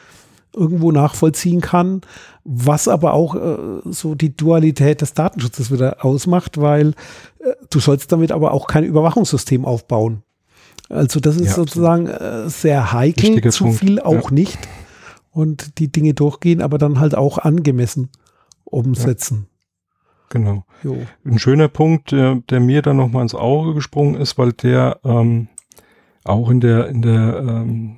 irgendwo 0.56 0.92
nachvollziehen 0.92 1.62
kann, 1.62 2.02
was 2.44 2.88
aber 2.88 3.14
auch 3.14 3.36
äh, 3.36 3.58
so 3.86 4.16
die 4.16 4.36
Dualität 4.36 5.02
des 5.02 5.14
Datenschutzes 5.14 5.72
wieder 5.72 6.04
ausmacht, 6.06 6.60
weil 6.60 6.90
äh, 7.40 7.54
du 7.70 7.80
sollst 7.80 8.12
damit 8.12 8.32
aber 8.32 8.52
auch 8.52 8.68
kein 8.68 8.84
Überwachungssystem 8.84 9.66
aufbauen. 9.66 10.24
Also 10.90 11.20
das 11.20 11.38
ist 11.38 11.48
ja, 11.48 11.54
sozusagen 11.54 12.08
äh, 12.08 12.50
sehr 12.50 12.94
heikel, 12.94 13.42
zu 13.52 13.66
Punkt. 13.66 13.80
viel 13.80 14.00
auch 14.00 14.30
ja. 14.30 14.36
nicht 14.36 14.60
und 15.32 15.80
die 15.80 15.92
Dinge 15.92 16.14
durchgehen, 16.14 16.62
aber 16.62 16.78
dann 16.78 17.00
halt 17.00 17.16
auch 17.16 17.38
angemessen 17.38 18.10
umsetzen. 18.64 19.48
Ja, 19.48 20.40
genau. 20.40 20.66
Jo. 20.84 20.98
Ein 21.26 21.40
schöner 21.40 21.68
Punkt, 21.68 22.12
der, 22.12 22.42
der 22.50 22.60
mir 22.60 22.82
dann 22.82 22.98
nochmal 22.98 23.24
ins 23.24 23.36
Auge 23.36 23.74
gesprungen 23.74 24.16
ist, 24.16 24.38
weil 24.38 24.54
der 24.54 25.00
ähm, 25.04 25.48
auch 26.24 26.50
in 26.50 26.60
der, 26.60 26.88
in 26.88 27.02
der 27.02 27.40
ähm, 27.40 27.98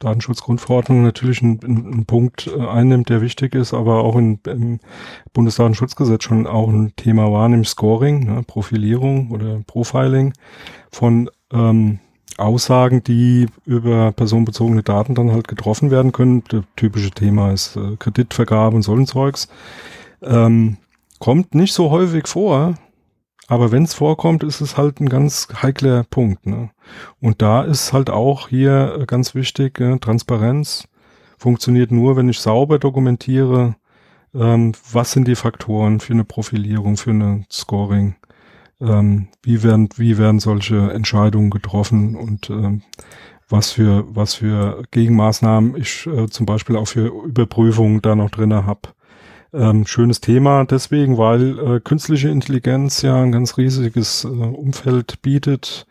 Datenschutzgrundverordnung 0.00 1.02
natürlich 1.02 1.42
einen, 1.42 1.60
einen 1.64 2.06
Punkt 2.06 2.46
äh, 2.46 2.60
einnimmt, 2.60 3.08
der 3.08 3.22
wichtig 3.22 3.54
ist, 3.54 3.72
aber 3.72 4.04
auch 4.04 4.16
in, 4.16 4.38
im 4.46 4.80
Bundesdatenschutzgesetz 5.32 6.24
schon 6.24 6.46
auch 6.46 6.68
ein 6.68 6.94
Thema 6.96 7.32
war, 7.32 7.48
nämlich 7.48 7.68
Scoring, 7.68 8.26
ne, 8.26 8.42
Profilierung 8.46 9.30
oder 9.30 9.60
Profiling 9.66 10.34
von 10.90 11.30
ähm, 11.52 12.00
Aussagen, 12.36 13.02
die 13.04 13.46
über 13.64 14.12
personenbezogene 14.12 14.82
Daten 14.82 15.14
dann 15.14 15.30
halt 15.30 15.48
getroffen 15.48 15.90
werden 15.90 16.12
können. 16.12 16.42
Das 16.48 16.64
typische 16.76 17.10
Thema 17.10 17.52
ist 17.52 17.76
äh, 17.76 17.96
Kreditvergabe 17.96 18.76
und 18.76 18.82
so 18.82 18.94
ein 18.94 19.06
Zeugs. 19.06 19.48
Ähm, 20.22 20.76
kommt 21.18 21.54
nicht 21.54 21.72
so 21.72 21.90
häufig 21.90 22.26
vor, 22.26 22.74
aber 23.46 23.72
wenn 23.72 23.82
es 23.82 23.94
vorkommt, 23.94 24.42
ist 24.42 24.60
es 24.60 24.76
halt 24.76 25.00
ein 25.00 25.08
ganz 25.08 25.48
heikler 25.62 26.04
Punkt. 26.04 26.46
Ne? 26.46 26.70
Und 27.20 27.42
da 27.42 27.62
ist 27.62 27.92
halt 27.92 28.10
auch 28.10 28.48
hier 28.48 28.98
äh, 29.00 29.06
ganz 29.06 29.34
wichtig, 29.34 29.80
äh, 29.80 29.98
Transparenz 29.98 30.88
funktioniert 31.38 31.90
nur, 31.90 32.16
wenn 32.16 32.28
ich 32.28 32.40
sauber 32.40 32.78
dokumentiere, 32.78 33.76
ähm, 34.34 34.72
was 34.92 35.12
sind 35.12 35.28
die 35.28 35.36
Faktoren 35.36 36.00
für 36.00 36.14
eine 36.14 36.24
Profilierung, 36.24 36.96
für 36.96 37.10
eine 37.10 37.44
Scoring 37.50 38.16
ähm, 38.80 39.28
wie 39.42 39.62
werden, 39.62 39.88
wie 39.96 40.18
werden 40.18 40.40
solche 40.40 40.92
Entscheidungen 40.92 41.50
getroffen 41.50 42.16
und 42.16 42.50
ähm, 42.50 42.82
was 43.48 43.72
für, 43.72 44.04
was 44.14 44.34
für 44.34 44.82
Gegenmaßnahmen 44.90 45.76
ich 45.76 46.06
äh, 46.06 46.28
zum 46.28 46.46
Beispiel 46.46 46.76
auch 46.76 46.88
für 46.88 47.06
Überprüfungen 47.06 48.00
da 48.02 48.14
noch 48.14 48.30
drinne 48.30 48.66
habe. 48.66 48.80
Ähm, 49.54 49.86
schönes 49.86 50.20
Thema 50.20 50.64
deswegen, 50.64 51.16
weil 51.16 51.58
äh, 51.58 51.80
künstliche 51.80 52.28
Intelligenz 52.28 53.02
ja 53.02 53.22
ein 53.22 53.30
ganz 53.30 53.56
riesiges 53.56 54.24
äh, 54.24 54.28
Umfeld 54.28 55.22
bietet, 55.22 55.86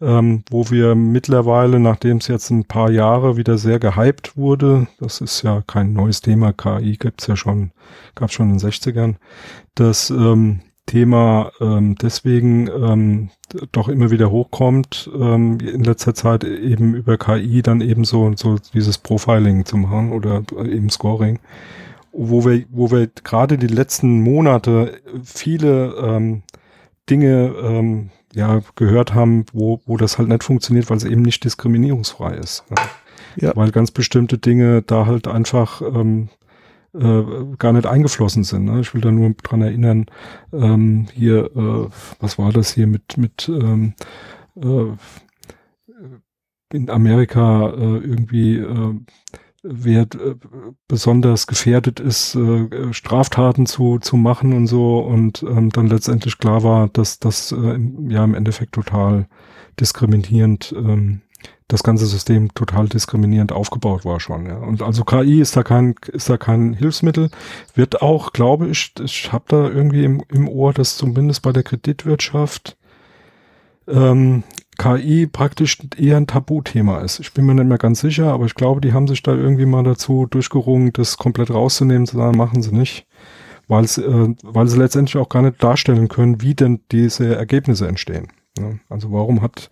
ähm, 0.00 0.42
wo 0.50 0.68
wir 0.70 0.96
mittlerweile, 0.96 1.78
nachdem 1.78 2.16
es 2.16 2.26
jetzt 2.26 2.50
ein 2.50 2.64
paar 2.64 2.90
Jahre 2.90 3.36
wieder 3.36 3.56
sehr 3.56 3.78
gehypt 3.78 4.36
wurde, 4.36 4.88
das 4.98 5.20
ist 5.20 5.42
ja 5.42 5.62
kein 5.64 5.92
neues 5.92 6.22
Thema, 6.22 6.52
KI 6.52 6.96
gibt's 6.96 7.28
ja 7.28 7.36
schon, 7.36 7.70
gab 8.16 8.32
schon 8.32 8.50
in 8.50 8.58
den 8.58 8.68
60ern, 8.68 9.14
dass 9.76 10.10
ähm, 10.10 10.62
Thema 10.86 11.52
ähm, 11.60 11.94
deswegen 11.94 12.66
ähm, 12.66 13.30
doch 13.70 13.88
immer 13.88 14.10
wieder 14.10 14.32
hochkommt, 14.32 15.08
ähm, 15.14 15.58
in 15.60 15.84
letzter 15.84 16.14
Zeit 16.14 16.42
eben 16.42 16.94
über 16.94 17.16
KI 17.16 17.62
dann 17.62 17.80
eben 17.80 18.04
so, 18.04 18.32
so 18.34 18.56
dieses 18.74 18.98
Profiling 18.98 19.64
zu 19.64 19.76
machen 19.76 20.10
oder 20.10 20.42
eben 20.58 20.90
Scoring, 20.90 21.38
wo 22.14 22.44
wir, 22.44 22.64
wo 22.70 22.90
wir 22.90 23.08
gerade 23.08 23.58
die 23.58 23.66
letzten 23.66 24.22
Monate 24.22 25.00
viele 25.22 25.94
ähm, 25.96 26.42
Dinge 27.10 27.54
ähm, 27.60 28.10
ja 28.32 28.62
gehört 28.76 29.14
haben, 29.14 29.44
wo, 29.52 29.80
wo 29.84 29.96
das 29.96 30.18
halt 30.18 30.28
nicht 30.28 30.44
funktioniert, 30.44 30.88
weil 30.90 30.96
es 30.96 31.04
eben 31.04 31.22
nicht 31.22 31.44
diskriminierungsfrei 31.44 32.34
ist. 32.34 32.64
Ja. 32.70 32.82
Ja. 33.36 33.56
Weil 33.56 33.72
ganz 33.72 33.90
bestimmte 33.90 34.38
Dinge 34.38 34.82
da 34.82 35.06
halt 35.06 35.26
einfach 35.26 35.82
ähm, 35.82 36.28
äh, 36.94 37.22
gar 37.58 37.72
nicht 37.72 37.86
eingeflossen 37.86 38.44
sind. 38.44 38.66
Ne? 38.66 38.80
Ich 38.80 38.94
will 38.94 39.00
da 39.00 39.10
nur 39.10 39.30
dran 39.42 39.62
erinnern, 39.62 40.06
ähm, 40.52 41.06
hier, 41.12 41.50
äh, 41.56 41.88
was 42.20 42.38
war 42.38 42.52
das 42.52 42.72
hier 42.72 42.86
mit, 42.86 43.16
mit 43.16 43.48
ähm, 43.48 43.94
äh, 44.56 44.92
in 46.72 46.90
Amerika 46.90 47.70
äh, 47.70 47.98
irgendwie 47.98 48.58
äh, 48.58 48.94
wer 49.64 50.02
äh, 50.02 50.36
besonders 50.86 51.46
gefährdet 51.46 51.98
ist, 51.98 52.34
äh, 52.34 52.92
Straftaten 52.92 53.66
zu, 53.66 53.98
zu 53.98 54.16
machen 54.16 54.52
und 54.52 54.66
so 54.66 54.98
und 54.98 55.42
ähm, 55.42 55.70
dann 55.70 55.86
letztendlich 55.88 56.38
klar 56.38 56.62
war, 56.62 56.88
dass 56.88 57.18
das 57.18 57.50
äh, 57.50 57.78
ja 58.08 58.22
im 58.22 58.34
Endeffekt 58.34 58.72
total 58.72 59.26
diskriminierend 59.80 60.74
ähm, 60.76 61.22
das 61.66 61.82
ganze 61.82 62.04
System 62.06 62.52
total 62.52 62.88
diskriminierend 62.88 63.50
aufgebaut 63.52 64.04
war 64.04 64.20
schon. 64.20 64.46
Ja. 64.46 64.58
Und 64.58 64.82
also 64.82 65.02
KI 65.02 65.40
ist 65.40 65.56
da 65.56 65.62
kein 65.62 65.94
ist 66.12 66.28
da 66.28 66.36
kein 66.36 66.74
Hilfsmittel, 66.74 67.30
wird 67.74 68.02
auch, 68.02 68.32
glaube 68.32 68.68
ich, 68.68 68.92
ich 69.02 69.32
habe 69.32 69.44
da 69.48 69.68
irgendwie 69.68 70.04
im, 70.04 70.22
im 70.28 70.46
Ohr, 70.46 70.74
dass 70.74 70.98
zumindest 70.98 71.42
bei 71.42 71.52
der 71.52 71.62
Kreditwirtschaft 71.62 72.76
ähm, 73.88 74.42
KI 74.78 75.26
praktisch 75.26 75.78
eher 75.96 76.16
ein 76.16 76.26
Tabuthema 76.26 77.00
ist. 77.00 77.20
Ich 77.20 77.32
bin 77.32 77.46
mir 77.46 77.54
nicht 77.54 77.66
mehr 77.66 77.78
ganz 77.78 78.00
sicher, 78.00 78.32
aber 78.32 78.46
ich 78.46 78.54
glaube, 78.54 78.80
die 78.80 78.92
haben 78.92 79.08
sich 79.08 79.22
da 79.22 79.34
irgendwie 79.34 79.66
mal 79.66 79.84
dazu 79.84 80.26
durchgerungen, 80.26 80.92
das 80.92 81.16
komplett 81.16 81.50
rauszunehmen, 81.50 82.06
zu 82.06 82.16
sagen, 82.16 82.36
machen 82.36 82.62
sie 82.62 82.74
nicht, 82.74 83.06
weil 83.68 83.84
äh, 83.84 84.34
weil 84.42 84.68
sie 84.68 84.78
letztendlich 84.78 85.16
auch 85.16 85.28
gar 85.28 85.42
nicht 85.42 85.62
darstellen 85.62 86.08
können, 86.08 86.42
wie 86.42 86.54
denn 86.54 86.80
diese 86.90 87.36
Ergebnisse 87.36 87.88
entstehen. 87.88 88.28
Ne? 88.58 88.78
Also 88.88 89.10
warum 89.10 89.42
hat 89.42 89.68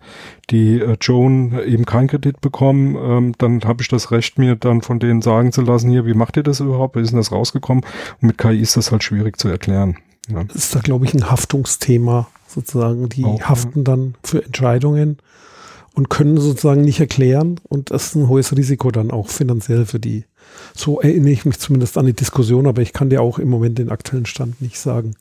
die 0.49 0.79
äh, 0.79 0.97
Joan 0.99 1.57
eben 1.65 1.85
keinen 1.85 2.07
Kredit 2.07 2.41
bekommen? 2.41 2.95
Ähm, 2.95 3.33
dann 3.37 3.63
habe 3.63 3.81
ich 3.81 3.87
das 3.87 4.11
Recht, 4.11 4.37
mir 4.37 4.55
dann 4.55 4.81
von 4.81 4.99
denen 4.99 5.21
sagen 5.21 5.51
zu 5.51 5.61
lassen, 5.61 5.89
hier, 5.89 6.05
wie 6.05 6.13
macht 6.13 6.35
ihr 6.37 6.43
das 6.43 6.59
überhaupt? 6.59 6.95
Wie 6.95 7.01
ist 7.01 7.11
denn 7.11 7.17
das 7.17 7.31
rausgekommen? 7.31 7.85
Und 8.21 8.27
mit 8.27 8.37
KI 8.37 8.59
ist 8.59 8.75
das 8.75 8.91
halt 8.91 9.03
schwierig 9.03 9.37
zu 9.37 9.47
erklären. 9.47 9.97
Ja. 10.29 10.43
Das 10.43 10.55
ist 10.55 10.75
da, 10.75 10.79
glaube 10.79 11.05
ich, 11.05 11.13
ein 11.13 11.29
Haftungsthema 11.29 12.27
sozusagen. 12.53 13.09
Die 13.09 13.25
Auch, 13.25 13.41
haften 13.41 13.83
dann 13.83 14.15
für 14.23 14.43
Entscheidungen 14.43 15.17
und 15.93 16.09
können 16.09 16.37
sozusagen 16.37 16.81
nicht 16.81 16.99
erklären. 16.99 17.59
Und 17.69 17.91
das 17.91 18.07
ist 18.07 18.15
ein 18.15 18.27
hohes 18.27 18.55
Risiko 18.55 18.91
dann 18.91 19.11
auch 19.11 19.29
finanziell 19.29 19.85
für 19.85 19.99
die. 19.99 20.25
So 20.75 20.99
erinnere 20.99 21.31
ich 21.31 21.45
mich 21.45 21.59
zumindest 21.59 21.97
an 21.97 22.05
die 22.05 22.13
Diskussion, 22.13 22.67
aber 22.67 22.81
ich 22.81 22.93
kann 22.93 23.09
dir 23.09 23.21
auch 23.21 23.39
im 23.39 23.49
Moment 23.49 23.77
den 23.77 23.89
aktuellen 23.89 24.25
Stand 24.25 24.61
nicht 24.61 24.79
sagen. 24.79 25.15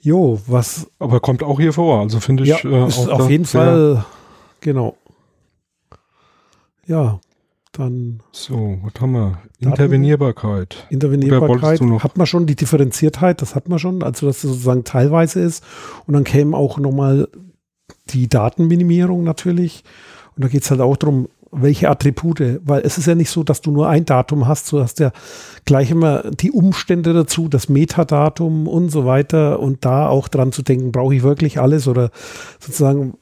Jo, 0.00 0.40
was. 0.46 0.86
Aber 0.98 1.20
kommt 1.20 1.42
auch 1.42 1.58
hier 1.58 1.72
vor, 1.72 2.00
also 2.00 2.20
finde 2.20 2.42
ich. 2.42 2.50
Ja, 2.50 2.58
äh, 2.58 2.88
ist 2.88 3.08
auf 3.08 3.30
jeden 3.30 3.46
Fall, 3.46 4.04
genau. 4.60 4.96
Ja, 6.86 7.20
dann. 7.78 8.20
So, 8.32 8.78
was 8.82 9.00
haben 9.00 9.12
wir? 9.12 9.38
Intervenierbarkeit. 9.60 10.86
Intervenierbarkeit 10.90 11.80
hat 11.80 12.16
man 12.16 12.26
schon, 12.26 12.46
die 12.46 12.56
Differenziertheit, 12.56 13.42
das 13.42 13.54
hat 13.54 13.68
man 13.68 13.78
schon, 13.78 14.02
also 14.02 14.26
dass 14.26 14.36
es 14.36 14.50
sozusagen 14.50 14.84
teilweise 14.84 15.40
ist. 15.40 15.64
Und 16.06 16.14
dann 16.14 16.24
käme 16.24 16.56
auch 16.56 16.78
nochmal 16.78 17.28
die 18.10 18.28
Datenminimierung 18.28 19.24
natürlich. 19.24 19.84
Und 20.36 20.44
da 20.44 20.48
geht 20.48 20.62
es 20.62 20.70
halt 20.70 20.80
auch 20.80 20.96
darum, 20.96 21.28
welche 21.56 21.88
Attribute, 21.88 22.60
weil 22.64 22.82
es 22.82 22.98
ist 22.98 23.06
ja 23.06 23.14
nicht 23.14 23.30
so, 23.30 23.44
dass 23.44 23.60
du 23.60 23.70
nur 23.70 23.88
ein 23.88 24.04
Datum 24.04 24.48
hast, 24.48 24.70
du 24.72 24.80
hast 24.80 24.98
ja 24.98 25.12
gleich 25.64 25.90
immer 25.90 26.30
die 26.30 26.50
Umstände 26.50 27.12
dazu, 27.12 27.48
das 27.48 27.68
Metadatum 27.68 28.66
und 28.66 28.90
so 28.90 29.06
weiter 29.06 29.60
und 29.60 29.84
da 29.84 30.08
auch 30.08 30.28
dran 30.28 30.52
zu 30.52 30.62
denken, 30.62 30.92
brauche 30.92 31.14
ich 31.14 31.22
wirklich 31.22 31.60
alles 31.60 31.86
oder 31.86 32.10
sozusagen 32.58 33.14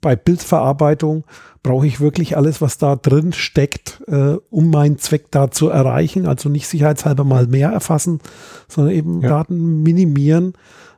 bei 0.00 0.14
Bildverarbeitung 0.14 1.24
brauche 1.62 1.86
ich 1.86 2.00
wirklich 2.00 2.36
alles, 2.36 2.60
was 2.60 2.78
da 2.78 2.96
drin 2.96 3.32
steckt, 3.32 4.02
äh, 4.06 4.36
um 4.50 4.70
meinen 4.70 4.98
Zweck 4.98 5.30
da 5.30 5.50
zu 5.50 5.68
erreichen, 5.68 6.26
also 6.26 6.48
nicht 6.48 6.68
sicherheitshalber 6.68 7.24
mal 7.24 7.46
mehr 7.46 7.70
erfassen, 7.70 8.20
sondern 8.68 8.94
eben 8.94 9.20
ja. 9.22 9.28
Daten 9.28 9.82
minimieren, 9.82 10.54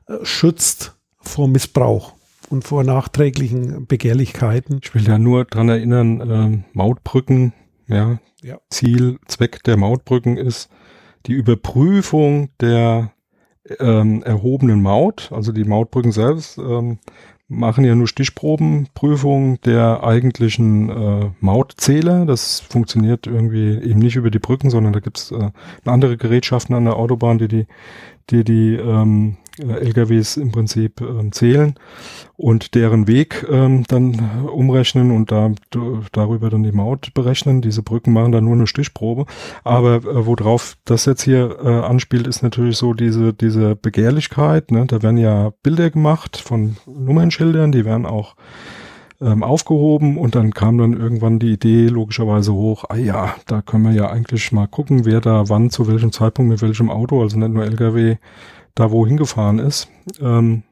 äh, 0.06 0.24
schützt 0.24 0.94
vor 1.20 1.48
Missbrauch 1.48 2.14
und 2.50 2.64
vor 2.64 2.84
nachträglichen 2.84 3.86
Begehrlichkeiten. 3.86 4.80
Ich 4.82 4.94
will 4.94 5.06
ja 5.06 5.18
nur 5.18 5.44
dran 5.44 5.68
erinnern, 5.68 6.20
äh, 6.20 6.64
Mautbrücken, 6.72 7.52
ja, 7.88 8.18
ja, 8.42 8.58
Ziel, 8.70 9.18
Zweck 9.26 9.62
der 9.64 9.76
Mautbrücken 9.76 10.36
ist 10.36 10.68
die 11.26 11.32
Überprüfung 11.32 12.50
der 12.60 13.12
ähm, 13.78 14.22
erhobenen 14.22 14.82
Maut, 14.82 15.30
also 15.32 15.52
die 15.52 15.64
Mautbrücken 15.64 16.12
selbst 16.12 16.58
ähm, 16.58 16.98
machen 17.52 17.84
ja 17.84 17.94
nur 17.94 18.08
Stichprobenprüfung 18.08 19.60
der 19.60 20.02
eigentlichen 20.02 20.88
äh, 20.88 21.30
Mautzähler. 21.40 22.26
Das 22.26 22.60
funktioniert 22.60 23.26
irgendwie 23.26 23.74
eben 23.74 24.00
nicht 24.00 24.16
über 24.16 24.30
die 24.30 24.38
Brücken, 24.38 24.70
sondern 24.70 24.92
da 24.92 25.00
gibt 25.00 25.18
es 25.18 25.30
äh, 25.30 25.50
andere 25.84 26.16
Gerätschaften 26.16 26.74
an 26.74 26.84
der 26.84 26.96
Autobahn, 26.96 27.38
die 27.38 27.48
die, 27.48 27.66
die, 28.30 28.44
die 28.44 28.74
ähm, 28.74 29.36
äh, 29.58 29.72
LKWs 29.72 30.36
im 30.38 30.50
Prinzip 30.50 31.00
ähm, 31.00 31.32
zählen 31.32 31.74
und 32.42 32.74
deren 32.74 33.06
Weg 33.06 33.46
ähm, 33.48 33.84
dann 33.86 34.46
umrechnen 34.52 35.12
und 35.12 35.30
da, 35.30 35.52
darüber 36.10 36.50
dann 36.50 36.64
die 36.64 36.72
Maut 36.72 37.14
berechnen. 37.14 37.62
Diese 37.62 37.82
Brücken 37.82 38.12
machen 38.12 38.32
dann 38.32 38.44
nur 38.44 38.54
eine 38.54 38.66
Stichprobe. 38.66 39.26
Aber 39.62 39.96
äh, 39.96 40.26
worauf 40.26 40.76
das 40.84 41.04
jetzt 41.04 41.22
hier 41.22 41.58
äh, 41.62 41.68
anspielt, 41.68 42.26
ist 42.26 42.42
natürlich 42.42 42.76
so 42.76 42.94
diese, 42.94 43.32
diese 43.32 43.76
Begehrlichkeit. 43.76 44.72
Ne? 44.72 44.86
Da 44.86 45.02
werden 45.02 45.18
ja 45.18 45.52
Bilder 45.62 45.90
gemacht 45.90 46.36
von 46.36 46.76
Nummernschildern, 46.86 47.70
die 47.70 47.84
werden 47.84 48.06
auch 48.06 48.34
ähm, 49.20 49.44
aufgehoben 49.44 50.18
und 50.18 50.34
dann 50.34 50.52
kam 50.52 50.78
dann 50.78 50.94
irgendwann 50.94 51.38
die 51.38 51.52
Idee 51.52 51.86
logischerweise 51.86 52.52
hoch, 52.52 52.86
ah 52.88 52.96
ja, 52.96 53.36
da 53.46 53.62
können 53.62 53.84
wir 53.84 53.92
ja 53.92 54.10
eigentlich 54.10 54.50
mal 54.50 54.66
gucken, 54.66 55.04
wer 55.04 55.20
da 55.20 55.48
wann, 55.48 55.70
zu 55.70 55.86
welchem 55.86 56.10
Zeitpunkt, 56.10 56.50
mit 56.50 56.60
welchem 56.60 56.90
Auto, 56.90 57.22
also 57.22 57.38
nicht 57.38 57.52
nur 57.52 57.64
LKW, 57.64 58.16
da 58.74 58.90
wohin 58.90 59.16
gefahren 59.16 59.60
ist. 59.60 59.88
Ähm, 60.20 60.64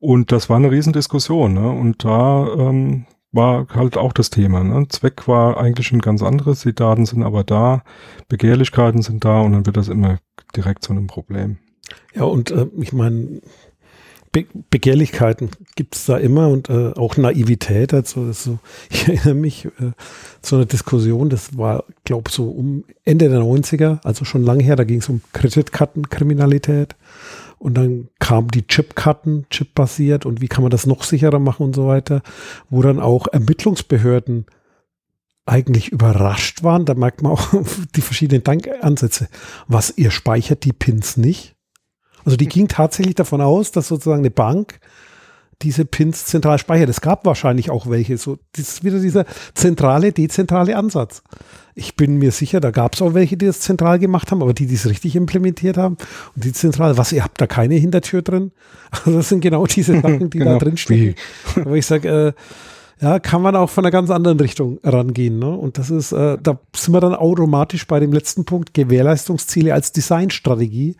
und 0.00 0.32
das 0.32 0.48
war 0.48 0.56
eine 0.56 0.70
Riesendiskussion. 0.70 1.54
Ne? 1.54 1.68
Und 1.68 2.04
da 2.04 2.48
ähm, 2.54 3.06
war 3.32 3.66
halt 3.72 3.96
auch 3.96 4.12
das 4.12 4.30
Thema. 4.30 4.64
Ne? 4.64 4.88
Zweck 4.88 5.28
war 5.28 5.58
eigentlich 5.58 5.92
ein 5.92 6.00
ganz 6.00 6.22
anderes. 6.22 6.62
Die 6.62 6.74
Daten 6.74 7.06
sind 7.06 7.22
aber 7.22 7.44
da, 7.44 7.84
Begehrlichkeiten 8.28 9.02
sind 9.02 9.24
da 9.24 9.40
und 9.40 9.52
dann 9.52 9.66
wird 9.66 9.76
das 9.76 9.88
immer 9.88 10.18
direkt 10.56 10.82
zu 10.82 10.92
einem 10.92 11.06
Problem. 11.06 11.58
Ja, 12.14 12.24
und 12.24 12.50
äh, 12.50 12.66
ich 12.78 12.92
meine, 12.92 13.40
Be 14.32 14.46
Begehrlichkeiten 14.70 15.50
gibt 15.74 15.96
es 15.96 16.06
da 16.06 16.16
immer 16.16 16.48
und 16.48 16.70
äh, 16.70 16.92
auch 16.94 17.16
Naivität. 17.16 17.92
Also 17.92 18.32
so, 18.32 18.58
ich 18.90 19.08
erinnere 19.08 19.34
mich 19.34 19.66
äh, 19.66 19.92
zu 20.40 20.56
einer 20.56 20.66
Diskussion, 20.66 21.28
das 21.30 21.58
war, 21.58 21.84
glaube 22.04 22.30
so 22.30 22.48
um 22.48 22.84
Ende 23.04 23.28
der 23.28 23.40
90er, 23.40 23.98
also 24.04 24.24
schon 24.24 24.44
lange 24.44 24.62
her, 24.62 24.76
da 24.76 24.84
ging 24.84 25.00
es 25.00 25.08
um 25.08 25.20
Kreditkartenkriminalität. 25.32 26.96
Und 27.60 27.74
dann 27.74 28.08
kamen 28.18 28.48
die 28.48 28.66
Chipkarten, 28.66 29.44
Chip-basiert 29.50 30.24
und 30.24 30.40
wie 30.40 30.48
kann 30.48 30.62
man 30.62 30.70
das 30.70 30.86
noch 30.86 31.04
sicherer 31.04 31.38
machen 31.38 31.66
und 31.66 31.76
so 31.76 31.86
weiter, 31.86 32.22
wo 32.70 32.80
dann 32.80 32.98
auch 32.98 33.26
Ermittlungsbehörden 33.26 34.46
eigentlich 35.44 35.92
überrascht 35.92 36.62
waren. 36.62 36.86
Da 36.86 36.94
merkt 36.94 37.22
man 37.22 37.32
auch 37.32 37.52
die 37.96 38.00
verschiedenen 38.00 38.42
Dankansätze. 38.44 39.28
Was, 39.68 39.92
ihr 39.98 40.10
speichert 40.10 40.64
die 40.64 40.72
Pins 40.72 41.18
nicht? 41.18 41.54
Also 42.24 42.38
die 42.38 42.48
ging 42.48 42.66
tatsächlich 42.66 43.16
davon 43.16 43.42
aus, 43.42 43.72
dass 43.72 43.88
sozusagen 43.88 44.20
eine 44.20 44.30
Bank 44.30 44.80
diese 45.62 45.84
Pins 45.84 46.24
zentral 46.26 46.58
speichert. 46.58 46.88
Es 46.88 47.00
gab 47.00 47.26
wahrscheinlich 47.26 47.70
auch 47.70 47.88
welche. 47.88 48.16
So, 48.16 48.38
das 48.52 48.68
ist 48.68 48.84
wieder 48.84 48.98
dieser 48.98 49.26
zentrale, 49.54 50.12
dezentrale 50.12 50.76
Ansatz. 50.76 51.22
Ich 51.74 51.96
bin 51.96 52.18
mir 52.18 52.32
sicher, 52.32 52.60
da 52.60 52.70
gab 52.70 52.94
es 52.94 53.02
auch 53.02 53.14
welche, 53.14 53.36
die 53.36 53.46
das 53.46 53.60
zentral 53.60 53.98
gemacht 53.98 54.30
haben, 54.30 54.42
aber 54.42 54.54
die, 54.54 54.66
die 54.66 54.74
es 54.74 54.88
richtig 54.88 55.16
implementiert 55.16 55.76
haben 55.76 55.96
und 56.34 56.44
die 56.44 56.52
zentral, 56.52 56.98
was, 56.98 57.12
ihr 57.12 57.22
habt 57.22 57.40
da 57.40 57.46
keine 57.46 57.74
Hintertür 57.74 58.22
drin? 58.22 58.52
Also 58.90 59.18
das 59.18 59.28
sind 59.28 59.40
genau 59.40 59.66
diese 59.66 60.00
Sachen, 60.00 60.30
die 60.30 60.38
genau. 60.38 60.54
da 60.54 60.58
drin 60.58 60.76
stehen. 60.76 61.14
Aber 61.54 61.76
ich 61.76 61.86
sage, 61.86 62.08
äh, 62.08 62.32
ja, 63.00 63.18
kann 63.18 63.40
man 63.40 63.54
auch 63.56 63.70
von 63.70 63.84
einer 63.84 63.92
ganz 63.92 64.10
anderen 64.10 64.40
Richtung 64.40 64.78
rangehen. 64.82 65.38
Ne? 65.38 65.48
Und 65.48 65.78
das 65.78 65.90
ist, 65.90 66.12
äh, 66.12 66.36
da 66.42 66.58
sind 66.74 66.92
wir 66.92 67.00
dann 67.00 67.14
automatisch 67.14 67.86
bei 67.86 68.00
dem 68.00 68.12
letzten 68.12 68.44
Punkt, 68.44 68.74
Gewährleistungsziele 68.74 69.72
als 69.72 69.92
Designstrategie, 69.92 70.96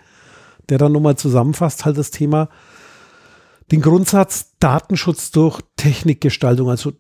der 0.69 0.79
dann 0.79 0.93
nochmal 0.93 1.17
zusammenfasst, 1.17 1.85
halt 1.85 1.99
das 1.99 2.11
Thema, 2.11 2.49
den 3.71 3.81
Grundsatz 3.81 4.53
Datenschutz 4.59 5.31
durch 5.31 5.61
Technikgestaltung, 5.77 6.69
also 6.71 6.93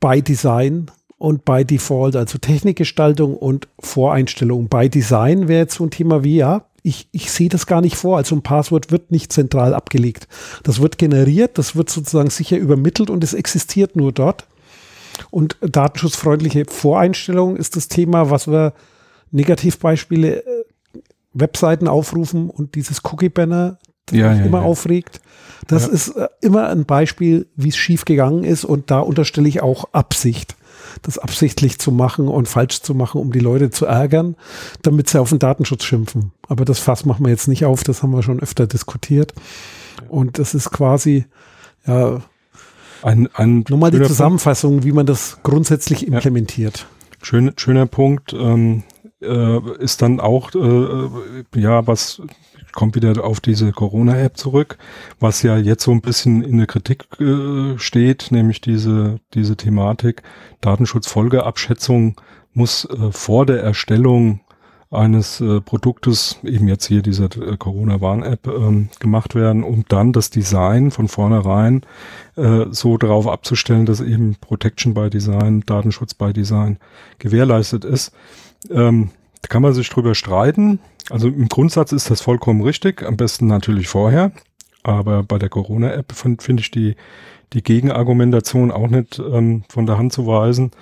by 0.00 0.22
Design 0.22 0.90
und 1.18 1.44
by 1.44 1.64
Default, 1.64 2.16
also 2.16 2.38
Technikgestaltung 2.38 3.36
und 3.36 3.68
Voreinstellung. 3.78 4.68
By 4.68 4.88
Design 4.88 5.48
wäre 5.48 5.62
jetzt 5.62 5.76
so 5.76 5.84
ein 5.84 5.90
Thema 5.90 6.24
wie, 6.24 6.36
ja, 6.36 6.66
ich, 6.82 7.08
ich 7.12 7.30
sehe 7.30 7.48
das 7.48 7.66
gar 7.66 7.80
nicht 7.80 7.96
vor. 7.96 8.18
Also 8.18 8.36
ein 8.36 8.42
Passwort 8.42 8.90
wird 8.90 9.10
nicht 9.10 9.32
zentral 9.32 9.72
abgelegt. 9.72 10.28
Das 10.64 10.80
wird 10.82 10.98
generiert, 10.98 11.56
das 11.56 11.74
wird 11.76 11.88
sozusagen 11.88 12.28
sicher 12.28 12.58
übermittelt 12.58 13.08
und 13.08 13.24
es 13.24 13.32
existiert 13.32 13.96
nur 13.96 14.12
dort. 14.12 14.46
Und 15.30 15.56
datenschutzfreundliche 15.62 16.66
Voreinstellung 16.66 17.56
ist 17.56 17.76
das 17.76 17.88
Thema, 17.88 18.30
was 18.30 18.48
wir 18.48 18.74
Negativbeispiele 19.30 20.44
äh, 20.44 20.64
Webseiten 21.32 21.88
aufrufen 21.88 22.50
und 22.50 22.74
dieses 22.74 23.02
Cookie-Banner 23.04 23.78
das 24.06 24.18
ja, 24.18 24.32
ja, 24.32 24.44
immer 24.44 24.58
ja. 24.58 24.64
aufregt. 24.64 25.20
Das 25.66 25.88
ist 25.88 26.08
äh, 26.08 26.28
immer 26.40 26.68
ein 26.68 26.84
Beispiel, 26.84 27.46
wie 27.56 27.68
es 27.68 27.76
schief 27.76 28.04
gegangen 28.04 28.44
ist 28.44 28.64
und 28.64 28.90
da 28.90 29.00
unterstelle 29.00 29.48
ich 29.48 29.62
auch 29.62 29.92
Absicht 29.92 30.56
das 31.02 31.18
absichtlich 31.18 31.78
zu 31.78 31.92
machen 31.92 32.28
und 32.28 32.48
falsch 32.48 32.80
zu 32.80 32.94
machen, 32.94 33.20
um 33.20 33.32
die 33.32 33.40
Leute 33.40 33.70
zu 33.70 33.86
ärgern, 33.86 34.36
damit 34.82 35.08
sie 35.08 35.20
auf 35.20 35.30
den 35.30 35.38
Datenschutz 35.38 35.84
schimpfen. 35.84 36.32
Aber 36.48 36.64
das 36.64 36.78
Fass 36.78 37.04
machen 37.04 37.24
wir 37.24 37.30
jetzt 37.30 37.48
nicht 37.48 37.64
auf, 37.64 37.84
das 37.84 38.02
haben 38.02 38.12
wir 38.12 38.22
schon 38.22 38.40
öfter 38.40 38.66
diskutiert. 38.66 39.34
Und 40.08 40.38
das 40.38 40.54
ist 40.54 40.70
quasi, 40.70 41.26
ja, 41.86 42.20
ein, 43.02 43.28
ein 43.34 43.64
nochmal 43.68 43.90
die 43.90 44.02
Zusammenfassung, 44.02 44.72
Punkt. 44.72 44.86
wie 44.86 44.92
man 44.92 45.06
das 45.06 45.38
grundsätzlich 45.42 46.06
implementiert. 46.06 46.86
Schön, 47.22 47.52
schöner 47.56 47.86
Punkt 47.86 48.32
ähm, 48.32 48.82
äh, 49.20 49.82
ist 49.82 50.02
dann 50.02 50.20
auch, 50.20 50.54
äh, 50.54 50.58
äh 50.58 51.10
ja, 51.54 51.86
was 51.86 52.22
kommt 52.74 52.94
wieder 52.96 53.24
auf 53.24 53.40
diese 53.40 53.72
Corona-App 53.72 54.36
zurück, 54.36 54.78
was 55.20 55.42
ja 55.42 55.56
jetzt 55.56 55.84
so 55.84 55.92
ein 55.92 56.00
bisschen 56.00 56.42
in 56.42 56.58
der 56.58 56.66
Kritik 56.66 57.06
äh, 57.20 57.78
steht, 57.78 58.30
nämlich 58.30 58.60
diese, 58.60 59.20
diese 59.34 59.56
Thematik 59.56 60.22
Datenschutzfolgeabschätzung 60.60 62.16
muss 62.52 62.84
äh, 62.84 63.10
vor 63.10 63.46
der 63.46 63.62
Erstellung 63.62 64.40
eines 64.94 65.40
äh, 65.40 65.60
Produktes, 65.60 66.38
eben 66.42 66.68
jetzt 66.68 66.86
hier 66.86 67.02
dieser 67.02 67.24
äh, 67.24 67.56
Corona-Warn-App, 67.56 68.46
ähm, 68.46 68.88
gemacht 69.00 69.34
werden, 69.34 69.62
um 69.64 69.84
dann 69.88 70.12
das 70.12 70.30
Design 70.30 70.90
von 70.90 71.08
vornherein 71.08 71.82
äh, 72.36 72.66
so 72.70 72.96
darauf 72.96 73.26
abzustellen, 73.26 73.86
dass 73.86 74.00
eben 74.00 74.36
Protection 74.40 74.94
by 74.94 75.10
Design, 75.10 75.62
Datenschutz 75.66 76.14
by 76.14 76.32
Design 76.32 76.78
gewährleistet 77.18 77.84
ist. 77.84 78.12
Ähm, 78.70 79.10
da 79.44 79.48
kann 79.48 79.60
man 79.60 79.74
sich 79.74 79.90
drüber 79.90 80.14
streiten. 80.14 80.78
Also 81.10 81.28
im 81.28 81.50
Grundsatz 81.50 81.92
ist 81.92 82.10
das 82.10 82.22
vollkommen 82.22 82.62
richtig, 82.62 83.02
am 83.02 83.18
besten 83.18 83.46
natürlich 83.46 83.88
vorher. 83.88 84.32
Aber 84.82 85.22
bei 85.22 85.38
der 85.38 85.50
Corona-App 85.50 86.12
finde 86.12 86.42
find 86.42 86.60
ich 86.60 86.70
die, 86.70 86.96
die 87.54 87.62
Gegenargumentation 87.62 88.70
auch 88.70 88.88
nicht 88.88 89.18
ähm, 89.18 89.62
von 89.68 89.86
der 89.86 89.96
Hand 89.96 90.12
zu 90.12 90.26
weisen, 90.26 90.72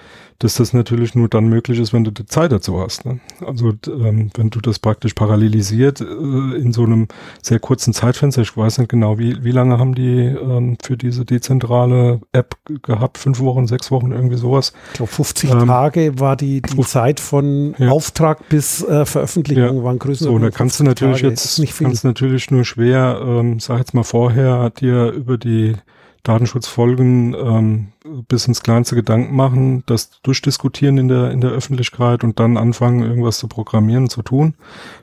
dass 0.43 0.55
das 0.55 0.73
natürlich 0.73 1.15
nur 1.15 1.28
dann 1.28 1.49
möglich 1.49 1.78
ist, 1.78 1.93
wenn 1.93 2.03
du 2.03 2.11
die 2.11 2.27
Zeit 2.27 2.51
dazu 2.51 2.81
hast. 2.81 3.05
Ne? 3.05 3.20
Also 3.47 3.74
ähm, 3.86 4.31
wenn 4.35 4.51
du 4.51 4.61
das 4.61 4.81
praktisch 4.81 5.15
parallelisiert 5.15 6.01
äh, 6.01 6.05
in 6.05 6.73
so 6.73 6.82
einem 6.82 7.07
sehr 7.43 7.61
kurzen 7.61 7.93
Zeitfenster, 7.93 8.43
ich 8.43 8.57
weiß 8.57 8.78
nicht 8.78 8.89
genau, 8.89 9.19
wie, 9.19 9.44
wie 9.44 9.53
lange 9.53 9.78
haben 9.78 9.94
die 9.94 10.19
ähm, 10.19 10.78
für 10.82 10.97
diese 10.97 11.24
dezentrale 11.24 12.20
App 12.32 12.57
gehabt? 12.82 13.19
Fünf 13.19 13.39
Wochen, 13.40 13.69
sechs 13.69 13.93
Wochen, 13.93 14.11
irgendwie 14.11 14.36
sowas? 14.36 14.73
Ich 14.89 14.94
glaube 14.94 15.12
50 15.12 15.51
ähm, 15.51 15.66
Tage 15.66 16.19
war 16.19 16.36
die, 16.36 16.61
die 16.61 16.81
Zeit 16.82 17.20
von 17.20 17.77
ja. 17.78 17.90
Auftrag 17.90 18.49
bis 18.49 18.82
äh, 18.82 19.05
Veröffentlichung 19.05 19.77
ja. 19.77 19.85
waren 19.85 20.01
größer. 20.01 20.24
So, 20.24 20.39
da 20.39 20.51
kannst 20.51 20.81
du 20.81 20.85
natürlich 20.85 21.23
Tage. 21.23 21.28
jetzt, 21.28 21.78
kannst 21.78 22.05
natürlich 22.05 22.51
nur 22.51 22.65
schwer, 22.65 23.20
ähm, 23.24 23.61
sag 23.61 23.78
jetzt 23.78 23.94
mal 23.94 24.03
vorher, 24.03 24.70
dir 24.70 25.12
über 25.12 25.39
die 25.39 25.74
Datenschutzfolgen 26.23 27.35
ähm, 27.35 27.89
bis 28.28 28.47
ins 28.47 28.62
kleinste 28.62 28.94
Gedanken 28.94 29.35
machen, 29.35 29.82
das 29.86 30.20
durchdiskutieren 30.23 30.99
in 30.99 31.09
der, 31.09 31.31
in 31.32 31.40
der 31.40 31.51
Öffentlichkeit 31.51 32.23
und 32.23 32.39
dann 32.39 32.57
anfangen, 32.57 33.03
irgendwas 33.03 33.39
zu 33.39 33.49
programmieren, 33.49 34.09
zu 34.09 34.23
tun. 34.23 34.55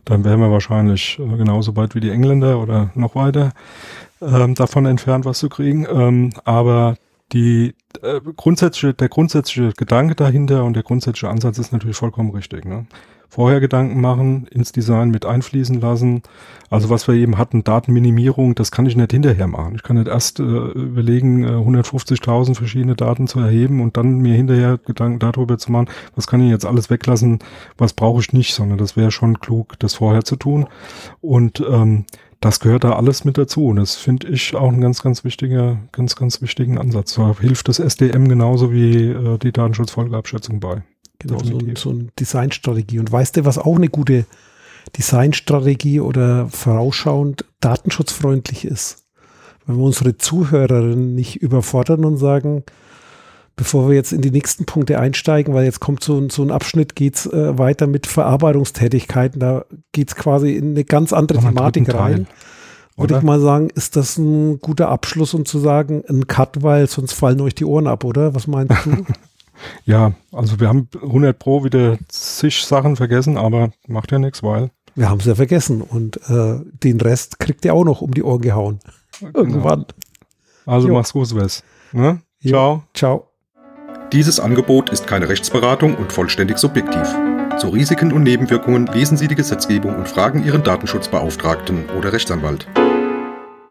Dann 0.06 0.24
wären 0.24 0.40
wir 0.40 0.52
wahrscheinlich 0.52 1.20
äh, 1.20 1.38
genauso 1.38 1.76
weit 1.76 1.94
wie 1.94 2.00
die 2.00 2.12
Engländer 2.12 2.60
oder 2.60 2.92
noch 2.96 3.16
weiter 3.16 3.52
ähm, 4.22 4.56
davon 4.56 4.86
entfernt, 4.86 5.26
was 5.26 5.40
zu 5.40 5.50
kriegen. 5.50 5.86
Ähm, 5.90 6.32
aber 6.46 6.96
die 7.34 7.76
äh, 8.02 8.22
grundsätzliche, 8.36 8.94
der 8.94 9.10
grundsätzliche 9.10 9.74
Gedanke 9.74 10.16
dahinter 10.16 10.64
und 10.64 10.74
der 10.74 10.84
grundsätzliche 10.84 11.30
Ansatz 11.30 11.58
ist 11.58 11.74
natürlich 11.74 11.98
vollkommen 11.98 12.32
richtig. 12.32 12.66
Ne? 12.66 12.86
Vorher 13.30 13.60
Gedanken 13.60 14.02
machen, 14.02 14.48
ins 14.48 14.72
Design 14.72 15.12
mit 15.12 15.26
einfließen 15.26 15.80
lassen. 15.80 16.24
Also 16.70 16.90
was 16.90 17.08
wir 17.08 17.16
eben 17.16 17.38
hatten, 17.38 17.64
Datenminimierung, 17.64 18.56
das 18.56 18.72
kann 18.72 18.86
ich 18.86 18.96
nicht 18.96 19.12
hinterher 19.12 19.48
machen. 19.48 19.76
Ich 19.76 19.84
kann 19.84 19.98
nicht 19.98 20.08
erst 20.08 20.40
äh, 20.40 20.44
überlegen, 20.44 21.44
äh, 21.44 21.48
150.000 21.48 22.56
verschiedene 22.56 22.96
Daten 22.96 23.28
zu 23.28 23.40
erheben 23.40 23.82
und 23.82 23.98
dann 23.98 24.20
mir 24.20 24.36
hinterher 24.36 24.78
Gedanken 24.78 25.20
darüber 25.20 25.58
zu 25.58 25.72
machen, 25.72 25.90
was 26.16 26.28
kann 26.28 26.42
ich 26.42 26.50
jetzt 26.50 26.66
alles 26.66 26.90
weglassen, 26.90 27.40
was 27.78 27.94
brauche 27.94 28.20
ich 28.22 28.34
nicht, 28.34 28.54
sondern 28.54 28.78
das 28.78 28.98
wäre 28.98 29.12
schon 29.12 29.40
klug, 29.40 29.76
das 29.80 29.94
vorher 29.96 30.24
zu 30.24 30.36
tun. 30.36 30.68
Und 31.22 31.64
ähm, 31.70 32.06
das 32.40 32.60
gehört 32.60 32.84
da 32.84 32.94
alles 32.94 33.26
mit 33.26 33.38
dazu. 33.38 33.68
Und 33.68 33.78
das 33.78 33.96
finde 33.96 34.30
ich 34.30 34.56
auch 34.56 34.70
einen 34.70 34.82
ganz, 34.82 35.04
ganz 35.04 35.24
wichtiger, 35.24 35.78
ganz, 35.92 36.16
ganz 36.16 36.42
wichtigen 36.42 36.78
Ansatz. 36.78 37.16
Da 37.16 37.36
hilft 37.40 37.68
das 37.68 37.80
SDM 37.80 38.28
genauso 38.28 38.72
wie 38.72 39.10
äh, 39.10 39.38
die 39.38 39.52
Datenschutzfolgeabschätzung 39.52 40.60
bei. 40.60 40.84
Genau, 41.20 41.40
so, 41.44 41.60
so 41.76 41.90
eine 41.92 42.08
Designstrategie. 42.18 43.00
Und 43.00 43.12
weißt 43.12 43.38
du, 43.38 43.46
was 43.46 43.58
auch 43.58 43.76
eine 43.76 43.90
gute 43.90 44.26
Designstrategie 44.98 46.00
oder 46.00 46.48
vorausschauend 46.48 47.46
datenschutzfreundlich 47.60 48.66
ist? 48.66 49.06
Wenn 49.66 49.78
wir 49.78 49.84
unsere 49.84 50.18
Zuhörerinnen 50.18 51.14
nicht 51.14 51.36
überfordern 51.36 52.06
und 52.06 52.18
sagen, 52.18 52.64
bevor 53.58 53.90
wir 53.90 53.96
jetzt 53.96 54.14
in 54.14 54.22
die 54.22 54.32
nächsten 54.32 54.66
Punkte 54.66 54.98
einsteigen, 55.00 55.54
weil 55.54 55.66
jetzt 55.66 55.82
kommt 55.82 56.02
so, 56.02 56.18
ein, 56.18 56.30
so 56.30 56.42
ein 56.42 56.50
Abschnitt, 56.50 56.96
geht's 56.96 57.26
äh, 57.26 57.58
weiter 57.58 57.88
mit 57.88 58.08
Verarbeitungstätigkeiten. 58.08 59.42
Da 59.42 59.66
geht's 59.92 60.16
quasi 60.16 60.54
in 60.54 60.72
eine 60.72 60.86
ganz 60.86 61.12
andere 61.12 61.40
Thematik 61.40 61.94
rein. 61.94 62.28
Würde 62.96 63.18
ich 63.18 63.24
mal 63.24 63.40
sagen, 63.40 63.70
ist 63.70 63.96
das 63.96 64.18
ein 64.18 64.60
guter 64.60 64.90
Abschluss, 64.90 65.34
um 65.34 65.46
zu 65.46 65.60
sagen, 65.60 66.04
ein 66.10 66.28
Cut, 66.28 66.64
weil 66.64 66.88
sonst 66.88 67.14
fallen 67.14 67.40
euch 67.42 67.56
die 67.56 67.66
Ohren 67.66 67.88
ab, 67.88 68.04
oder? 68.04 68.34
Was 68.36 68.48
meinst 68.48 68.74
du? 68.86 69.06
ja, 69.86 70.14
also 70.32 70.60
wir 70.60 70.68
haben 70.68 70.88
100 71.02 71.38
Pro 71.38 71.64
wieder 71.64 71.98
zig 72.08 72.64
Sachen 72.64 72.96
vergessen, 72.96 73.38
aber 73.38 73.72
macht 73.88 74.12
ja 74.12 74.20
nichts, 74.20 74.44
weil. 74.44 74.72
Wir 74.96 75.10
haben 75.10 75.20
es 75.20 75.26
ja 75.26 75.36
vergessen 75.36 75.82
und 75.82 76.18
äh, 76.30 76.60
den 76.84 77.00
Rest 77.00 77.40
kriegt 77.40 77.64
ihr 77.66 77.74
auch 77.74 77.86
noch 77.86 78.02
um 78.02 78.14
die 78.14 78.24
Ohren 78.24 78.42
gehauen. 78.42 78.80
Genau. 79.20 79.40
Irgendwann. 79.40 79.86
Also 80.66 80.88
jo. 80.88 80.94
mach's 80.94 81.14
gut, 81.14 81.34
Wes. 81.36 81.64
Ne? 81.92 82.22
Ciao. 82.46 82.84
Ciao. 82.94 83.28
Dieses 84.12 84.40
Angebot 84.40 84.90
ist 84.90 85.08
keine 85.08 85.30
Rechtsberatung 85.30 85.96
und 85.96 86.12
vollständig 86.12 86.58
subjektiv. 86.58 87.16
Zu 87.58 87.70
Risiken 87.70 88.12
und 88.12 88.24
Nebenwirkungen 88.24 88.88
lesen 88.88 89.18
Sie 89.18 89.28
die 89.28 89.36
Gesetzgebung 89.36 89.96
und 89.96 90.08
fragen 90.08 90.44
Ihren 90.44 90.64
Datenschutzbeauftragten 90.64 91.90
oder 91.98 92.14
Rechtsanwalt. 92.14 92.68